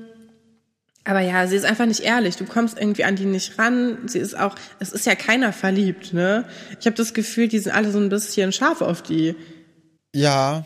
Aber 1.07 1.21
ja, 1.21 1.47
sie 1.47 1.57
ist 1.57 1.67
einfach 1.67 1.87
nicht 1.87 2.01
ehrlich. 2.01 2.37
Du 2.37 2.45
kommst 2.47 2.79
irgendwie 2.79 3.05
an 3.05 3.17
die 3.17 3.27
nicht 3.27 3.59
ran. 3.59 3.99
Sie 4.07 4.19
ist 4.19 4.39
auch, 4.39 4.57
es 4.81 4.93
ist 4.93 5.05
ja 5.05 5.15
keiner 5.15 5.53
verliebt, 5.53 6.15
ne? 6.15 6.47
Ich 6.81 6.87
habe 6.87 6.97
das 6.97 7.13
Gefühl, 7.13 7.49
die 7.49 7.59
sind 7.59 7.75
alle 7.75 7.91
so 7.91 7.99
ein 7.99 8.09
bisschen 8.09 8.53
scharf 8.53 8.81
auf 8.81 9.03
die. 9.03 9.35
Ja, 10.15 10.65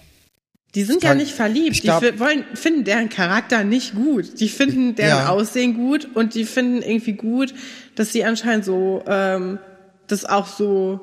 die 0.74 0.84
sind 0.84 1.02
ja 1.02 1.14
nicht 1.14 1.32
verliebt. 1.32 1.80
Glaub, 1.82 2.02
die 2.02 2.18
wollen, 2.20 2.44
finden 2.54 2.84
deren 2.84 3.08
Charakter 3.08 3.64
nicht 3.64 3.94
gut. 3.94 4.38
Die 4.40 4.48
finden 4.48 4.94
deren 4.94 5.24
ja. 5.24 5.28
Aussehen 5.28 5.74
gut 5.74 6.08
und 6.14 6.34
die 6.34 6.44
finden 6.44 6.82
irgendwie 6.82 7.14
gut, 7.14 7.54
dass 7.94 8.12
sie 8.12 8.24
anscheinend 8.24 8.64
so 8.64 9.02
ähm, 9.06 9.58
das 10.06 10.24
auch 10.24 10.46
so 10.46 11.00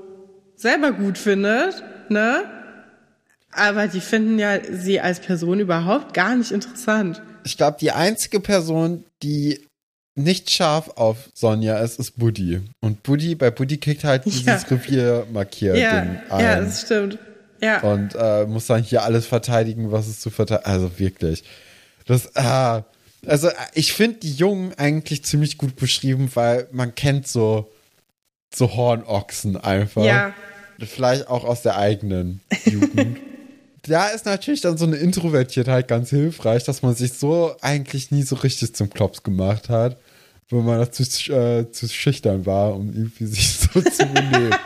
selber 0.56 0.92
gut 0.92 1.18
findet, 1.18 1.84
ne? 2.10 2.44
Aber 3.52 3.88
die 3.88 4.02
finden 4.02 4.38
ja 4.38 4.60
sie 4.70 5.00
als 5.00 5.20
Person 5.20 5.60
überhaupt 5.60 6.14
gar 6.14 6.36
nicht 6.36 6.52
interessant. 6.52 7.22
Ich 7.46 7.58
glaube, 7.58 7.78
die 7.80 7.92
einzige 7.92 8.40
Person, 8.40 9.06
die 9.24 9.62
nicht 10.16 10.52
scharf 10.52 10.90
auf 10.96 11.30
Sonja 11.34 11.80
ist, 11.80 12.00
ist 12.00 12.18
Buddy. 12.18 12.62
Und 12.82 13.04
Buddy, 13.04 13.36
bei 13.36 13.52
Buddy 13.52 13.78
kriegt 13.78 14.04
halt 14.04 14.26
dieses 14.26 14.46
ja. 14.46 14.58
Revier 14.70 15.28
markiert. 15.32 15.78
Ja, 15.78 16.06
ja, 16.38 16.62
das 16.62 16.82
stimmt. 16.82 17.18
Ja. 17.66 17.82
Und 17.82 18.16
äh, 18.16 18.46
muss 18.46 18.68
dann 18.68 18.84
hier 18.84 19.04
alles 19.04 19.26
verteidigen, 19.26 19.92
was 19.92 20.08
es 20.08 20.20
zu 20.20 20.30
verteidigen. 20.30 20.70
Also 20.70 21.00
wirklich. 21.00 21.44
Das, 22.06 22.28
äh, 22.36 22.82
also 23.26 23.50
ich 23.74 23.94
finde 23.94 24.20
die 24.20 24.34
Jungen 24.34 24.74
eigentlich 24.78 25.26
ziemlich 25.26 25.58
gut 25.58 25.76
beschrieben, 25.76 26.30
weil 26.36 26.68
man 26.72 26.94
kennt 26.94 27.28
so, 27.28 27.72
so 28.54 28.76
Hornochsen 28.76 29.58
einfach. 29.58 30.04
Ja. 30.04 30.34
Vielleicht 30.80 31.28
auch 31.28 31.44
aus 31.44 31.62
der 31.64 31.78
eigenen 31.78 32.42
Jugend. 32.66 33.18
da 33.82 34.08
ist 34.10 34.26
natürlich 34.26 34.62
dann 34.62 34.78
so 34.78 34.86
eine 34.86 34.98
Introvertiertheit 34.98 35.88
ganz 35.88 36.10
hilfreich, 36.10 36.64
dass 36.64 36.82
man 36.82 36.96
sich 36.96 37.14
so 37.14 37.56
eigentlich 37.62 38.12
nie 38.12 38.24
so 38.24 38.36
richtig 38.36 38.76
zum 38.76 38.90
Klops 38.90 39.24
gemacht 39.24 39.70
hat, 39.70 39.98
wenn 40.50 40.66
man 40.66 40.92
zu, 40.92 41.04
äh, 41.32 41.72
zu 41.72 41.88
schüchtern 41.88 42.46
war, 42.46 42.76
um 42.76 42.94
irgendwie 42.94 43.26
sich 43.26 43.58
so 43.58 43.82
zu 43.82 44.06
benehmen. 44.06 44.56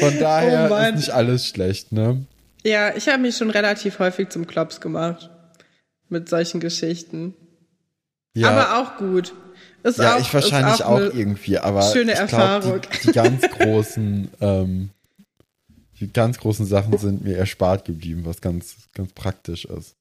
Von 0.00 0.18
daher 0.20 0.70
oh 0.70 0.76
ist 0.76 0.94
nicht 0.94 1.10
alles 1.10 1.46
schlecht, 1.46 1.92
ne? 1.92 2.24
Ja, 2.64 2.94
ich 2.96 3.08
habe 3.08 3.22
mich 3.22 3.36
schon 3.36 3.50
relativ 3.50 3.98
häufig 3.98 4.30
zum 4.30 4.46
Klops 4.46 4.80
gemacht. 4.80 5.30
Mit 6.08 6.28
solchen 6.28 6.60
Geschichten. 6.60 7.34
Ja. 8.34 8.50
Aber 8.50 8.80
auch 8.80 8.96
gut. 8.98 9.34
Ist 9.82 9.98
ja, 9.98 10.16
auch, 10.16 10.20
ich 10.20 10.34
wahrscheinlich 10.34 10.82
auch, 10.82 11.00
auch 11.00 11.14
irgendwie, 11.14 11.58
aber 11.58 11.82
schöne 11.82 12.12
ich 12.12 12.18
Erfahrung. 12.18 12.80
Glaub, 12.80 12.90
die, 12.90 13.06
die 13.06 13.12
ganz 13.12 13.42
großen, 13.58 14.30
ähm, 14.40 14.90
die 16.00 16.12
ganz 16.12 16.38
großen 16.38 16.66
Sachen 16.66 16.98
sind 16.98 17.24
mir 17.24 17.36
erspart 17.36 17.84
geblieben, 17.84 18.22
was 18.24 18.40
ganz, 18.40 18.74
ganz 18.94 19.12
praktisch 19.12 19.64
ist. 19.64 19.94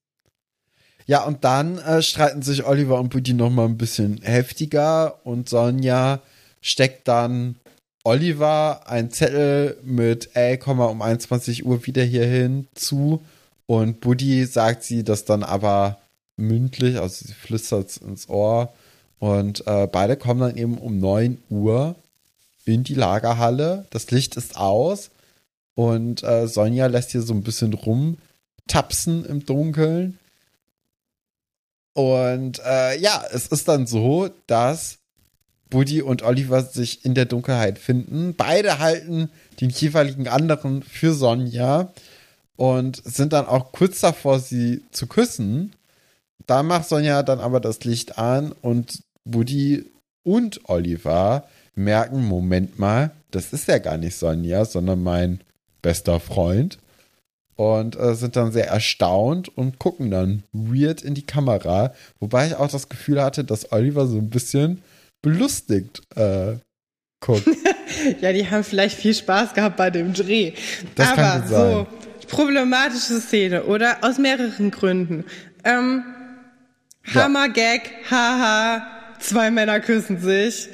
Ja, 1.05 1.23
und 1.23 1.43
dann 1.43 1.77
äh, 1.77 2.01
streiten 2.01 2.41
sich 2.41 2.65
Oliver 2.65 2.99
und 2.99 3.09
Buddy 3.09 3.33
noch 3.33 3.51
mal 3.51 3.65
ein 3.65 3.77
bisschen 3.77 4.21
heftiger 4.23 5.23
und 5.23 5.49
Sonja 5.49 6.19
steckt 6.61 7.07
dann 7.07 7.57
Oliver 8.05 8.87
ein 8.87 9.09
Zettel 9.09 9.77
mit, 9.83 10.29
ey, 10.35 10.57
komm 10.59 10.77
mal 10.77 10.85
um 10.85 11.01
21 11.01 11.65
Uhr 11.65 11.85
wieder 11.87 12.03
hier 12.03 12.25
hin 12.25 12.67
zu. 12.75 13.21
Und 13.65 13.99
Buddy 13.99 14.45
sagt 14.45 14.83
sie 14.83 15.03
das 15.03 15.25
dann 15.25 15.43
aber 15.43 15.97
mündlich, 16.37 16.99
also 16.99 17.25
sie 17.25 17.33
flüstert 17.33 17.97
ins 17.97 18.29
Ohr. 18.29 18.71
Und 19.17 19.65
äh, 19.65 19.87
beide 19.87 20.17
kommen 20.17 20.41
dann 20.41 20.55
eben 20.55 20.77
um 20.77 20.99
9 20.99 21.39
Uhr 21.49 21.95
in 22.65 22.83
die 22.83 22.93
Lagerhalle. 22.93 23.87
Das 23.89 24.11
Licht 24.11 24.35
ist 24.35 24.55
aus. 24.55 25.09
Und 25.73 26.23
äh, 26.23 26.47
Sonja 26.47 26.85
lässt 26.85 27.11
hier 27.11 27.23
so 27.23 27.33
ein 27.33 27.43
bisschen 27.43 27.73
rumtapsen 27.73 29.25
im 29.25 29.47
Dunkeln. 29.47 30.19
Und 31.93 32.61
äh, 32.63 32.99
ja, 32.99 33.23
es 33.31 33.47
ist 33.47 33.67
dann 33.67 33.87
so, 33.87 34.29
dass 34.45 34.99
Buddy 35.69 36.01
und 36.01 36.23
Oliver 36.23 36.61
sich 36.63 37.05
in 37.05 37.15
der 37.15 37.25
Dunkelheit 37.25 37.79
finden. 37.79 38.35
Beide 38.35 38.79
halten 38.79 39.29
den 39.59 39.69
jeweiligen 39.69 40.27
anderen 40.27 40.83
für 40.83 41.13
Sonja 41.13 41.91
und 42.55 43.01
sind 43.03 43.33
dann 43.33 43.47
auch 43.47 43.71
kurz 43.71 43.99
davor, 44.01 44.39
sie 44.39 44.83
zu 44.91 45.07
küssen. 45.07 45.73
Da 46.45 46.63
macht 46.63 46.87
Sonja 46.87 47.23
dann 47.23 47.39
aber 47.39 47.59
das 47.59 47.83
Licht 47.83 48.17
an 48.17 48.51
und 48.61 49.03
Buddy 49.25 49.85
und 50.23 50.69
Oliver 50.69 51.47
merken, 51.75 52.25
Moment 52.25 52.79
mal, 52.79 53.11
das 53.31 53.51
ist 53.51 53.67
ja 53.67 53.79
gar 53.79 53.97
nicht 53.97 54.15
Sonja, 54.15 54.65
sondern 54.65 55.03
mein 55.03 55.41
bester 55.81 56.19
Freund. 56.19 56.79
Und 57.57 57.97
äh, 57.97 58.15
sind 58.15 58.35
dann 58.35 58.51
sehr 58.51 58.67
erstaunt 58.67 59.47
und 59.57 59.79
gucken 59.79 60.11
dann 60.11 60.43
weird 60.51 61.01
in 61.01 61.13
die 61.13 61.25
Kamera. 61.25 61.93
Wobei 62.19 62.47
ich 62.47 62.55
auch 62.55 62.69
das 62.69 62.89
Gefühl 62.89 63.21
hatte, 63.21 63.45
dass 63.45 63.71
Oliver 63.71 64.07
so 64.07 64.17
ein 64.17 64.29
bisschen 64.29 64.81
belustigt 65.25 66.03
äh, 66.15 66.57
guckt. 67.19 67.47
ja, 68.21 68.31
die 68.31 68.49
haben 68.49 68.63
vielleicht 68.63 68.97
viel 68.97 69.13
Spaß 69.15 69.53
gehabt 69.53 69.75
bei 69.75 69.89
dem 69.89 70.13
Dreh. 70.13 70.53
Das 70.93 71.09
Aber 71.09 71.21
kann 71.21 71.47
sein. 71.47 71.71
so, 71.71 71.87
problematische 72.27 73.19
Szene, 73.19 73.63
oder? 73.63 73.97
Aus 74.03 74.19
mehreren 74.19 74.69
Gründen. 74.69 75.25
Ähm, 75.63 76.03
Hammer-Gag, 77.13 77.91
haha, 78.09 78.85
zwei 79.19 79.49
Männer 79.51 79.79
küssen 79.79 80.21
sich. 80.21 80.69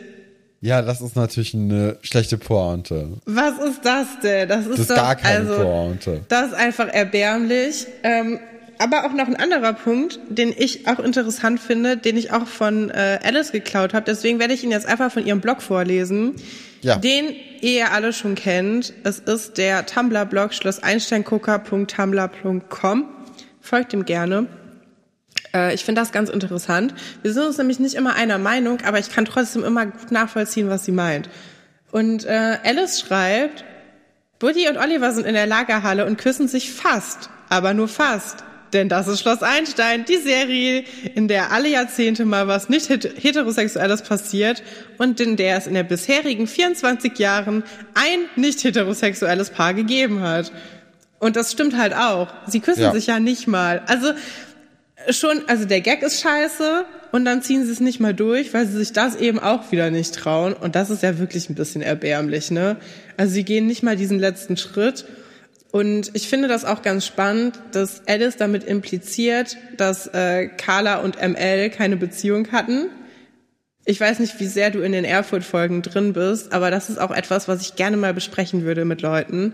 Ja, 0.59 0.81
das 0.81 1.01
ist 1.01 1.15
natürlich 1.15 1.53
eine 1.53 1.97
schlechte 2.01 2.37
Pointe. 2.37 3.17
Was 3.25 3.57
ist 3.57 3.83
das 3.83 4.07
denn? 4.21 4.47
Das 4.47 4.65
ist, 4.65 4.71
das 4.71 4.79
ist 4.81 4.89
doch, 4.91 4.95
gar 4.97 5.15
keine 5.15 5.49
also, 5.49 5.63
Pointe. 5.63 6.21
Das 6.27 6.47
ist 6.47 6.53
einfach 6.53 6.87
erbärmlich. 6.87 7.87
Ähm, 8.03 8.39
aber 8.82 9.05
auch 9.05 9.13
noch 9.13 9.27
ein 9.27 9.36
anderer 9.36 9.73
Punkt, 9.73 10.19
den 10.27 10.51
ich 10.57 10.88
auch 10.88 10.97
interessant 10.99 11.59
finde, 11.59 11.97
den 11.97 12.17
ich 12.17 12.34
auch 12.34 12.47
von 12.47 12.89
äh, 12.89 13.19
Alice 13.23 13.51
geklaut 13.51 13.93
habe. 13.93 14.05
Deswegen 14.05 14.39
werde 14.39 14.55
ich 14.55 14.63
ihn 14.63 14.71
jetzt 14.71 14.88
einfach 14.88 15.11
von 15.11 15.23
ihrem 15.23 15.39
Blog 15.39 15.61
vorlesen. 15.61 16.34
Ja. 16.82 16.95
Den 16.95 17.36
ihr 17.61 17.91
alle 17.91 18.11
schon 18.11 18.34
kennt. 18.34 18.91
Es 19.03 19.19
ist 19.19 19.59
der 19.59 19.86
Tumblr-Blog 19.86 20.55
schlosseinsteingucker.tumblr.com. 20.55 23.05
Folgt 23.61 23.93
ihm 23.93 24.05
gerne. 24.05 24.47
Äh, 25.53 25.75
ich 25.75 25.86
finde 25.86 26.01
das 26.01 26.11
ganz 26.11 26.32
interessant. 26.32 26.95
Wir 27.21 27.34
sind 27.34 27.45
uns 27.45 27.59
nämlich 27.59 27.79
nicht 27.79 27.93
immer 27.93 28.15
einer 28.15 28.39
Meinung, 28.39 28.79
aber 28.84 28.97
ich 28.97 29.11
kann 29.11 29.25
trotzdem 29.25 29.63
immer 29.63 29.86
gut 29.86 30.11
nachvollziehen, 30.11 30.69
was 30.69 30.86
sie 30.86 30.91
meint. 30.91 31.29
Und 31.91 32.25
äh, 32.25 32.57
Alice 32.63 32.99
schreibt, 32.99 33.63
Buddy 34.39 34.67
und 34.69 34.77
Oliver 34.77 35.11
sind 35.11 35.27
in 35.27 35.36
der 35.36 35.45
Lagerhalle 35.45 36.07
und 36.07 36.17
küssen 36.17 36.47
sich 36.47 36.71
fast, 36.71 37.29
aber 37.47 37.75
nur 37.75 37.88
fast. 37.88 38.43
Denn 38.74 38.89
das 38.89 39.07
ist 39.07 39.19
Schloss 39.19 39.41
Einstein, 39.41 40.05
die 40.05 40.17
Serie, 40.17 40.84
in 41.15 41.28
der 41.28 41.51
alle 41.51 41.69
Jahrzehnte 41.69 42.26
mal 42.26 42.47
was 42.47 42.69
nicht 42.69 42.89
heterosexuelles 42.89 44.01
passiert 44.03 44.63
und 44.97 45.19
in 45.19 45.36
der 45.36 45.57
es 45.57 45.67
in 45.67 45.74
den 45.74 45.88
bisherigen 45.88 46.47
24 46.47 47.17
Jahren 47.19 47.63
ein 47.93 48.19
nicht 48.36 48.63
heterosexuelles 48.63 49.49
Paar 49.49 49.74
gegeben 49.74 50.22
hat. 50.22 50.51
Und 51.19 51.36
das 51.36 51.51
stimmt 51.51 51.78
halt 51.78 51.93
auch. 51.93 52.34
Sie 52.47 52.61
küssen 52.61 52.82
ja. 52.82 52.91
sich 52.93 53.07
ja 53.07 53.19
nicht 53.19 53.47
mal. 53.47 53.84
Also 53.88 54.13
schon, 55.09 55.43
also 55.47 55.65
der 55.65 55.82
Gag 55.82 56.01
ist 56.01 56.22
scheiße 56.22 56.86
und 57.11 57.26
dann 57.26 57.41
ziehen 57.41 57.65
sie 57.65 57.72
es 57.72 57.80
nicht 57.80 57.99
mal 57.99 58.13
durch, 58.13 58.53
weil 58.53 58.65
sie 58.65 58.78
sich 58.78 58.93
das 58.93 59.15
eben 59.15 59.39
auch 59.39 59.72
wieder 59.72 59.91
nicht 59.91 60.15
trauen. 60.15 60.53
Und 60.53 60.76
das 60.76 60.89
ist 60.89 61.03
ja 61.03 61.19
wirklich 61.19 61.49
ein 61.49 61.55
bisschen 61.55 61.82
erbärmlich, 61.82 62.51
ne? 62.51 62.78
Also 63.17 63.34
sie 63.34 63.43
gehen 63.43 63.67
nicht 63.67 63.84
mal 63.84 63.95
diesen 63.95 64.19
letzten 64.19 64.57
Schritt. 64.57 65.05
Und 65.72 66.11
ich 66.13 66.28
finde 66.28 66.49
das 66.49 66.65
auch 66.65 66.82
ganz 66.82 67.05
spannend, 67.05 67.57
dass 67.72 68.05
Alice 68.07 68.36
damit 68.36 68.63
impliziert, 68.65 69.57
dass 69.78 70.07
äh, 70.07 70.47
Carla 70.47 70.97
und 70.97 71.15
ML 71.22 71.69
keine 71.69 71.95
Beziehung 71.95 72.51
hatten. 72.51 72.89
Ich 73.86 73.99
weiß 73.99 74.19
nicht, 74.19 74.39
wie 74.39 74.47
sehr 74.47 74.69
du 74.69 74.82
in 74.82 74.91
den 74.91 75.05
Erfurt-Folgen 75.05 75.82
drin 75.82 76.13
bist, 76.13 76.51
aber 76.51 76.72
das 76.72 76.89
ist 76.89 76.99
auch 76.99 77.11
etwas, 77.11 77.47
was 77.47 77.61
ich 77.61 77.76
gerne 77.76 77.97
mal 77.97 78.13
besprechen 78.13 78.63
würde 78.63 78.86
mit 78.86 79.01
Leuten, 79.01 79.53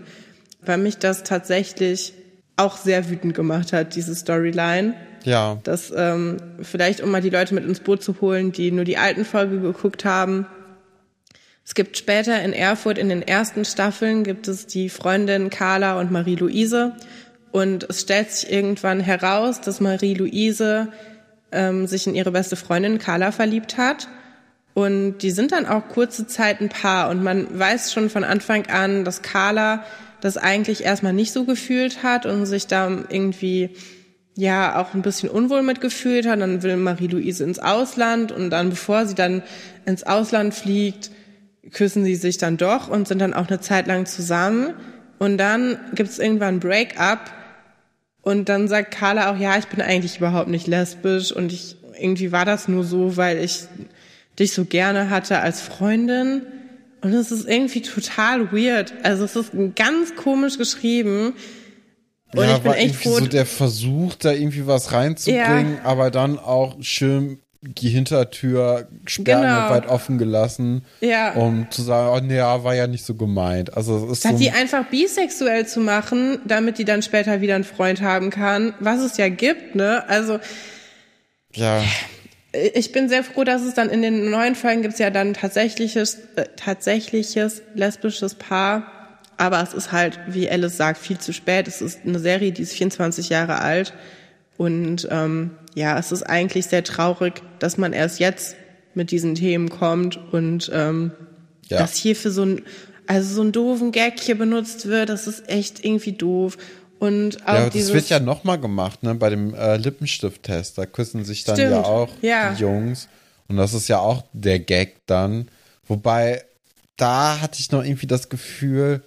weil 0.60 0.78
mich 0.78 0.98
das 0.98 1.22
tatsächlich 1.22 2.14
auch 2.56 2.76
sehr 2.76 3.08
wütend 3.08 3.34
gemacht 3.34 3.72
hat, 3.72 3.94
diese 3.94 4.14
Storyline. 4.14 4.94
Ja. 5.24 5.58
Das 5.62 5.92
ähm, 5.96 6.36
vielleicht, 6.60 7.00
um 7.00 7.10
mal 7.10 7.22
die 7.22 7.30
Leute 7.30 7.54
mit 7.54 7.64
ins 7.64 7.80
Boot 7.80 8.02
zu 8.02 8.20
holen, 8.20 8.50
die 8.52 8.72
nur 8.72 8.84
die 8.84 8.98
alten 8.98 9.24
Folge 9.24 9.60
geguckt 9.60 10.04
haben. 10.04 10.46
Es 11.68 11.74
gibt 11.74 11.98
später 11.98 12.40
in 12.42 12.54
Erfurt 12.54 12.96
in 12.96 13.10
den 13.10 13.20
ersten 13.20 13.66
Staffeln 13.66 14.24
gibt 14.24 14.48
es 14.48 14.66
die 14.66 14.88
Freundin 14.88 15.50
Carla 15.50 16.00
und 16.00 16.10
Marie-Louise. 16.10 16.96
Und 17.52 17.84
es 17.90 18.00
stellt 18.00 18.32
sich 18.32 18.50
irgendwann 18.50 19.00
heraus, 19.00 19.60
dass 19.60 19.78
Marie-Louise 19.78 20.88
ähm, 21.52 21.86
sich 21.86 22.06
in 22.06 22.14
ihre 22.14 22.30
beste 22.32 22.56
Freundin 22.56 22.96
Carla 22.96 23.32
verliebt 23.32 23.76
hat. 23.76 24.08
Und 24.72 25.18
die 25.18 25.30
sind 25.30 25.52
dann 25.52 25.66
auch 25.66 25.88
kurze 25.88 26.26
Zeit 26.26 26.62
ein 26.62 26.70
Paar. 26.70 27.10
Und 27.10 27.22
man 27.22 27.46
weiß 27.58 27.92
schon 27.92 28.08
von 28.08 28.24
Anfang 28.24 28.66
an, 28.68 29.04
dass 29.04 29.20
Carla 29.20 29.84
das 30.22 30.38
eigentlich 30.38 30.84
erstmal 30.84 31.12
nicht 31.12 31.32
so 31.34 31.44
gefühlt 31.44 32.02
hat 32.02 32.24
und 32.24 32.46
sich 32.46 32.66
da 32.66 32.88
irgendwie 33.10 33.76
ja 34.36 34.80
auch 34.80 34.94
ein 34.94 35.02
bisschen 35.02 35.28
unwohl 35.28 35.62
mitgefühlt 35.62 36.26
hat. 36.26 36.40
Dann 36.40 36.62
will 36.62 36.78
Marie-Louise 36.78 37.44
ins 37.44 37.58
Ausland 37.58 38.32
und 38.32 38.48
dann, 38.48 38.70
bevor 38.70 39.04
sie 39.04 39.14
dann 39.14 39.42
ins 39.84 40.02
Ausland 40.02 40.54
fliegt, 40.54 41.10
küssen 41.72 42.04
sie 42.04 42.14
sich 42.14 42.38
dann 42.38 42.56
doch 42.56 42.88
und 42.88 43.08
sind 43.08 43.20
dann 43.20 43.34
auch 43.34 43.48
eine 43.48 43.60
Zeit 43.60 43.86
lang 43.86 44.06
zusammen. 44.06 44.74
Und 45.18 45.38
dann 45.38 45.78
gibt 45.94 46.10
es 46.10 46.18
irgendwann 46.18 46.56
ein 46.56 46.60
Break-up 46.60 47.32
und 48.22 48.48
dann 48.48 48.68
sagt 48.68 48.90
Carla 48.92 49.32
auch, 49.32 49.38
ja, 49.38 49.58
ich 49.58 49.66
bin 49.66 49.80
eigentlich 49.80 50.18
überhaupt 50.18 50.48
nicht 50.48 50.66
lesbisch 50.66 51.32
und 51.32 51.52
ich 51.52 51.76
irgendwie 51.98 52.30
war 52.30 52.44
das 52.44 52.68
nur 52.68 52.84
so, 52.84 53.16
weil 53.16 53.38
ich 53.38 53.64
dich 54.38 54.52
so 54.52 54.64
gerne 54.64 55.10
hatte 55.10 55.40
als 55.40 55.60
Freundin. 55.60 56.42
Und 57.00 57.12
es 57.12 57.30
ist 57.30 57.48
irgendwie 57.48 57.82
total 57.82 58.52
weird. 58.52 58.92
Also 59.02 59.24
es 59.24 59.36
ist 59.36 59.52
ganz 59.76 60.14
komisch 60.16 60.58
geschrieben. 60.58 61.34
Und 62.34 62.44
ja, 62.44 62.56
ich 62.56 62.62
bin 62.62 62.70
war 62.70 62.76
echt 62.76 62.96
froh. 62.96 63.18
so 63.18 63.26
der 63.26 63.46
Versuch, 63.46 64.14
da 64.14 64.32
irgendwie 64.32 64.66
was 64.66 64.92
reinzubringen, 64.92 65.76
ja. 65.76 65.84
aber 65.84 66.10
dann 66.10 66.38
auch 66.38 66.76
schön 66.80 67.38
die 67.60 67.88
Hintertür 67.88 68.86
sperrangelweit 69.06 69.82
genau. 69.82 69.94
offen 69.94 70.18
gelassen, 70.18 70.84
ja. 71.00 71.32
um 71.32 71.68
zu 71.70 71.82
sagen, 71.82 72.08
oh 72.16 72.24
nee, 72.24 72.38
war 72.38 72.74
ja 72.74 72.86
nicht 72.86 73.04
so 73.04 73.14
gemeint. 73.14 73.76
Also 73.76 74.06
es 74.06 74.12
ist 74.12 74.20
Statt 74.20 74.32
so 74.32 74.38
die 74.38 74.50
einfach 74.50 74.84
bisexuell 74.86 75.66
zu 75.66 75.80
machen, 75.80 76.38
damit 76.46 76.78
die 76.78 76.84
dann 76.84 77.02
später 77.02 77.40
wieder 77.40 77.56
einen 77.56 77.64
Freund 77.64 78.00
haben 78.00 78.30
kann, 78.30 78.74
was 78.78 79.00
es 79.00 79.16
ja 79.16 79.28
gibt, 79.28 79.74
ne? 79.74 80.08
Also 80.08 80.38
ja. 81.54 81.82
Ich 82.74 82.92
bin 82.92 83.08
sehr 83.08 83.24
froh, 83.24 83.44
dass 83.44 83.62
es 83.62 83.74
dann 83.74 83.90
in 83.90 84.02
den 84.02 84.30
neuen 84.30 84.54
Folgen 84.54 84.82
gibt 84.82 84.94
es 84.94 85.00
ja 85.00 85.10
dann 85.10 85.34
tatsächliches 85.34 86.18
äh, 86.36 86.46
tatsächliches 86.56 87.62
lesbisches 87.74 88.36
Paar, 88.36 89.18
aber 89.36 89.62
es 89.62 89.74
ist 89.74 89.90
halt, 89.90 90.18
wie 90.28 90.48
Alice 90.48 90.76
sagt, 90.76 90.98
viel 90.98 91.18
zu 91.18 91.32
spät. 91.32 91.66
Es 91.66 91.82
ist 91.82 92.00
eine 92.06 92.20
Serie, 92.20 92.52
die 92.52 92.62
ist 92.62 92.72
24 92.72 93.28
Jahre 93.28 93.58
alt 93.58 93.92
und 94.56 95.08
ähm, 95.10 95.52
ja, 95.78 95.98
es 95.98 96.12
ist 96.12 96.24
eigentlich 96.24 96.66
sehr 96.66 96.84
traurig, 96.84 97.42
dass 97.60 97.78
man 97.78 97.92
erst 97.92 98.18
jetzt 98.18 98.56
mit 98.94 99.10
diesen 99.10 99.36
Themen 99.36 99.70
kommt 99.70 100.18
und 100.32 100.70
ähm, 100.74 101.12
ja. 101.68 101.78
dass 101.78 101.94
hier 101.94 102.16
für 102.16 102.30
so 102.30 102.42
ein, 102.42 102.62
also 103.06 103.34
so 103.36 103.40
einen 103.42 103.52
doofen 103.52 103.92
Gag 103.92 104.18
hier 104.20 104.36
benutzt 104.36 104.86
wird, 104.86 105.08
das 105.08 105.26
ist 105.26 105.48
echt 105.48 105.84
irgendwie 105.84 106.12
doof. 106.12 106.58
Und 106.98 107.46
auch 107.46 107.54
ja, 107.54 107.70
dieses, 107.70 107.88
das 107.88 107.94
wird 107.94 108.08
ja 108.08 108.18
nochmal 108.18 108.58
gemacht, 108.58 109.04
ne, 109.04 109.14
bei 109.14 109.30
dem 109.30 109.54
äh, 109.54 109.76
Lippenstift-Test. 109.76 110.76
Da 110.78 110.84
küssen 110.84 111.24
sich 111.24 111.44
dann 111.44 111.54
Stimmt. 111.54 111.70
ja 111.70 111.84
auch 111.84 112.10
ja. 112.22 112.52
die 112.52 112.60
Jungs. 112.60 113.08
Und 113.46 113.56
das 113.56 113.72
ist 113.72 113.86
ja 113.88 114.00
auch 114.00 114.24
der 114.32 114.58
Gag 114.58 114.96
dann. 115.06 115.48
Wobei, 115.86 116.42
da 116.96 117.40
hatte 117.40 117.60
ich 117.60 117.70
noch 117.70 117.84
irgendwie 117.84 118.08
das 118.08 118.28
Gefühl, 118.28 119.04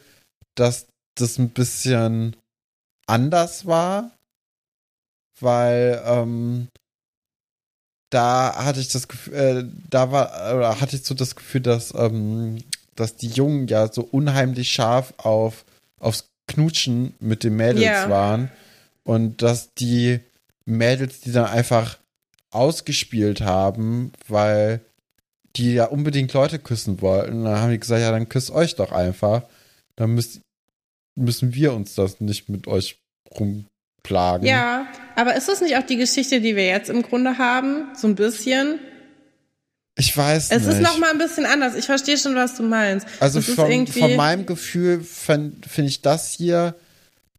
dass 0.56 0.88
das 1.16 1.38
ein 1.38 1.50
bisschen 1.50 2.38
anders 3.08 3.66
war 3.66 4.12
weil 5.42 6.02
ähm, 6.06 6.68
da 8.10 8.56
hatte 8.56 8.80
ich 8.80 8.90
das 8.90 9.08
Gefühl, 9.08 9.34
äh, 9.34 9.64
da 9.90 10.12
war, 10.12 10.56
oder 10.56 10.80
hatte 10.80 10.96
ich 10.96 11.04
so 11.04 11.16
das 11.16 11.36
Gefühl, 11.36 11.62
dass, 11.62 11.94
ähm, 11.96 12.58
dass 12.96 13.16
die 13.16 13.30
Jungen 13.30 13.68
ja 13.68 13.92
so 13.92 14.02
unheimlich 14.02 14.72
scharf 14.72 15.14
auf, 15.18 15.66
aufs 16.00 16.28
Knutschen 16.48 17.16
mit 17.20 17.44
den 17.44 17.56
Mädels 17.56 17.86
yeah. 17.86 18.10
waren 18.10 18.52
und 19.04 19.42
dass 19.42 19.74
die 19.74 20.20
Mädels, 20.66 21.22
die 21.22 21.32
dann 21.32 21.46
einfach 21.46 21.98
ausgespielt 22.52 23.42
haben, 23.42 24.12
weil 24.28 24.82
die 25.56 25.74
ja 25.74 25.86
unbedingt 25.86 26.34
Leute 26.34 26.60
küssen 26.60 27.02
wollten. 27.02 27.46
Dann 27.46 27.60
haben 27.60 27.72
die 27.72 27.80
gesagt, 27.80 28.02
ja, 28.02 28.12
dann 28.12 28.30
küsst 28.30 28.52
euch 28.52 28.76
doch 28.76 28.92
einfach. 28.92 29.44
Dann 29.96 30.12
müsst, 30.12 30.42
müssen 31.16 31.54
wir 31.54 31.74
uns 31.74 31.96
das 31.96 32.20
nicht 32.20 32.50
mit 32.50 32.68
euch 32.68 33.00
rum 33.40 33.66
plagen. 34.04 34.46
Ja, 34.46 34.88
aber 35.22 35.36
ist 35.36 35.48
das 35.48 35.62
nicht 35.62 35.78
auch 35.78 35.86
die 35.86 35.98
Geschichte, 35.98 36.42
die 36.42 36.56
wir 36.56 36.66
jetzt 36.66 36.90
im 36.90 37.04
Grunde 37.04 37.38
haben? 37.38 37.86
So 37.96 38.08
ein 38.08 38.16
bisschen? 38.16 38.80
Ich 39.96 40.18
weiß 40.18 40.46
es 40.46 40.50
nicht. 40.50 40.68
Es 40.68 40.74
ist 40.74 40.82
noch 40.82 40.98
mal 40.98 41.12
ein 41.12 41.20
bisschen 41.20 41.46
anders. 41.46 41.76
Ich 41.76 41.86
verstehe 41.86 42.18
schon, 42.18 42.34
was 42.34 42.56
du 42.56 42.64
meinst. 42.64 43.06
Also 43.20 43.40
von, 43.40 43.86
von 43.86 44.16
meinem 44.16 44.48
Gefühl 44.48 45.04
finde 45.04 45.68
ich 45.86 46.02
das 46.02 46.32
hier 46.32 46.76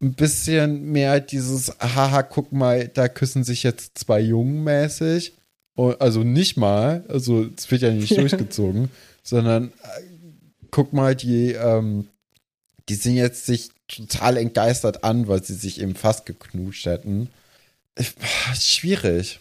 ein 0.01 0.13
bisschen 0.13 0.91
mehr 0.91 1.19
dieses, 1.19 1.73
haha, 1.79 2.23
guck 2.23 2.53
mal, 2.53 2.87
da 2.87 3.09
küssen 3.09 3.43
sich 3.43 3.63
jetzt 3.63 3.97
zwei 3.97 4.21
Jungen 4.21 4.63
mäßig. 4.63 5.33
Also 5.75 6.23
nicht 6.23 6.55
mal, 6.55 7.03
also 7.09 7.45
es 7.57 7.69
wird 7.69 7.81
ja 7.81 7.91
nicht 7.91 8.11
durchgezogen, 8.17 8.91
sondern 9.23 9.73
äh, 9.83 10.01
guck 10.71 10.93
mal, 10.93 11.15
die, 11.15 11.51
ähm, 11.51 12.07
die 12.87 12.95
sind 12.95 13.15
jetzt 13.15 13.45
sich 13.45 13.71
total 13.89 14.37
entgeistert 14.37 15.03
an, 15.03 15.27
weil 15.27 15.43
sie 15.43 15.55
sich 15.55 15.81
eben 15.81 15.95
fast 15.95 16.25
geknutscht 16.25 16.85
hätten. 16.85 17.29
Ich, 17.97 18.13
schwierig. 18.59 19.39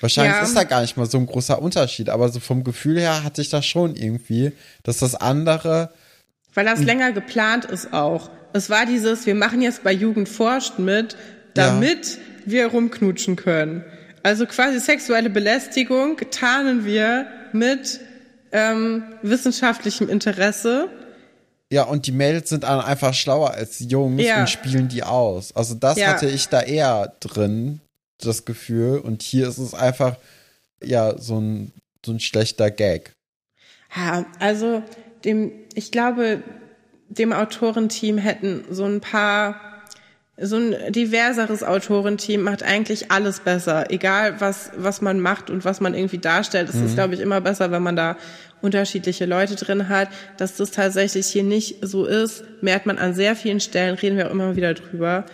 Wahrscheinlich 0.00 0.36
ja. 0.36 0.42
ist 0.42 0.56
da 0.56 0.64
gar 0.64 0.82
nicht 0.82 0.96
mal 0.96 1.06
so 1.06 1.18
ein 1.18 1.26
großer 1.26 1.60
Unterschied, 1.60 2.10
aber 2.10 2.28
so 2.28 2.40
vom 2.40 2.64
Gefühl 2.64 3.00
her 3.00 3.24
hatte 3.24 3.40
ich 3.40 3.48
das 3.48 3.64
schon 3.64 3.96
irgendwie, 3.96 4.52
dass 4.82 4.98
das 4.98 5.14
andere. 5.14 5.90
Weil 6.54 6.66
das 6.66 6.82
länger 6.82 7.12
geplant 7.12 7.64
ist 7.64 7.92
auch. 7.92 8.30
Es 8.52 8.68
war 8.68 8.84
dieses, 8.84 9.26
wir 9.26 9.34
machen 9.34 9.62
jetzt 9.62 9.82
bei 9.82 9.92
Jugend 9.92 10.28
forscht 10.28 10.78
mit, 10.78 11.16
damit 11.54 12.06
ja. 12.06 12.20
wir 12.44 12.66
rumknutschen 12.66 13.36
können. 13.36 13.84
Also 14.22 14.44
quasi 14.46 14.80
sexuelle 14.80 15.30
Belästigung 15.30 16.18
tarnen 16.30 16.84
wir 16.84 17.26
mit 17.52 18.00
ähm, 18.52 19.04
wissenschaftlichem 19.22 20.08
Interesse 20.08 20.90
ja, 21.70 21.82
und 21.82 22.06
die 22.06 22.12
Mädels 22.12 22.48
sind 22.48 22.64
einfach 22.64 23.12
schlauer 23.12 23.50
als 23.50 23.78
die 23.78 23.88
Jungs 23.88 24.22
ja. 24.22 24.40
und 24.40 24.48
spielen 24.48 24.88
die 24.88 25.02
aus. 25.02 25.54
Also 25.56 25.74
das 25.74 25.98
ja. 25.98 26.08
hatte 26.08 26.28
ich 26.28 26.48
da 26.48 26.60
eher 26.62 27.12
drin, 27.18 27.80
das 28.18 28.44
Gefühl. 28.44 28.98
Und 28.98 29.22
hier 29.22 29.48
ist 29.48 29.58
es 29.58 29.74
einfach, 29.74 30.16
ja, 30.82 31.18
so 31.18 31.40
ein, 31.40 31.72
so 32.04 32.12
ein 32.12 32.20
schlechter 32.20 32.70
Gag. 32.70 33.12
Ja, 33.94 34.26
also 34.40 34.82
dem, 35.24 35.52
ich 35.74 35.90
glaube, 35.90 36.42
dem 37.08 37.32
Autorenteam 37.32 38.18
hätten 38.18 38.64
so 38.70 38.84
ein 38.84 39.00
paar 39.00 39.60
so 40.38 40.56
ein 40.56 40.92
diverseres 40.92 41.62
Autorenteam 41.62 42.42
macht 42.42 42.62
eigentlich 42.62 43.10
alles 43.10 43.40
besser. 43.40 43.90
Egal, 43.90 44.38
was, 44.38 44.70
was 44.76 45.00
man 45.00 45.18
macht 45.18 45.48
und 45.48 45.64
was 45.64 45.80
man 45.80 45.94
irgendwie 45.94 46.18
darstellt. 46.18 46.68
Es 46.68 46.74
mhm. 46.74 46.86
ist, 46.86 46.94
glaube 46.94 47.14
ich, 47.14 47.20
immer 47.20 47.40
besser, 47.40 47.70
wenn 47.70 47.82
man 47.82 47.96
da 47.96 48.16
unterschiedliche 48.60 49.24
Leute 49.24 49.56
drin 49.56 49.88
hat. 49.88 50.08
Dass 50.36 50.56
das 50.56 50.72
tatsächlich 50.72 51.28
hier 51.28 51.42
nicht 51.42 51.76
so 51.80 52.04
ist, 52.04 52.44
merkt 52.60 52.84
man 52.84 52.98
an 52.98 53.14
sehr 53.14 53.34
vielen 53.34 53.60
Stellen, 53.60 53.94
reden 53.94 54.18
wir 54.18 54.26
auch 54.26 54.32
immer 54.32 54.56
wieder 54.56 54.74
drüber. 54.74 55.24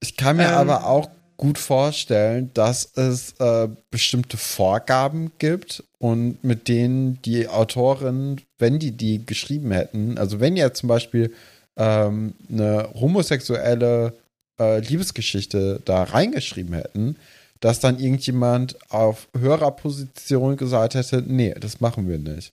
Ich 0.00 0.18
kann 0.18 0.36
mir 0.36 0.48
ähm, 0.48 0.54
aber 0.54 0.86
auch 0.86 1.08
gut 1.40 1.56
vorstellen, 1.58 2.50
dass 2.52 2.92
es 2.96 3.32
äh, 3.40 3.66
bestimmte 3.90 4.36
Vorgaben 4.36 5.32
gibt 5.38 5.82
und 5.98 6.44
mit 6.44 6.68
denen 6.68 7.20
die 7.22 7.48
Autorinnen, 7.48 8.42
wenn 8.58 8.78
die 8.78 8.90
die 8.92 9.24
geschrieben 9.24 9.70
hätten, 9.72 10.18
also 10.18 10.38
wenn 10.38 10.54
jetzt 10.58 10.80
zum 10.80 10.90
Beispiel 10.90 11.32
ähm, 11.78 12.34
eine 12.50 12.90
homosexuelle 12.94 14.12
äh, 14.60 14.80
Liebesgeschichte 14.80 15.80
da 15.86 16.02
reingeschrieben 16.02 16.74
hätten, 16.74 17.16
dass 17.60 17.80
dann 17.80 17.98
irgendjemand 17.98 18.76
auf 18.90 19.26
höherer 19.34 19.70
Position 19.70 20.58
gesagt 20.58 20.94
hätte, 20.94 21.24
nee, 21.26 21.54
das 21.58 21.80
machen 21.80 22.06
wir 22.06 22.18
nicht. 22.18 22.52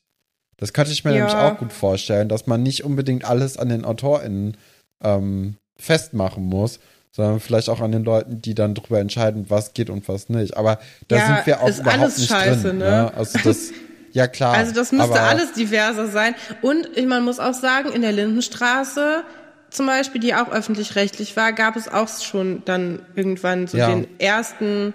Das 0.55 0.71
könnte 0.71 0.93
ich 0.93 1.03
mir 1.03 1.11
Ja. 1.11 1.17
nämlich 1.17 1.35
auch 1.35 1.57
gut 1.57 1.73
vorstellen, 1.73 2.29
dass 2.29 2.47
man 2.47 2.63
nicht 2.63 2.85
unbedingt 2.85 3.25
alles 3.25 3.57
an 3.57 3.67
den 3.67 3.83
AutorInnen 3.83 4.55
ähm, 5.03 5.55
festmachen 5.77 6.45
muss, 6.45 6.79
sondern 7.17 7.39
vielleicht 7.39 7.67
auch 7.67 7.81
an 7.81 7.91
den 7.91 8.03
Leuten, 8.03 8.41
die 8.43 8.53
dann 8.53 8.75
darüber 8.75 8.99
entscheiden, 8.99 9.47
was 9.49 9.73
geht 9.73 9.89
und 9.89 10.07
was 10.07 10.29
nicht. 10.29 10.55
Aber 10.55 10.77
da 11.07 11.17
Ja, 11.17 11.25
sind 11.25 11.47
wir 11.47 11.61
auch 11.61 11.67
ist 11.67 11.79
überhaupt 11.79 11.99
alles 11.99 12.17
nicht 12.19 12.29
scheiße, 12.29 12.61
drin. 12.61 12.77
ne? 12.77 13.11
Also 13.15 13.39
das, 13.43 13.71
ja 14.13 14.27
klar. 14.27 14.53
Also 14.53 14.71
das 14.71 14.91
müsste 14.91 15.19
alles 15.19 15.51
diverser 15.53 16.07
sein. 16.09 16.35
Und 16.61 16.87
man 17.07 17.25
muss 17.25 17.39
auch 17.39 17.55
sagen, 17.55 17.91
in 17.91 18.03
der 18.03 18.11
Lindenstraße 18.11 19.23
zum 19.71 19.87
Beispiel, 19.87 20.21
die 20.21 20.35
auch 20.35 20.49
öffentlich-rechtlich 20.51 21.35
war, 21.35 21.53
gab 21.53 21.75
es 21.75 21.89
auch 21.91 22.07
schon 22.21 22.61
dann 22.65 22.99
irgendwann 23.15 23.65
so 23.65 23.77
Ja. 23.77 23.89
den 23.89 24.07
ersten, 24.19 24.93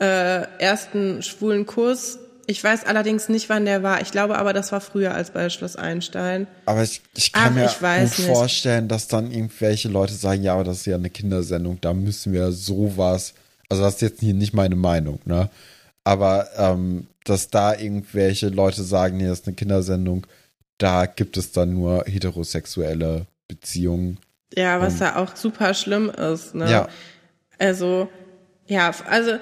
äh, 0.00 0.42
ersten 0.58 1.22
schwulen 1.22 1.64
Kurs. 1.64 2.18
Ich 2.46 2.62
weiß 2.62 2.84
allerdings 2.84 3.28
nicht, 3.28 3.48
wann 3.48 3.64
der 3.64 3.82
war. 3.82 4.00
Ich 4.00 4.10
glaube 4.10 4.38
aber, 4.38 4.52
das 4.52 4.72
war 4.72 4.80
früher 4.80 5.14
als 5.14 5.30
bei 5.30 5.48
Schloss 5.48 5.76
Einstein. 5.76 6.46
Aber 6.66 6.82
ich, 6.82 7.02
ich 7.16 7.32
kann 7.32 7.52
Ach, 7.52 7.54
mir 7.54 7.64
ich 7.66 7.78
gut 7.78 8.18
nicht. 8.18 8.28
vorstellen, 8.28 8.88
dass 8.88 9.08
dann 9.08 9.30
irgendwelche 9.30 9.88
Leute 9.88 10.14
sagen, 10.14 10.42
ja, 10.42 10.54
aber 10.54 10.64
das 10.64 10.78
ist 10.78 10.86
ja 10.86 10.96
eine 10.96 11.10
Kindersendung, 11.10 11.80
da 11.80 11.94
müssen 11.94 12.32
wir 12.32 12.52
sowas, 12.52 13.34
also 13.68 13.82
das 13.82 13.94
ist 13.94 14.02
jetzt 14.02 14.20
hier 14.20 14.34
nicht 14.34 14.52
meine 14.54 14.76
Meinung, 14.76 15.20
ne? 15.24 15.48
Aber 16.04 16.48
ähm, 16.58 17.06
dass 17.24 17.48
da 17.48 17.74
irgendwelche 17.74 18.48
Leute 18.48 18.82
sagen, 18.82 19.16
nee, 19.16 19.26
das 19.26 19.40
ist 19.40 19.46
eine 19.46 19.56
Kindersendung, 19.56 20.26
da 20.78 21.06
gibt 21.06 21.36
es 21.36 21.52
dann 21.52 21.72
nur 21.72 22.04
heterosexuelle 22.06 23.26
Beziehungen. 23.48 24.18
Ja, 24.54 24.80
was 24.80 25.00
ja 25.00 25.16
auch 25.16 25.34
super 25.34 25.74
schlimm 25.74 26.10
ist. 26.10 26.54
Ne? 26.54 26.70
Ja. 26.70 26.88
Also, 27.58 28.08
ja, 28.66 28.92
also 29.08 29.32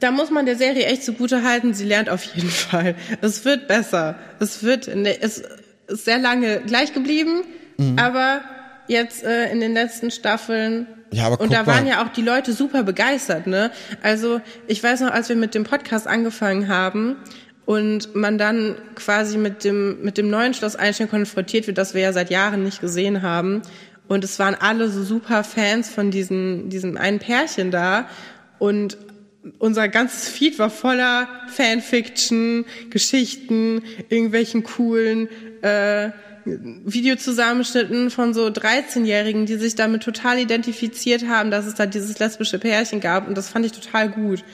da 0.00 0.10
muss 0.10 0.30
man 0.30 0.46
der 0.46 0.56
Serie 0.56 0.86
echt 0.86 1.04
zugute 1.04 1.42
halten, 1.44 1.74
sie 1.74 1.84
lernt 1.84 2.08
auf 2.10 2.22
jeden 2.24 2.48
Fall. 2.70 2.94
Es 3.20 3.44
wird 3.44 3.68
besser. 3.68 4.16
Es 4.40 4.62
wird, 4.62 4.94
ne, 4.94 5.20
es 5.20 5.42
ist 5.86 6.04
sehr 6.04 6.18
lange 6.18 6.60
gleich 6.66 6.92
geblieben, 6.92 7.42
Mhm. 7.78 7.98
aber 7.98 8.42
jetzt 8.88 9.24
äh, 9.24 9.50
in 9.50 9.60
den 9.60 9.72
letzten 9.72 10.10
Staffeln. 10.10 10.86
Ja, 11.12 11.26
aber 11.26 11.40
und 11.40 11.50
da 11.52 11.66
waren 11.66 11.84
mal. 11.84 11.90
ja 11.90 12.04
auch 12.04 12.08
die 12.08 12.20
Leute 12.22 12.52
super 12.52 12.82
begeistert, 12.82 13.46
ne? 13.46 13.70
Also, 14.02 14.40
ich 14.66 14.82
weiß 14.82 15.00
noch, 15.00 15.10
als 15.12 15.28
wir 15.30 15.36
mit 15.36 15.54
dem 15.54 15.64
Podcast 15.64 16.06
angefangen 16.06 16.68
haben 16.68 17.16
und 17.64 18.14
man 18.14 18.36
dann 18.36 18.76
quasi 18.96 19.38
mit 19.38 19.64
dem, 19.64 20.02
mit 20.02 20.18
dem 20.18 20.28
neuen 20.28 20.52
Schloss 20.54 20.76
Einstein 20.76 21.08
konfrontiert 21.08 21.66
wird, 21.68 21.78
das 21.78 21.94
wir 21.94 22.02
ja 22.02 22.12
seit 22.12 22.30
Jahren 22.30 22.64
nicht 22.64 22.80
gesehen 22.82 23.22
haben. 23.22 23.62
Und 24.08 24.24
es 24.24 24.38
waren 24.38 24.54
alle 24.56 24.90
so 24.90 25.02
super 25.04 25.42
Fans 25.42 25.88
von 25.88 26.10
diesen, 26.10 26.68
diesem 26.68 26.96
einen 26.98 27.18
Pärchen 27.18 27.70
da. 27.70 28.08
Und 28.58 28.98
unser 29.58 29.88
ganzes 29.88 30.28
Feed 30.28 30.58
war 30.58 30.70
voller 30.70 31.28
Fanfiction, 31.48 32.64
Geschichten, 32.90 33.82
irgendwelchen 34.08 34.62
coolen 34.64 35.28
äh, 35.62 36.10
Videozusammenschnitten 36.44 38.10
von 38.10 38.34
so 38.34 38.46
13-Jährigen, 38.46 39.46
die 39.46 39.56
sich 39.56 39.74
damit 39.74 40.02
total 40.02 40.38
identifiziert 40.38 41.26
haben, 41.28 41.50
dass 41.50 41.66
es 41.66 41.74
da 41.74 41.86
dieses 41.86 42.18
lesbische 42.18 42.58
Pärchen 42.58 43.00
gab. 43.00 43.28
Und 43.28 43.36
das 43.36 43.48
fand 43.48 43.66
ich 43.66 43.72
total 43.72 44.08
gut. 44.08 44.44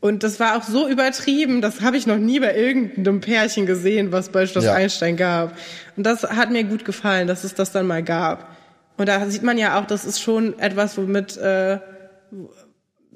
Und 0.00 0.22
das 0.22 0.38
war 0.38 0.56
auch 0.56 0.62
so 0.62 0.88
übertrieben, 0.88 1.60
das 1.60 1.80
habe 1.80 1.96
ich 1.96 2.06
noch 2.06 2.18
nie 2.18 2.38
bei 2.38 2.56
irgendeinem 2.56 3.20
Pärchen 3.20 3.66
gesehen, 3.66 4.12
was 4.12 4.28
bei 4.30 4.46
Schloss 4.46 4.64
Ja. 4.64 4.74
Einstein 4.74 5.16
gab. 5.16 5.56
Und 5.96 6.04
das 6.04 6.22
hat 6.22 6.50
mir 6.50 6.64
gut 6.64 6.84
gefallen, 6.84 7.26
dass 7.26 7.44
es 7.44 7.54
das 7.54 7.72
dann 7.72 7.86
mal 7.86 8.02
gab. 8.02 8.56
Und 8.96 9.08
da 9.08 9.28
sieht 9.28 9.42
man 9.42 9.58
ja 9.58 9.78
auch, 9.78 9.86
das 9.86 10.04
ist 10.04 10.20
schon 10.20 10.58
etwas, 10.58 10.96
womit, 10.96 11.36
äh, 11.36 11.78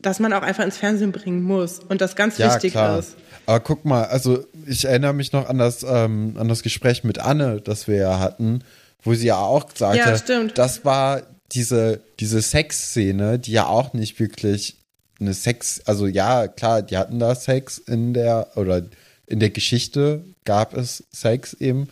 dass 0.02 0.18
man 0.20 0.32
auch 0.32 0.42
einfach 0.42 0.64
ins 0.64 0.76
Fernsehen 0.76 1.12
bringen 1.12 1.42
muss 1.42 1.78
und 1.78 2.00
das 2.00 2.16
ganz 2.16 2.38
Ja, 2.38 2.52
wichtig 2.54 2.72
klar. 2.72 2.98
ist. 2.98 3.14
Aber 3.46 3.60
guck 3.60 3.84
mal, 3.84 4.04
also 4.04 4.44
ich 4.66 4.84
erinnere 4.84 5.12
mich 5.14 5.32
noch 5.32 5.48
an 5.48 5.58
das, 5.58 5.84
ähm, 5.88 6.36
an 6.38 6.48
das 6.48 6.62
Gespräch 6.62 7.02
mit 7.04 7.18
Anne, 7.18 7.60
das 7.60 7.88
wir 7.88 7.96
ja 7.96 8.18
hatten, 8.20 8.62
wo 9.02 9.14
sie 9.14 9.26
ja 9.26 9.38
auch 9.38 9.66
sagte, 9.74 9.98
Ja, 9.98 10.16
stimmt. 10.16 10.58
das 10.58 10.84
war 10.84 11.22
diese, 11.52 12.00
diese 12.20 12.40
Sexszene, 12.40 13.38
die 13.38 13.52
ja 13.52 13.66
auch 13.66 13.92
nicht 13.94 14.20
wirklich 14.20 14.76
eine 15.20 15.34
Sex, 15.34 15.80
also 15.86 16.06
ja, 16.06 16.48
klar, 16.48 16.82
die 16.82 16.96
hatten 16.96 17.18
da 17.18 17.34
Sex 17.34 17.78
in 17.78 18.14
der, 18.14 18.48
oder 18.56 18.82
in 19.26 19.40
der 19.40 19.50
Geschichte 19.50 20.24
gab 20.44 20.74
es 20.76 21.04
Sex 21.12 21.54
eben. 21.54 21.88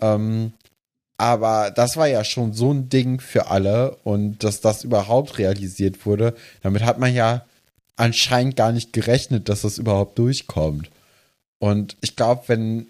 Ähm, 0.00 0.52
aber 1.18 1.70
das 1.70 1.96
war 1.96 2.06
ja 2.06 2.24
schon 2.24 2.52
so 2.52 2.72
ein 2.72 2.88
Ding 2.88 3.20
für 3.20 3.48
alle 3.48 3.96
und 4.04 4.44
dass 4.44 4.60
das 4.60 4.84
überhaupt 4.84 5.38
realisiert 5.38 6.04
wurde, 6.04 6.34
damit 6.62 6.84
hat 6.84 6.98
man 6.98 7.14
ja 7.14 7.44
anscheinend 7.96 8.56
gar 8.56 8.72
nicht 8.72 8.92
gerechnet, 8.92 9.48
dass 9.48 9.62
das 9.62 9.78
überhaupt 9.78 10.18
durchkommt. 10.18 10.90
Und 11.58 11.96
ich 12.02 12.16
glaube, 12.16 12.42
wenn 12.48 12.88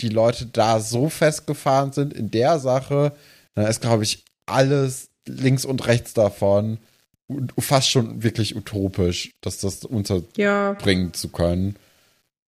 die 0.00 0.08
Leute 0.08 0.46
da 0.46 0.80
so 0.80 1.08
festgefahren 1.08 1.92
sind 1.92 2.12
in 2.12 2.30
der 2.30 2.58
Sache, 2.58 3.12
dann 3.54 3.66
ist, 3.66 3.80
glaube 3.80 4.02
ich, 4.02 4.24
alles 4.46 5.08
links 5.26 5.64
und 5.64 5.86
rechts 5.86 6.14
davon 6.14 6.78
fast 7.58 7.90
schon 7.90 8.22
wirklich 8.22 8.56
utopisch, 8.56 9.32
dass 9.40 9.58
das 9.58 9.84
unterbringen 9.84 11.06
Ja, 11.06 11.12
zu 11.12 11.28
können. 11.28 11.76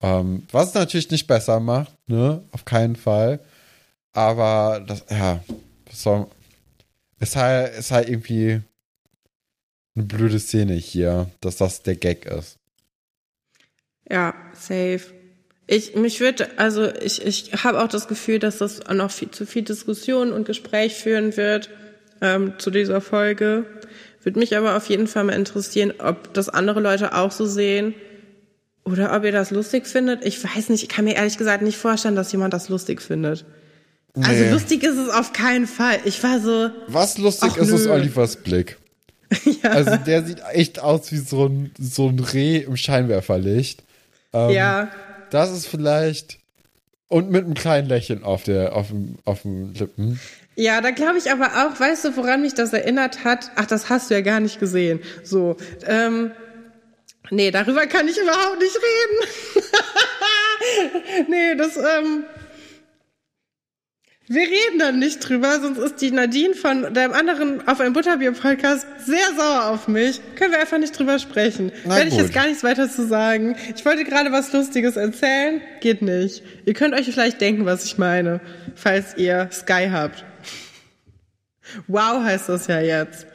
Ähm, 0.03 0.47
was 0.51 0.69
es 0.69 0.75
natürlich 0.75 1.11
nicht 1.11 1.27
besser 1.27 1.61
macht, 1.61 1.93
ne? 2.07 2.43
Auf 2.53 2.65
keinen 2.65 2.97
Fall. 2.97 3.41
Aber 4.15 4.83
das, 4.87 5.05
ja, 5.11 5.45
soll, 5.91 6.27
ist 7.21 7.37
halt, 7.37 7.77
ist 7.77 7.91
halt 7.91 8.09
irgendwie 8.09 8.63
eine 9.97 10.05
blöde 10.05 10.39
Szene 10.39 10.75
hier, 10.75 11.31
dass 11.41 11.57
das 11.57 11.83
der 11.83 11.97
Gag 11.97 12.25
ist. 12.27 12.59
ja, 14.11 14.35
safe. 14.53 15.01
Ich, 15.67 15.95
mich 15.95 16.21
würde, 16.21 16.59
also 16.59 16.91
ich, 16.95 17.25
ich 17.25 17.65
habe 17.65 17.83
auch 17.83 17.89
das 17.89 18.07
Gefühl, 18.07 18.39
dass 18.39 18.59
das 18.59 18.81
noch 18.93 19.11
viel, 19.11 19.31
zu 19.31 19.47
viel 19.47 19.63
Diskussion 19.63 20.33
und 20.33 20.47
Gespräch 20.47 20.95
führen 20.95 21.37
wird 21.37 21.71
ähm, 22.21 22.55
zu 22.59 22.71
dieser 22.71 23.01
Folge. 23.01 23.65
Würde 24.23 24.39
mich 24.39 24.57
aber 24.57 24.77
auf 24.77 24.89
jeden 24.89 25.07
Fall 25.07 25.25
mal 25.25 25.33
interessieren, 25.33 25.95
ob 25.99 26.35
das 26.35 26.51
andere 26.51 26.81
Leute 26.81 27.15
auch 27.15 27.31
so 27.31 27.47
sehen 27.47 27.95
oder 28.85 29.17
ob 29.17 29.25
ihr 29.25 29.33
das 29.33 29.51
lustig 29.51 29.87
findet. 29.87 30.25
Ich 30.25 30.43
weiß 30.45 30.69
nicht, 30.69 30.83
ich 30.83 30.89
kann 30.91 31.07
mir 31.07 31.17
ehrlich 31.17 31.39
gesagt 31.39 31.63
nicht 31.63 31.79
vorstellen, 31.79 32.17
dass 32.17 32.33
jemand 32.33 32.53
das 32.53 32.69
lustig 32.69 33.01
findet. 33.01 33.47
Also 34.17 34.31
Nee. 34.45 34.51
lustig 34.51 34.83
ist 34.85 34.97
es 34.97 35.09
auf 35.09 35.33
keinen 35.33 35.67
Fall. 35.67 35.99
Ich 36.05 36.23
war 36.23 36.39
so, 36.41 36.71
Was 36.87 37.19
lustig 37.19 37.57
ist, 37.57 37.69
ist 37.71 37.87
nö. 37.87 37.93
Olivers 37.93 38.37
Blick. 38.37 38.77
Also 39.63 39.97
der 39.97 40.23
sieht 40.25 40.41
echt 40.53 40.79
aus 40.79 41.11
wie 41.11 41.17
so 41.19 41.47
ein, 41.47 41.73
so 41.81 42.09
ein 42.09 42.21
Reh 42.21 42.59
im 42.59 42.77
Scheinwerferlicht. 42.77 43.83
Ähm, 44.33 44.51
ja, 44.51 44.89
Das 45.31 45.51
ist 45.51 45.67
vielleicht. 45.67 46.39
Und 47.09 47.31
mit 47.31 47.45
einem 47.45 47.55
kleinen 47.55 47.89
Lächeln 47.89 48.23
auf, 48.23 48.45
der, 48.45 48.75
auf, 48.77 48.89
dem, 48.89 49.17
auf 49.25 49.43
dem 49.43 49.73
Lippen. 49.73 50.21
Ja, 50.57 50.81
da 50.81 50.91
glaube 50.91 51.19
ich 51.19 51.31
aber 51.33 51.47
auch, 51.47 51.79
weißt 51.81 52.05
du, 52.05 52.17
woran 52.17 52.43
mich 52.43 52.55
das 52.55 52.73
erinnert 52.73 53.25
hat? 53.25 53.51
Ach, 53.57 53.67
das 53.67 53.89
hast 53.91 54.11
du 54.11 54.15
ja 54.15 54.21
gar 54.21 54.39
nicht 54.41 54.61
gesehen. 54.61 55.01
So, 55.25 55.57
ähm, 55.87 56.31
nee, 57.31 57.51
darüber 57.51 57.87
kann 57.87 58.07
ich 58.07 58.17
überhaupt 58.19 58.59
nicht 58.61 58.77
reden. 58.77 59.67
nee, 61.29 61.55
das, 61.57 61.77
ähm, 61.77 62.25
wir 64.27 64.43
reden 64.43 64.79
dann 64.79 64.99
nicht 64.99 65.21
drüber, 65.21 65.61
sonst 65.61 65.79
ist 65.79 66.01
die 66.01 66.11
Nadine 66.11 66.55
von 66.55 66.95
deinem 66.95 67.13
anderen 67.13 67.67
auf 67.69 67.79
einem 67.81 67.93
Butterbier-Podcast 67.93 68.87
sehr 69.05 69.35
sauer 69.37 69.67
auf 69.71 69.87
mich. 69.87 70.21
Können 70.37 70.53
wir 70.53 70.61
einfach 70.61 70.79
nicht 70.79 70.99
drüber 70.99 71.19
sprechen. 71.19 71.73
Na 71.85 71.97
Werde 71.97 72.09
ich 72.09 72.15
gut. 72.15 72.23
jetzt 72.23 72.35
gar 72.35 72.47
nichts 72.47 72.65
weiter 72.65 72.89
zu 72.89 73.07
sagen. 73.07 73.55
Ich 73.77 73.85
wollte 73.85 74.05
gerade 74.05 74.33
was 74.33 74.51
Lustiges 74.53 74.97
erzählen, 74.97 75.61
geht 75.81 76.01
nicht. 76.01 76.43
Ihr 76.65 76.73
könnt 76.73 76.95
euch 76.95 77.05
vielleicht 77.05 77.41
denken, 77.43 77.67
was 77.67 77.85
ich 77.85 77.99
meine, 77.99 78.41
falls 78.75 79.15
ihr 79.19 79.51
Sky 79.53 79.89
habt. 79.93 80.25
Wow 81.87 82.23
heißt 82.23 82.49
das 82.49 82.67
ja 82.67 82.81
jetzt. 82.81 83.27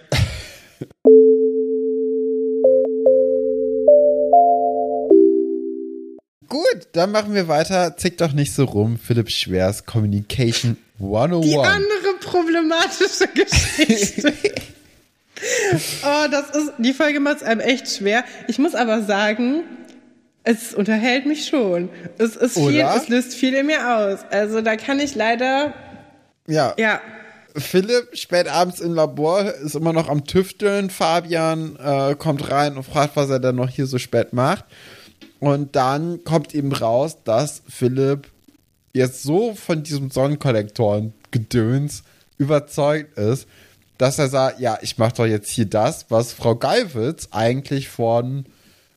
Gut, 6.50 6.88
dann 6.94 7.12
machen 7.12 7.34
wir 7.36 7.48
weiter. 7.48 7.96
Zick 7.98 8.18
doch 8.18 8.34
nicht 8.34 8.54
so 8.54 8.66
rum. 8.66 8.98
Philipp 8.98 9.30
Schwers 9.30 9.86
Communication 9.86 10.78
101. 11.00 11.46
Die 11.46 11.58
andere 11.58 12.14
problematische 12.20 13.28
Geschichte. 13.34 14.34
oh, 16.04 16.28
das 16.32 16.50
ist, 16.50 16.74
die 16.80 16.94
Folge 16.94 17.20
macht 17.20 17.38
es 17.38 17.44
einem 17.44 17.62
echt 17.62 17.88
schwer. 17.90 18.24
Ich 18.48 18.58
muss 18.58 18.74
aber 18.74 19.04
sagen, 19.04 19.64
es 20.44 20.74
unterhält 20.74 21.26
mich 21.28 21.46
schon. 21.46 21.90
Es 22.18 22.36
ist 22.36 22.56
viel, 22.56 22.80
Oder? 22.80 22.96
es 22.96 23.08
löst 23.10 23.36
viel 23.36 23.54
in 23.54 23.68
mir 23.68 23.98
aus. 23.98 24.20
Also 24.32 24.62
da 24.62 24.76
kann 24.76 25.00
ich 25.00 25.14
leider, 25.16 25.74
ja. 26.48 26.74
ja, 26.78 27.00
Philipp 27.56 28.18
spät 28.18 28.48
abends 28.48 28.80
im 28.80 28.94
Labor 28.94 29.44
ist 29.54 29.76
immer 29.76 29.94
noch 29.94 30.10
am 30.10 30.26
Tüfteln. 30.26 30.90
Fabian 30.90 31.76
äh, 31.78 32.16
kommt 32.16 32.50
rein 32.52 32.78
und 32.78 32.84
fragt, 32.84 33.16
was 33.16 33.30
er 33.30 33.40
denn 33.40 33.56
noch 33.56 33.70
hier 33.70 33.86
so 33.86 33.98
spät 33.98 34.34
macht. 34.34 34.66
Und 35.40 35.76
dann 35.76 36.24
kommt 36.24 36.54
eben 36.54 36.72
raus, 36.72 37.18
dass 37.24 37.62
Philipp 37.68 38.30
jetzt 38.94 39.24
so 39.24 39.54
von 39.56 39.84
diesem 39.84 40.12
Sonnenkollektoren-Gedöns 40.12 42.04
überzeugt 42.38 43.18
ist, 43.18 43.48
dass 43.98 44.20
er 44.20 44.30
sagt, 44.30 44.60
ja, 44.60 44.78
ich 44.82 44.98
mache 44.98 45.14
doch 45.14 45.26
jetzt 45.26 45.50
hier 45.50 45.66
das, 45.66 46.06
was 46.10 46.34
Frau 46.34 46.56
Geiwitz 46.56 47.30
eigentlich 47.32 47.90
von 47.90 48.46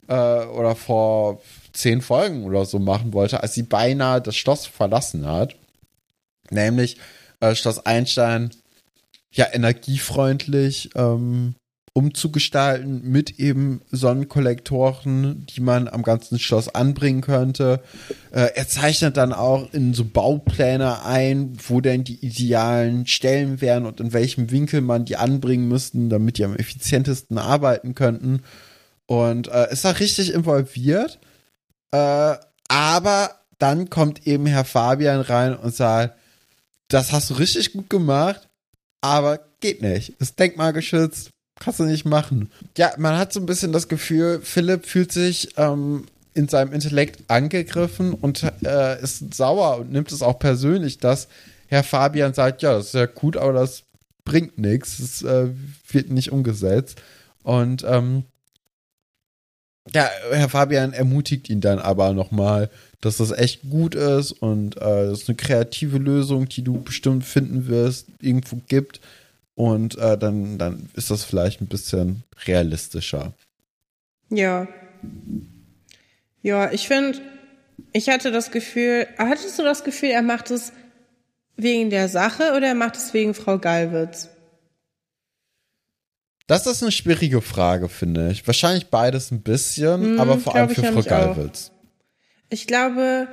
äh, 0.09 0.15
oder 0.15 0.77
vor 0.77 1.41
zehn 1.73 2.01
Folgen 2.03 2.45
oder 2.45 2.65
so 2.65 2.79
machen 2.79 3.13
wollte, 3.13 3.43
als 3.43 3.55
sie 3.55 3.65
beinahe 3.65 4.21
das 4.21 4.37
Schloss 4.37 4.67
verlassen 4.67 5.27
hat. 5.27 5.57
Nämlich 6.51 6.99
äh, 7.41 7.55
Schloss 7.55 7.85
Einstein 7.85 8.51
ja 9.33 9.47
energiefreundlich 9.53 10.91
ähm, 10.95 11.55
umzugestalten 11.95 13.03
mit 13.11 13.39
eben 13.39 13.83
Sonnenkollektoren, 13.91 15.45
die 15.47 15.61
man 15.61 15.89
am 15.89 16.03
ganzen 16.03 16.39
Schloss 16.39 16.75
anbringen 16.75 17.21
könnte. 17.21 17.83
Äh, 18.31 18.49
er 18.55 18.67
zeichnet 18.67 19.19
dann 19.19 19.33
auch 19.35 19.73
in 19.75 19.93
so 19.93 20.05
Baupläne 20.05 21.05
ein, 21.05 21.53
wo 21.69 21.83
denn 21.83 22.03
die 22.05 22.25
idealen 22.25 23.07
Stellen 23.07 23.61
wären 23.61 23.85
und 23.85 24.01
in 24.01 24.15
welchem 24.15 24.51
Winkel 24.51 24.81
man 24.81 25.05
die 25.05 25.17
anbringen 25.17 25.69
müssten, 25.69 26.09
damit 26.09 26.39
die 26.39 26.45
am 26.45 26.57
effizientesten 26.57 27.37
arbeiten 27.37 27.95
könnten. 27.95 28.43
Und 29.07 29.49
äh, 29.49 29.71
ist 29.71 29.85
da 29.85 29.91
richtig 29.91 30.33
involviert. 30.33 31.19
Äh, 31.91 32.37
aber 32.69 33.31
dann 33.59 33.91
kommt 33.91 34.27
eben 34.27 34.47
Herr 34.47 34.65
Fabian 34.65 35.21
rein 35.21 35.55
und 35.55 35.75
sagt, 35.75 36.19
das 36.89 37.13
hast 37.13 37.29
du 37.29 37.35
richtig 37.35 37.73
gut 37.73 37.91
gemacht, 37.91 38.49
aber 39.03 39.41
geht 39.61 39.83
nicht. 39.83 40.11
Ist 40.21 40.39
denkmalgeschützt, 40.39 41.32
kannst 41.63 41.81
du 41.81 41.85
nicht 41.85 42.05
machen. 42.05 42.51
Ja, 42.77 42.93
man 42.99 43.17
hat 43.17 43.33
so 43.33 43.41
ein 43.41 43.47
bisschen 43.47 43.73
das 43.73 43.89
Gefühl, 43.89 44.41
Philipp 44.43 44.87
fühlt 44.87 45.13
sich 45.13 45.51
ähm, 45.57 46.07
in 46.35 46.49
seinem 46.49 46.73
Intellekt 46.73 47.23
angegriffen 47.29 48.15
und 48.15 48.43
äh, 48.65 49.01
ist 49.03 49.35
sauer 49.35 49.79
und 49.79 49.93
nimmt 49.93 50.11
es 50.11 50.23
auch 50.23 50.39
persönlich, 50.39 50.99
dass 50.99 51.29
Herr 51.69 51.85
Fabian 51.85 52.35
sagt, 52.35 52.63
ja, 52.63 52.75
das 52.75 52.87
ist 52.87 52.95
ja 52.95 53.07
gut, 53.07 53.37
aber 53.37 53.53
das 53.53 53.85
bringt 54.25 54.59
nichts, 54.59 54.99
es 54.99 55.23
äh, 55.23 55.51
wird 55.91 56.11
nicht 56.11 56.33
umgesetzt. 56.33 57.01
Und 57.43 57.85
ähm, 57.87 58.25
ja, 59.93 60.09
Herr 60.31 60.49
Fabian 60.49 60.93
ermutigt 60.93 61.49
ihn 61.51 61.61
dann 61.61 61.79
aber 61.79 62.13
nochmal, 62.13 62.71
dass 63.01 63.17
das 63.17 63.33
echt 63.33 63.63
gut 63.69 63.95
ist 63.95 64.33
und 64.33 64.81
äh, 64.81 65.07
es 65.07 65.29
eine 65.29 65.37
kreative 65.37 65.99
Lösung, 65.99 66.49
die 66.49 66.63
du 66.63 66.83
bestimmt 66.83 67.25
finden 67.25 67.67
wirst, 67.67 68.07
irgendwo 68.21 68.61
gibt. 68.69 69.01
Und 69.55 69.99
äh, 69.99 70.17
dann, 70.17 70.59
dann 70.59 70.89
ist 70.95 71.11
das 71.11 71.25
vielleicht 71.25 71.61
ein 71.61 71.67
bisschen 71.67 72.25
realistischer. 72.47 73.33
Ja. 74.31 74.67
Ja, 76.43 76.73
ich 76.73 76.89
finde, 76.89 77.21
ich 77.93 78.09
hatte 78.09 78.33
das 78.33 78.51
Gefühl, 78.51 79.07
hattest 79.19 79.59
du 79.59 79.63
das 79.63 79.85
Gefühl, 79.85 80.11
er 80.11 80.23
macht 80.23 80.51
es 80.51 80.73
wegen 81.57 81.91
der 81.91 82.09
Sache 82.09 82.55
oder 82.57 82.69
er 82.69 82.75
macht 82.75 82.97
es 82.97 83.13
wegen 83.15 83.35
Frau 83.35 83.59
Gallwitz? 83.59 84.31
Das 86.47 86.67
ist 86.67 86.83
eine 86.83 86.93
schwierige 86.93 87.41
Frage, 87.41 87.89
finde 87.89 88.31
ich. 88.31 88.47
Wahrscheinlich 88.47 88.89
beides 88.89 89.31
ein 89.31 89.43
bisschen, 89.43 90.17
mm, 90.17 90.21
aber 90.21 90.39
vor 90.39 90.55
allem 90.55 90.71
für 90.71 90.83
Frau 90.83 91.03
Gallwitz. 91.03 91.71
Ich 92.51 92.67
glaube, 92.67 93.29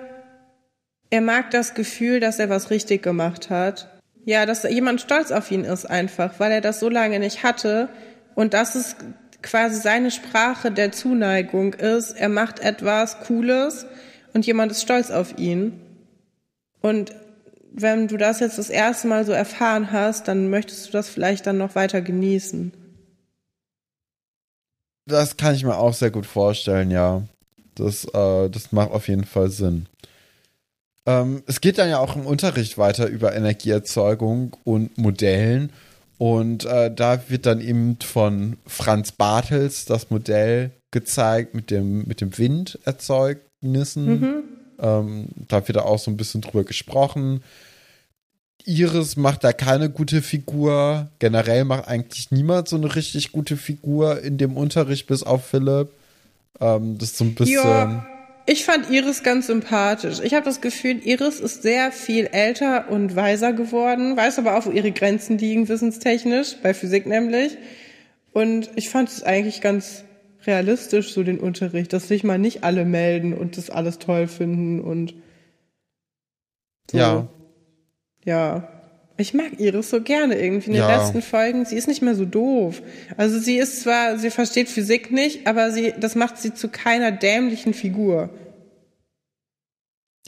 er 1.10 1.22
mag 1.22 1.52
das 1.52 1.74
Gefühl, 1.74 2.20
dass 2.20 2.40
er 2.40 2.50
was 2.50 2.70
richtig 2.70 3.02
gemacht 3.02 3.50
hat. 3.50 3.99
Ja, 4.26 4.46
dass 4.46 4.64
jemand 4.64 5.02
stolz 5.02 5.32
auf 5.32 5.50
ihn 5.52 5.64
ist 5.64 5.90
einfach, 5.90 6.40
weil 6.40 6.52
er 6.52 6.62
das 6.62 6.80
so 6.80 6.90
lange 6.90 7.20
nicht 7.20 7.44
hatte. 7.44 7.90
Und 8.36 8.54
das 8.54 8.76
ist 8.76 8.98
quasi 9.42 9.80
seine 9.80 10.12
Sprache 10.12 10.72
der 10.72 10.92
Zuneigung 10.92 11.74
ist. 11.74 12.12
Er 12.12 12.30
macht 12.30 12.60
etwas 12.60 13.20
Cooles 13.22 13.86
und 14.34 14.46
jemand 14.46 14.72
ist 14.72 14.82
stolz 14.82 15.12
auf 15.12 15.38
ihn. 15.38 15.80
Und 16.82 17.14
wenn 17.72 18.08
du 18.08 18.18
das 18.18 18.40
jetzt 18.40 18.58
das 18.58 18.70
erste 18.70 19.08
Mal 19.08 19.26
so 19.26 19.32
erfahren 19.32 19.92
hast, 19.92 20.28
dann 20.28 20.50
möchtest 20.50 20.88
du 20.88 20.92
das 20.92 21.10
vielleicht 21.10 21.48
dann 21.48 21.58
noch 21.58 21.76
weiter 21.76 22.02
genießen. 22.02 22.74
Das 25.06 25.38
kann 25.38 25.56
ich 25.56 25.64
mir 25.64 25.78
auch 25.78 25.94
sehr 25.94 26.12
gut 26.12 26.26
vorstellen, 26.26 26.92
ja. 26.92 27.24
Das, 27.76 28.06
äh, 28.06 28.50
das 28.50 28.72
macht 28.72 28.92
auf 28.92 29.08
jeden 29.08 29.24
Fall 29.24 29.50
Sinn. 29.50 29.88
Ähm, 31.10 31.42
es 31.48 31.60
geht 31.60 31.80
dann 31.80 31.90
ja 31.90 31.98
auch 31.98 32.16
im 32.16 32.28
Unterricht 32.28 32.78
weiter 32.78 33.08
über 33.08 33.36
Energieerzeugung 33.36 34.56
und 34.64 34.96
Modellen. 35.00 35.72
Und 36.20 36.66
äh, 36.66 36.94
da 36.94 37.30
wird 37.30 37.48
dann 37.48 37.62
eben 37.62 37.98
von 38.00 38.58
Franz 38.68 39.12
Bartels 39.12 39.86
das 39.86 40.12
Modell 40.12 40.70
gezeigt 40.92 41.56
mit 41.56 41.72
dem, 41.72 42.06
mit 42.06 42.22
dem 42.22 42.38
Winderzeugnissen. 42.38 44.20
Mhm. 44.20 44.44
Ähm, 44.80 45.28
da 45.48 45.68
wird 45.68 45.78
da 45.78 45.82
auch 45.82 45.98
so 45.98 46.12
ein 46.12 46.18
bisschen 46.18 46.42
drüber 46.42 46.64
gesprochen. 46.64 47.42
Iris 48.66 49.16
macht 49.16 49.44
da 49.44 49.52
keine 49.52 49.90
gute 49.90 50.22
Figur. 50.22 51.10
Generell 51.18 51.64
macht 51.64 51.88
eigentlich 51.88 52.30
niemand 52.30 52.68
so 52.68 52.76
eine 52.76 52.96
richtig 52.96 53.32
gute 53.32 53.58
Figur 53.58 54.22
in 54.22 54.38
dem 54.38 54.58
Unterricht, 54.58 55.08
bis 55.08 55.24
auf 55.24 55.48
Philipp. 55.48 55.90
Ähm, 56.60 57.00
das 57.00 57.12
ist 57.12 57.18
so 57.18 57.24
ein 57.24 57.34
bisschen. 57.34 57.56
Ja, 57.56 58.06
ich 58.46 58.66
fand 58.66 58.90
Iris 58.90 59.24
ganz 59.24 59.48
sympathisch. 59.48 60.20
Ich 60.24 60.34
habe 60.34 60.46
das 60.46 60.62
Gefühl, 60.62 61.06
Iris 61.06 61.40
ist 61.40 61.62
sehr 61.62 61.92
viel 61.92 62.26
älter 62.26 62.90
und 62.90 63.16
weiser 63.16 63.54
geworden, 63.54 64.18
weiß 64.18 64.40
aber 64.40 64.58
auch, 64.58 64.66
wo 64.66 64.72
ihre 64.72 64.92
Grenzen 64.92 65.38
liegen, 65.38 65.70
wissenstechnisch, 65.70 66.58
bei 66.64 66.74
Physik 66.74 67.06
nämlich. 67.06 67.58
Und 68.32 68.70
ich 68.76 68.90
fand 68.90 69.10
es 69.10 69.24
eigentlich 69.24 69.62
ganz 69.62 70.04
realistisch, 70.46 71.14
so 71.14 71.24
den 71.24 71.40
Unterricht, 71.40 71.94
dass 71.94 72.08
sich 72.08 72.24
mal 72.24 72.40
nicht 72.40 72.64
alle 72.64 72.86
melden 72.86 73.34
und 73.34 73.58
das 73.58 73.70
alles 73.70 74.00
toll 74.00 74.28
finden 74.28 74.80
und 74.80 75.14
so. 76.90 76.98
Ja. 76.98 77.28
Ja. 78.26 78.79
Ich 79.20 79.34
mag 79.34 79.60
Iris 79.60 79.90
so 79.90 80.02
gerne 80.02 80.40
irgendwie 80.40 80.68
in 80.68 80.74
den 80.74 80.82
ja. 80.84 80.98
letzten 80.98 81.22
Folgen. 81.22 81.66
Sie 81.66 81.76
ist 81.76 81.88
nicht 81.88 82.02
mehr 82.02 82.16
so 82.16 82.26
doof. 82.26 82.82
Also 83.18 83.38
sie 83.38 83.58
ist 83.58 83.82
zwar, 83.82 84.18
sie 84.18 84.32
versteht 84.32 84.70
Physik 84.70 85.12
nicht, 85.12 85.46
aber 85.46 85.72
sie, 85.72 85.94
das 86.00 86.16
macht 86.16 86.38
sie 86.38 86.54
zu 86.54 86.70
keiner 86.70 87.12
dämlichen 87.12 87.74
Figur. 87.74 88.30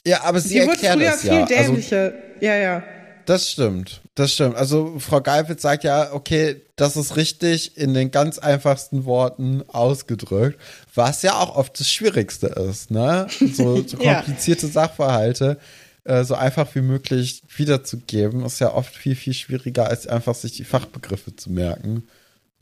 Ja, 0.05 0.23
aber 0.23 0.41
sie, 0.41 0.49
sie 0.49 0.57
erklärt 0.59 0.99
wird 0.99 1.11
früher 1.11 1.17
viel 1.17 1.31
ja. 1.31 1.41
Also 1.41 1.55
dämlicher. 1.55 2.03
Also, 2.03 2.17
ja, 2.41 2.55
ja. 2.55 2.83
Das 3.25 3.49
stimmt, 3.49 4.01
das 4.15 4.33
stimmt. 4.33 4.55
Also 4.55 4.95
Frau 4.99 5.21
Geifitz 5.21 5.61
sagt 5.61 5.83
ja, 5.83 6.11
okay, 6.11 6.61
das 6.75 6.97
ist 6.97 7.15
richtig 7.15 7.77
in 7.77 7.93
den 7.93 8.11
ganz 8.11 8.39
einfachsten 8.39 9.05
Worten 9.05 9.63
ausgedrückt, 9.67 10.59
was 10.93 11.21
ja 11.21 11.35
auch 11.35 11.55
oft 11.55 11.79
das 11.79 11.89
Schwierigste 11.89 12.47
ist, 12.47 12.91
ne? 12.91 13.27
So, 13.53 13.83
so 13.87 13.97
komplizierte 13.97 14.65
ja. 14.65 14.71
Sachverhalte 14.73 15.59
äh, 16.03 16.23
so 16.23 16.35
einfach 16.35 16.73
wie 16.75 16.81
möglich 16.81 17.43
wiederzugeben, 17.55 18.43
ist 18.45 18.59
ja 18.59 18.73
oft 18.73 18.95
viel, 18.95 19.15
viel 19.15 19.33
schwieriger, 19.33 19.87
als 19.87 20.07
einfach 20.07 20.35
sich 20.35 20.53
die 20.53 20.63
Fachbegriffe 20.63 21.35
zu 21.35 21.51
merken 21.51 22.07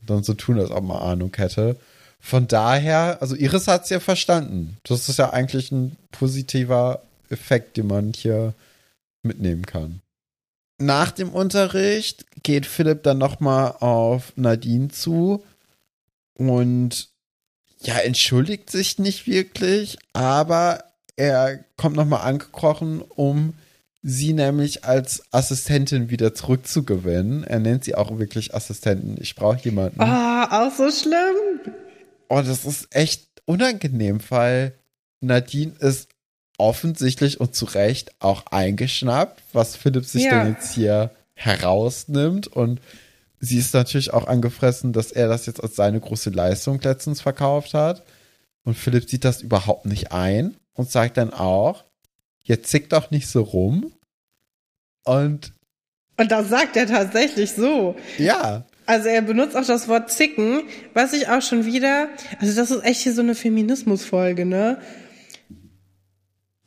und 0.00 0.10
dann 0.10 0.22
so 0.22 0.34
tun, 0.34 0.58
als 0.58 0.70
ob 0.70 0.84
man 0.84 0.98
Ahnung 0.98 1.32
hätte. 1.36 1.76
Von 2.18 2.48
daher, 2.48 3.18
also 3.22 3.34
Iris 3.34 3.66
hat 3.66 3.84
es 3.84 3.90
ja 3.90 3.98
verstanden. 3.98 4.76
Das 4.84 5.08
ist 5.08 5.18
ja 5.18 5.30
eigentlich 5.30 5.72
ein 5.72 5.96
positiver 6.12 7.02
Effekt, 7.30 7.76
den 7.76 7.86
man 7.86 8.12
hier 8.12 8.54
mitnehmen 9.22 9.64
kann. 9.64 10.02
Nach 10.78 11.10
dem 11.10 11.30
Unterricht 11.30 12.26
geht 12.42 12.66
Philipp 12.66 13.02
dann 13.02 13.18
nochmal 13.18 13.76
auf 13.80 14.32
Nadine 14.36 14.88
zu 14.88 15.42
und 16.34 17.08
ja, 17.82 17.98
entschuldigt 17.98 18.70
sich 18.70 18.98
nicht 18.98 19.26
wirklich, 19.26 19.98
aber 20.12 20.84
er 21.20 21.62
kommt 21.76 21.96
nochmal 21.96 22.22
angekrochen, 22.22 23.02
um 23.02 23.52
sie 24.02 24.32
nämlich 24.32 24.86
als 24.86 25.22
Assistentin 25.30 26.08
wieder 26.08 26.34
zurückzugewinnen. 26.34 27.44
Er 27.44 27.58
nennt 27.58 27.84
sie 27.84 27.94
auch 27.94 28.18
wirklich 28.18 28.54
Assistentin. 28.54 29.18
Ich 29.20 29.34
brauche 29.34 29.58
jemanden. 29.58 30.00
Ah, 30.00 30.48
oh, 30.50 30.68
auch 30.68 30.74
so 30.74 30.90
schlimm. 30.90 31.74
Oh, 32.30 32.40
das 32.40 32.64
ist 32.64 32.88
echt 32.96 33.28
unangenehm, 33.44 34.20
weil 34.30 34.72
Nadine 35.20 35.74
ist 35.80 36.08
offensichtlich 36.56 37.38
und 37.38 37.54
zu 37.54 37.66
Recht 37.66 38.12
auch 38.18 38.46
eingeschnappt, 38.46 39.42
was 39.52 39.76
Philipp 39.76 40.06
sich 40.06 40.24
ja. 40.24 40.42
denn 40.42 40.54
jetzt 40.54 40.72
hier 40.72 41.10
herausnimmt. 41.34 42.46
Und 42.46 42.80
sie 43.40 43.58
ist 43.58 43.74
natürlich 43.74 44.14
auch 44.14 44.26
angefressen, 44.26 44.94
dass 44.94 45.12
er 45.12 45.28
das 45.28 45.44
jetzt 45.44 45.62
als 45.62 45.76
seine 45.76 46.00
große 46.00 46.30
Leistung 46.30 46.80
letztens 46.80 47.20
verkauft 47.20 47.74
hat. 47.74 48.04
Und 48.64 48.74
Philipp 48.74 49.10
sieht 49.10 49.26
das 49.26 49.42
überhaupt 49.42 49.84
nicht 49.84 50.12
ein 50.12 50.56
und 50.80 50.90
sagt 50.90 51.18
dann 51.18 51.34
auch, 51.34 51.84
jetzt 52.42 52.70
zick 52.70 52.88
doch 52.88 53.10
nicht 53.10 53.28
so 53.28 53.42
rum. 53.42 53.92
Und 55.04 55.52
und 56.16 56.30
das 56.30 56.48
sagt 56.48 56.76
er 56.76 56.86
tatsächlich 56.86 57.52
so. 57.52 57.96
Ja. 58.18 58.64
Also 58.86 59.08
er 59.08 59.22
benutzt 59.22 59.56
auch 59.56 59.64
das 59.64 59.88
Wort 59.88 60.10
zicken, 60.10 60.62
was 60.94 61.12
ich 61.12 61.28
auch 61.28 61.42
schon 61.42 61.66
wieder, 61.66 62.08
also 62.40 62.54
das 62.54 62.70
ist 62.70 62.84
echt 62.84 63.02
hier 63.02 63.14
so 63.14 63.20
eine 63.20 63.34
Feminismusfolge, 63.34 64.44
ne? 64.44 64.80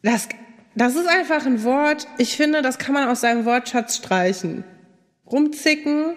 Das, 0.02 0.30
das 0.76 0.95
ist 0.95 1.07
einfach 1.07 1.45
ein 1.45 1.64
Wort, 1.64 2.07
ich 2.18 2.38
finde, 2.38 2.61
das 2.61 2.77
kann 2.77 2.94
man 2.94 3.07
aus 3.07 3.22
seinem 3.22 3.45
Wortschatz 3.45 3.98
streichen. 3.98 4.64
rumzicken 5.26 6.15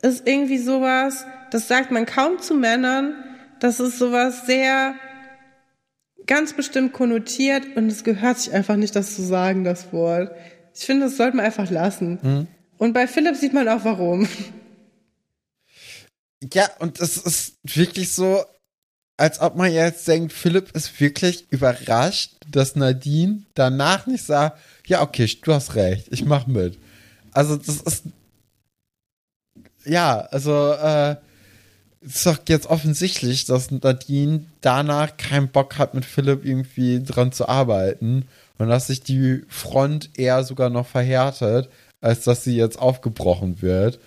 ist 0.00 0.26
irgendwie 0.26 0.58
sowas, 0.58 1.26
das 1.50 1.68
sagt 1.68 1.90
man 1.90 2.06
kaum 2.06 2.38
zu 2.40 2.54
Männern. 2.54 3.14
Das 3.60 3.78
ist 3.78 3.98
sowas 3.98 4.46
sehr 4.46 4.94
ganz 6.26 6.54
bestimmt 6.54 6.92
konnotiert 6.92 7.76
und 7.76 7.88
es 7.88 8.04
gehört 8.04 8.38
sich 8.38 8.52
einfach 8.52 8.76
nicht, 8.76 8.94
das 8.96 9.14
zu 9.14 9.22
sagen, 9.22 9.64
das 9.64 9.92
Wort. 9.92 10.34
Ich 10.74 10.84
finde, 10.84 11.06
das 11.06 11.16
sollte 11.16 11.36
man 11.36 11.46
einfach 11.46 11.70
lassen. 11.70 12.18
Hm. 12.22 12.46
Und 12.78 12.92
bei 12.92 13.06
Philipp 13.06 13.36
sieht 13.36 13.52
man 13.52 13.68
auch 13.68 13.84
warum. 13.84 14.28
Ja, 16.52 16.68
und 16.80 17.00
es 17.00 17.16
ist 17.16 17.58
wirklich 17.62 18.12
so, 18.12 18.44
als 19.16 19.40
ob 19.40 19.56
man 19.56 19.72
jetzt 19.72 20.08
denkt, 20.08 20.32
Philipp 20.32 20.74
ist 20.74 21.00
wirklich 21.00 21.46
überrascht, 21.50 22.34
dass 22.50 22.74
Nadine 22.74 23.44
danach 23.54 24.06
nicht 24.06 24.24
sagt, 24.24 24.58
ja, 24.86 25.02
okay, 25.02 25.30
du 25.42 25.52
hast 25.52 25.76
recht, 25.76 26.08
ich 26.10 26.24
mach 26.24 26.46
mit. 26.46 26.78
Also 27.32 27.56
das 27.56 27.80
ist 27.80 28.04
ja, 29.84 30.20
also 30.20 30.72
äh, 30.72 31.16
ist 32.02 32.26
doch 32.26 32.38
jetzt 32.48 32.66
offensichtlich, 32.66 33.44
dass 33.44 33.70
Nadine 33.70 34.44
danach 34.60 35.16
keinen 35.16 35.48
Bock 35.48 35.78
hat, 35.78 35.94
mit 35.94 36.04
Philipp 36.04 36.44
irgendwie 36.44 37.02
dran 37.02 37.32
zu 37.32 37.48
arbeiten 37.48 38.26
und 38.58 38.68
dass 38.68 38.88
sich 38.88 39.02
die 39.02 39.42
Front 39.48 40.10
eher 40.18 40.44
sogar 40.44 40.70
noch 40.70 40.86
verhärtet, 40.86 41.68
als 42.00 42.24
dass 42.24 42.44
sie 42.44 42.56
jetzt 42.56 42.78
aufgebrochen 42.78 43.62
wird. 43.62 44.00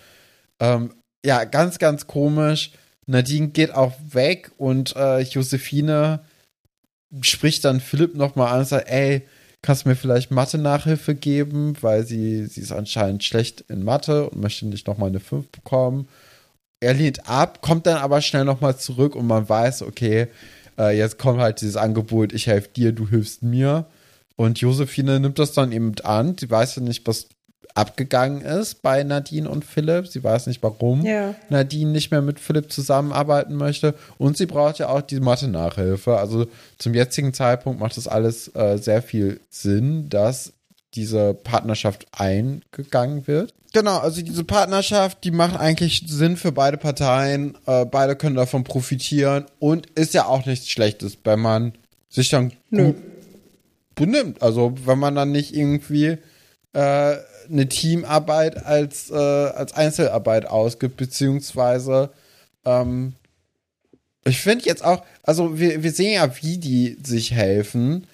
Ähm, 0.60 0.92
ja, 1.24 1.44
ganz, 1.44 1.78
ganz 1.78 2.06
komisch. 2.06 2.72
Nadine 3.06 3.48
geht 3.48 3.74
auch 3.74 3.92
weg 4.10 4.50
und 4.58 4.94
äh, 4.96 5.20
Josephine 5.20 6.20
spricht 7.22 7.64
dann 7.64 7.80
Philipp 7.80 8.14
nochmal 8.14 8.52
an 8.52 8.60
und 8.60 8.68
sagt, 8.68 8.88
ey, 8.88 9.26
kannst 9.62 9.84
du 9.84 9.88
mir 9.88 9.96
vielleicht 9.96 10.30
Mathe-Nachhilfe 10.30 11.14
geben, 11.14 11.76
weil 11.80 12.06
sie, 12.06 12.46
sie 12.46 12.60
ist 12.60 12.72
anscheinend 12.72 13.24
schlecht 13.24 13.62
in 13.68 13.84
Mathe 13.84 14.28
und 14.28 14.40
möchte 14.40 14.66
nicht 14.66 14.86
nochmal 14.86 15.08
eine 15.08 15.20
5 15.20 15.48
bekommen. 15.48 16.08
Er 16.86 16.94
lehnt 16.94 17.28
ab, 17.28 17.62
kommt 17.62 17.84
dann 17.88 17.96
aber 17.96 18.20
schnell 18.20 18.44
nochmal 18.44 18.76
zurück 18.76 19.16
und 19.16 19.26
man 19.26 19.48
weiß, 19.48 19.82
okay, 19.82 20.28
äh, 20.78 20.96
jetzt 20.96 21.18
kommt 21.18 21.40
halt 21.40 21.60
dieses 21.60 21.76
Angebot, 21.76 22.32
ich 22.32 22.46
helfe 22.46 22.68
dir, 22.68 22.92
du 22.92 23.08
hilfst 23.08 23.42
mir. 23.42 23.86
Und 24.36 24.60
Josephine 24.60 25.18
nimmt 25.18 25.40
das 25.40 25.52
dann 25.52 25.72
eben 25.72 25.94
an. 26.04 26.36
Sie 26.38 26.48
weiß 26.48 26.76
ja 26.76 26.82
nicht, 26.82 27.04
was 27.08 27.26
abgegangen 27.74 28.40
ist 28.40 28.82
bei 28.82 29.02
Nadine 29.02 29.50
und 29.50 29.64
Philipp. 29.64 30.06
Sie 30.06 30.22
weiß 30.22 30.46
nicht, 30.46 30.62
warum 30.62 31.04
Ja. 31.04 31.34
Nadine 31.48 31.90
nicht 31.90 32.12
mehr 32.12 32.22
mit 32.22 32.38
Philipp 32.38 32.70
zusammenarbeiten 32.70 33.56
möchte. 33.56 33.96
Und 34.16 34.36
sie 34.36 34.46
braucht 34.46 34.78
ja 34.78 34.88
auch 34.88 35.00
die 35.00 35.18
Mathe-Nachhilfe. 35.18 36.16
Also 36.16 36.46
zum 36.78 36.94
jetzigen 36.94 37.34
Zeitpunkt 37.34 37.80
macht 37.80 37.96
das 37.96 38.06
alles 38.06 38.54
äh, 38.54 38.76
sehr 38.78 39.02
viel 39.02 39.40
Sinn, 39.50 40.08
dass 40.08 40.52
diese 40.94 41.34
Partnerschaft 41.34 42.06
eingegangen 42.12 43.26
wird. 43.26 43.54
Genau, 43.76 43.98
also 43.98 44.22
diese 44.22 44.42
Partnerschaft, 44.42 45.22
die 45.22 45.30
macht 45.30 45.60
eigentlich 45.60 46.04
Sinn 46.06 46.38
für 46.38 46.50
beide 46.50 46.78
Parteien. 46.78 47.58
Äh, 47.66 47.84
beide 47.84 48.16
können 48.16 48.34
davon 48.34 48.64
profitieren 48.64 49.44
und 49.58 49.84
ist 49.90 50.14
ja 50.14 50.24
auch 50.24 50.46
nichts 50.46 50.70
Schlechtes, 50.70 51.18
wenn 51.24 51.40
man 51.40 51.74
sich 52.08 52.30
dann 52.30 52.54
Nö. 52.70 52.84
gut 52.84 52.96
benimmt. 53.94 54.40
Also 54.40 54.72
wenn 54.86 54.98
man 54.98 55.14
dann 55.14 55.30
nicht 55.30 55.54
irgendwie 55.54 56.16
äh, 56.72 57.16
eine 57.50 57.68
Teamarbeit 57.68 58.64
als, 58.64 59.10
äh, 59.10 59.14
als 59.14 59.74
Einzelarbeit 59.74 60.46
ausgibt, 60.46 60.96
beziehungsweise 60.96 62.08
ähm, 62.64 63.12
ich 64.24 64.40
finde 64.40 64.64
jetzt 64.64 64.86
auch, 64.86 65.04
also 65.22 65.58
wir, 65.58 65.82
wir 65.82 65.92
sehen 65.92 66.14
ja, 66.14 66.34
wie 66.40 66.56
die 66.56 66.96
sich 67.04 67.32
helfen. 67.32 68.06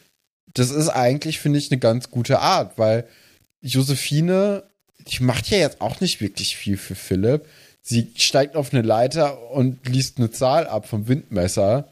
Das 0.55 0.72
ist 0.72 0.89
eigentlich, 0.89 1.39
finde 1.39 1.60
ich, 1.60 1.70
eine 1.70 1.78
ganz 1.78 2.10
gute 2.10 2.40
Art, 2.40 2.78
weil 2.78 3.06
Josephine, 3.60 4.64
die 5.08 5.22
macht 5.22 5.48
ja 5.50 5.58
jetzt 5.58 5.80
auch 5.80 6.00
nicht 6.00 6.20
wirklich 6.20 6.56
viel 6.56 6.76
für 6.76 6.94
Philipp. 6.94 7.46
Sie 7.80 8.12
steigt 8.16 8.56
auf 8.56 8.72
eine 8.72 8.82
Leiter 8.82 9.50
und 9.50 9.86
liest 9.88 10.18
eine 10.18 10.30
Zahl 10.30 10.66
ab 10.66 10.86
vom 10.86 11.08
Windmesser. 11.08 11.88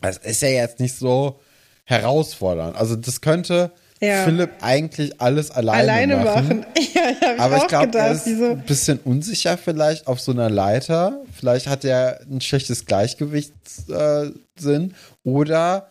Das 0.00 0.18
ist 0.18 0.42
ja 0.42 0.48
jetzt 0.48 0.78
nicht 0.78 0.94
so 0.96 1.40
herausfordernd. 1.84 2.76
Also 2.76 2.96
das 2.96 3.20
könnte 3.22 3.70
Ja. 4.00 4.24
Philipp 4.24 4.50
eigentlich 4.60 5.20
alles 5.20 5.50
alleine, 5.50 5.90
Alleine 5.92 6.16
machen. 6.18 6.48
machen. 6.48 6.66
Ja, 6.94 7.10
ich 7.34 7.40
Aber 7.40 7.56
ich 7.58 7.66
glaube, 7.68 7.98
er 7.98 8.12
ist 8.12 8.26
ein 8.26 8.62
bisschen 8.62 8.98
unsicher 9.04 9.56
vielleicht 9.56 10.06
auf 10.06 10.20
so 10.20 10.32
einer 10.32 10.50
Leiter. 10.50 11.20
Vielleicht 11.32 11.66
hat 11.66 11.84
er 11.84 12.20
ein 12.30 12.40
schlechtes 12.40 12.84
Gleichgewichtssinn. 12.84 14.90
Äh, 14.90 14.94
oder 15.24 15.90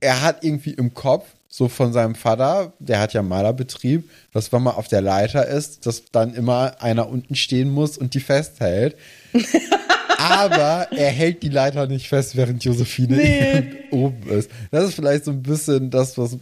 er 0.00 0.22
hat 0.22 0.44
irgendwie 0.44 0.72
im 0.72 0.94
Kopf, 0.94 1.26
so 1.56 1.68
von 1.70 1.90
seinem 1.94 2.14
Vater, 2.14 2.74
der 2.80 3.00
hat 3.00 3.14
ja 3.14 3.22
Malerbetrieb, 3.22 4.10
dass 4.30 4.52
wenn 4.52 4.62
man 4.62 4.74
auf 4.74 4.88
der 4.88 5.00
Leiter 5.00 5.46
ist, 5.46 5.86
dass 5.86 6.02
dann 6.12 6.34
immer 6.34 6.82
einer 6.82 7.08
unten 7.08 7.34
stehen 7.34 7.70
muss 7.70 7.96
und 7.96 8.12
die 8.12 8.20
festhält. 8.20 8.94
Aber 10.18 10.88
er 10.92 11.10
hält 11.10 11.42
die 11.42 11.48
Leiter 11.48 11.86
nicht 11.86 12.08
fest, 12.08 12.36
während 12.36 12.62
Josephine 12.62 13.16
Nee. 13.16 13.74
oben 13.90 14.28
ist. 14.28 14.50
Das 14.70 14.84
ist 14.84 14.94
vielleicht 14.96 15.24
so 15.24 15.30
ein 15.30 15.42
bisschen 15.42 15.90
das, 15.90 16.18
was, 16.18 16.36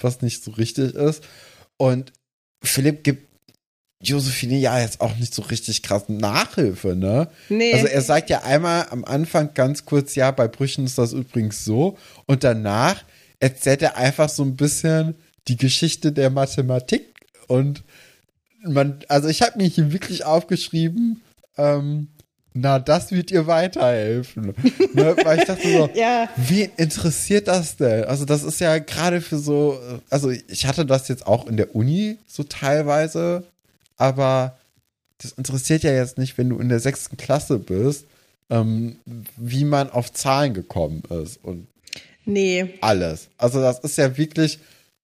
was 0.00 0.22
nicht 0.22 0.42
so 0.42 0.50
richtig 0.50 0.94
ist. 0.94 1.22
Und 1.76 2.12
Philipp 2.60 3.04
gibt 3.04 3.28
Josephine 4.00 4.56
ja 4.56 4.80
jetzt 4.80 5.00
auch 5.00 5.14
nicht 5.18 5.34
so 5.34 5.42
richtig 5.42 5.84
krass 5.84 6.04
Nachhilfe, 6.08 6.96
ne? 6.96 7.28
Nee. 7.48 7.74
Also 7.74 7.86
er 7.86 8.02
sagt 8.02 8.28
ja 8.28 8.42
einmal 8.42 8.86
am 8.90 9.04
Anfang 9.04 9.54
ganz 9.54 9.84
kurz, 9.84 10.16
ja, 10.16 10.32
bei 10.32 10.48
Brüchen 10.48 10.84
ist 10.84 10.98
das 10.98 11.12
übrigens 11.12 11.64
so. 11.64 11.96
Und 12.26 12.42
danach 12.42 13.04
erzählt 13.40 13.82
er 13.82 13.96
einfach 13.96 14.28
so 14.28 14.42
ein 14.42 14.56
bisschen 14.56 15.14
die 15.48 15.56
Geschichte 15.56 16.12
der 16.12 16.30
Mathematik. 16.30 17.14
Und 17.46 17.82
man, 18.62 19.00
also 19.08 19.28
ich 19.28 19.42
habe 19.42 19.58
mir 19.58 19.66
hier 19.68 19.92
wirklich 19.92 20.24
aufgeschrieben, 20.24 21.22
ähm, 21.56 22.08
na, 22.54 22.78
das 22.80 23.12
wird 23.12 23.30
ihr 23.30 23.46
weiterhelfen. 23.46 24.46
ne? 24.94 25.16
Weil 25.22 25.38
ich 25.38 25.44
dachte 25.44 25.62
so, 25.70 25.88
Ja. 25.94 26.28
wen 26.36 26.70
interessiert 26.76 27.46
das 27.46 27.76
denn? 27.76 28.04
Also 28.04 28.24
das 28.24 28.42
ist 28.42 28.58
ja 28.60 28.78
gerade 28.78 29.20
für 29.20 29.38
so, 29.38 29.78
also 30.10 30.30
ich 30.30 30.66
hatte 30.66 30.84
das 30.84 31.06
jetzt 31.08 31.26
auch 31.26 31.46
in 31.46 31.56
der 31.56 31.76
Uni 31.76 32.18
so 32.26 32.42
teilweise, 32.42 33.44
aber 33.96 34.56
das 35.18 35.32
interessiert 35.32 35.84
ja 35.84 35.92
jetzt 35.92 36.18
nicht, 36.18 36.36
wenn 36.36 36.48
du 36.48 36.58
in 36.58 36.68
der 36.68 36.80
sechsten 36.80 37.16
Klasse 37.16 37.58
bist, 37.58 38.06
ähm, 38.50 38.96
wie 39.36 39.64
man 39.64 39.90
auf 39.90 40.12
Zahlen 40.12 40.52
gekommen 40.54 41.02
ist 41.24 41.38
und 41.44 41.67
Nee. 42.28 42.74
alles. 42.82 43.28
Also 43.38 43.60
das 43.60 43.80
ist 43.80 43.96
ja 43.98 44.16
wirklich 44.16 44.58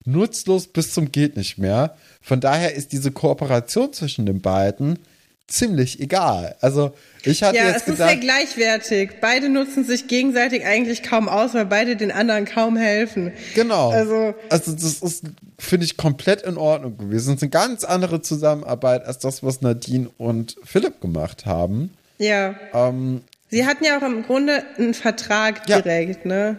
nutzlos 0.04 0.66
bis 0.68 0.92
zum 0.92 1.10
geht 1.10 1.36
nicht 1.36 1.58
mehr. 1.58 1.96
Von 2.20 2.40
daher 2.40 2.74
ist 2.74 2.92
diese 2.92 3.10
Kooperation 3.10 3.92
zwischen 3.92 4.26
den 4.26 4.40
beiden 4.42 4.98
ziemlich 5.46 6.00
egal. 6.00 6.56
Also 6.60 6.92
ich 7.22 7.42
hatte 7.42 7.56
Ja, 7.56 7.68
jetzt 7.68 7.82
es 7.86 7.94
ist 7.94 7.98
ja 7.98 8.06
gedacht, 8.08 8.20
gleichwertig. 8.22 9.10
Beide 9.20 9.48
nutzen 9.48 9.84
sich 9.84 10.06
gegenseitig 10.08 10.64
eigentlich 10.64 11.02
kaum 11.02 11.28
aus, 11.28 11.52
weil 11.54 11.66
beide 11.66 11.96
den 11.96 12.10
anderen 12.10 12.44
kaum 12.46 12.76
helfen. 12.76 13.32
Genau. 13.54 13.90
Also- 13.90 14.34
also 14.50 14.72
das 14.72 15.00
ist, 15.02 15.24
finde 15.58 15.84
ich, 15.86 15.96
komplett 15.96 16.42
in 16.42 16.56
Ordnung 16.56 16.96
gewesen. 16.98 17.30
Es 17.32 17.36
ist 17.38 17.42
eine 17.42 17.50
ganz 17.50 17.84
andere 17.84 18.22
Zusammenarbeit 18.22 19.04
als 19.06 19.18
das, 19.18 19.42
was 19.42 19.60
Nadine 19.62 20.08
und 20.18 20.56
Philipp 20.64 21.00
gemacht 21.00 21.44
haben. 21.46 21.90
Ja. 22.18 22.54
Ähm, 22.72 23.22
Sie 23.50 23.66
hatten 23.66 23.84
ja 23.84 23.98
auch 23.98 24.02
im 24.02 24.22
Grunde 24.24 24.62
einen 24.78 24.94
Vertrag 24.94 25.68
Ja. 25.68 25.80
direkt, 25.80 26.24
ne? 26.26 26.56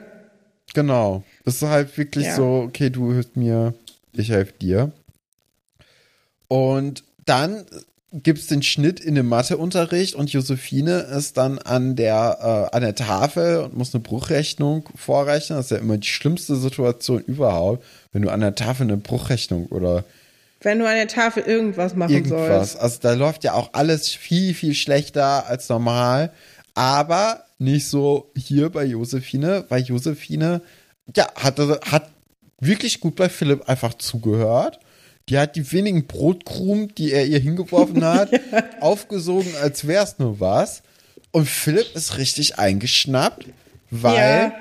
Genau. 0.73 1.23
Es 1.45 1.55
ist 1.55 1.61
halt 1.69 1.97
wirklich 1.97 2.25
Ja. 2.25 2.35
so, 2.35 2.65
okay, 2.67 2.89
du 2.89 3.13
hilfst 3.13 3.35
mir, 3.37 3.73
ich 4.13 4.29
helfe 4.29 4.53
dir. 4.61 4.91
Und 6.47 7.03
dann 7.25 7.65
gibt 8.11 8.39
es 8.39 8.47
den 8.47 8.63
Schnitt 8.63 8.99
in 9.01 9.15
den 9.15 9.25
Matheunterricht 9.25 10.15
und 10.15 10.31
Josephine 10.31 10.99
ist 10.99 11.35
dann 11.37 11.59
an 11.59 11.95
der, 11.97 12.69
äh, 12.71 12.75
an 12.75 12.81
der 12.81 12.95
Tafel 12.95 13.57
und 13.59 13.75
muss 13.75 13.93
eine 13.93 14.01
Bruchrechnung 14.03 14.87
vorrechnen. 14.95 15.57
Das 15.57 15.65
ist 15.65 15.71
ja 15.71 15.77
immer 15.77 15.97
die 15.97 16.07
schlimmste 16.07 16.55
Situation 16.55 17.21
überhaupt, 17.21 17.83
wenn 18.13 18.21
du 18.21 18.29
an 18.29 18.39
der 18.39 18.55
Tafel 18.55 18.83
eine 18.83 18.95
Bruchrechnung 18.97 19.65
oder 19.67 20.05
Wenn 20.61 20.79
du 20.79 20.87
an 20.87 20.95
der 20.95 21.09
Tafel 21.09 21.43
irgendwas 21.43 21.93
machen 21.95 22.13
irgendwas. 22.13 22.47
sollst. 22.71 22.79
Also 22.79 22.99
da 23.01 23.13
läuft 23.15 23.43
ja 23.43 23.53
auch 23.53 23.71
alles 23.73 24.09
viel, 24.09 24.53
viel 24.53 24.75
schlechter 24.75 25.47
als 25.47 25.67
normal. 25.67 26.31
Aber 26.76 27.45
nicht 27.57 27.88
so 27.88 28.31
hier 28.38 28.69
bei 28.69 28.84
Josephine, 28.85 29.65
weil 29.69 29.81
Josephine, 29.84 30.61
ja, 31.15 31.27
hatte, 31.35 31.80
hat 31.89 32.10
wirklich 32.60 32.99
gut 32.99 33.15
bei 33.15 33.30
Philipp 33.30 33.68
einfach 33.68 33.93
zugehört. 33.95 34.80
Die 35.30 35.38
hat 35.39 35.56
die 35.56 35.72
wenigen 35.72 36.06
Brotkrumen, 36.06 36.93
die 36.95 37.11
er 37.11 37.26
ihr 37.26 37.39
hingeworfen 37.39 38.03
hat, 38.06 38.30
aufgesogen, 38.81 39.52
als 39.61 39.88
wär's 39.88 40.19
nur 40.19 40.39
was. 40.39 40.84
Und 41.31 41.47
Philipp 41.49 41.95
ist 41.95 42.18
richtig 42.18 42.60
eingeschnappt, 42.60 43.45
weil 43.89 44.52
Ja. 44.52 44.53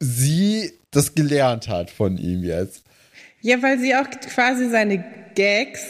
sie 0.00 0.72
das 0.90 1.14
gelernt 1.14 1.68
hat 1.68 1.90
von 1.90 2.16
ihm 2.18 2.42
jetzt. 2.44 2.82
Ja, 3.40 3.62
weil 3.62 3.78
sie 3.78 3.94
auch 3.94 4.08
quasi 4.34 4.68
seine 4.70 5.04
Gags, 5.34 5.80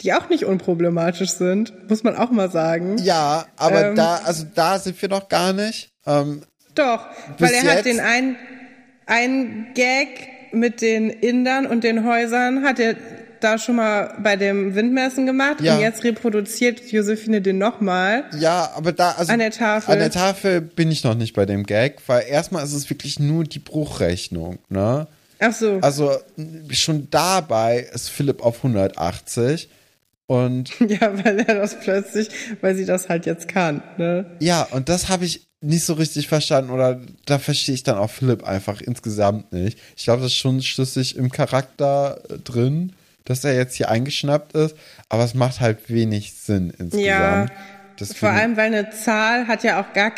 die 0.00 0.12
auch 0.14 0.28
nicht 0.28 0.44
unproblematisch 0.44 1.30
sind, 1.30 1.72
muss 1.88 2.04
man 2.04 2.16
auch 2.16 2.30
mal 2.30 2.50
sagen. 2.50 2.98
Ja, 2.98 3.46
aber 3.56 3.88
Ähm. 3.88 3.96
da, 3.96 4.16
also 4.24 4.44
da 4.54 4.78
sind 4.78 5.00
wir 5.02 5.08
noch 5.08 5.28
gar 5.28 5.52
nicht. 5.52 5.90
Ähm, 6.06 6.42
Doch, 6.74 7.06
weil 7.38 7.52
er 7.52 7.64
jetzt- 7.64 7.76
hat 7.78 7.84
den 7.86 8.00
einen, 8.00 8.36
einen 9.06 9.74
Gag 9.74 10.08
mit 10.52 10.80
den 10.80 11.10
Indern 11.10 11.66
und 11.66 11.84
den 11.84 12.04
Häusern 12.06 12.64
hat 12.64 12.78
er 12.78 12.96
da 13.40 13.56
schon 13.58 13.76
mal 13.76 14.14
bei 14.20 14.34
dem 14.36 14.74
Windmessen 14.74 15.24
gemacht 15.26 15.60
Ja. 15.60 15.74
und 15.76 15.80
jetzt 15.80 16.02
reproduziert 16.02 16.80
Josephine 16.90 17.40
den 17.40 17.58
nochmal. 17.58 18.24
Ja, 18.38 18.70
aber 18.74 18.92
da, 18.92 19.12
also 19.12 19.32
An 19.32 19.38
der 19.38 19.52
Tafel. 19.52 19.92
An 19.92 19.98
der 20.00 20.10
Tafel 20.10 20.60
bin 20.60 20.90
ich 20.90 21.04
noch 21.04 21.14
nicht 21.14 21.34
bei 21.34 21.46
dem 21.46 21.64
Gag, 21.64 21.98
weil 22.08 22.24
erstmal 22.28 22.64
ist 22.64 22.72
es 22.72 22.90
wirklich 22.90 23.20
nur 23.20 23.44
die 23.44 23.60
Bruchrechnung, 23.60 24.58
ne? 24.68 25.06
Ach 25.40 25.52
so. 25.52 25.78
Also 25.82 26.16
schon 26.70 27.06
dabei 27.12 27.86
ist 27.94 28.08
Philipp 28.10 28.44
auf 28.44 28.56
180 28.64 29.68
und 30.28 30.70
Ja, 30.88 31.24
weil 31.24 31.40
er 31.40 31.56
das 31.56 31.80
plötzlich, 31.80 32.28
weil 32.60 32.76
sie 32.76 32.84
das 32.84 33.08
halt 33.08 33.26
jetzt 33.26 33.48
kann, 33.48 33.82
ne? 33.96 34.36
ja, 34.38 34.62
und 34.70 34.88
das 34.88 35.08
habe 35.08 35.24
ich 35.24 35.48
nicht 35.60 35.84
so 35.84 35.94
richtig 35.94 36.28
verstanden 36.28 36.70
oder 36.70 37.00
da 37.26 37.40
verstehe 37.40 37.74
ich 37.74 37.82
dann 37.82 37.98
auch 37.98 38.10
Philipp 38.10 38.44
einfach 38.44 38.80
insgesamt 38.80 39.52
nicht. 39.52 39.76
Ich 39.96 40.04
glaube, 40.04 40.22
das 40.22 40.30
ist 40.30 40.36
schon 40.38 40.62
schlüssig 40.62 41.16
im 41.16 41.32
Charakter 41.32 42.20
äh, 42.30 42.38
drin, 42.38 42.92
dass 43.24 43.42
er 43.42 43.56
jetzt 43.56 43.74
hier 43.74 43.88
eingeschnappt 43.88 44.52
ist, 44.54 44.76
aber 45.08 45.24
es 45.24 45.34
macht 45.34 45.58
halt 45.60 45.90
wenig 45.90 46.34
Sinn 46.34 46.70
insgesamt. 46.78 47.04
Ja, 47.04 47.46
Deswegen- 47.98 48.18
vor 48.20 48.28
allem, 48.30 48.56
weil 48.56 48.66
eine 48.72 48.90
Zahl 48.90 49.48
hat 49.48 49.64
ja 49.64 49.80
auch 49.80 49.92
gar 49.92 50.14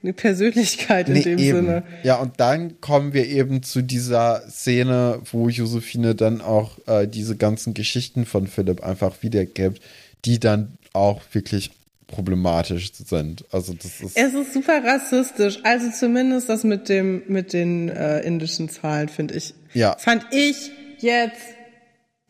keine 0.00 0.12
Persönlichkeit 0.12 1.08
in 1.08 1.14
Nee, 1.14 1.22
dem 1.22 1.38
eben. 1.38 1.56
Sinne. 1.66 1.82
Ja, 2.02 2.16
und 2.16 2.40
dann 2.40 2.80
kommen 2.80 3.12
wir 3.12 3.26
eben 3.26 3.62
zu 3.62 3.82
dieser 3.82 4.42
Szene, 4.48 5.20
wo 5.30 5.48
Josephine 5.48 6.14
dann 6.14 6.40
auch 6.40 6.78
äh, 6.86 7.06
diese 7.06 7.36
ganzen 7.36 7.74
Geschichten 7.74 8.26
von 8.26 8.46
Philipp 8.46 8.82
einfach 8.82 9.22
wiedergibt, 9.22 9.80
die 10.24 10.40
dann 10.40 10.78
auch 10.92 11.22
wirklich 11.32 11.70
problematisch 12.06 12.90
sind. 12.92 13.44
Also 13.52 13.72
das 13.74 14.00
ist 14.00 14.16
Es 14.16 14.34
ist 14.34 14.52
super 14.52 14.82
rassistisch. 14.84 15.58
Also 15.62 15.90
zumindest 15.90 16.48
das 16.48 16.64
mit 16.64 16.88
dem 16.88 17.22
mit 17.28 17.52
den 17.52 17.88
äh, 17.88 18.20
indischen 18.20 18.68
Zahlen 18.68 19.08
finde 19.08 19.34
ich. 19.34 19.54
Ja. 19.74 19.96
Fand 19.98 20.26
ich 20.32 20.70
jetzt 20.98 21.40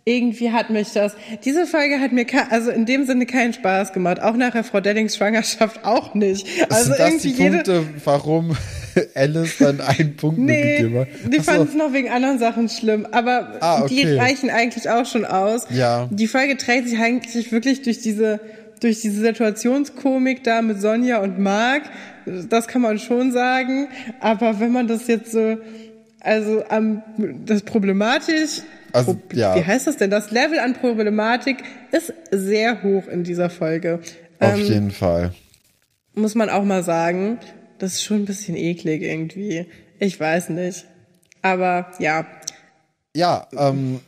irgendwie 0.05 0.51
hat 0.51 0.71
mich 0.71 0.93
das. 0.93 1.15
Diese 1.45 1.67
Folge 1.67 2.01
hat 2.01 2.13
mir 2.13 2.25
also 2.51 2.71
in 2.71 2.87
dem 2.87 3.05
Sinne 3.07 3.27
keinen 3.27 3.53
Spaß 3.53 3.93
gemacht. 3.93 4.21
Auch 4.23 4.35
nachher 4.35 4.65
Frau 4.65 4.81
Dellings 4.81 5.17
Schwangerschaft 5.17 5.85
auch 5.85 6.15
nicht. 6.15 6.47
Also 6.71 6.85
sind 6.85 6.99
das 6.99 7.09
irgendwie 7.09 7.33
die 7.33 7.43
jede. 7.43 7.55
Punkte, 7.57 7.85
warum 8.05 8.57
Alice 9.15 9.59
dann 9.59 9.81
einen 9.81 10.17
Punkt 10.17 10.39
Nee, 10.39 10.79
gegeben 10.79 10.99
hat. 11.01 11.09
die 11.33 11.39
Ach 11.39 11.45
so. 11.45 11.51
fanden 11.53 11.69
es 11.69 11.75
noch 11.75 11.93
wegen 11.93 12.09
anderen 12.11 12.39
Sachen 12.39 12.69
schlimm, 12.69 13.07
aber 13.13 13.59
Ah, 13.61 13.87
die 13.87 14.01
okay. 14.01 14.19
reichen 14.19 14.51
eigentlich 14.51 14.89
auch 14.91 15.07
schon 15.07 15.25
aus. 15.25 15.67
Ja. 15.71 16.09
Die 16.11 16.27
Folge 16.27 16.57
trägt 16.57 16.89
sich 16.89 16.99
eigentlich 16.99 17.53
wirklich 17.53 17.83
durch 17.83 18.01
diese 18.01 18.41
durch 18.81 19.03
diese 19.03 19.21
Situationskomik 19.21 20.43
da 20.43 20.63
mit 20.63 20.81
Sonja 20.81 21.19
und 21.19 21.39
Marc, 21.39 21.83
das 22.49 22.67
kann 22.67 22.81
man 22.81 22.99
schon 22.99 23.31
sagen, 23.31 23.89
aber 24.21 24.59
wenn 24.59 24.73
man 24.73 24.89
das 24.89 25.07
jetzt 25.07 25.33
so 25.33 25.59
also 26.21 26.65
am 26.71 27.03
das 27.45 27.61
problematisch 27.63 28.63
Also, 28.93 29.15
Pro- 29.15 29.37
ja. 29.37 29.57
wie 29.57 29.65
heißt 29.65 29.87
das 29.87 29.97
denn? 29.97 30.11
Das 30.11 30.31
Level 30.31 30.59
an 30.59 30.75
Problematik 30.75 31.59
ist 31.93 32.13
sehr 32.31 32.83
hoch 32.83 33.07
in 33.09 33.25
dieser 33.25 33.51
Folge. 33.51 34.01
Auf 34.39 34.55
Ähm, 34.59 34.65
jeden 34.65 34.91
Fall. 34.91 35.33
muss 36.15 36.35
man 36.35 36.49
auch 36.51 36.65
mal 36.65 36.83
sagen. 36.83 37.39
Das 37.79 37.95
ist 37.95 38.03
schon 38.05 38.19
ein 38.19 38.25
bisschen 38.27 38.57
eklig 38.57 39.03
irgendwie. 39.03 39.67
Ich 39.99 40.19
weiß 40.21 40.51
nicht. 40.51 40.85
Aber 41.43 41.91
ja, 41.99 42.27
Ja, 43.17 43.47
ähm, 43.57 44.01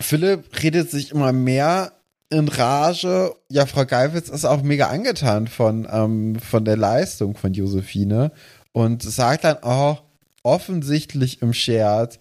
Philipp 0.00 0.62
redet 0.62 0.90
sich 0.90 1.12
immer 1.12 1.32
mehr 1.32 1.92
in 2.30 2.48
Rage. 2.48 3.32
Ja, 3.48 3.66
Frau 3.66 3.84
Geilwitz 3.86 4.28
ist 4.28 4.44
auch 4.44 4.62
mega 4.62 4.88
angetan 4.88 5.46
von, 5.46 5.86
ähm, 5.90 6.36
von 6.40 6.64
der 6.64 6.76
Leistung 6.76 7.36
von 7.36 7.52
Josephine 7.54 8.32
und 8.72 9.02
sagt 9.02 9.44
dann 9.44 9.62
auch 9.62 10.02
offensichtlich 10.42 11.40
im 11.42 11.52
Scherz, 11.52 12.18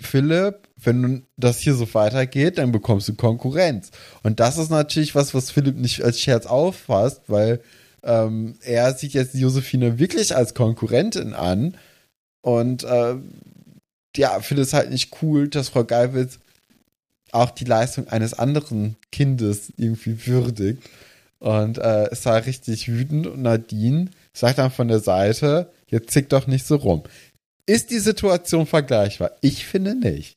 Philipp, 0.00 0.68
wenn 0.84 1.24
das 1.36 1.58
hier 1.58 1.74
so 1.74 1.92
weitergeht, 1.94 2.58
dann 2.58 2.72
bekommst 2.72 3.08
du 3.08 3.14
Konkurrenz. 3.14 3.90
Und 4.22 4.40
das 4.40 4.58
ist 4.58 4.70
natürlich 4.70 5.14
was, 5.14 5.34
was 5.34 5.50
Philipp 5.50 5.76
nicht 5.76 6.02
als 6.02 6.20
Scherz 6.20 6.46
auffasst, 6.46 7.22
weil 7.28 7.60
ähm, 8.02 8.56
er 8.62 8.94
sieht 8.94 9.12
jetzt 9.12 9.34
Josephine 9.34 9.98
wirklich 9.98 10.34
als 10.34 10.54
Konkurrentin 10.54 11.34
an. 11.34 11.76
Und 12.40 12.84
äh, 12.84 13.14
ja, 14.16 14.40
finde 14.40 14.62
es 14.62 14.72
halt 14.72 14.90
nicht 14.90 15.16
cool, 15.22 15.48
dass 15.48 15.68
Frau 15.68 15.84
Geilwitz 15.84 16.38
auch 17.30 17.50
die 17.50 17.64
Leistung 17.64 18.08
eines 18.08 18.34
anderen 18.34 18.96
Kindes 19.10 19.72
irgendwie 19.76 20.26
würdigt. 20.26 20.82
Und 21.38 21.78
äh, 21.78 22.10
ist 22.12 22.26
da 22.26 22.36
richtig 22.36 22.88
wütend 22.88 23.26
und 23.26 23.42
Nadine 23.42 24.10
sagt 24.32 24.58
dann 24.58 24.70
von 24.70 24.88
der 24.88 25.00
Seite, 25.00 25.72
jetzt 25.88 26.12
zick 26.12 26.28
doch 26.28 26.46
nicht 26.46 26.66
so 26.66 26.76
rum. 26.76 27.02
Ist 27.66 27.90
die 27.90 27.98
Situation 27.98 28.66
vergleichbar? 28.66 29.32
Ich 29.40 29.66
finde 29.66 29.94
nicht. 29.94 30.36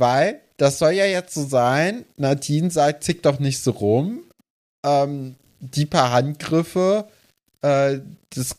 Weil 0.00 0.40
das 0.56 0.78
soll 0.78 0.92
ja 0.92 1.04
jetzt 1.06 1.34
so 1.34 1.46
sein, 1.46 2.04
Nadine 2.16 2.70
sagt, 2.70 3.04
zick 3.04 3.22
doch 3.22 3.38
nicht 3.38 3.62
so 3.62 3.70
rum. 3.70 4.20
Ähm, 4.84 5.36
die 5.60 5.86
paar 5.86 6.10
Handgriffe, 6.10 7.06
äh, 7.62 7.98
das 8.34 8.56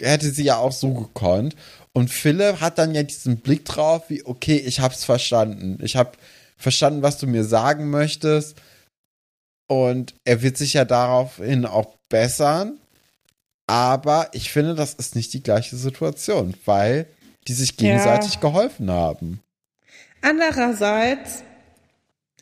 hätte 0.00 0.30
sie 0.30 0.44
ja 0.44 0.56
auch 0.56 0.72
so 0.72 0.92
gekonnt. 0.92 1.54
Und 1.92 2.10
Philipp 2.10 2.60
hat 2.60 2.78
dann 2.78 2.94
ja 2.94 3.04
diesen 3.04 3.38
Blick 3.38 3.64
drauf, 3.64 4.10
wie, 4.10 4.24
okay, 4.26 4.56
ich 4.56 4.80
hab's 4.80 5.04
verstanden. 5.04 5.78
Ich 5.82 5.96
hab 5.96 6.18
verstanden, 6.56 7.02
was 7.02 7.18
du 7.18 7.28
mir 7.28 7.44
sagen 7.44 7.88
möchtest. 7.90 8.56
Und 9.68 10.14
er 10.24 10.42
wird 10.42 10.56
sich 10.56 10.74
ja 10.74 10.84
daraufhin 10.84 11.66
auch 11.66 11.94
bessern. 12.08 12.78
Aber 13.68 14.28
ich 14.32 14.50
finde, 14.50 14.74
das 14.74 14.94
ist 14.94 15.14
nicht 15.14 15.32
die 15.32 15.42
gleiche 15.42 15.76
Situation, 15.76 16.54
weil 16.64 17.06
die 17.46 17.54
sich 17.54 17.76
gegenseitig 17.76 18.40
geholfen 18.40 18.90
haben. 18.90 19.40
Andererseits, 20.24 21.44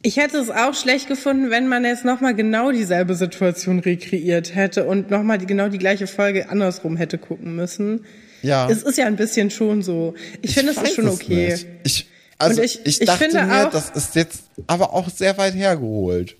ich 0.03 0.17
hätte 0.17 0.39
es 0.39 0.51
auch 0.51 0.75
schlecht 0.75 1.09
gefunden, 1.09 1.51
wenn 1.51 1.69
man 1.69 1.85
jetzt 1.85 2.05
nochmal 2.05 2.35
genau 2.35 2.73
dieselbe 2.73 3.15
Situation 3.15 3.79
rekreiert 3.79 4.55
hätte 4.55 4.85
und 4.85 5.11
nochmal 5.11 5.39
die, 5.39 5.47
genau 5.47 5.69
die 5.69 5.79
gleiche 5.79 6.07
Folge 6.07 6.49
andersrum 6.49 6.97
hätte 6.97 7.19
gucken 7.19 7.55
müssen. 7.57 8.05
Ja. 8.43 8.69
Es 8.69 8.83
ist 8.83 8.99
ja 8.99 9.07
ein 9.07 9.17
bisschen 9.17 9.51
schon 9.51 9.83
so. 9.83 10.15
Ich, 10.41 10.55
finde, 10.55 10.73
es 10.73 10.83
ist 10.83 10.95
schon 10.97 11.09
okay. 11.09 11.51
nicht. 11.51 11.67
Ich, 11.85 12.09
also 12.39 12.61
Und 12.61 12.65
ich, 12.67 12.81
ich- 12.81 12.87
ich, 12.87 13.01
ich 13.03 13.07
dachte 13.07 13.25
finde 13.31 13.45
mir, 13.45 13.67
auch- 13.69 13.71
das 13.71 13.91
ist 13.91 14.17
jetzt 14.17 14.43
aber 14.67 14.93
auch 14.93 15.09
sehr 15.09 15.39
weit 15.39 15.55
hergeholt. 15.55 16.37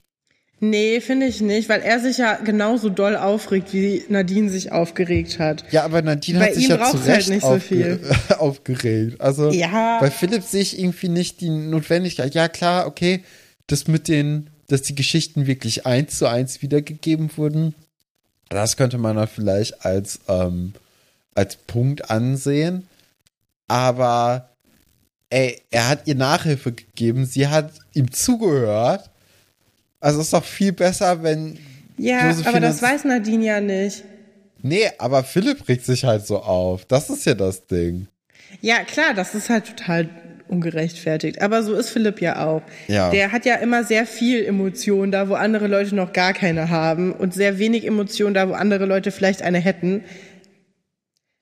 Nee, 0.65 1.01
finde 1.01 1.27
ich 1.27 1.41
nicht, 1.41 1.69
weil 1.69 1.81
er 1.81 1.99
sich 1.99 2.19
ja 2.19 2.37
genauso 2.37 2.89
doll 2.89 3.17
aufregt, 3.17 3.73
wie 3.73 4.05
Nadine 4.09 4.49
sich 4.49 4.71
aufgeregt 4.71 5.41
hat. 5.41 5.65
Ja, 5.73 5.83
aber 5.83 6.03
Nadine 6.03 6.39
Bei 6.39 6.47
hat 6.47 6.55
sich 6.55 6.69
ja 6.69 6.89
zu 6.89 6.99
Recht 6.99 7.09
halt 7.09 7.29
nicht 7.31 7.43
so 7.43 7.59
viel. 7.59 7.99
aufgeregt. 8.39 9.21
Also 9.21 9.51
Ja. 9.51 9.99
bei 9.99 10.09
Philipp 10.09 10.45
sehe 10.45 10.63
ich 10.63 10.79
irgendwie 10.79 11.09
nicht 11.09 11.41
die 11.41 11.51
Notwendigkeit. 11.51 12.33
Ja, 12.37 12.47
klar, 12.47 12.87
okay, 12.87 13.25
das 13.67 13.89
mit 13.89 14.07
den, 14.07 14.51
dass 14.69 14.83
die 14.83 14.95
Geschichten 14.95 15.49
wirklich 15.49 15.85
eins 15.85 16.17
zu 16.19 16.29
eins 16.29 16.63
wiedergegeben 16.63 17.37
wurden, 17.37 17.75
das 18.49 18.77
könnte 18.77 18.99
man 18.99 19.17
dann 19.17 19.27
vielleicht 19.27 19.85
als, 19.85 20.21
ähm, 20.29 20.75
als 21.35 21.57
Punkt 21.57 22.09
ansehen. 22.09 22.87
Aber 23.67 24.51
ey, 25.29 25.61
er 25.73 25.89
hat 25.89 26.07
ihr 26.07 26.15
Nachhilfe 26.15 26.71
gegeben, 26.71 27.27
sie 27.27 27.49
hat 27.49 27.73
ihm 27.95 28.13
zugehört. 28.13 29.11
Also 30.03 30.21
ist 30.21 30.33
doch 30.33 30.45
viel 30.45 30.73
besser, 30.73 31.23
wenn 31.23 31.59
Ja, 31.97 32.27
Josephine 32.27 32.49
aber 32.49 32.61
das 32.61 32.83
weiß 32.83 33.05
Nadine 33.05 33.45
ja 33.45 33.61
nicht. 33.61 34.03
Nee, 34.61 34.91
aber 34.99 35.23
Philipp 35.23 35.69
regt 35.69 35.87
sich 35.87 36.05
halt 36.05 36.27
so 36.27 36.41
auf. 36.41 36.85
Das 36.85 37.09
ist 37.09 37.25
ja 37.25 37.35
das 37.35 37.67
Ding. 37.67 38.09
Ja, 38.61 38.83
klar, 38.85 39.15
das 39.15 39.35
ist 39.35 39.49
halt 39.49 39.67
total 39.67 40.09
ungerechtfertigt. 40.49 41.41
Aber 41.41 41.63
so 41.63 41.75
ist 41.75 41.91
Philipp 41.91 42.21
ja 42.21 42.45
auch. 42.47 42.63
Ja. 42.89 43.11
Der 43.11 43.33
hat 43.33 43.47
ja 43.47 43.55
immer 43.57 43.85
sehr 43.85 44.05
viel 44.07 44.45
Emotion 44.45 45.13
da, 45.13 45.29
wo 45.29 45.35
andere 45.35 45.69
Leute 45.69 45.95
noch 45.95 46.13
gar 46.13 46.33
keine 46.33 46.69
haben 46.69 47.13
und 47.13 47.33
sehr 47.33 47.59
wenig 47.59 47.87
Emotion 47.87 48.35
da, 48.35 48.49
wo 48.49 48.53
andere 48.55 48.87
Leute 48.87 49.13
vielleicht 49.13 49.43
eine 49.43 49.59
hätten. 49.59 50.03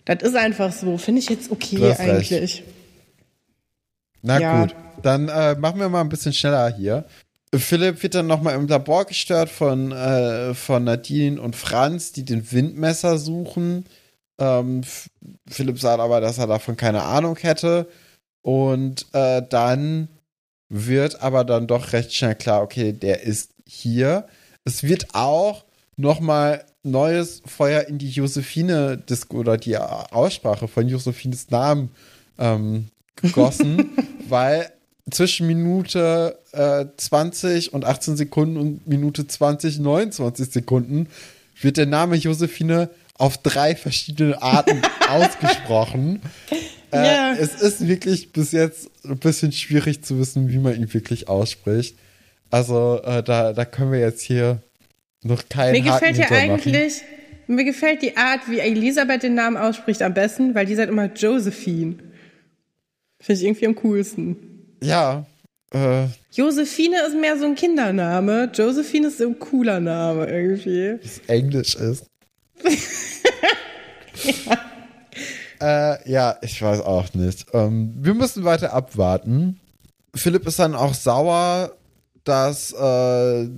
Das 0.05 0.23
ist 0.23 0.37
einfach 0.37 0.73
so. 0.73 0.99
Finde 0.99 1.21
ich 1.21 1.29
jetzt 1.29 1.51
okay 1.51 1.79
hast 1.81 2.01
recht. 2.01 2.11
eigentlich. 2.11 2.63
Na 4.23 4.39
Ja. 4.39 4.61
gut, 4.61 4.75
dann 5.03 5.29
äh, 5.29 5.55
machen 5.57 5.81
wir 5.81 5.89
mal 5.89 6.03
ein 6.03 6.09
bisschen 6.11 6.33
schneller 6.33 6.75
hier. 6.75 7.07
Philipp 7.55 8.03
wird 8.03 8.15
dann 8.15 8.29
nochmal 8.29 8.55
im 8.55 8.69
Labor 8.69 9.05
gestört 9.05 9.49
von, 9.49 9.91
äh, 9.91 10.55
von 10.55 10.85
Nadine 10.85 11.41
und 11.41 11.57
Franz, 11.57 12.13
die 12.13 12.25
den 12.25 12.53
Windmesser 12.53 13.19
suchen. 13.19 13.87
Ähm, 14.39 14.83
Philipp 15.49 15.81
sagt 15.81 16.01
aber, 16.01 16.21
dass 16.21 16.39
er 16.39 16.47
davon 16.47 16.77
keine 16.77 17.03
Ahnung 17.03 17.37
hätte. 17.37 17.89
Und 18.43 19.07
äh, 19.13 19.43
dann 19.49 20.09
wird 20.69 21.23
aber 21.23 21.45
dann 21.45 21.67
doch 21.67 21.93
recht 21.93 22.15
schnell 22.15 22.37
klar, 22.37 22.63
okay, 22.63 22.93
der 22.93 23.23
ist 23.23 23.51
hier. 23.67 24.27
Es 24.65 24.85
wird 24.85 25.09
auch 25.15 25.65
nochmal 25.97 26.65
neues 26.83 27.43
Feuer 27.45 27.83
in 27.83 27.99
die 27.99 28.11
Josephine 28.11 28.97
Disco 28.97 29.39
oder 29.39 29.59
die 29.59 29.77
Aussprache 29.77 30.69
von 30.69 30.89
Josephines 30.89 31.51
Namen 31.51 31.91
ähm, 32.39 32.87
gegossen, 33.17 33.91
weil 34.29 34.71
zwischen 35.13 35.47
Minute 35.47 36.39
äh, 36.53 36.87
20 36.97 37.73
und 37.73 37.85
18 37.85 38.17
Sekunden 38.17 38.57
und 38.57 38.87
Minute 38.87 39.27
20, 39.27 39.79
29 39.79 40.51
Sekunden 40.51 41.09
wird 41.61 41.77
der 41.77 41.87
Name 41.87 42.17
Josephine 42.17 42.91
auf 43.15 43.39
drei 43.39 43.77
verschiedene 43.77 44.41
Arten 44.43 44.81
ausgesprochen. 45.09 46.23
Äh, 46.93 46.97
Ja. 46.97 47.33
Es 47.39 47.61
ist 47.61 47.87
wirklich 47.87 48.33
bis 48.33 48.53
jetzt 48.53 48.91
ein 49.05 49.19
bisschen 49.19 49.53
schwierig 49.53 50.03
zu 50.03 50.19
wissen, 50.19 50.51
wie 50.51 50.59
man 50.59 50.75
ihn 50.75 50.93
wirklich 50.93 51.29
ausspricht. 51.29 51.97
Also 52.51 53.01
äh, 53.05 53.23
da, 53.23 53.53
da 53.53 53.65
können 53.65 53.93
wir 53.93 54.01
jetzt 54.01 54.23
hier 54.23 54.61
noch 55.23 55.49
keinen 55.49 55.73
Mir 55.73 55.93
Haken 55.93 56.09
gefällt 56.15 56.31
ja 56.31 56.37
eigentlich, 56.37 57.03
mir 57.47 57.65
gefällt 57.65 58.03
die 58.03 58.17
Art, 58.17 58.41
wie 58.49 58.59
Elisabeth 58.59 59.23
den 59.23 59.35
Namen 59.35 59.57
ausspricht, 59.57 60.03
am 60.03 60.15
besten, 60.15 60.55
weil 60.55 60.67
die 60.67 60.75
sagt 60.75 60.89
immer 60.89 61.07
Josephine. 61.13 61.97
Finde 63.21 63.41
ich 63.41 63.47
irgendwie 63.47 63.67
am 63.67 63.75
coolsten. 63.77 64.37
Ja, 64.81 65.27
äh, 65.73 66.07
Josephine 66.33 66.97
ist 67.07 67.15
mehr 67.15 67.39
so 67.39 67.47
ein 67.47 67.55
Kindername. 67.55 68.51
Josephine 68.53 69.09
ist 69.09 69.19
so 69.19 69.29
ein 69.29 69.39
cooler 69.39 69.81
Name 69.81 70.27
irgendwie. 70.27 70.99
das 71.03 71.21
Englisch 71.27 71.77
ist. 71.77 72.07
äh, 75.61 76.11
ja, 76.11 76.37
ich 76.43 76.61
weiß 76.61 76.81
auch 76.81 77.13
nicht. 77.15 77.47
Ähm, 77.53 77.95
wir 77.97 78.15
müssen 78.15 78.45
weiter 78.45 78.73
abwarten. 78.73 79.61
Philipp 80.15 80.47
ist 80.47 80.59
dann 80.59 80.75
auch 80.75 80.95
sauer, 80.95 81.77
dass, 82.25 82.73
äh, 82.73 83.49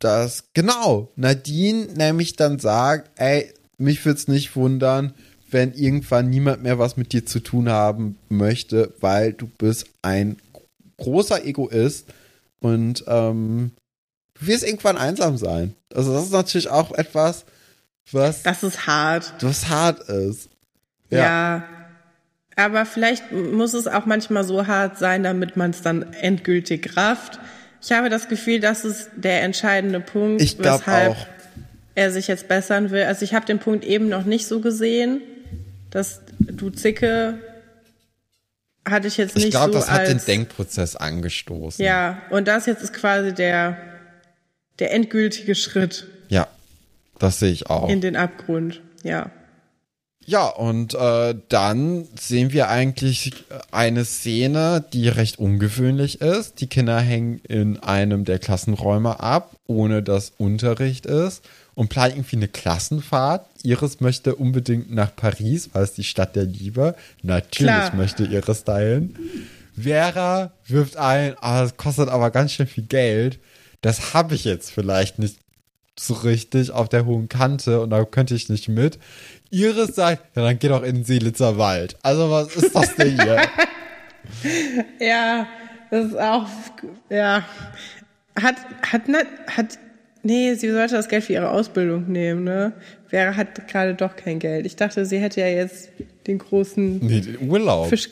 dass, 0.00 0.44
genau, 0.54 1.08
Nadine 1.16 1.86
nämlich 1.94 2.36
dann 2.36 2.58
sagt, 2.58 3.10
ey, 3.16 3.52
mich 3.78 4.04
würde 4.04 4.18
es 4.18 4.28
nicht 4.28 4.56
wundern, 4.56 5.14
wenn 5.50 5.72
irgendwann 5.72 6.30
niemand 6.30 6.62
mehr 6.64 6.78
was 6.80 6.96
mit 6.96 7.12
dir 7.12 7.26
zu 7.26 7.38
tun 7.38 7.68
haben 7.68 8.18
möchte, 8.28 8.92
weil 9.00 9.32
du 9.32 9.46
bist 9.46 9.86
ein 10.02 10.36
großer 10.98 11.44
Egoist 11.44 12.06
und 12.60 13.04
ähm, 13.06 13.72
du 14.40 14.46
wirst 14.46 14.64
irgendwann 14.64 14.96
einsam 14.96 15.36
sein. 15.36 15.74
Also 15.94 16.12
das 16.14 16.24
ist 16.24 16.32
natürlich 16.32 16.68
auch 16.70 16.92
etwas, 16.92 17.44
was, 18.12 18.42
Das 18.42 18.62
ist 18.62 18.86
hart. 18.86 19.32
was 19.40 19.68
hart 19.68 20.00
ist. 20.08 20.48
Ja. 21.10 21.64
Aber 22.56 22.86
vielleicht 22.86 23.32
muss 23.32 23.74
es 23.74 23.86
auch 23.86 24.06
manchmal 24.06 24.44
so 24.44 24.66
hart 24.66 24.98
sein, 24.98 25.22
damit 25.24 25.56
man 25.56 25.70
es 25.70 25.82
dann 25.82 26.12
endgültig 26.14 26.96
rafft. 26.96 27.38
Ich 27.82 27.92
habe 27.92 28.08
das 28.08 28.28
Gefühl, 28.28 28.60
das 28.60 28.84
ist 28.84 29.10
der 29.16 29.42
entscheidende 29.42 30.00
Punkt, 30.00 30.40
Ich 30.40 30.58
weshalb 30.58 31.12
auch. 31.12 31.26
er 31.94 32.10
sich 32.12 32.28
jetzt 32.28 32.48
bessern 32.48 32.90
will. 32.90 33.02
Also 33.04 33.24
ich 33.24 33.34
habe 33.34 33.44
den 33.46 33.58
Punkt 33.58 33.84
eben 33.84 34.08
noch 34.08 34.24
nicht 34.24 34.46
so 34.46 34.60
gesehen, 34.60 35.20
dass 35.90 36.20
du 36.38 36.70
Zicke 36.70 37.38
hatte 38.88 39.08
ich 39.08 39.16
jetzt 39.16 39.34
nicht 39.36 39.46
Ich 39.46 39.50
glaube, 39.50 39.72
so 39.72 39.78
das 39.78 39.90
hat 39.90 40.06
den 40.06 40.14
als 40.14 40.24
Denkprozess 40.24 40.96
angestoßen. 40.96 41.84
ja 41.84 42.18
und 42.30 42.48
das 42.48 42.66
jetzt 42.66 42.82
ist 42.82 42.92
quasi 42.94 43.32
der 43.34 43.76
der 44.78 44.92
endgültige 44.92 45.54
Schritt 45.54 46.06
Ja, 46.28 46.46
das 47.18 47.38
sehe 47.38 47.52
ich 47.52 47.70
auch. 47.70 47.88
in 47.88 48.00
den 48.00 48.16
Abgrund. 48.16 48.80
Ja. 49.02 49.30
Ja, 50.26 50.46
und 50.46 50.94
äh, 50.94 51.34
dann 51.50 52.08
sehen 52.18 52.50
wir 52.52 52.68
eigentlich 52.70 53.44
eine 53.70 54.06
Szene, 54.06 54.82
die 54.94 55.08
recht 55.08 55.38
ungewöhnlich 55.38 56.22
ist. 56.22 56.62
Die 56.62 56.66
Kinder 56.66 56.98
hängen 56.98 57.40
in 57.46 57.78
einem 57.80 58.24
der 58.24 58.38
Klassenräume 58.38 59.20
ab, 59.20 59.54
ohne 59.66 60.02
dass 60.02 60.32
Unterricht 60.38 61.04
ist 61.04 61.44
und 61.74 61.88
planen 61.88 62.14
irgendwie 62.14 62.36
eine 62.36 62.48
Klassenfahrt. 62.48 63.46
Iris 63.62 64.00
möchte 64.00 64.34
unbedingt 64.34 64.92
nach 64.92 65.14
Paris, 65.14 65.70
weil 65.72 65.84
es 65.84 65.92
die 65.94 66.04
Stadt 66.04 66.36
der 66.36 66.44
Liebe. 66.44 66.94
Natürlich 67.22 67.74
Klar. 67.74 67.94
möchte 67.94 68.24
Iris 68.24 68.64
dahin. 68.64 69.14
Vera 69.80 70.52
wirft 70.66 70.96
ein, 70.96 71.34
ah, 71.40 71.62
das 71.62 71.76
kostet 71.76 72.08
aber 72.08 72.30
ganz 72.30 72.52
schön 72.52 72.66
viel 72.66 72.84
Geld. 72.84 73.38
Das 73.80 74.14
habe 74.14 74.34
ich 74.34 74.44
jetzt 74.44 74.70
vielleicht 74.70 75.18
nicht 75.18 75.38
so 75.98 76.14
richtig 76.14 76.70
auf 76.70 76.88
der 76.88 77.06
hohen 77.06 77.28
Kante 77.28 77.80
und 77.80 77.90
da 77.90 78.04
könnte 78.04 78.34
ich 78.34 78.48
nicht 78.48 78.68
mit. 78.68 78.98
Iris 79.50 79.94
sagt, 79.94 80.36
ja, 80.36 80.42
dann 80.42 80.58
geh 80.58 80.68
doch 80.68 80.82
in 80.82 80.96
den 80.96 81.04
Seelitzer 81.04 81.58
Wald. 81.58 81.96
Also 82.02 82.30
was 82.30 82.54
ist 82.56 82.74
das 82.74 82.94
denn 82.96 83.20
hier? 83.20 83.42
Ja, 85.00 85.46
das 85.90 86.06
ist 86.06 86.18
auch, 86.18 86.46
ja. 87.10 87.44
Hat, 88.40 88.56
hat, 88.90 89.08
ne, 89.08 89.26
hat, 89.56 89.78
nee, 90.24 90.54
sie 90.54 90.70
sollte 90.70 90.94
das 90.94 91.08
Geld 91.08 91.24
für 91.24 91.34
ihre 91.34 91.50
Ausbildung 91.50 92.10
nehmen, 92.10 92.44
ne? 92.44 92.72
Vera 93.08 93.36
hat 93.36 93.68
gerade 93.68 93.94
doch 93.94 94.16
kein 94.16 94.38
Geld. 94.38 94.66
Ich 94.66 94.76
dachte, 94.76 95.06
sie 95.06 95.18
hätte 95.18 95.40
ja 95.40 95.48
jetzt 95.48 95.90
den 96.26 96.38
großen 96.38 96.98
nee, 96.98 97.20
den 97.20 97.48
Urlaub. 97.48 97.88
Fisch, 97.88 98.08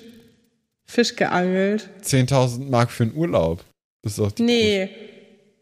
Fisch 0.84 1.16
geangelt. 1.16 1.88
10.000 2.04 2.70
Mark 2.70 2.90
für 2.90 3.04
einen 3.04 3.16
Urlaub. 3.16 3.64
Das 4.02 4.12
ist 4.12 4.18
doch 4.18 4.32
die 4.32 4.42
Nee. 4.42 4.90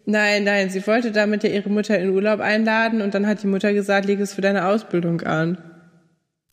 Nein, 0.06 0.44
nein, 0.44 0.70
sie 0.70 0.84
wollte 0.86 1.12
damit 1.12 1.44
ja 1.44 1.50
ihre 1.50 1.70
Mutter 1.70 1.98
in 1.98 2.10
Urlaub 2.10 2.40
einladen 2.40 3.00
und 3.00 3.14
dann 3.14 3.26
hat 3.26 3.42
die 3.42 3.46
Mutter 3.46 3.72
gesagt, 3.72 4.06
leg 4.06 4.18
es 4.18 4.34
für 4.34 4.40
deine 4.40 4.66
Ausbildung 4.66 5.20
an. 5.20 5.58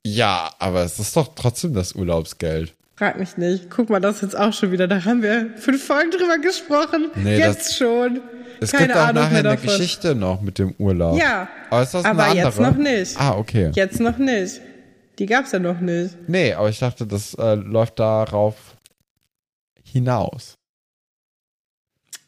Ja, 0.05 0.51
aber 0.59 0.83
es 0.83 0.99
ist 0.99 1.15
doch 1.15 1.33
trotzdem 1.33 1.73
das 1.73 1.93
Urlaubsgeld. 1.93 2.73
Frag 2.97 3.19
mich 3.19 3.37
nicht. 3.37 3.69
Guck 3.69 3.89
mal, 3.89 3.99
das 3.99 4.17
ist 4.17 4.21
jetzt 4.23 4.37
auch 4.37 4.51
schon 4.53 4.71
wieder. 4.71 4.87
Da 4.87 5.05
haben 5.05 5.21
wir 5.21 5.51
fünf 5.57 5.85
Folgen 5.85 6.09
drüber 6.11 6.39
gesprochen. 6.39 7.11
Nee, 7.15 7.37
jetzt 7.37 7.67
das- 7.69 7.77
schon. 7.77 8.21
Es 8.59 8.71
Keine 8.71 8.87
gibt 8.87 8.97
auch 8.97 9.07
Ahnung 9.09 9.23
nachher 9.23 9.39
eine. 9.45 9.57
Geschichte 9.57 10.15
noch 10.15 10.41
mit 10.41 10.57
dem 10.57 10.73
Urlaub. 10.79 11.15
Ja, 11.19 11.47
Aber 11.69 11.83
ist 11.83 11.93
das 11.93 12.03
aber 12.05 12.23
eine 12.23 12.35
jetzt 12.39 12.57
andere? 12.57 12.71
noch 12.71 12.77
nicht. 12.77 13.19
Ah, 13.19 13.35
okay. 13.37 13.69
Jetzt 13.75 13.99
noch 13.99 14.17
nicht. 14.17 14.61
Die 15.19 15.27
gab's 15.27 15.51
ja 15.51 15.59
noch 15.59 15.79
nicht. 15.79 16.15
Nee, 16.27 16.53
aber 16.53 16.69
ich 16.69 16.79
dachte, 16.79 17.05
das 17.05 17.35
äh, 17.35 17.53
läuft 17.53 17.99
darauf 17.99 18.55
hinaus. 19.83 20.55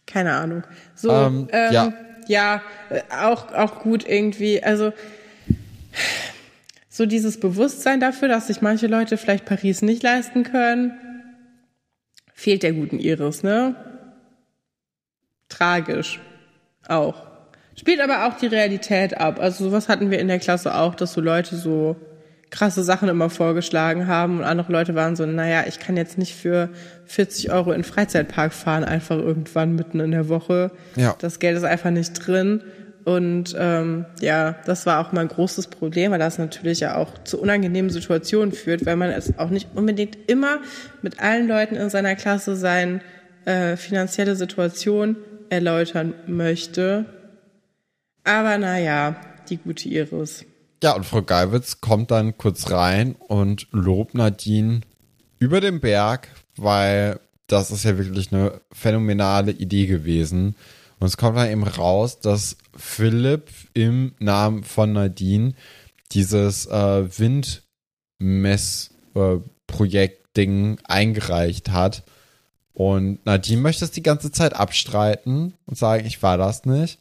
Keine 0.06 0.34
Ahnung. 0.36 0.64
So, 0.94 1.10
Ähm, 1.12 1.48
ähm, 1.52 1.74
ja. 1.74 1.94
ja, 2.28 2.62
äh, 2.92 3.02
auch, 3.24 3.52
auch 3.54 3.80
gut 3.80 4.08
irgendwie. 4.08 4.62
Also, 4.62 4.94
so 7.00 7.06
dieses 7.06 7.40
Bewusstsein 7.40 8.02
dafür, 8.02 8.28
dass 8.28 8.48
sich 8.48 8.62
manche 8.62 8.88
Leute 8.88 9.16
vielleicht 9.16 9.46
Paris 9.46 9.82
nicht 9.82 10.04
leisten 10.04 10.44
können, 10.44 10.92
fehlt 12.34 12.62
der 12.62 12.74
guten 12.74 13.00
Iris, 13.00 13.42
ne? 13.42 13.74
Tragisch. 15.48 16.20
Auch. 16.90 17.24
Spielt 17.78 18.02
aber 18.02 18.28
auch 18.28 18.38
die 18.38 18.48
Realität 18.48 19.18
ab. 19.18 19.40
Also 19.40 19.64
sowas 19.64 19.88
hatten 19.88 20.12
wir 20.12 20.20
in 20.20 20.28
der 20.28 20.40
Klasse 20.40 20.76
auch, 20.76 20.94
dass 20.94 21.14
so 21.14 21.22
Leute 21.22 21.56
so 21.56 21.96
krasse 22.50 22.84
Sachen 22.84 23.08
immer 23.08 23.30
vorgeschlagen 23.30 24.08
haben 24.08 24.40
und 24.40 24.44
andere 24.44 24.74
Leute 24.74 24.94
waren 24.94 25.16
so, 25.16 25.26
naja, 25.26 25.64
ich 25.68 25.80
kann 25.80 25.96
jetzt 25.96 26.18
nicht 26.18 26.36
für 26.36 26.68
40 27.06 27.50
Euro 27.54 27.72
in 27.72 27.80
den 27.80 27.84
Freizeitpark 27.86 28.52
fahren, 28.52 28.84
einfach 28.84 29.18
irgendwann 29.18 29.76
mitten 29.76 30.02
in 30.02 30.12
der 30.12 30.28
Woche. 30.28 30.72
Ja. 30.98 31.16
Das 31.20 31.40
Geld 31.40 31.56
ist 31.56 31.64
einfach 31.64 31.92
nicht 31.92 32.12
drin. 32.28 32.62
Und 33.10 33.56
ähm, 33.58 34.06
ja, 34.22 34.56
das 34.68 34.86
war 34.86 35.00
auch 35.00 35.12
mal 35.14 35.22
ein 35.22 35.30
großes 35.30 35.66
Problem, 35.66 36.12
weil 36.12 36.20
das 36.20 36.38
natürlich 36.38 36.82
ja 36.82 36.96
auch 36.96 37.18
zu 37.24 37.42
unangenehmen 37.42 37.90
Situationen 37.90 38.52
führt, 38.52 38.86
weil 38.86 38.98
man 38.98 39.10
es 39.10 39.40
auch 39.40 39.50
nicht 39.50 39.70
unbedingt 39.74 40.16
immer 40.30 40.60
mit 41.02 41.20
allen 41.20 41.48
Leuten 41.48 41.76
in 41.76 41.90
seiner 41.90 42.16
Klasse 42.16 42.56
seine 42.56 43.02
äh, 43.46 43.78
finanzielle 43.78 44.36
Situation 44.36 45.16
erläutern 45.50 46.14
möchte. 46.28 47.06
Aber 48.26 48.60
naja, 48.60 49.16
die 49.50 49.58
gute 49.58 49.90
Iris. 49.90 50.46
Ja, 50.84 50.96
und 50.96 51.04
Frau 51.04 51.24
Geiwitz 51.24 51.82
kommt 51.82 52.12
dann 52.12 52.38
kurz 52.38 52.70
rein 52.70 53.16
und 53.28 53.66
lobt 53.72 54.14
Nadine 54.14 54.82
über 55.40 55.62
den 55.62 55.80
Berg, 55.80 56.28
weil 56.58 57.20
das 57.48 57.72
ist 57.72 57.86
ja 57.86 57.98
wirklich 57.98 58.32
eine 58.32 58.62
phänomenale 58.72 59.50
Idee 59.50 59.88
gewesen. 59.88 60.54
Und 61.00 61.08
es 61.08 61.18
kommt 61.18 61.38
dann 61.38 61.50
eben 61.50 61.64
raus, 61.64 62.20
dass 62.20 62.58
Philipp 62.76 63.50
im 63.74 64.14
Namen 64.20 64.64
von 64.64 64.94
Nadine 64.94 65.54
dieses 66.12 66.66
äh, 66.66 67.08
Windmessprojekt-Ding 68.20 70.80
eingereicht 70.84 71.70
hat. 71.70 72.04
Und 72.74 73.26
Nadine 73.26 73.62
möchte 73.62 73.86
es 73.86 73.92
die 73.92 74.04
ganze 74.04 74.32
Zeit 74.32 74.54
abstreiten 74.54 75.54
und 75.66 75.78
sagen, 75.78 76.06
ich 76.06 76.22
war 76.22 76.38
das 76.38 76.66
nicht. 76.66 77.00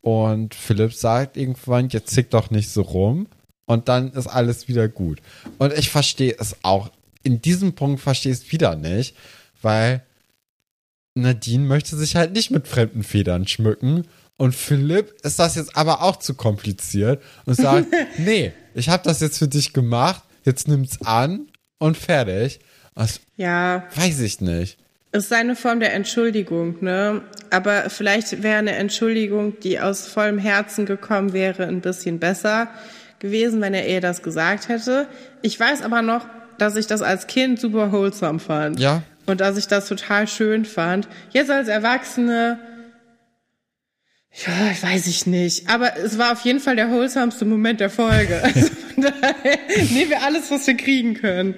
Und 0.00 0.54
Philipp 0.54 0.94
sagt 0.94 1.36
irgendwann, 1.36 1.88
jetzt 1.90 2.10
zick 2.10 2.30
doch 2.30 2.50
nicht 2.50 2.70
so 2.70 2.82
rum. 2.82 3.26
Und 3.66 3.88
dann 3.88 4.12
ist 4.12 4.26
alles 4.26 4.68
wieder 4.68 4.88
gut. 4.88 5.20
Und 5.58 5.72
ich 5.72 5.90
verstehe 5.90 6.34
es 6.38 6.56
auch. 6.62 6.90
In 7.22 7.42
diesem 7.42 7.74
Punkt 7.74 8.00
verstehe 8.00 8.32
ich 8.32 8.38
es 8.38 8.52
wieder 8.52 8.74
nicht, 8.74 9.14
weil 9.62 10.02
Nadine 11.20 11.64
möchte 11.66 11.96
sich 11.96 12.16
halt 12.16 12.32
nicht 12.32 12.50
mit 12.50 12.66
fremden 12.68 13.02
Federn 13.02 13.46
schmücken. 13.46 14.06
Und 14.36 14.54
Philipp 14.54 15.14
ist 15.22 15.38
das 15.38 15.54
jetzt 15.56 15.76
aber 15.76 16.02
auch 16.02 16.16
zu 16.16 16.34
kompliziert 16.34 17.22
und 17.44 17.54
sagt, 17.54 17.86
nee, 18.18 18.52
ich 18.74 18.88
habe 18.88 19.02
das 19.04 19.20
jetzt 19.20 19.38
für 19.38 19.48
dich 19.48 19.72
gemacht, 19.72 20.22
jetzt 20.44 20.66
nimm's 20.66 21.02
an 21.02 21.46
und 21.78 21.96
fertig. 21.96 22.60
Das 22.94 23.20
Ja, 23.36 23.84
weiß 23.96 24.20
ich 24.20 24.40
nicht. 24.40 24.78
ist 25.12 25.32
eine 25.32 25.56
Form 25.56 25.80
der 25.80 25.92
Entschuldigung, 25.94 26.76
ne? 26.82 27.22
Aber 27.50 27.90
vielleicht 27.90 28.42
wäre 28.42 28.58
eine 28.58 28.72
Entschuldigung, 28.76 29.58
die 29.60 29.80
aus 29.80 30.06
vollem 30.06 30.38
Herzen 30.38 30.86
gekommen 30.86 31.32
wäre, 31.32 31.66
ein 31.66 31.80
bisschen 31.80 32.18
besser 32.18 32.68
gewesen, 33.18 33.60
wenn 33.60 33.74
er 33.74 33.88
ihr 33.88 34.00
das 34.00 34.22
gesagt 34.22 34.68
hätte. 34.68 35.06
Ich 35.42 35.58
weiß 35.60 35.82
aber 35.82 36.00
noch, 36.02 36.26
dass 36.58 36.76
ich 36.76 36.86
das 36.86 37.02
als 37.02 37.26
Kind 37.26 37.58
super 37.60 37.92
wholesome 37.92 38.38
fand. 38.38 38.78
Ja. 38.80 39.02
Und 39.30 39.40
dass 39.40 39.56
ich 39.56 39.68
das 39.68 39.86
total 39.86 40.26
schön 40.26 40.64
fand. 40.64 41.08
Jetzt 41.30 41.50
als 41.50 41.68
Erwachsene, 41.68 42.58
ja, 44.32 44.88
weiß 44.88 45.06
ich 45.06 45.26
nicht. 45.26 45.68
Aber 45.68 45.96
es 45.96 46.18
war 46.18 46.32
auf 46.32 46.44
jeden 46.44 46.60
Fall 46.60 46.76
der 46.76 46.90
wholesomeste 46.90 47.44
Moment 47.44 47.80
der 47.80 47.90
Folge. 47.90 48.42
Also 48.54 48.66
von 48.66 49.04
daher 49.04 49.58
nehmen 49.90 50.10
wir 50.10 50.22
alles, 50.22 50.50
was 50.50 50.66
wir 50.66 50.76
kriegen 50.76 51.14
können. 51.14 51.54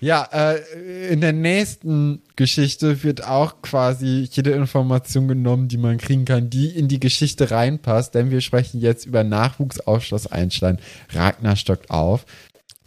Ja, 0.00 0.28
äh, 0.32 1.12
in 1.12 1.20
der 1.20 1.32
nächsten 1.32 2.22
Geschichte 2.36 3.02
wird 3.02 3.24
auch 3.24 3.62
quasi 3.62 4.28
jede 4.30 4.52
Information 4.52 5.26
genommen, 5.26 5.66
die 5.66 5.76
man 5.76 5.98
kriegen 5.98 6.24
kann, 6.24 6.50
die 6.50 6.68
in 6.68 6.86
die 6.86 7.00
Geschichte 7.00 7.50
reinpasst, 7.50 8.14
denn 8.14 8.30
wir 8.30 8.40
sprechen 8.40 8.80
jetzt 8.80 9.06
über 9.06 9.24
Nachwuchsaufschluss 9.24 10.28
Einstein. 10.28 10.78
Ragnar 11.10 11.56
stockt 11.56 11.90
auf. 11.90 12.26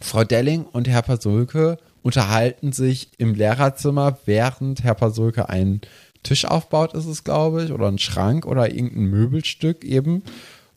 Frau 0.00 0.24
Delling 0.24 0.64
und 0.64 0.88
Herr 0.88 1.02
Pasulke 1.02 1.76
unterhalten 2.02 2.72
sich 2.72 3.10
im 3.18 3.34
Lehrerzimmer, 3.34 4.18
während 4.24 4.82
Herr 4.82 4.94
Pasulke 4.94 5.48
einen 5.48 5.80
Tisch 6.22 6.44
aufbaut, 6.44 6.94
ist 6.94 7.06
es, 7.06 7.24
glaube 7.24 7.64
ich, 7.64 7.72
oder 7.72 7.88
einen 7.88 7.98
Schrank 7.98 8.46
oder 8.46 8.72
irgendein 8.72 9.06
Möbelstück 9.06 9.84
eben. 9.84 10.22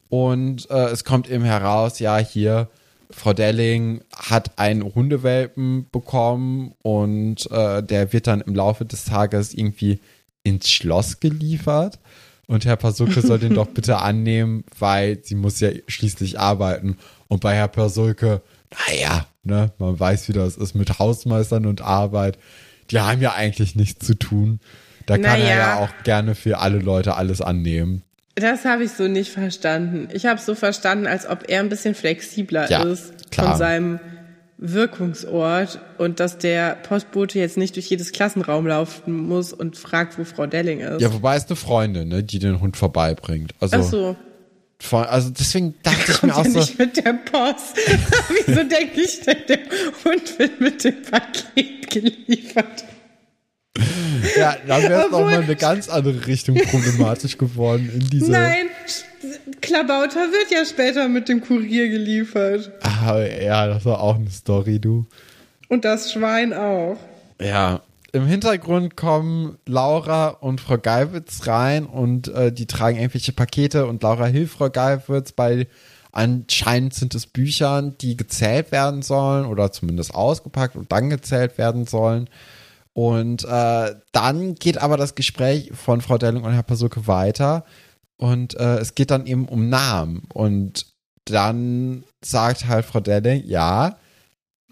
Und 0.09 0.69
äh, 0.69 0.85
es 0.85 1.03
kommt 1.03 1.29
eben 1.29 1.43
heraus, 1.43 1.99
ja, 1.99 2.17
hier 2.17 2.69
Frau 3.11 3.33
Delling 3.33 4.01
hat 4.15 4.57
einen 4.57 4.95
Hundewelpen 4.95 5.87
bekommen 5.91 6.73
und 6.81 7.49
äh, 7.51 7.83
der 7.83 8.11
wird 8.13 8.27
dann 8.27 8.41
im 8.41 8.55
Laufe 8.55 8.85
des 8.85 9.05
Tages 9.05 9.53
irgendwie 9.53 9.99
ins 10.43 10.69
Schloss 10.69 11.19
geliefert. 11.19 11.99
Und 12.47 12.65
Herr 12.65 12.75
Pasulke 12.75 13.21
soll 13.21 13.39
den 13.39 13.55
doch 13.55 13.67
bitte 13.73 13.97
annehmen, 13.97 14.63
weil 14.77 15.23
sie 15.23 15.35
muss 15.35 15.59
ja 15.59 15.69
schließlich 15.87 16.39
arbeiten. 16.39 16.97
Und 17.27 17.41
bei 17.41 17.55
Herr 17.55 17.67
Pasulke, 17.67 18.41
naja, 18.87 19.27
ne, 19.45 19.71
man 19.79 19.99
weiß, 19.99 20.27
wie 20.29 20.33
das 20.33 20.57
ist 20.57 20.75
mit 20.75 20.99
Hausmeistern 20.99 21.65
und 21.65 21.81
Arbeit. 21.81 22.37
Die 22.91 22.99
haben 22.99 23.21
ja 23.21 23.33
eigentlich 23.33 23.75
nichts 23.75 24.05
zu 24.05 24.13
tun. 24.15 24.59
Da 25.05 25.15
kann 25.17 25.39
Naja. 25.39 25.45
er 25.45 25.57
ja 25.57 25.75
auch 25.79 26.03
gerne 26.03 26.35
für 26.35 26.59
alle 26.59 26.79
Leute 26.79 27.15
alles 27.15 27.41
annehmen. 27.41 28.01
Das 28.35 28.65
habe 28.65 28.83
ich 28.83 28.91
so 28.91 29.07
nicht 29.07 29.31
verstanden. 29.31 30.09
Ich 30.11 30.25
habe 30.25 30.41
so 30.41 30.55
verstanden, 30.55 31.07
als 31.07 31.27
ob 31.29 31.45
er 31.47 31.61
ein 31.61 31.69
bisschen 31.69 31.95
flexibler 31.95 32.69
Ja, 32.69 32.83
ist 32.83 33.31
klar. 33.31 33.49
von 33.51 33.57
seinem 33.57 33.99
Wirkungsort 34.57 35.79
und 35.97 36.19
dass 36.19 36.37
der 36.37 36.75
Postbote 36.75 37.39
jetzt 37.39 37.57
nicht 37.57 37.75
durch 37.75 37.87
jedes 37.87 38.11
Klassenraum 38.11 38.67
laufen 38.67 39.15
muss 39.27 39.53
und 39.53 39.77
fragt, 39.77 40.17
wo 40.17 40.23
Frau 40.23 40.47
Delling 40.47 40.79
ist. 40.79 41.01
Ja, 41.01 41.13
wobei 41.13 41.35
es 41.35 41.45
eine 41.47 41.55
Freundin, 41.55 42.07
ne, 42.09 42.23
die 42.23 42.39
den 42.39 42.59
Hund 42.61 42.75
vorbeibringt. 42.77 43.53
Also, 43.59 43.77
Ach 43.77 43.83
so. 43.83 44.15
Von, 44.79 45.03
also 45.05 45.29
deswegen 45.29 45.75
dachte 45.83 46.11
ich 46.11 46.21
mir 46.21 46.31
Kommt 46.31 46.47
auch 46.47 46.51
so, 46.51 46.59
nicht 46.59 46.77
mit 46.77 46.97
der 46.97 47.13
Post. 47.13 47.77
Wieso 48.45 48.63
denke 48.63 49.01
ich 49.01 49.21
denn, 49.21 49.37
der 49.47 49.59
Hund 50.03 50.39
wird 50.39 50.61
mit 50.61 50.83
dem 50.83 51.01
Paket 51.01 51.89
geliefert? 51.89 52.85
ja, 54.37 54.55
dann 54.67 54.83
wäre 54.83 55.05
es 55.05 55.11
nochmal 55.11 55.43
eine 55.43 55.55
ganz 55.55 55.89
andere 55.89 56.27
Richtung 56.27 56.55
problematisch 56.55 57.37
geworden 57.37 57.89
in 57.93 58.09
diese. 58.09 58.31
Nein, 58.31 58.67
Klabauter 59.61 60.31
wird 60.31 60.51
ja 60.51 60.65
später 60.65 61.07
mit 61.07 61.29
dem 61.29 61.41
Kurier 61.41 61.89
geliefert. 61.89 62.71
Ah, 62.81 63.19
ja, 63.19 63.67
das 63.67 63.85
war 63.85 63.99
auch 63.99 64.15
eine 64.15 64.29
Story, 64.29 64.79
du. 64.79 65.05
Und 65.67 65.85
das 65.85 66.11
Schwein 66.11 66.53
auch. 66.53 66.97
Ja, 67.41 67.81
im 68.15 68.25
Hintergrund 68.25 68.95
kommen 68.95 69.57
Laura 69.65 70.29
und 70.29 70.61
Frau 70.61 70.77
Geiwitz 70.77 71.47
rein 71.47 71.85
und 71.85 72.29
äh, 72.29 72.49
die 72.53 72.65
tragen 72.65 72.95
irgendwelche 72.95 73.33
Pakete 73.33 73.87
und 73.87 74.01
Laura 74.03 74.25
hilft 74.25 74.55
Frau 74.55 74.69
Geiwitz 74.69 75.33
bei 75.33 75.67
anscheinend 76.13 76.93
sind 76.93 77.13
es 77.13 77.27
Büchern, 77.27 77.97
die 77.99 78.15
gezählt 78.15 78.71
werden 78.71 79.01
sollen 79.01 79.45
oder 79.45 79.73
zumindest 79.73 80.15
ausgepackt 80.15 80.77
und 80.77 80.93
dann 80.93 81.09
gezählt 81.09 81.57
werden 81.57 81.85
sollen. 81.85 82.29
Und 82.93 83.43
äh, 83.43 83.95
dann 84.13 84.55
geht 84.55 84.77
aber 84.77 84.95
das 84.95 85.15
Gespräch 85.15 85.73
von 85.73 85.99
Frau 85.99 86.17
Delling 86.17 86.45
und 86.45 86.53
Herr 86.53 86.63
Pasuke 86.63 87.07
weiter 87.07 87.65
und 88.15 88.55
äh, 88.55 88.77
es 88.77 88.95
geht 88.95 89.11
dann 89.11 89.25
eben 89.25 89.49
um 89.49 89.67
Namen 89.67 90.23
und 90.33 90.85
dann 91.25 92.05
sagt 92.23 92.65
halt 92.65 92.85
Frau 92.85 93.01
Delling, 93.01 93.43
ja, 93.45 93.97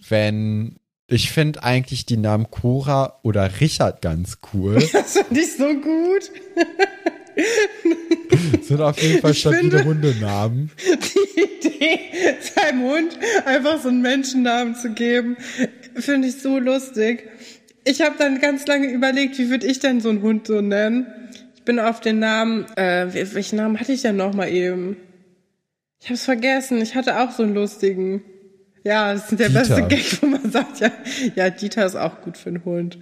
wenn 0.08 0.78
ich 1.08 1.32
finde 1.32 1.64
eigentlich 1.64 2.06
die 2.06 2.18
Namen 2.18 2.50
Cora 2.50 3.20
oder 3.24 3.60
Richard 3.60 4.02
ganz 4.02 4.38
cool. 4.54 4.76
Das 4.94 5.14
finde 5.18 5.42
ich 5.42 5.56
so 5.56 5.74
gut. 5.76 6.32
Sind 8.62 8.82
auf 8.82 9.02
jeden 9.02 9.20
Fall 9.22 9.34
stabile 9.34 9.84
Hundenamen. 9.84 10.72
Die 10.80 11.68
Idee, 11.68 12.00
seinem 12.56 12.84
Hund 12.84 13.18
einfach 13.46 13.82
so 13.82 13.90
einen 13.90 14.02
Menschennamen 14.02 14.76
zu 14.76 14.92
geben, 14.92 15.38
finde 15.96 16.28
ich 16.28 16.42
so 16.42 16.60
lustig. 16.60 17.28
Ich 17.86 18.02
habe 18.02 18.16
dann 18.18 18.40
ganz 18.40 18.66
lange 18.68 18.88
überlegt, 18.92 19.38
wie 19.40 19.50
würde 19.50 19.68
ich 19.68 19.80
denn 19.80 20.00
so 20.00 20.10
einen 20.10 20.22
Hund 20.22 20.48
so 20.48 20.62
nennen? 20.62 21.08
Ich 21.56 21.64
bin 21.64 21.80
auf 21.80 22.00
den 22.02 22.20
Namen, 22.20 22.66
äh, 22.76 23.08
wel- 23.14 23.34
welchen 23.34 23.58
Namen 23.58 23.80
hatte 23.80 23.92
ich 23.94 24.02
denn 24.04 24.16
noch 24.16 24.34
mal 24.34 24.50
eben? 24.50 24.98
Ich 26.00 26.06
habe 26.08 26.16
es 26.16 26.24
vergessen. 26.26 26.82
Ich 26.82 26.96
hatte 26.96 27.20
auch 27.20 27.32
so 27.32 27.44
einen 27.44 27.54
lustigen. 27.56 28.24
Ja, 28.84 29.14
das 29.14 29.32
ist 29.32 29.40
der 29.40 29.48
Dieter. 29.50 29.60
beste 29.62 29.88
Gag, 29.88 30.22
wo 30.22 30.28
man 30.28 30.43
sagt, 30.54 30.80
ja, 30.80 30.92
ja, 31.36 31.50
Dieter 31.50 31.86
ist 31.86 31.96
auch 31.96 32.22
gut 32.22 32.38
für 32.38 32.50
einen 32.50 32.64
Hund. 32.66 32.98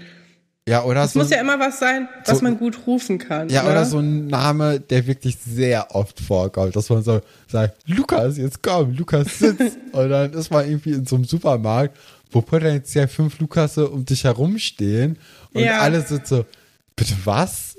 Ja, 0.67 0.83
oder 0.83 1.03
Es 1.03 1.13
so. 1.13 1.19
muss 1.19 1.31
ja 1.31 1.41
immer 1.41 1.59
was 1.59 1.79
sein, 1.79 2.07
was 2.25 2.37
so- 2.37 2.43
man 2.43 2.57
gut 2.57 2.85
rufen 2.85 3.17
kann. 3.17 3.49
ja, 3.49 3.63
ne? 3.63 3.69
oder 3.71 3.85
so 3.85 3.97
ein 3.99 4.27
Name, 4.27 4.79
der 4.79 5.07
wirklich 5.07 5.37
sehr 5.37 5.95
oft 5.95 6.19
vorkommt, 6.19 6.75
dass 6.75 6.89
man 6.89 7.01
so 7.03 7.21
sagt, 7.47 7.77
Lukas, 7.87 8.37
jetzt 8.37 8.61
komm, 8.61 8.93
Lukas 8.95 9.39
sitzt. 9.39 9.77
Und 9.91 10.09
dann 10.09 10.31
ist 10.33 10.51
man 10.51 10.67
irgendwie 10.67 10.91
in 10.91 11.05
so 11.05 11.15
einem 11.15 11.25
Supermarkt, 11.25 11.97
wo 12.31 12.41
potenziell 12.41 13.07
fünf 13.07 13.39
Lukasse 13.39 13.89
um 13.89 14.05
dich 14.05 14.23
herumstehen 14.23 15.17
und 15.53 15.63
Ja. 15.63 15.79
alle 15.81 15.99
sind 16.01 16.25
so, 16.27 16.45
bitte 16.95 17.13
was? 17.25 17.75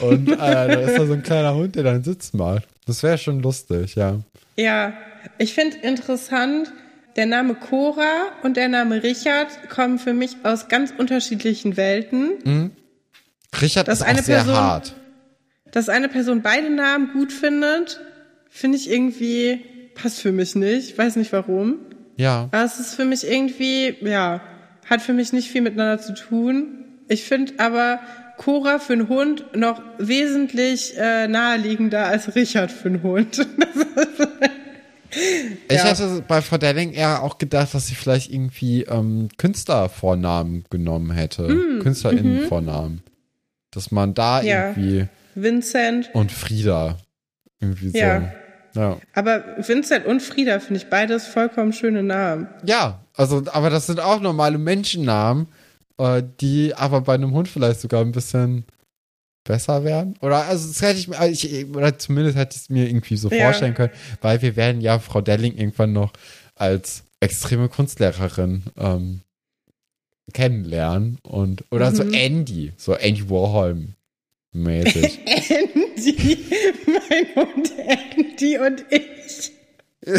Und 0.00 0.28
äh, 0.28 0.36
da 0.36 0.64
ist 0.66 0.98
da 0.98 1.06
so 1.06 1.12
ein 1.14 1.22
kleiner 1.22 1.54
Hund, 1.54 1.76
der 1.76 1.84
dann 1.84 2.02
Sitz 2.04 2.32
macht. 2.34 2.66
Das 2.86 3.02
wäre 3.02 3.16
schon 3.16 3.40
lustig, 3.40 3.94
ja. 3.94 4.18
Ja, 4.56 4.92
ich 5.38 5.54
finde 5.54 5.78
interessant, 5.78 6.70
der 7.16 7.26
Name 7.26 7.54
Cora 7.54 8.32
und 8.42 8.56
der 8.56 8.68
Name 8.68 9.02
Richard 9.02 9.68
kommen 9.70 9.98
für 9.98 10.12
mich 10.14 10.36
aus 10.42 10.68
ganz 10.68 10.92
unterschiedlichen 10.96 11.76
Welten. 11.76 12.72
Richard 13.60 13.88
Das 13.88 14.00
ist 14.00 14.06
eine 14.06 14.22
sehr 14.22 14.38
Person- 14.38 14.54
hart. 14.56 14.94
Dass 15.70 15.88
eine 15.88 16.08
Person 16.08 16.42
beide 16.42 16.70
Namen 16.70 17.12
gut 17.12 17.32
findet, 17.32 18.00
finde 18.48 18.78
ich 18.78 18.90
irgendwie, 18.90 19.60
passt 19.94 20.20
für 20.20 20.30
mich 20.32 20.54
nicht. 20.54 20.96
Weiß 20.96 21.16
nicht 21.16 21.32
warum. 21.32 21.78
Ja. 22.16 22.48
Aber 22.52 22.64
es 22.64 22.78
ist 22.78 22.94
für 22.94 23.04
mich 23.04 23.28
irgendwie, 23.28 23.96
ja, 24.02 24.40
hat 24.88 25.02
für 25.02 25.12
mich 25.12 25.32
nicht 25.32 25.50
viel 25.50 25.62
miteinander 25.62 26.00
zu 26.00 26.14
tun. 26.14 26.84
Ich 27.08 27.24
finde 27.24 27.54
aber 27.58 27.98
Cora 28.36 28.78
für 28.78 28.92
einen 28.92 29.08
Hund 29.08 29.44
noch 29.56 29.82
wesentlich 29.98 30.94
äh, 30.96 31.26
naheliegender 31.28 32.06
als 32.06 32.34
Richard 32.36 32.70
für 32.70 32.88
einen 32.88 33.02
Hund. 33.02 33.46
Ich 35.10 35.76
Ja. 35.76 35.84
hätte 35.84 36.24
bei 36.26 36.42
Frau 36.42 36.58
Delling 36.58 36.92
eher 36.92 37.22
auch 37.22 37.38
gedacht, 37.38 37.74
dass 37.74 37.86
sie 37.86 37.94
vielleicht 37.94 38.30
irgendwie 38.32 38.82
ähm, 38.82 39.28
Künstlervornamen 39.38 40.64
genommen 40.70 41.10
hätte. 41.12 41.78
Künstlerinnenvornamen. 41.82 43.02
Dass 43.70 43.90
man 43.90 44.14
da 44.14 44.38
Hm, 44.40 44.44
mhm. 44.44 44.48
Ja. 44.48 44.68
irgendwie 44.68 45.06
Vincent. 45.34 46.10
und 46.14 46.32
Frieda 46.32 46.96
irgendwie 47.60 47.90
so. 47.90 47.98
Ja. 47.98 48.32
Ja. 48.74 48.98
Aber 49.14 49.44
Vincent 49.58 50.04
und 50.06 50.20
Frieda 50.20 50.58
finde 50.58 50.78
ich 50.82 50.90
beides 50.90 51.26
vollkommen 51.28 51.72
schöne 51.72 52.02
Namen. 52.02 52.48
ja, 52.64 53.00
also, 53.16 53.42
aber 53.52 53.70
das 53.70 53.86
sind 53.86 54.00
auch 54.00 54.20
normale 54.20 54.58
Menschennamen, 54.58 55.46
äh, 55.98 56.22
die 56.40 56.74
aber 56.74 57.00
bei 57.02 57.14
einem 57.14 57.30
Hund 57.32 57.46
vielleicht 57.46 57.80
sogar 57.80 58.00
ein 58.00 58.10
bisschen 58.10 58.64
besser 59.44 59.84
werden. 59.84 60.16
Oder 60.20 60.46
also 60.46 60.66
das 60.68 60.80
hätte 60.82 60.98
ich 60.98 61.08
mir, 61.08 61.18
also 61.18 61.46
ich, 61.46 61.66
oder 61.68 61.98
zumindest 61.98 62.36
hätte 62.36 62.56
ich 62.56 62.62
es 62.62 62.70
mir 62.70 62.86
irgendwie 62.88 63.16
so 63.16 63.28
Ja. 63.30 63.44
vorstellen 63.44 63.74
können, 63.74 63.92
weil 64.22 64.40
wir 64.42 64.56
werden 64.56 64.80
ja 64.80 64.98
Frau 64.98 65.20
Delling 65.20 65.56
irgendwann 65.56 65.92
noch 65.92 66.12
als 66.54 67.04
extreme 67.20 67.68
Kunstlehrerin 67.68 68.62
ähm, 68.78 69.20
kennenlernen 70.32 71.18
und 71.22 71.64
oder 71.70 71.90
Mhm. 71.90 71.94
so 71.96 72.02
Andy, 72.04 72.72
so 72.76 72.94
Andy 72.94 73.28
Warhol 73.28 73.88
mäßig. 74.52 75.18
Andy, 75.26 76.38
mein 76.86 77.34
Hund 77.34 77.72
Andy 78.16 78.58
und 78.58 78.84
ich. 78.90 79.52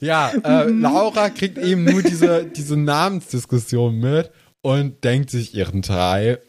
ja, 0.00 0.32
äh, 0.44 0.66
Mhm. 0.70 0.80
Laura 0.82 1.30
kriegt 1.30 1.58
eben 1.58 1.84
nur 1.84 2.02
diese, 2.02 2.44
diese 2.46 2.76
Namensdiskussion 2.76 3.98
mit 3.98 4.30
und 4.62 5.02
denkt 5.04 5.30
sich 5.30 5.54
ihren 5.54 5.82
Teil. 5.82 6.40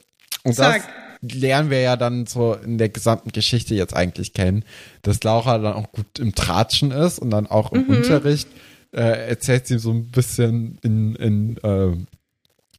Und 0.48 0.60
das 0.60 0.82
lernen 1.22 1.70
wir 1.70 1.82
ja 1.82 1.96
dann 1.96 2.26
so 2.26 2.54
in 2.54 2.78
der 2.78 2.90
gesamten 2.90 3.32
Geschichte 3.32 3.76
jetzt 3.76 3.96
eigentlich 3.96 4.34
kennen, 4.34 4.64
dass 5.02 5.24
Laura 5.24 5.58
dann 5.58 5.74
auch 5.74 5.92
gut 5.92 6.20
im 6.20 6.36
Tratschen 6.36 6.92
ist 6.92 7.20
und 7.20 7.32
dann 7.32 7.48
auch 7.48 7.72
im 7.72 7.84
Mhm. 7.84 7.90
Unterricht 7.98 8.48
äh, 8.94 9.28
erzählt 9.30 9.68
sie 9.68 9.80
so 9.80 9.92
ein 9.92 10.12
bisschen 10.12 10.78
in, 10.84 11.16
in 11.16 11.58
äh, 11.58 11.96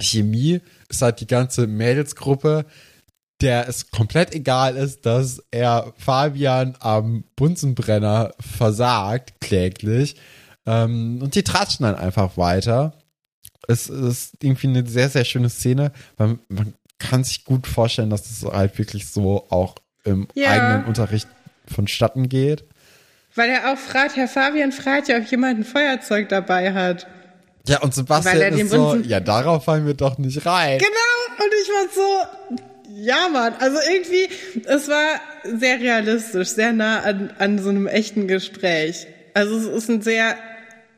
Chemie, 0.00 0.60
ist 0.88 1.02
halt 1.02 1.20
die 1.20 1.26
ganze 1.26 1.66
Mädelsgruppe, 1.66 2.64
der 3.40 3.68
es 3.68 3.90
komplett 3.90 4.34
egal 4.34 4.76
ist, 4.76 5.06
dass 5.06 5.42
er 5.50 5.92
Fabian 5.96 6.76
am 6.80 7.24
Bunsenbrenner 7.36 8.32
versagt, 8.40 9.40
kläglich. 9.40 10.16
Ähm, 10.66 11.20
und 11.22 11.34
die 11.34 11.44
tratschen 11.44 11.84
dann 11.84 11.94
einfach 11.94 12.36
weiter. 12.36 12.94
Es 13.68 13.88
ist 13.88 14.42
irgendwie 14.42 14.68
eine 14.68 14.86
sehr, 14.86 15.08
sehr 15.08 15.24
schöne 15.24 15.50
Szene, 15.50 15.92
weil 16.16 16.38
man 16.48 16.74
kann 16.98 17.24
sich 17.24 17.44
gut 17.44 17.66
vorstellen, 17.66 18.10
dass 18.10 18.30
es 18.30 18.44
halt 18.44 18.76
wirklich 18.78 19.08
so 19.08 19.46
auch 19.50 19.76
im 20.04 20.28
Ja. 20.34 20.50
eigenen 20.50 20.84
Unterricht 20.84 21.28
vonstatten 21.66 22.28
geht. 22.28 22.64
Weil 23.34 23.50
er 23.50 23.72
auch 23.72 23.78
fragt, 23.78 24.16
Herr 24.16 24.28
Fabian 24.28 24.72
fragt 24.72 25.08
ja, 25.08 25.16
ob 25.18 25.24
jemand 25.30 25.60
ein 25.60 25.64
Feuerzeug 25.64 26.28
dabei 26.28 26.72
hat. 26.72 27.06
Ja, 27.66 27.80
und 27.82 27.94
Sebastian 27.94 28.54
ist 28.54 28.70
so, 28.70 28.96
ja, 28.96 29.20
darauf 29.20 29.64
fallen 29.64 29.86
wir 29.86 29.94
doch 29.94 30.16
nicht 30.18 30.46
rein. 30.46 30.78
Genau, 30.78 31.44
und 31.44 31.52
ich 31.62 31.68
war 31.68 31.88
so, 31.94 32.56
ja, 32.96 33.28
Mann, 33.28 33.52
also 33.60 33.76
irgendwie, 33.92 34.28
es 34.64 34.88
war 34.88 35.20
sehr 35.44 35.78
realistisch, 35.78 36.48
sehr 36.48 36.72
nah 36.72 37.00
an, 37.00 37.30
an 37.38 37.58
so 37.58 37.68
einem 37.68 37.86
echten 37.86 38.26
Gespräch. 38.26 39.06
Also 39.34 39.56
es 39.56 39.66
ist 39.84 39.90
ein 39.90 40.00
sehr, 40.02 40.36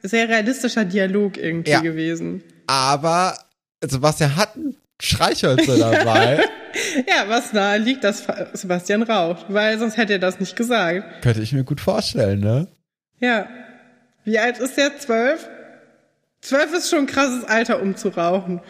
sehr 0.03 0.29
realistischer 0.29 0.85
Dialog 0.85 1.37
irgendwie 1.37 1.71
Ja. 1.73 1.81
gewesen. 1.81 2.43
Aber 2.69 3.37
Sebastian 3.83 4.37
hat 4.37 4.51
Streichhölzer 5.01 5.79
dabei. 5.79 6.45
Ja, 7.09 7.29
was 7.29 7.53
nahe 7.53 7.79
liegt, 7.79 8.05
dass 8.05 8.29
Sebastian 8.53 9.03
raucht, 9.03 9.47
weil 9.49 9.77
sonst 9.81 9.97
hätte 9.97 10.13
er 10.13 10.19
das 10.21 10.39
nicht 10.39 10.55
gesagt. 10.55 11.21
Könnte 11.21 11.43
ich 11.43 11.53
mir 11.53 11.65
gut 11.65 11.81
vorstellen, 11.81 12.39
ne? 12.39 12.69
Ja. 13.19 13.49
Wie 14.25 14.39
alt 14.39 14.59
ist 14.59 14.77
der? 14.77 14.97
Zwölf? 14.97 15.49
Zwölf 16.43 16.73
ist 16.73 16.89
schon 16.89 17.01
ein 17.01 17.07
krasses 17.07 17.45
Alter, 17.45 17.83
um 17.83 17.97
zu 17.97 18.11
rauchen. 18.11 18.61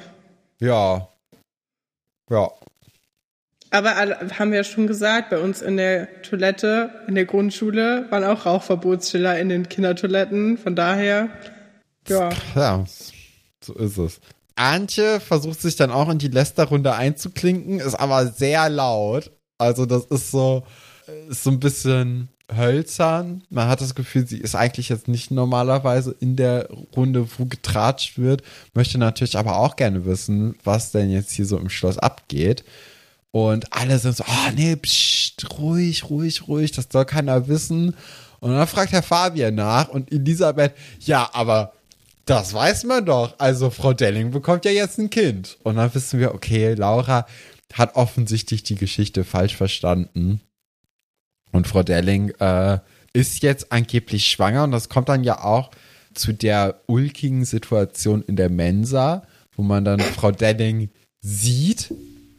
Ja. 0.60 1.08
Ja. 2.30 2.50
Aber 3.70 3.90
haben 3.90 4.50
wir 4.50 4.58
ja 4.58 4.64
schon 4.64 4.86
gesagt, 4.86 5.30
bei 5.30 5.38
uns 5.38 5.62
in 5.62 5.76
der 5.76 6.22
Toilette, 6.22 7.04
in 7.06 7.14
der 7.14 7.26
Grundschule, 7.26 8.06
waren 8.10 8.24
auch 8.24 8.46
Rauchverbotsschilder 8.46 9.38
in 9.38 9.48
den 9.48 9.68
Kindertoiletten. 9.68 10.58
Von 10.58 10.74
daher, 10.74 11.28
ja. 12.08 12.30
Ja, 12.54 12.84
so 13.62 13.74
ist 13.74 13.98
es. 13.98 14.20
Antje 14.60 15.20
versucht 15.20 15.60
sich 15.60 15.76
dann 15.76 15.90
auch 15.90 16.08
in 16.08 16.18
die 16.18 16.28
Lästerrunde 16.28 16.94
einzuklinken, 16.94 17.80
ist 17.80 17.94
aber 17.94 18.26
sehr 18.26 18.68
laut. 18.68 19.30
Also 19.58 19.86
das 19.86 20.04
ist 20.06 20.30
so, 20.30 20.64
ist 21.28 21.42
so 21.42 21.50
ein 21.50 21.60
bisschen 21.60 22.28
hölzern. 22.54 23.42
Man 23.48 23.68
hat 23.68 23.80
das 23.80 23.94
Gefühl, 23.94 24.26
sie 24.26 24.38
ist 24.38 24.54
eigentlich 24.54 24.88
jetzt 24.88 25.08
nicht 25.08 25.30
normalerweise 25.30 26.14
in 26.20 26.36
der 26.36 26.68
Runde, 26.96 27.26
wo 27.38 27.46
getratscht 27.46 28.18
wird. 28.18 28.42
Möchte 28.74 28.98
natürlich 28.98 29.38
aber 29.38 29.56
auch 29.56 29.76
gerne 29.76 30.04
wissen, 30.04 30.56
was 30.64 30.92
denn 30.92 31.10
jetzt 31.10 31.32
hier 31.32 31.46
so 31.46 31.56
im 31.56 31.70
Schloss 31.70 31.98
abgeht. 31.98 32.64
Und 33.32 33.72
alle 33.72 33.98
sind 33.98 34.16
so, 34.16 34.24
oh 34.26 34.50
nee, 34.54 34.76
psst, 34.76 35.58
ruhig, 35.58 36.10
ruhig, 36.10 36.48
ruhig, 36.48 36.72
das 36.72 36.88
soll 36.90 37.04
keiner 37.04 37.48
wissen. 37.48 37.94
Und 38.40 38.50
dann 38.50 38.66
fragt 38.66 38.92
Herr 38.92 39.02
Fabian 39.02 39.54
nach 39.54 39.88
und 39.88 40.10
Elisabeth, 40.12 40.74
ja, 41.00 41.30
aber 41.32 41.72
das 42.30 42.54
weiß 42.54 42.84
man 42.84 43.04
doch. 43.04 43.34
Also 43.38 43.70
Frau 43.70 43.92
Delling 43.92 44.30
bekommt 44.30 44.64
ja 44.64 44.70
jetzt 44.70 44.98
ein 44.98 45.10
Kind. 45.10 45.58
Und 45.64 45.76
dann 45.76 45.92
wissen 45.94 46.20
wir, 46.20 46.32
okay, 46.32 46.74
Laura 46.74 47.26
hat 47.72 47.96
offensichtlich 47.96 48.62
die 48.62 48.76
Geschichte 48.76 49.24
falsch 49.24 49.56
verstanden. 49.56 50.40
Und 51.50 51.66
Frau 51.66 51.82
Delling 51.82 52.30
äh, 52.38 52.78
ist 53.12 53.42
jetzt 53.42 53.72
angeblich 53.72 54.26
schwanger 54.26 54.62
und 54.62 54.70
das 54.70 54.88
kommt 54.88 55.08
dann 55.08 55.24
ja 55.24 55.42
auch 55.42 55.72
zu 56.14 56.32
der 56.32 56.80
ulkigen 56.86 57.44
Situation 57.44 58.22
in 58.22 58.36
der 58.36 58.48
Mensa, 58.48 59.26
wo 59.56 59.62
man 59.62 59.84
dann 59.84 59.98
Frau 59.98 60.30
Delling 60.30 60.90
sieht 61.20 61.92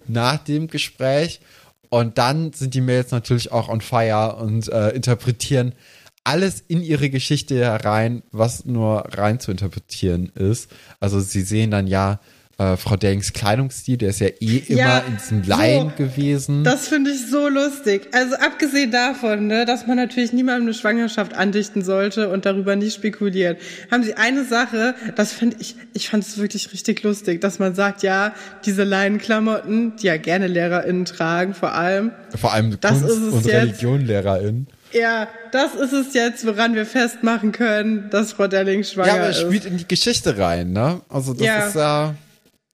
nach 0.07 0.37
dem 0.37 0.67
Gespräch 0.67 1.41
und 1.89 2.17
dann 2.17 2.53
sind 2.53 2.73
die 2.73 2.81
Mails 2.81 3.11
natürlich 3.11 3.51
auch 3.51 3.67
on 3.67 3.81
fire 3.81 4.37
und 4.37 4.69
äh, 4.69 4.91
interpretieren 4.91 5.73
alles 6.23 6.63
in 6.67 6.83
ihre 6.83 7.09
Geschichte 7.09 7.55
herein, 7.55 8.21
was 8.31 8.65
nur 8.65 9.05
rein 9.17 9.39
zu 9.39 9.51
interpretieren 9.51 10.31
ist. 10.35 10.69
Also 10.99 11.19
sie 11.19 11.41
sehen 11.41 11.71
dann 11.71 11.87
ja 11.87 12.19
äh, 12.59 12.77
Frau 12.77 12.95
Dellings 12.95 13.33
Kleidungsstil, 13.33 13.97
der 13.97 14.09
ist 14.09 14.19
ja 14.19 14.27
eh 14.27 14.57
immer 14.67 15.03
in 15.07 15.17
diesem 15.17 15.41
Laien 15.43 15.91
so. 15.97 16.03
gewesen. 16.03 16.63
Das 16.63 16.87
finde 16.87 17.09
ich 17.09 17.27
so 17.31 17.47
lustig. 17.47 18.09
Also 18.11 18.35
abgesehen 18.35 18.91
davon, 18.91 19.47
ne, 19.47 19.65
dass 19.65 19.87
man 19.87 19.97
natürlich 19.97 20.31
niemandem 20.31 20.67
eine 20.67 20.73
Schwangerschaft 20.75 21.33
andichten 21.33 21.81
sollte 21.81 22.29
und 22.29 22.45
darüber 22.45 22.75
nicht 22.75 22.93
spekuliert, 22.93 23.59
haben 23.89 24.03
sie 24.03 24.13
eine 24.13 24.43
Sache, 24.45 24.93
das 25.15 25.31
finde 25.33 25.57
ich, 25.59 25.75
ich 25.93 26.09
fand 26.09 26.23
es 26.23 26.37
wirklich 26.37 26.71
richtig 26.71 27.01
lustig, 27.01 27.41
dass 27.41 27.57
man 27.57 27.73
sagt, 27.73 28.03
ja, 28.03 28.35
diese 28.63 28.83
Leinenklamotten, 28.83 29.95
die 29.95 30.05
ja 30.07 30.17
gerne 30.17 30.45
LehrerInnen 30.45 31.05
tragen, 31.05 31.55
vor 31.55 31.73
allem, 31.73 32.11
Vor 32.35 32.53
allem 32.53 32.77
das 32.79 32.99
Kunst- 32.99 33.05
ist 33.15 33.17
es 33.23 33.33
und 33.33 33.45
jetzt. 33.45 33.55
Religionlehrerin. 33.55 34.67
Ja, 34.93 35.27
das 35.51 35.75
ist 35.75 35.93
es 35.93 36.13
jetzt, 36.13 36.45
woran 36.45 36.75
wir 36.75 36.85
festmachen 36.85 37.51
können, 37.51 38.09
dass 38.09 38.33
Frau 38.33 38.47
Delling 38.47 38.83
schwanger 38.83 39.07
Ja, 39.07 39.13
aber 39.15 39.29
es 39.29 39.37
ist. 39.37 39.43
spielt 39.43 39.65
in 39.65 39.77
die 39.77 39.87
Geschichte 39.87 40.37
rein, 40.37 40.71
ne? 40.73 41.01
Also 41.09 41.33
das 41.33 41.45
Ja. 41.45 41.67
ist 41.67 41.75
ja, 41.75 42.15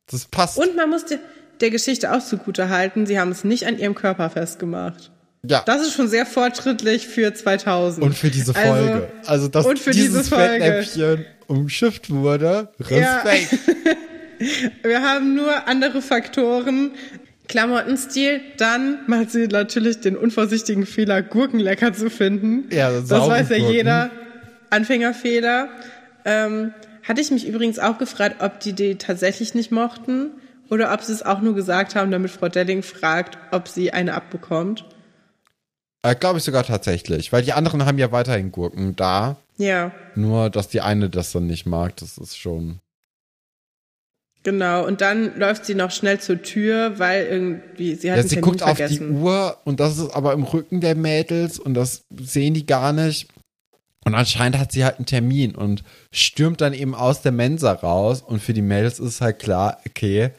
das 0.10 0.26
passt. 0.26 0.58
Und 0.58 0.76
man 0.76 0.90
muss 0.90 1.06
der, 1.06 1.20
der 1.62 1.70
Geschichte 1.70 2.12
auch 2.14 2.24
zugute 2.24 2.70
halten, 2.70 3.06
sie 3.06 3.20
haben 3.20 3.32
es 3.32 3.44
nicht 3.44 3.66
an 3.68 3.78
ihrem 3.78 3.96
Körper 3.96 4.30
festgemacht. 4.30 5.12
ja. 5.44 5.64
Das 5.66 5.82
ist 5.82 5.94
schon 5.94 6.08
sehr 6.08 6.26
fortschrittlich 6.26 7.08
für 7.08 7.34
2000. 7.34 8.04
und 8.06 8.14
für 8.16 8.30
diese 8.30 8.56
Also- 8.56 8.70
Folge. 8.74 9.08
Also, 9.26 9.48
dass 9.48 9.66
und 9.66 9.80
für 9.80 9.92
dieses 9.92 10.24
diese 10.24 10.36
Folge. 10.36 10.64
Fettnäpfchen 10.66 11.26
umschifft 11.48 12.10
wurde. 12.10 12.70
Ja. 12.90 13.22
Respekt. 13.22 13.58
Wir 14.84 15.02
haben 15.02 15.36
nur 15.36 15.68
andere 15.68 16.02
Faktoren. 16.02 16.92
Klamottenstil, 17.48 18.42
dann 18.58 19.00
macht 19.08 19.32
sie 19.32 19.48
natürlich 19.48 20.02
den 20.02 20.18
unvorsichtigen 20.18 20.86
Fehler, 20.86 21.22
Gurken 21.22 21.60
lecker 21.60 21.94
zu 21.94 22.10
finden. 22.10 22.66
Ja, 22.72 22.92
das 22.92 23.10
weiß 23.10 23.50
ja 23.50 23.58
jeder. 23.58 24.10
Anfängerfehler. 24.70 25.70
Ähm, 26.26 26.74
hatte 27.04 27.22
ich 27.22 27.32
mich 27.32 27.48
übrigens 27.48 27.80
auch 27.80 27.98
gefragt, 27.98 28.38
ob 28.42 28.60
die 28.60 28.74
die 28.74 28.96
tatsächlich 28.96 29.56
nicht 29.56 29.72
mochten 29.72 30.32
oder 30.70 30.94
ob 30.94 31.02
sie 31.02 31.14
es 31.14 31.24
auch 31.24 31.40
nur 31.40 31.56
gesagt 31.56 31.96
haben, 31.96 32.12
damit 32.12 32.32
Frau 32.32 32.50
Delling 32.50 32.84
fragt, 32.84 33.38
ob 33.52 33.70
sie 33.70 33.94
eine 33.94 34.14
abbekommt. 34.14 34.84
Äh, 36.04 36.16
Glaube 36.16 36.40
ich 36.40 36.44
sogar 36.44 36.64
tatsächlich. 36.64 37.32
Weil 37.32 37.44
die 37.44 37.54
anderen 37.54 37.86
haben 37.86 37.98
ja 37.98 38.12
weiterhin 38.12 38.52
Gurken 38.52 38.96
da. 38.96 39.38
Ja, 39.58 39.92
Nur, 40.16 40.50
dass 40.50 40.68
die 40.68 40.82
eine 40.82 41.10
das 41.10 41.32
dann 41.32 41.48
nicht 41.48 41.66
mag, 41.66 41.96
das 41.98 42.18
ist 42.18 42.38
schon. 42.38 42.80
Genau. 44.48 44.86
Und 44.88 45.02
dann 45.02 45.38
läuft 45.38 45.66
sie 45.66 45.76
noch 45.76 45.92
schnell 45.92 46.20
zur 46.22 46.42
Tür, 46.42 46.98
weil 47.00 47.26
irgendwie 47.26 47.96
sie 47.96 48.10
hat 48.10 48.16
Ja, 48.18 48.22
einen 48.22 48.30
sie 48.30 48.36
Termin 48.36 48.52
guckt 48.52 48.64
auf 48.64 48.78
vergessen. 48.78 49.10
die 49.10 49.14
Uhr 49.22 49.58
und 49.66 49.80
das 49.82 49.98
ist 49.98 50.12
aber 50.16 50.32
im 50.32 50.44
Rücken 50.44 50.80
der 50.80 50.96
Mädels 50.96 51.60
und 51.60 51.74
das 51.74 52.06
sehen 52.18 52.54
die 52.54 52.66
gar 52.66 52.94
nicht. 52.94 53.28
Und 54.06 54.16
anscheinend 54.16 54.58
hat 54.58 54.72
sie 54.72 54.86
halt 54.86 54.96
einen 55.00 55.06
Termin 55.06 55.54
und 55.54 55.84
stürmt 56.14 56.62
dann 56.62 56.74
eben 56.74 56.96
aus 56.96 57.22
der 57.22 57.34
Mensa 57.34 57.74
raus 57.74 58.22
und 58.22 58.42
für 58.42 58.54
die 58.54 58.62
Mädels 58.62 59.00
ist 59.00 59.20
halt 59.20 59.40
klar, 59.40 59.80
okay, 59.86 60.32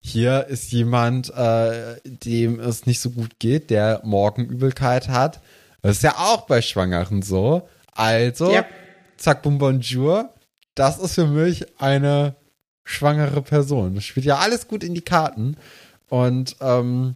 hier 0.00 0.46
ist 0.48 0.72
jemand, 0.72 1.32
äh, 1.32 2.00
dem 2.04 2.58
es 2.58 2.86
nicht 2.86 2.98
so 3.00 3.10
gut 3.10 3.38
geht, 3.38 3.70
der 3.70 4.00
Morgenübelkeit 4.02 5.08
hat. 5.08 5.40
Das 5.82 5.98
ist 5.98 6.02
ja 6.02 6.16
auch 6.18 6.48
bei 6.48 6.62
Schwangeren 6.62 7.22
so. 7.22 7.68
Also, 7.92 8.52
Ja. 8.52 8.64
zack, 9.18 9.42
bum, 9.42 9.58
bonjour. 9.58 10.34
Das 10.74 10.98
ist 10.98 11.14
für 11.14 11.26
mich 11.28 11.64
eine 11.80 12.34
schwangere 12.84 13.42
Person. 13.42 13.94
Das 13.94 14.04
spielt 14.04 14.26
ja 14.26 14.38
alles 14.38 14.68
gut 14.68 14.84
in 14.84 14.94
die 14.94 15.02
Karten. 15.02 15.56
Und 16.08 16.56
ähm, 16.60 17.14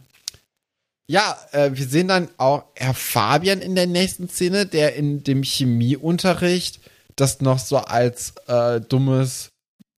ja, 1.07 1.37
äh, 1.51 1.71
wir 1.73 1.85
sehen 1.85 2.07
dann 2.07 2.29
auch 2.37 2.65
Herr 2.75 2.93
Fabian 2.93 3.61
in 3.61 3.75
der 3.75 3.87
nächsten 3.87 4.27
Szene, 4.29 4.65
der 4.65 4.95
in 4.95 5.23
dem 5.23 5.43
Chemieunterricht 5.43 6.79
das 7.15 7.41
noch 7.41 7.59
so 7.59 7.77
als 7.77 8.33
äh, 8.47 8.81
dummes 8.81 9.49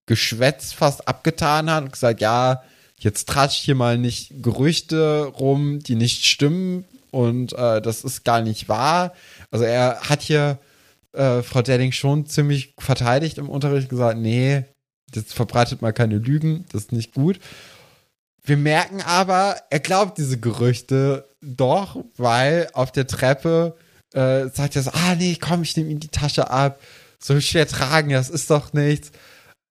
Geschwätz 0.06 0.74
fast 0.74 1.08
abgetan 1.08 1.70
hat 1.70 1.84
und 1.84 1.92
gesagt, 1.94 2.22
ja, 2.22 2.64
jetzt 2.98 3.28
tratscht 3.28 3.64
hier 3.64 3.76
mal 3.76 3.98
nicht 3.98 4.42
Gerüchte 4.42 5.26
rum, 5.26 5.80
die 5.80 5.96
nicht 5.96 6.26
stimmen 6.26 6.86
und 7.12 7.54
äh, 7.54 7.82
das 7.82 8.04
ist 8.04 8.24
gar 8.24 8.42
nicht 8.42 8.70
wahr. 8.70 9.14
Also 9.52 9.66
er 9.66 10.02
hat 10.02 10.22
hier 10.22 10.60
äh, 11.14 11.42
Frau 11.42 11.62
Delling 11.62 11.92
schon 11.92 12.26
ziemlich 12.26 12.74
verteidigt 12.78 13.38
im 13.38 13.50
Unterricht 13.50 13.90
gesagt, 13.90 14.18
nee, 14.18 14.64
jetzt 15.16 15.34
verbreitet 15.34 15.82
mal 15.82 15.94
keine 15.94 16.18
Lügen, 16.18 16.66
das 16.72 16.84
ist 16.84 16.92
nicht 16.92 17.14
gut. 17.14 17.40
Wir 18.44 18.58
merken 18.58 19.02
aber, 19.02 19.58
er 19.70 19.80
glaubt 19.80 20.18
diese 20.18 20.40
Gerüchte 20.40 21.28
doch, 21.42 22.04
weil 22.18 22.70
auf 22.74 22.92
der 22.92 23.08
Treppe 23.08 23.76
äh, 24.14 24.48
sagt 24.50 24.76
er 24.76 24.84
so, 24.84 24.92
ah 24.92 25.16
nee, 25.16 25.38
komm, 25.40 25.62
ich 25.64 25.76
nehme 25.78 25.90
ihm 25.90 26.00
die 26.00 26.08
Tasche 26.08 26.50
ab. 26.50 26.82
So 27.20 27.40
schwer 27.42 27.68
tragen, 27.68 28.10
das 28.10 28.30
ist 28.30 28.50
doch 28.50 28.74
nichts. 28.74 29.12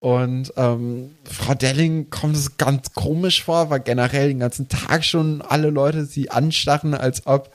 Und 0.00 0.52
ähm, 0.56 1.16
Frau 1.24 1.54
Delling 1.54 2.08
kommt 2.10 2.36
es 2.36 2.56
ganz 2.56 2.92
komisch 2.94 3.42
vor, 3.42 3.70
weil 3.70 3.80
generell 3.80 4.28
den 4.28 4.38
ganzen 4.38 4.68
Tag 4.68 5.04
schon 5.04 5.42
alle 5.42 5.70
Leute 5.70 6.04
sie 6.04 6.30
anstarren, 6.30 6.94
als 6.94 7.26
ob 7.26 7.52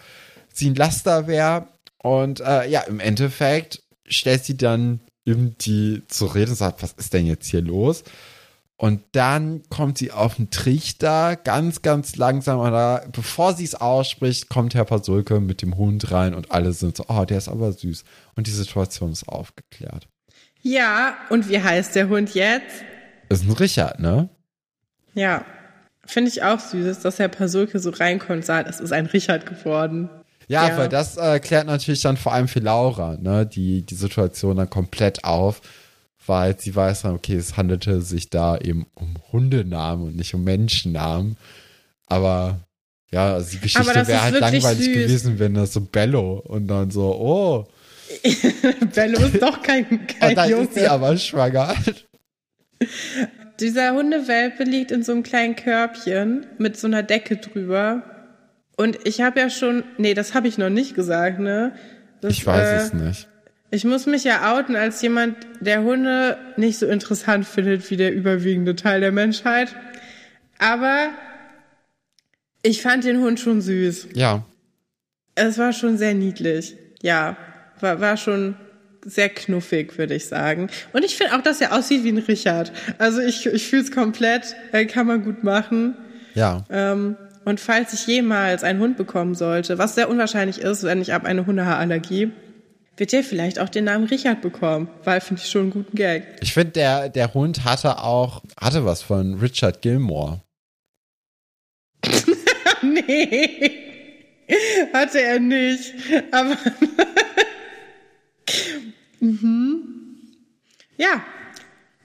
sie 0.54 0.70
ein 0.70 0.76
Laster 0.76 1.28
wäre. 1.28 1.68
Und 2.00 2.42
äh, 2.42 2.68
ja, 2.68 2.82
im 2.82 3.00
Endeffekt 3.00 3.82
stellt 4.06 4.44
sie 4.44 4.58
dann 4.58 5.00
eben 5.26 5.56
die 5.60 6.04
zur 6.08 6.36
Rede 6.36 6.52
und 6.52 6.58
sagt, 6.58 6.84
was 6.84 6.94
ist 6.94 7.14
denn 7.14 7.26
jetzt 7.26 7.48
hier 7.48 7.62
los? 7.62 8.04
Und 8.76 9.02
dann 9.14 9.62
kommt 9.70 9.98
sie 9.98 10.12
auf 10.12 10.36
den 10.36 10.50
Trichter, 10.50 11.38
ganz, 11.38 11.84
ganz 11.84 12.16
langsam. 12.18 12.60
Und 12.60 12.72
da, 12.72 13.06
bevor 13.12 13.54
sie 13.54 13.64
es 13.64 13.76
ausspricht, 13.76 14.50
kommt 14.50 14.76
Herr 14.76 14.84
Pasulke 14.84 15.40
mit 15.40 15.62
dem 15.62 15.78
Hund 15.78 16.12
rein 16.12 16.34
und 16.34 16.52
alle 16.52 16.74
sind 16.74 16.98
so, 16.98 17.06
oh, 17.08 17.24
der 17.24 17.38
ist 17.38 17.48
aber 17.48 17.72
süß. 17.72 18.04
Und 18.36 18.48
die 18.48 18.52
Situation 18.52 19.12
ist 19.12 19.30
aufgeklärt. 19.30 20.08
Ja, 20.62 21.16
und 21.30 21.50
wie 21.50 21.62
heißt 21.62 21.96
der 21.96 22.10
Hund 22.10 22.34
jetzt? 22.34 22.84
Ist 23.30 23.46
ein 23.46 23.52
Richard, 23.52 24.00
ne? 24.00 24.30
Ja, 25.14 25.46
finde 26.06 26.30
ich 26.30 26.44
auch 26.44 26.60
süß, 26.60 27.00
dass 27.00 27.20
Herr 27.20 27.30
Pasulke 27.30 27.80
so 27.80 27.92
reinkommt 27.92 28.38
und 28.38 28.46
sagt, 28.46 28.70
es 28.70 28.80
ist 28.80 28.92
ein 28.92 29.06
Richard 29.06 29.46
geworden. 29.46 30.10
Ja, 30.54 30.70
Ja. 30.70 30.78
weil 30.78 30.90
das 30.90 31.18
äh, 31.18 31.40
klärt 31.40 31.68
natürlich 31.68 32.02
dann 32.02 32.18
vor 32.18 32.34
allem 32.34 32.48
für 32.48 32.60
Laura, 32.60 33.18
ne, 33.22 33.46
die, 33.46 33.82
die 33.86 33.96
Situation 33.96 34.56
dann 34.58 34.70
komplett 34.70 35.24
auf, 35.24 35.62
weil 36.26 36.58
sie 36.60 36.76
weiß 36.76 37.02
dann, 37.04 37.16
okay, 37.16 37.36
es 37.36 37.58
handelte 37.58 38.02
sich 38.02 38.30
da 38.30 38.58
eben 38.58 38.86
um 38.96 39.16
Hundenamen 39.32 40.08
und 40.08 40.16
nicht 40.16 40.34
um 40.34 40.44
Menschennamen. 40.44 41.36
Aber 42.08 42.60
ja, 43.12 43.34
also 43.34 43.52
die 43.52 43.60
Geschichte 43.60 43.94
wäre 44.08 44.22
halt 44.22 44.40
langweilig 44.40 44.86
süß. 44.86 44.94
gewesen, 44.94 45.40
wenn 45.40 45.54
das 45.54 45.74
so 45.74 45.82
Bello 45.82 46.42
und 46.46 46.68
dann 46.68 46.92
so, 46.92 47.14
oh. 47.14 47.68
Bello 48.96 49.20
ist 49.26 49.42
doch 49.42 49.62
kein, 49.62 50.08
kein 50.08 50.30
und 50.30 50.36
dann 50.38 50.50
Junge. 50.50 50.64
ist 50.64 50.74
sie 50.76 50.88
aber 50.88 51.18
schwanger. 51.18 51.74
Dieser 53.60 53.94
Hundewelpe 53.94 54.64
liegt 54.64 54.92
in 54.92 55.04
so 55.04 55.12
einem 55.12 55.24
kleinen 55.24 55.56
Körbchen 55.56 56.46
mit 56.58 56.76
so 56.78 56.88
einer 56.88 57.04
Decke 57.04 57.38
drüber. 57.38 58.04
Und 58.76 59.00
ich 59.06 59.22
habe 59.22 59.40
ja 59.40 59.50
schon, 59.50 59.84
nee, 59.98 60.14
das 60.14 60.34
habe 60.34 60.48
ich 60.48 60.58
noch 60.58 60.70
nicht 60.70 60.96
gesagt, 60.96 61.40
ne? 61.40 61.74
Das, 62.22 62.34
ich 62.34 62.46
weiß 62.46 62.68
äh, 62.68 62.76
es 62.76 62.94
nicht. 62.94 63.28
Ich 63.72 63.86
muss 63.86 64.06
mich 64.06 64.24
ja 64.24 64.54
outen 64.54 64.76
als 64.76 65.02
jemand, 65.02 65.36
der 65.60 65.84
Hunde 65.84 66.38
nicht 66.58 66.78
so 66.78 66.86
interessant 66.88 67.48
findet 67.48 67.90
wie 67.90 67.98
der 67.98 68.14
überwiegende 68.14 68.76
Teil 68.76 69.02
der 69.02 69.12
Menschheit. 69.12 69.76
Aber 70.60 71.10
ich 72.62 72.82
fand 72.82 73.04
den 73.04 73.20
Hund 73.20 73.40
schon 73.40 73.62
süß. 73.62 74.10
Ja. 74.14 74.46
Es 75.36 75.58
war 75.58 75.74
schon 75.74 75.98
sehr 75.98 76.14
niedlich. 76.14 76.78
Ja, 77.02 77.36
war, 77.80 78.00
war 78.00 78.18
schon 78.18 78.56
sehr 79.06 79.30
knuffig, 79.30 79.98
würde 79.98 80.16
ich 80.16 80.28
sagen. 80.28 80.70
Und 80.94 81.04
ich 81.04 81.18
finde 81.18 81.36
auch, 81.36 81.42
dass 81.42 81.60
er 81.60 81.74
aussieht 81.74 82.04
wie 82.04 82.12
ein 82.12 82.20
Richard. 82.20 82.72
Also 82.98 83.20
ich, 83.22 83.46
ich 83.46 83.68
fühle 83.68 83.82
es 83.82 83.92
komplett, 83.92 84.56
äh, 84.72 84.86
kann 84.86 85.08
man 85.08 85.24
gut 85.24 85.44
machen. 85.44 85.98
Ja. 86.36 86.64
Ähm, 86.70 87.18
und 87.46 87.60
falls 87.60 87.94
ich 87.94 88.08
jemals 88.08 88.64
einen 88.64 88.80
Hund 88.80 88.98
bekommen 88.98 89.36
sollte, 89.36 89.78
was 89.78 89.96
sehr 89.96 90.10
unwahrscheinlich 90.10 90.60
ist, 90.60 90.84
wenn 90.84 91.02
ich 91.02 91.12
habe 91.12 91.28
eine 91.28 91.46
Hundehaarallergie, 91.46 92.32
wird 92.98 93.12
der 93.12 93.24
vielleicht 93.24 93.60
auch 93.60 93.70
den 93.70 93.86
Namen 93.86 94.06
Richard 94.06 94.42
bekommen, 94.42 94.88
weil 95.04 95.20
finde 95.20 95.42
ich 95.42 95.50
schon 95.50 95.64
einen 95.64 95.72
guten 95.72 95.96
Gag. 95.96 96.38
Ich 96.42 96.54
finde, 96.54 96.72
der, 96.72 97.10
der 97.10 97.34
Hund 97.34 97.66
hatte 97.66 98.00
auch, 98.00 98.44
hatte 98.60 98.86
was 98.86 99.02
von 99.02 99.40
Richard 99.40 99.82
Gilmore. 99.82 100.42
nee, 102.84 103.72
hatte 104.94 105.22
er 105.22 105.40
nicht. 105.40 105.94
Aber 106.32 106.56
mhm. 109.20 109.84
ja, 110.98 111.24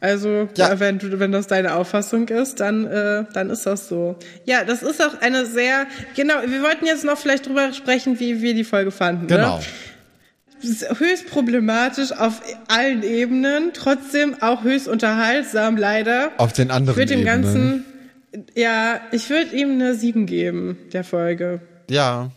also 0.00 0.48
ja. 0.56 0.78
wenn 0.78 0.98
du, 0.98 1.18
wenn 1.18 1.32
das 1.32 1.46
deine 1.48 1.74
Auffassung 1.74 2.28
ist, 2.28 2.60
dann 2.60 2.86
äh, 2.86 3.24
dann 3.32 3.50
ist 3.50 3.66
das 3.66 3.88
so. 3.88 4.16
Ja, 4.44 4.64
das 4.64 4.82
ist 4.82 5.02
auch 5.02 5.20
eine 5.20 5.44
sehr 5.44 5.86
genau. 6.14 6.34
Wir 6.46 6.62
wollten 6.62 6.86
jetzt 6.86 7.04
noch 7.04 7.18
vielleicht 7.18 7.46
drüber 7.46 7.72
sprechen, 7.72 8.20
wie 8.20 8.40
wir 8.40 8.54
die 8.54 8.64
Folge 8.64 8.90
fanden. 8.90 9.26
Ne? 9.26 9.36
Genau. 9.36 9.58
Ne? 9.58 9.64
höchst 10.60 11.28
problematisch 11.28 12.12
auf 12.12 12.42
allen 12.68 13.02
Ebenen, 13.02 13.70
trotzdem 13.72 14.42
auch 14.42 14.64
höchst 14.64 14.88
unterhaltsam, 14.88 15.76
leider. 15.76 16.32
Auf 16.38 16.52
den 16.52 16.70
anderen 16.70 16.98
ich 16.98 17.06
dem 17.06 17.20
Ebenen. 17.20 17.42
Ganzen, 17.42 17.84
ja, 18.54 19.00
ich 19.12 19.30
würde 19.30 19.56
ihm 19.56 19.72
eine 19.72 19.94
7 19.94 20.26
geben, 20.26 20.78
der 20.92 21.04
Folge. 21.04 21.60
Ja. 21.88 22.30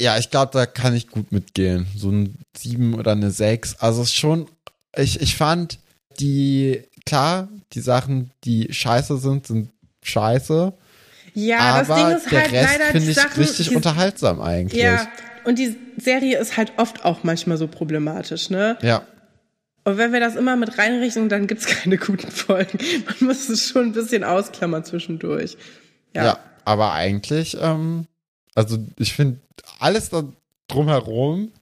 Ja, 0.00 0.16
ich 0.16 0.30
glaube, 0.30 0.52
da 0.52 0.64
kann 0.64 0.94
ich 0.94 1.08
gut 1.08 1.32
mitgehen. 1.32 1.86
So 1.96 2.10
ein 2.10 2.36
7 2.56 2.94
oder 2.94 3.12
eine 3.12 3.30
6. 3.30 3.76
Also 3.80 4.04
schon, 4.04 4.46
ich, 4.96 5.20
ich 5.20 5.36
fand 5.36 5.78
die, 6.20 6.82
klar, 7.08 7.48
die 7.72 7.80
Sachen, 7.80 8.30
die 8.44 8.72
scheiße 8.72 9.18
sind, 9.18 9.46
sind 9.46 9.70
scheiße. 10.02 10.72
Ja, 11.34 11.58
aber 11.58 11.78
das 11.78 11.96
Ding 11.96 12.16
ist 12.16 12.30
der 12.30 12.40
halt 12.40 12.52
Rest 12.52 12.68
leider 12.72 12.92
finde 12.92 13.10
ich 13.10 13.16
Sachen, 13.16 13.42
richtig 13.42 13.76
unterhaltsam 13.76 14.40
eigentlich. 14.40 14.82
Ja, 14.82 15.06
und 15.44 15.58
die 15.58 15.76
Serie 15.96 16.38
ist 16.38 16.56
halt 16.56 16.72
oft 16.76 17.04
auch 17.04 17.22
manchmal 17.22 17.56
so 17.56 17.68
problematisch, 17.68 18.50
ne? 18.50 18.76
Ja. 18.82 19.02
Und 19.84 19.96
wenn 19.96 20.12
wir 20.12 20.20
das 20.20 20.36
immer 20.36 20.56
mit 20.56 20.76
reinrichten, 20.76 21.28
dann 21.28 21.46
gibt's 21.46 21.66
keine 21.82 21.96
guten 21.96 22.30
Folgen. 22.30 22.78
Man 23.06 23.28
muss 23.28 23.48
es 23.48 23.68
schon 23.68 23.86
ein 23.86 23.92
bisschen 23.92 24.24
ausklammern 24.24 24.84
zwischendurch. 24.84 25.56
Ja, 26.14 26.24
ja 26.24 26.38
aber 26.64 26.92
eigentlich, 26.92 27.56
ähm, 27.60 28.06
also 28.54 28.78
ich 28.98 29.14
finde 29.14 29.38
alles 29.78 30.10
da 30.10 30.24
drumherum, 30.66 31.52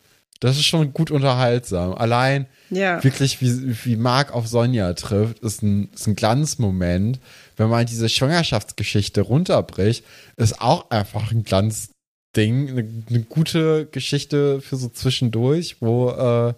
das 0.40 0.56
ist 0.56 0.64
schon 0.64 0.92
gut 0.92 1.10
unterhaltsam. 1.10 1.94
Allein 1.94 2.46
ja. 2.70 3.02
wirklich, 3.02 3.40
wie, 3.40 3.84
wie 3.84 3.96
Mark 3.96 4.32
auf 4.32 4.46
Sonja 4.46 4.92
trifft, 4.94 5.40
ist 5.40 5.62
ein, 5.62 5.88
ist 5.94 6.06
ein 6.06 6.16
Glanzmoment. 6.16 7.20
Wenn 7.56 7.68
man 7.68 7.86
diese 7.86 8.08
Schwangerschaftsgeschichte 8.08 9.20
runterbricht, 9.22 10.04
ist 10.36 10.60
auch 10.60 10.90
einfach 10.90 11.30
ein 11.30 11.44
Glanz 11.44 11.90
Ding, 12.36 12.68
eine, 12.68 13.04
eine, 13.08 13.20
gute 13.22 13.86
Geschichte 13.86 14.60
für 14.60 14.76
so 14.76 14.90
zwischendurch, 14.90 15.76
wo, 15.80 16.10
äh, 16.10 16.52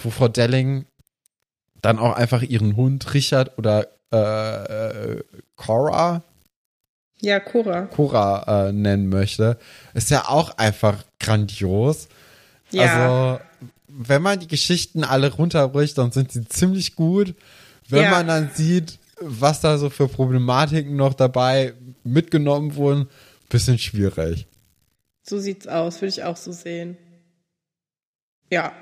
wo 0.00 0.10
Frau 0.10 0.28
Delling 0.28 0.86
dann 1.82 1.98
auch 1.98 2.14
einfach 2.14 2.40
ihren 2.40 2.76
Hund 2.76 3.12
Richard 3.12 3.58
oder 3.58 3.88
äh, 4.10 5.16
äh, 5.16 5.24
Cora 5.56 6.22
ja, 7.22 7.38
Cora. 7.38 7.82
Cora 7.82 8.68
äh, 8.68 8.72
nennen 8.72 9.08
möchte, 9.08 9.56
ist 9.94 10.10
ja 10.10 10.28
auch 10.28 10.58
einfach 10.58 11.04
grandios. 11.20 12.08
Ja. 12.72 13.38
Also, 13.38 13.44
wenn 13.94 14.22
man 14.22 14.40
die 14.40 14.48
Geschichten 14.48 15.04
alle 15.04 15.32
runterbricht, 15.32 15.98
dann 15.98 16.12
sind 16.12 16.32
sie 16.32 16.46
ziemlich 16.46 16.96
gut. 16.96 17.34
Wenn 17.88 18.04
ja. 18.04 18.10
man 18.10 18.26
dann 18.26 18.50
sieht, 18.54 18.98
was 19.20 19.60
da 19.60 19.78
so 19.78 19.90
für 19.90 20.08
Problematiken 20.08 20.96
noch 20.96 21.14
dabei 21.14 21.74
mitgenommen 22.04 22.74
wurden, 22.76 23.08
bisschen 23.48 23.78
schwierig. 23.78 24.46
So 25.22 25.38
sieht's 25.38 25.66
aus, 25.66 26.00
würde 26.00 26.08
ich 26.08 26.24
auch 26.24 26.36
so 26.36 26.52
sehen. 26.52 26.96
Ja. 28.50 28.72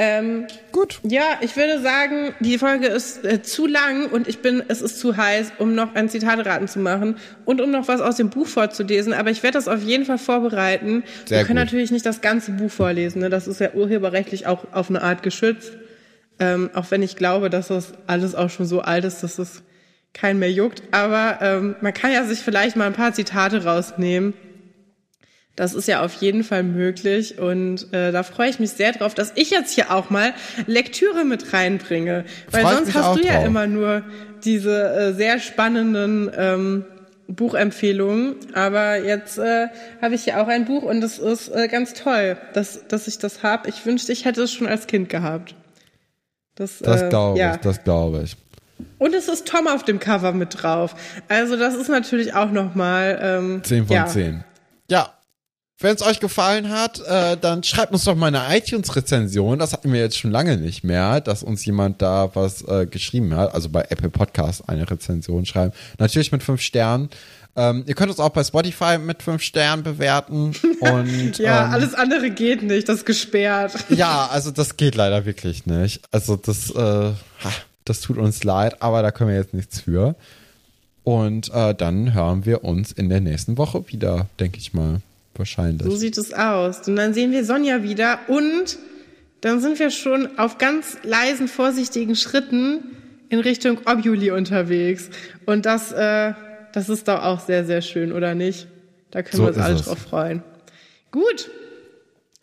Ähm, 0.00 0.46
Gut. 0.70 1.00
Ja, 1.02 1.24
ich 1.40 1.56
würde 1.56 1.82
sagen, 1.82 2.32
die 2.38 2.56
Folge 2.56 2.86
ist 2.86 3.24
äh, 3.24 3.42
zu 3.42 3.66
lang 3.66 4.06
und 4.06 4.28
ich 4.28 4.38
bin, 4.38 4.62
es 4.68 4.80
ist 4.80 5.00
zu 5.00 5.16
heiß, 5.16 5.54
um 5.58 5.74
noch 5.74 5.96
ein 5.96 6.08
Zitatraten 6.08 6.68
zu 6.68 6.78
machen 6.78 7.16
und 7.44 7.60
um 7.60 7.72
noch 7.72 7.88
was 7.88 8.00
aus 8.00 8.14
dem 8.14 8.30
Buch 8.30 8.46
vorzulesen. 8.46 9.12
Aber 9.12 9.30
ich 9.30 9.42
werde 9.42 9.58
das 9.58 9.66
auf 9.66 9.82
jeden 9.82 10.04
Fall 10.04 10.18
vorbereiten. 10.18 11.02
Sehr 11.24 11.38
Wir 11.38 11.44
können 11.46 11.58
gut. 11.58 11.66
natürlich 11.66 11.90
nicht 11.90 12.06
das 12.06 12.20
ganze 12.20 12.52
Buch 12.52 12.70
vorlesen. 12.70 13.22
Ne? 13.22 13.28
Das 13.28 13.48
ist 13.48 13.58
ja 13.58 13.72
urheberrechtlich 13.72 14.46
auch 14.46 14.72
auf 14.72 14.88
eine 14.88 15.02
Art 15.02 15.24
geschützt. 15.24 15.72
Ähm, 16.38 16.70
auch 16.74 16.92
wenn 16.92 17.02
ich 17.02 17.16
glaube, 17.16 17.50
dass 17.50 17.66
das 17.66 17.94
alles 18.06 18.36
auch 18.36 18.50
schon 18.50 18.66
so 18.66 18.80
alt 18.80 19.04
ist, 19.04 19.24
dass 19.24 19.40
es 19.40 19.64
keinen 20.14 20.38
mehr 20.38 20.52
juckt. 20.52 20.80
Aber 20.92 21.40
ähm, 21.42 21.74
man 21.80 21.92
kann 21.92 22.12
ja 22.12 22.24
sich 22.24 22.38
vielleicht 22.38 22.76
mal 22.76 22.86
ein 22.86 22.92
paar 22.92 23.14
Zitate 23.14 23.64
rausnehmen 23.64 24.34
das 25.58 25.74
ist 25.74 25.88
ja 25.88 26.04
auf 26.04 26.14
jeden 26.14 26.44
Fall 26.44 26.62
möglich 26.62 27.40
und 27.40 27.92
äh, 27.92 28.12
da 28.12 28.22
freue 28.22 28.48
ich 28.48 28.60
mich 28.60 28.70
sehr 28.70 28.92
drauf, 28.92 29.12
dass 29.14 29.32
ich 29.34 29.50
jetzt 29.50 29.72
hier 29.72 29.92
auch 29.92 30.08
mal 30.08 30.32
Lektüre 30.68 31.24
mit 31.24 31.52
reinbringe. 31.52 32.24
Weil 32.52 32.62
Freut 32.62 32.76
sonst 32.76 32.94
hast 32.94 33.18
du 33.18 33.26
ja 33.26 33.38
drauf. 33.38 33.46
immer 33.46 33.66
nur 33.66 34.04
diese 34.44 34.88
äh, 34.88 35.14
sehr 35.14 35.40
spannenden 35.40 36.30
ähm, 36.36 36.84
Buchempfehlungen. 37.26 38.36
Aber 38.54 38.98
jetzt 38.98 39.38
äh, 39.38 39.66
habe 40.00 40.14
ich 40.14 40.26
ja 40.26 40.40
auch 40.40 40.46
ein 40.46 40.64
Buch 40.64 40.84
und 40.84 41.02
es 41.02 41.18
ist 41.18 41.48
äh, 41.48 41.66
ganz 41.66 41.92
toll, 41.92 42.36
dass, 42.52 42.86
dass 42.86 43.08
ich 43.08 43.18
das 43.18 43.42
habe. 43.42 43.68
Ich 43.68 43.84
wünschte, 43.84 44.12
ich 44.12 44.26
hätte 44.26 44.42
es 44.42 44.52
schon 44.52 44.68
als 44.68 44.86
Kind 44.86 45.08
gehabt. 45.08 45.56
Das, 46.54 46.78
das 46.78 47.02
äh, 47.02 47.08
glaube 47.08 47.36
ja. 47.36 47.54
ich, 47.54 47.60
das 47.62 47.82
glaube 47.82 48.22
ich. 48.22 48.36
Und 48.98 49.12
es 49.12 49.26
ist 49.26 49.48
Tom 49.48 49.66
auf 49.66 49.82
dem 49.82 49.98
Cover 49.98 50.30
mit 50.30 50.62
drauf. 50.62 50.94
Also 51.26 51.56
das 51.56 51.74
ist 51.74 51.88
natürlich 51.88 52.34
auch 52.34 52.52
nochmal... 52.52 53.18
Ähm, 53.20 53.64
10 53.64 53.86
von 53.88 53.96
ja. 53.96 54.06
10. 54.06 54.44
Ja, 54.88 55.17
wenn 55.80 55.94
es 55.94 56.02
euch 56.02 56.18
gefallen 56.18 56.70
hat, 56.70 57.00
äh, 57.06 57.36
dann 57.36 57.62
schreibt 57.62 57.92
uns 57.92 58.04
doch 58.04 58.16
mal 58.16 58.34
eine 58.34 58.56
iTunes-Rezension. 58.56 59.60
Das 59.60 59.72
hatten 59.72 59.92
wir 59.92 60.00
jetzt 60.00 60.18
schon 60.18 60.32
lange 60.32 60.56
nicht 60.56 60.82
mehr, 60.82 61.20
dass 61.20 61.44
uns 61.44 61.64
jemand 61.64 62.02
da 62.02 62.34
was 62.34 62.62
äh, 62.66 62.86
geschrieben 62.86 63.34
hat. 63.36 63.54
Also 63.54 63.68
bei 63.68 63.82
Apple 63.88 64.10
Podcast 64.10 64.68
eine 64.68 64.90
Rezension 64.90 65.46
schreiben. 65.46 65.72
Natürlich 65.98 66.32
mit 66.32 66.42
fünf 66.42 66.60
Sternen. 66.62 67.10
Ähm, 67.54 67.84
ihr 67.86 67.94
könnt 67.94 68.10
uns 68.10 68.18
auch 68.18 68.30
bei 68.30 68.42
Spotify 68.42 68.98
mit 68.98 69.22
fünf 69.22 69.42
Sternen 69.42 69.84
bewerten. 69.84 70.52
Und, 70.80 71.38
ja, 71.38 71.66
ähm, 71.66 71.72
alles 71.72 71.94
andere 71.94 72.30
geht 72.30 72.62
nicht, 72.62 72.88
das 72.88 72.98
ist 72.98 73.06
gesperrt. 73.06 73.72
ja, 73.88 74.26
also 74.30 74.50
das 74.50 74.76
geht 74.76 74.96
leider 74.96 75.26
wirklich 75.26 75.66
nicht. 75.66 76.00
Also 76.10 76.36
das, 76.36 76.70
äh, 76.70 77.12
das 77.84 78.00
tut 78.00 78.18
uns 78.18 78.42
leid, 78.42 78.82
aber 78.82 79.02
da 79.02 79.12
können 79.12 79.30
wir 79.30 79.36
jetzt 79.36 79.54
nichts 79.54 79.80
für. 79.80 80.16
Und 81.04 81.52
äh, 81.54 81.74
dann 81.74 82.14
hören 82.14 82.44
wir 82.44 82.64
uns 82.64 82.90
in 82.92 83.08
der 83.08 83.20
nächsten 83.20 83.58
Woche 83.58 83.84
wieder, 83.88 84.26
denke 84.40 84.58
ich 84.58 84.74
mal. 84.74 85.00
Wahrscheinlich. 85.38 85.88
So 85.88 85.96
sieht 85.96 86.18
es 86.18 86.32
aus. 86.32 86.86
Und 86.88 86.96
dann 86.96 87.14
sehen 87.14 87.32
wir 87.32 87.44
Sonja 87.44 87.82
wieder 87.82 88.18
und 88.28 88.78
dann 89.40 89.60
sind 89.60 89.78
wir 89.78 89.90
schon 89.90 90.38
auf 90.38 90.58
ganz 90.58 90.98
leisen, 91.04 91.48
vorsichtigen 91.48 92.16
Schritten 92.16 92.96
in 93.28 93.38
Richtung 93.40 93.80
Objuli 93.86 94.30
unterwegs. 94.32 95.10
Und 95.46 95.64
das, 95.64 95.92
äh, 95.92 96.32
das 96.72 96.88
ist 96.88 97.08
doch 97.08 97.22
auch 97.22 97.40
sehr, 97.40 97.64
sehr 97.64 97.82
schön, 97.82 98.12
oder 98.12 98.34
nicht? 98.34 98.66
Da 99.10 99.22
können 99.22 99.36
so 99.36 99.42
wir 99.44 99.48
uns 99.48 99.58
alle 99.58 99.74
es. 99.76 99.82
drauf 99.82 99.98
freuen. 99.98 100.42
Gut. 101.10 101.50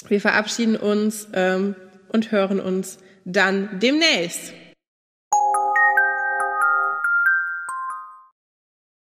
Wir 0.08 0.22
verabschieden 0.22 0.76
uns 0.76 1.28
ähm, 1.34 1.76
und 2.10 2.32
hören 2.32 2.60
uns 2.60 2.98
dann 3.26 3.80
demnächst. 3.80 4.54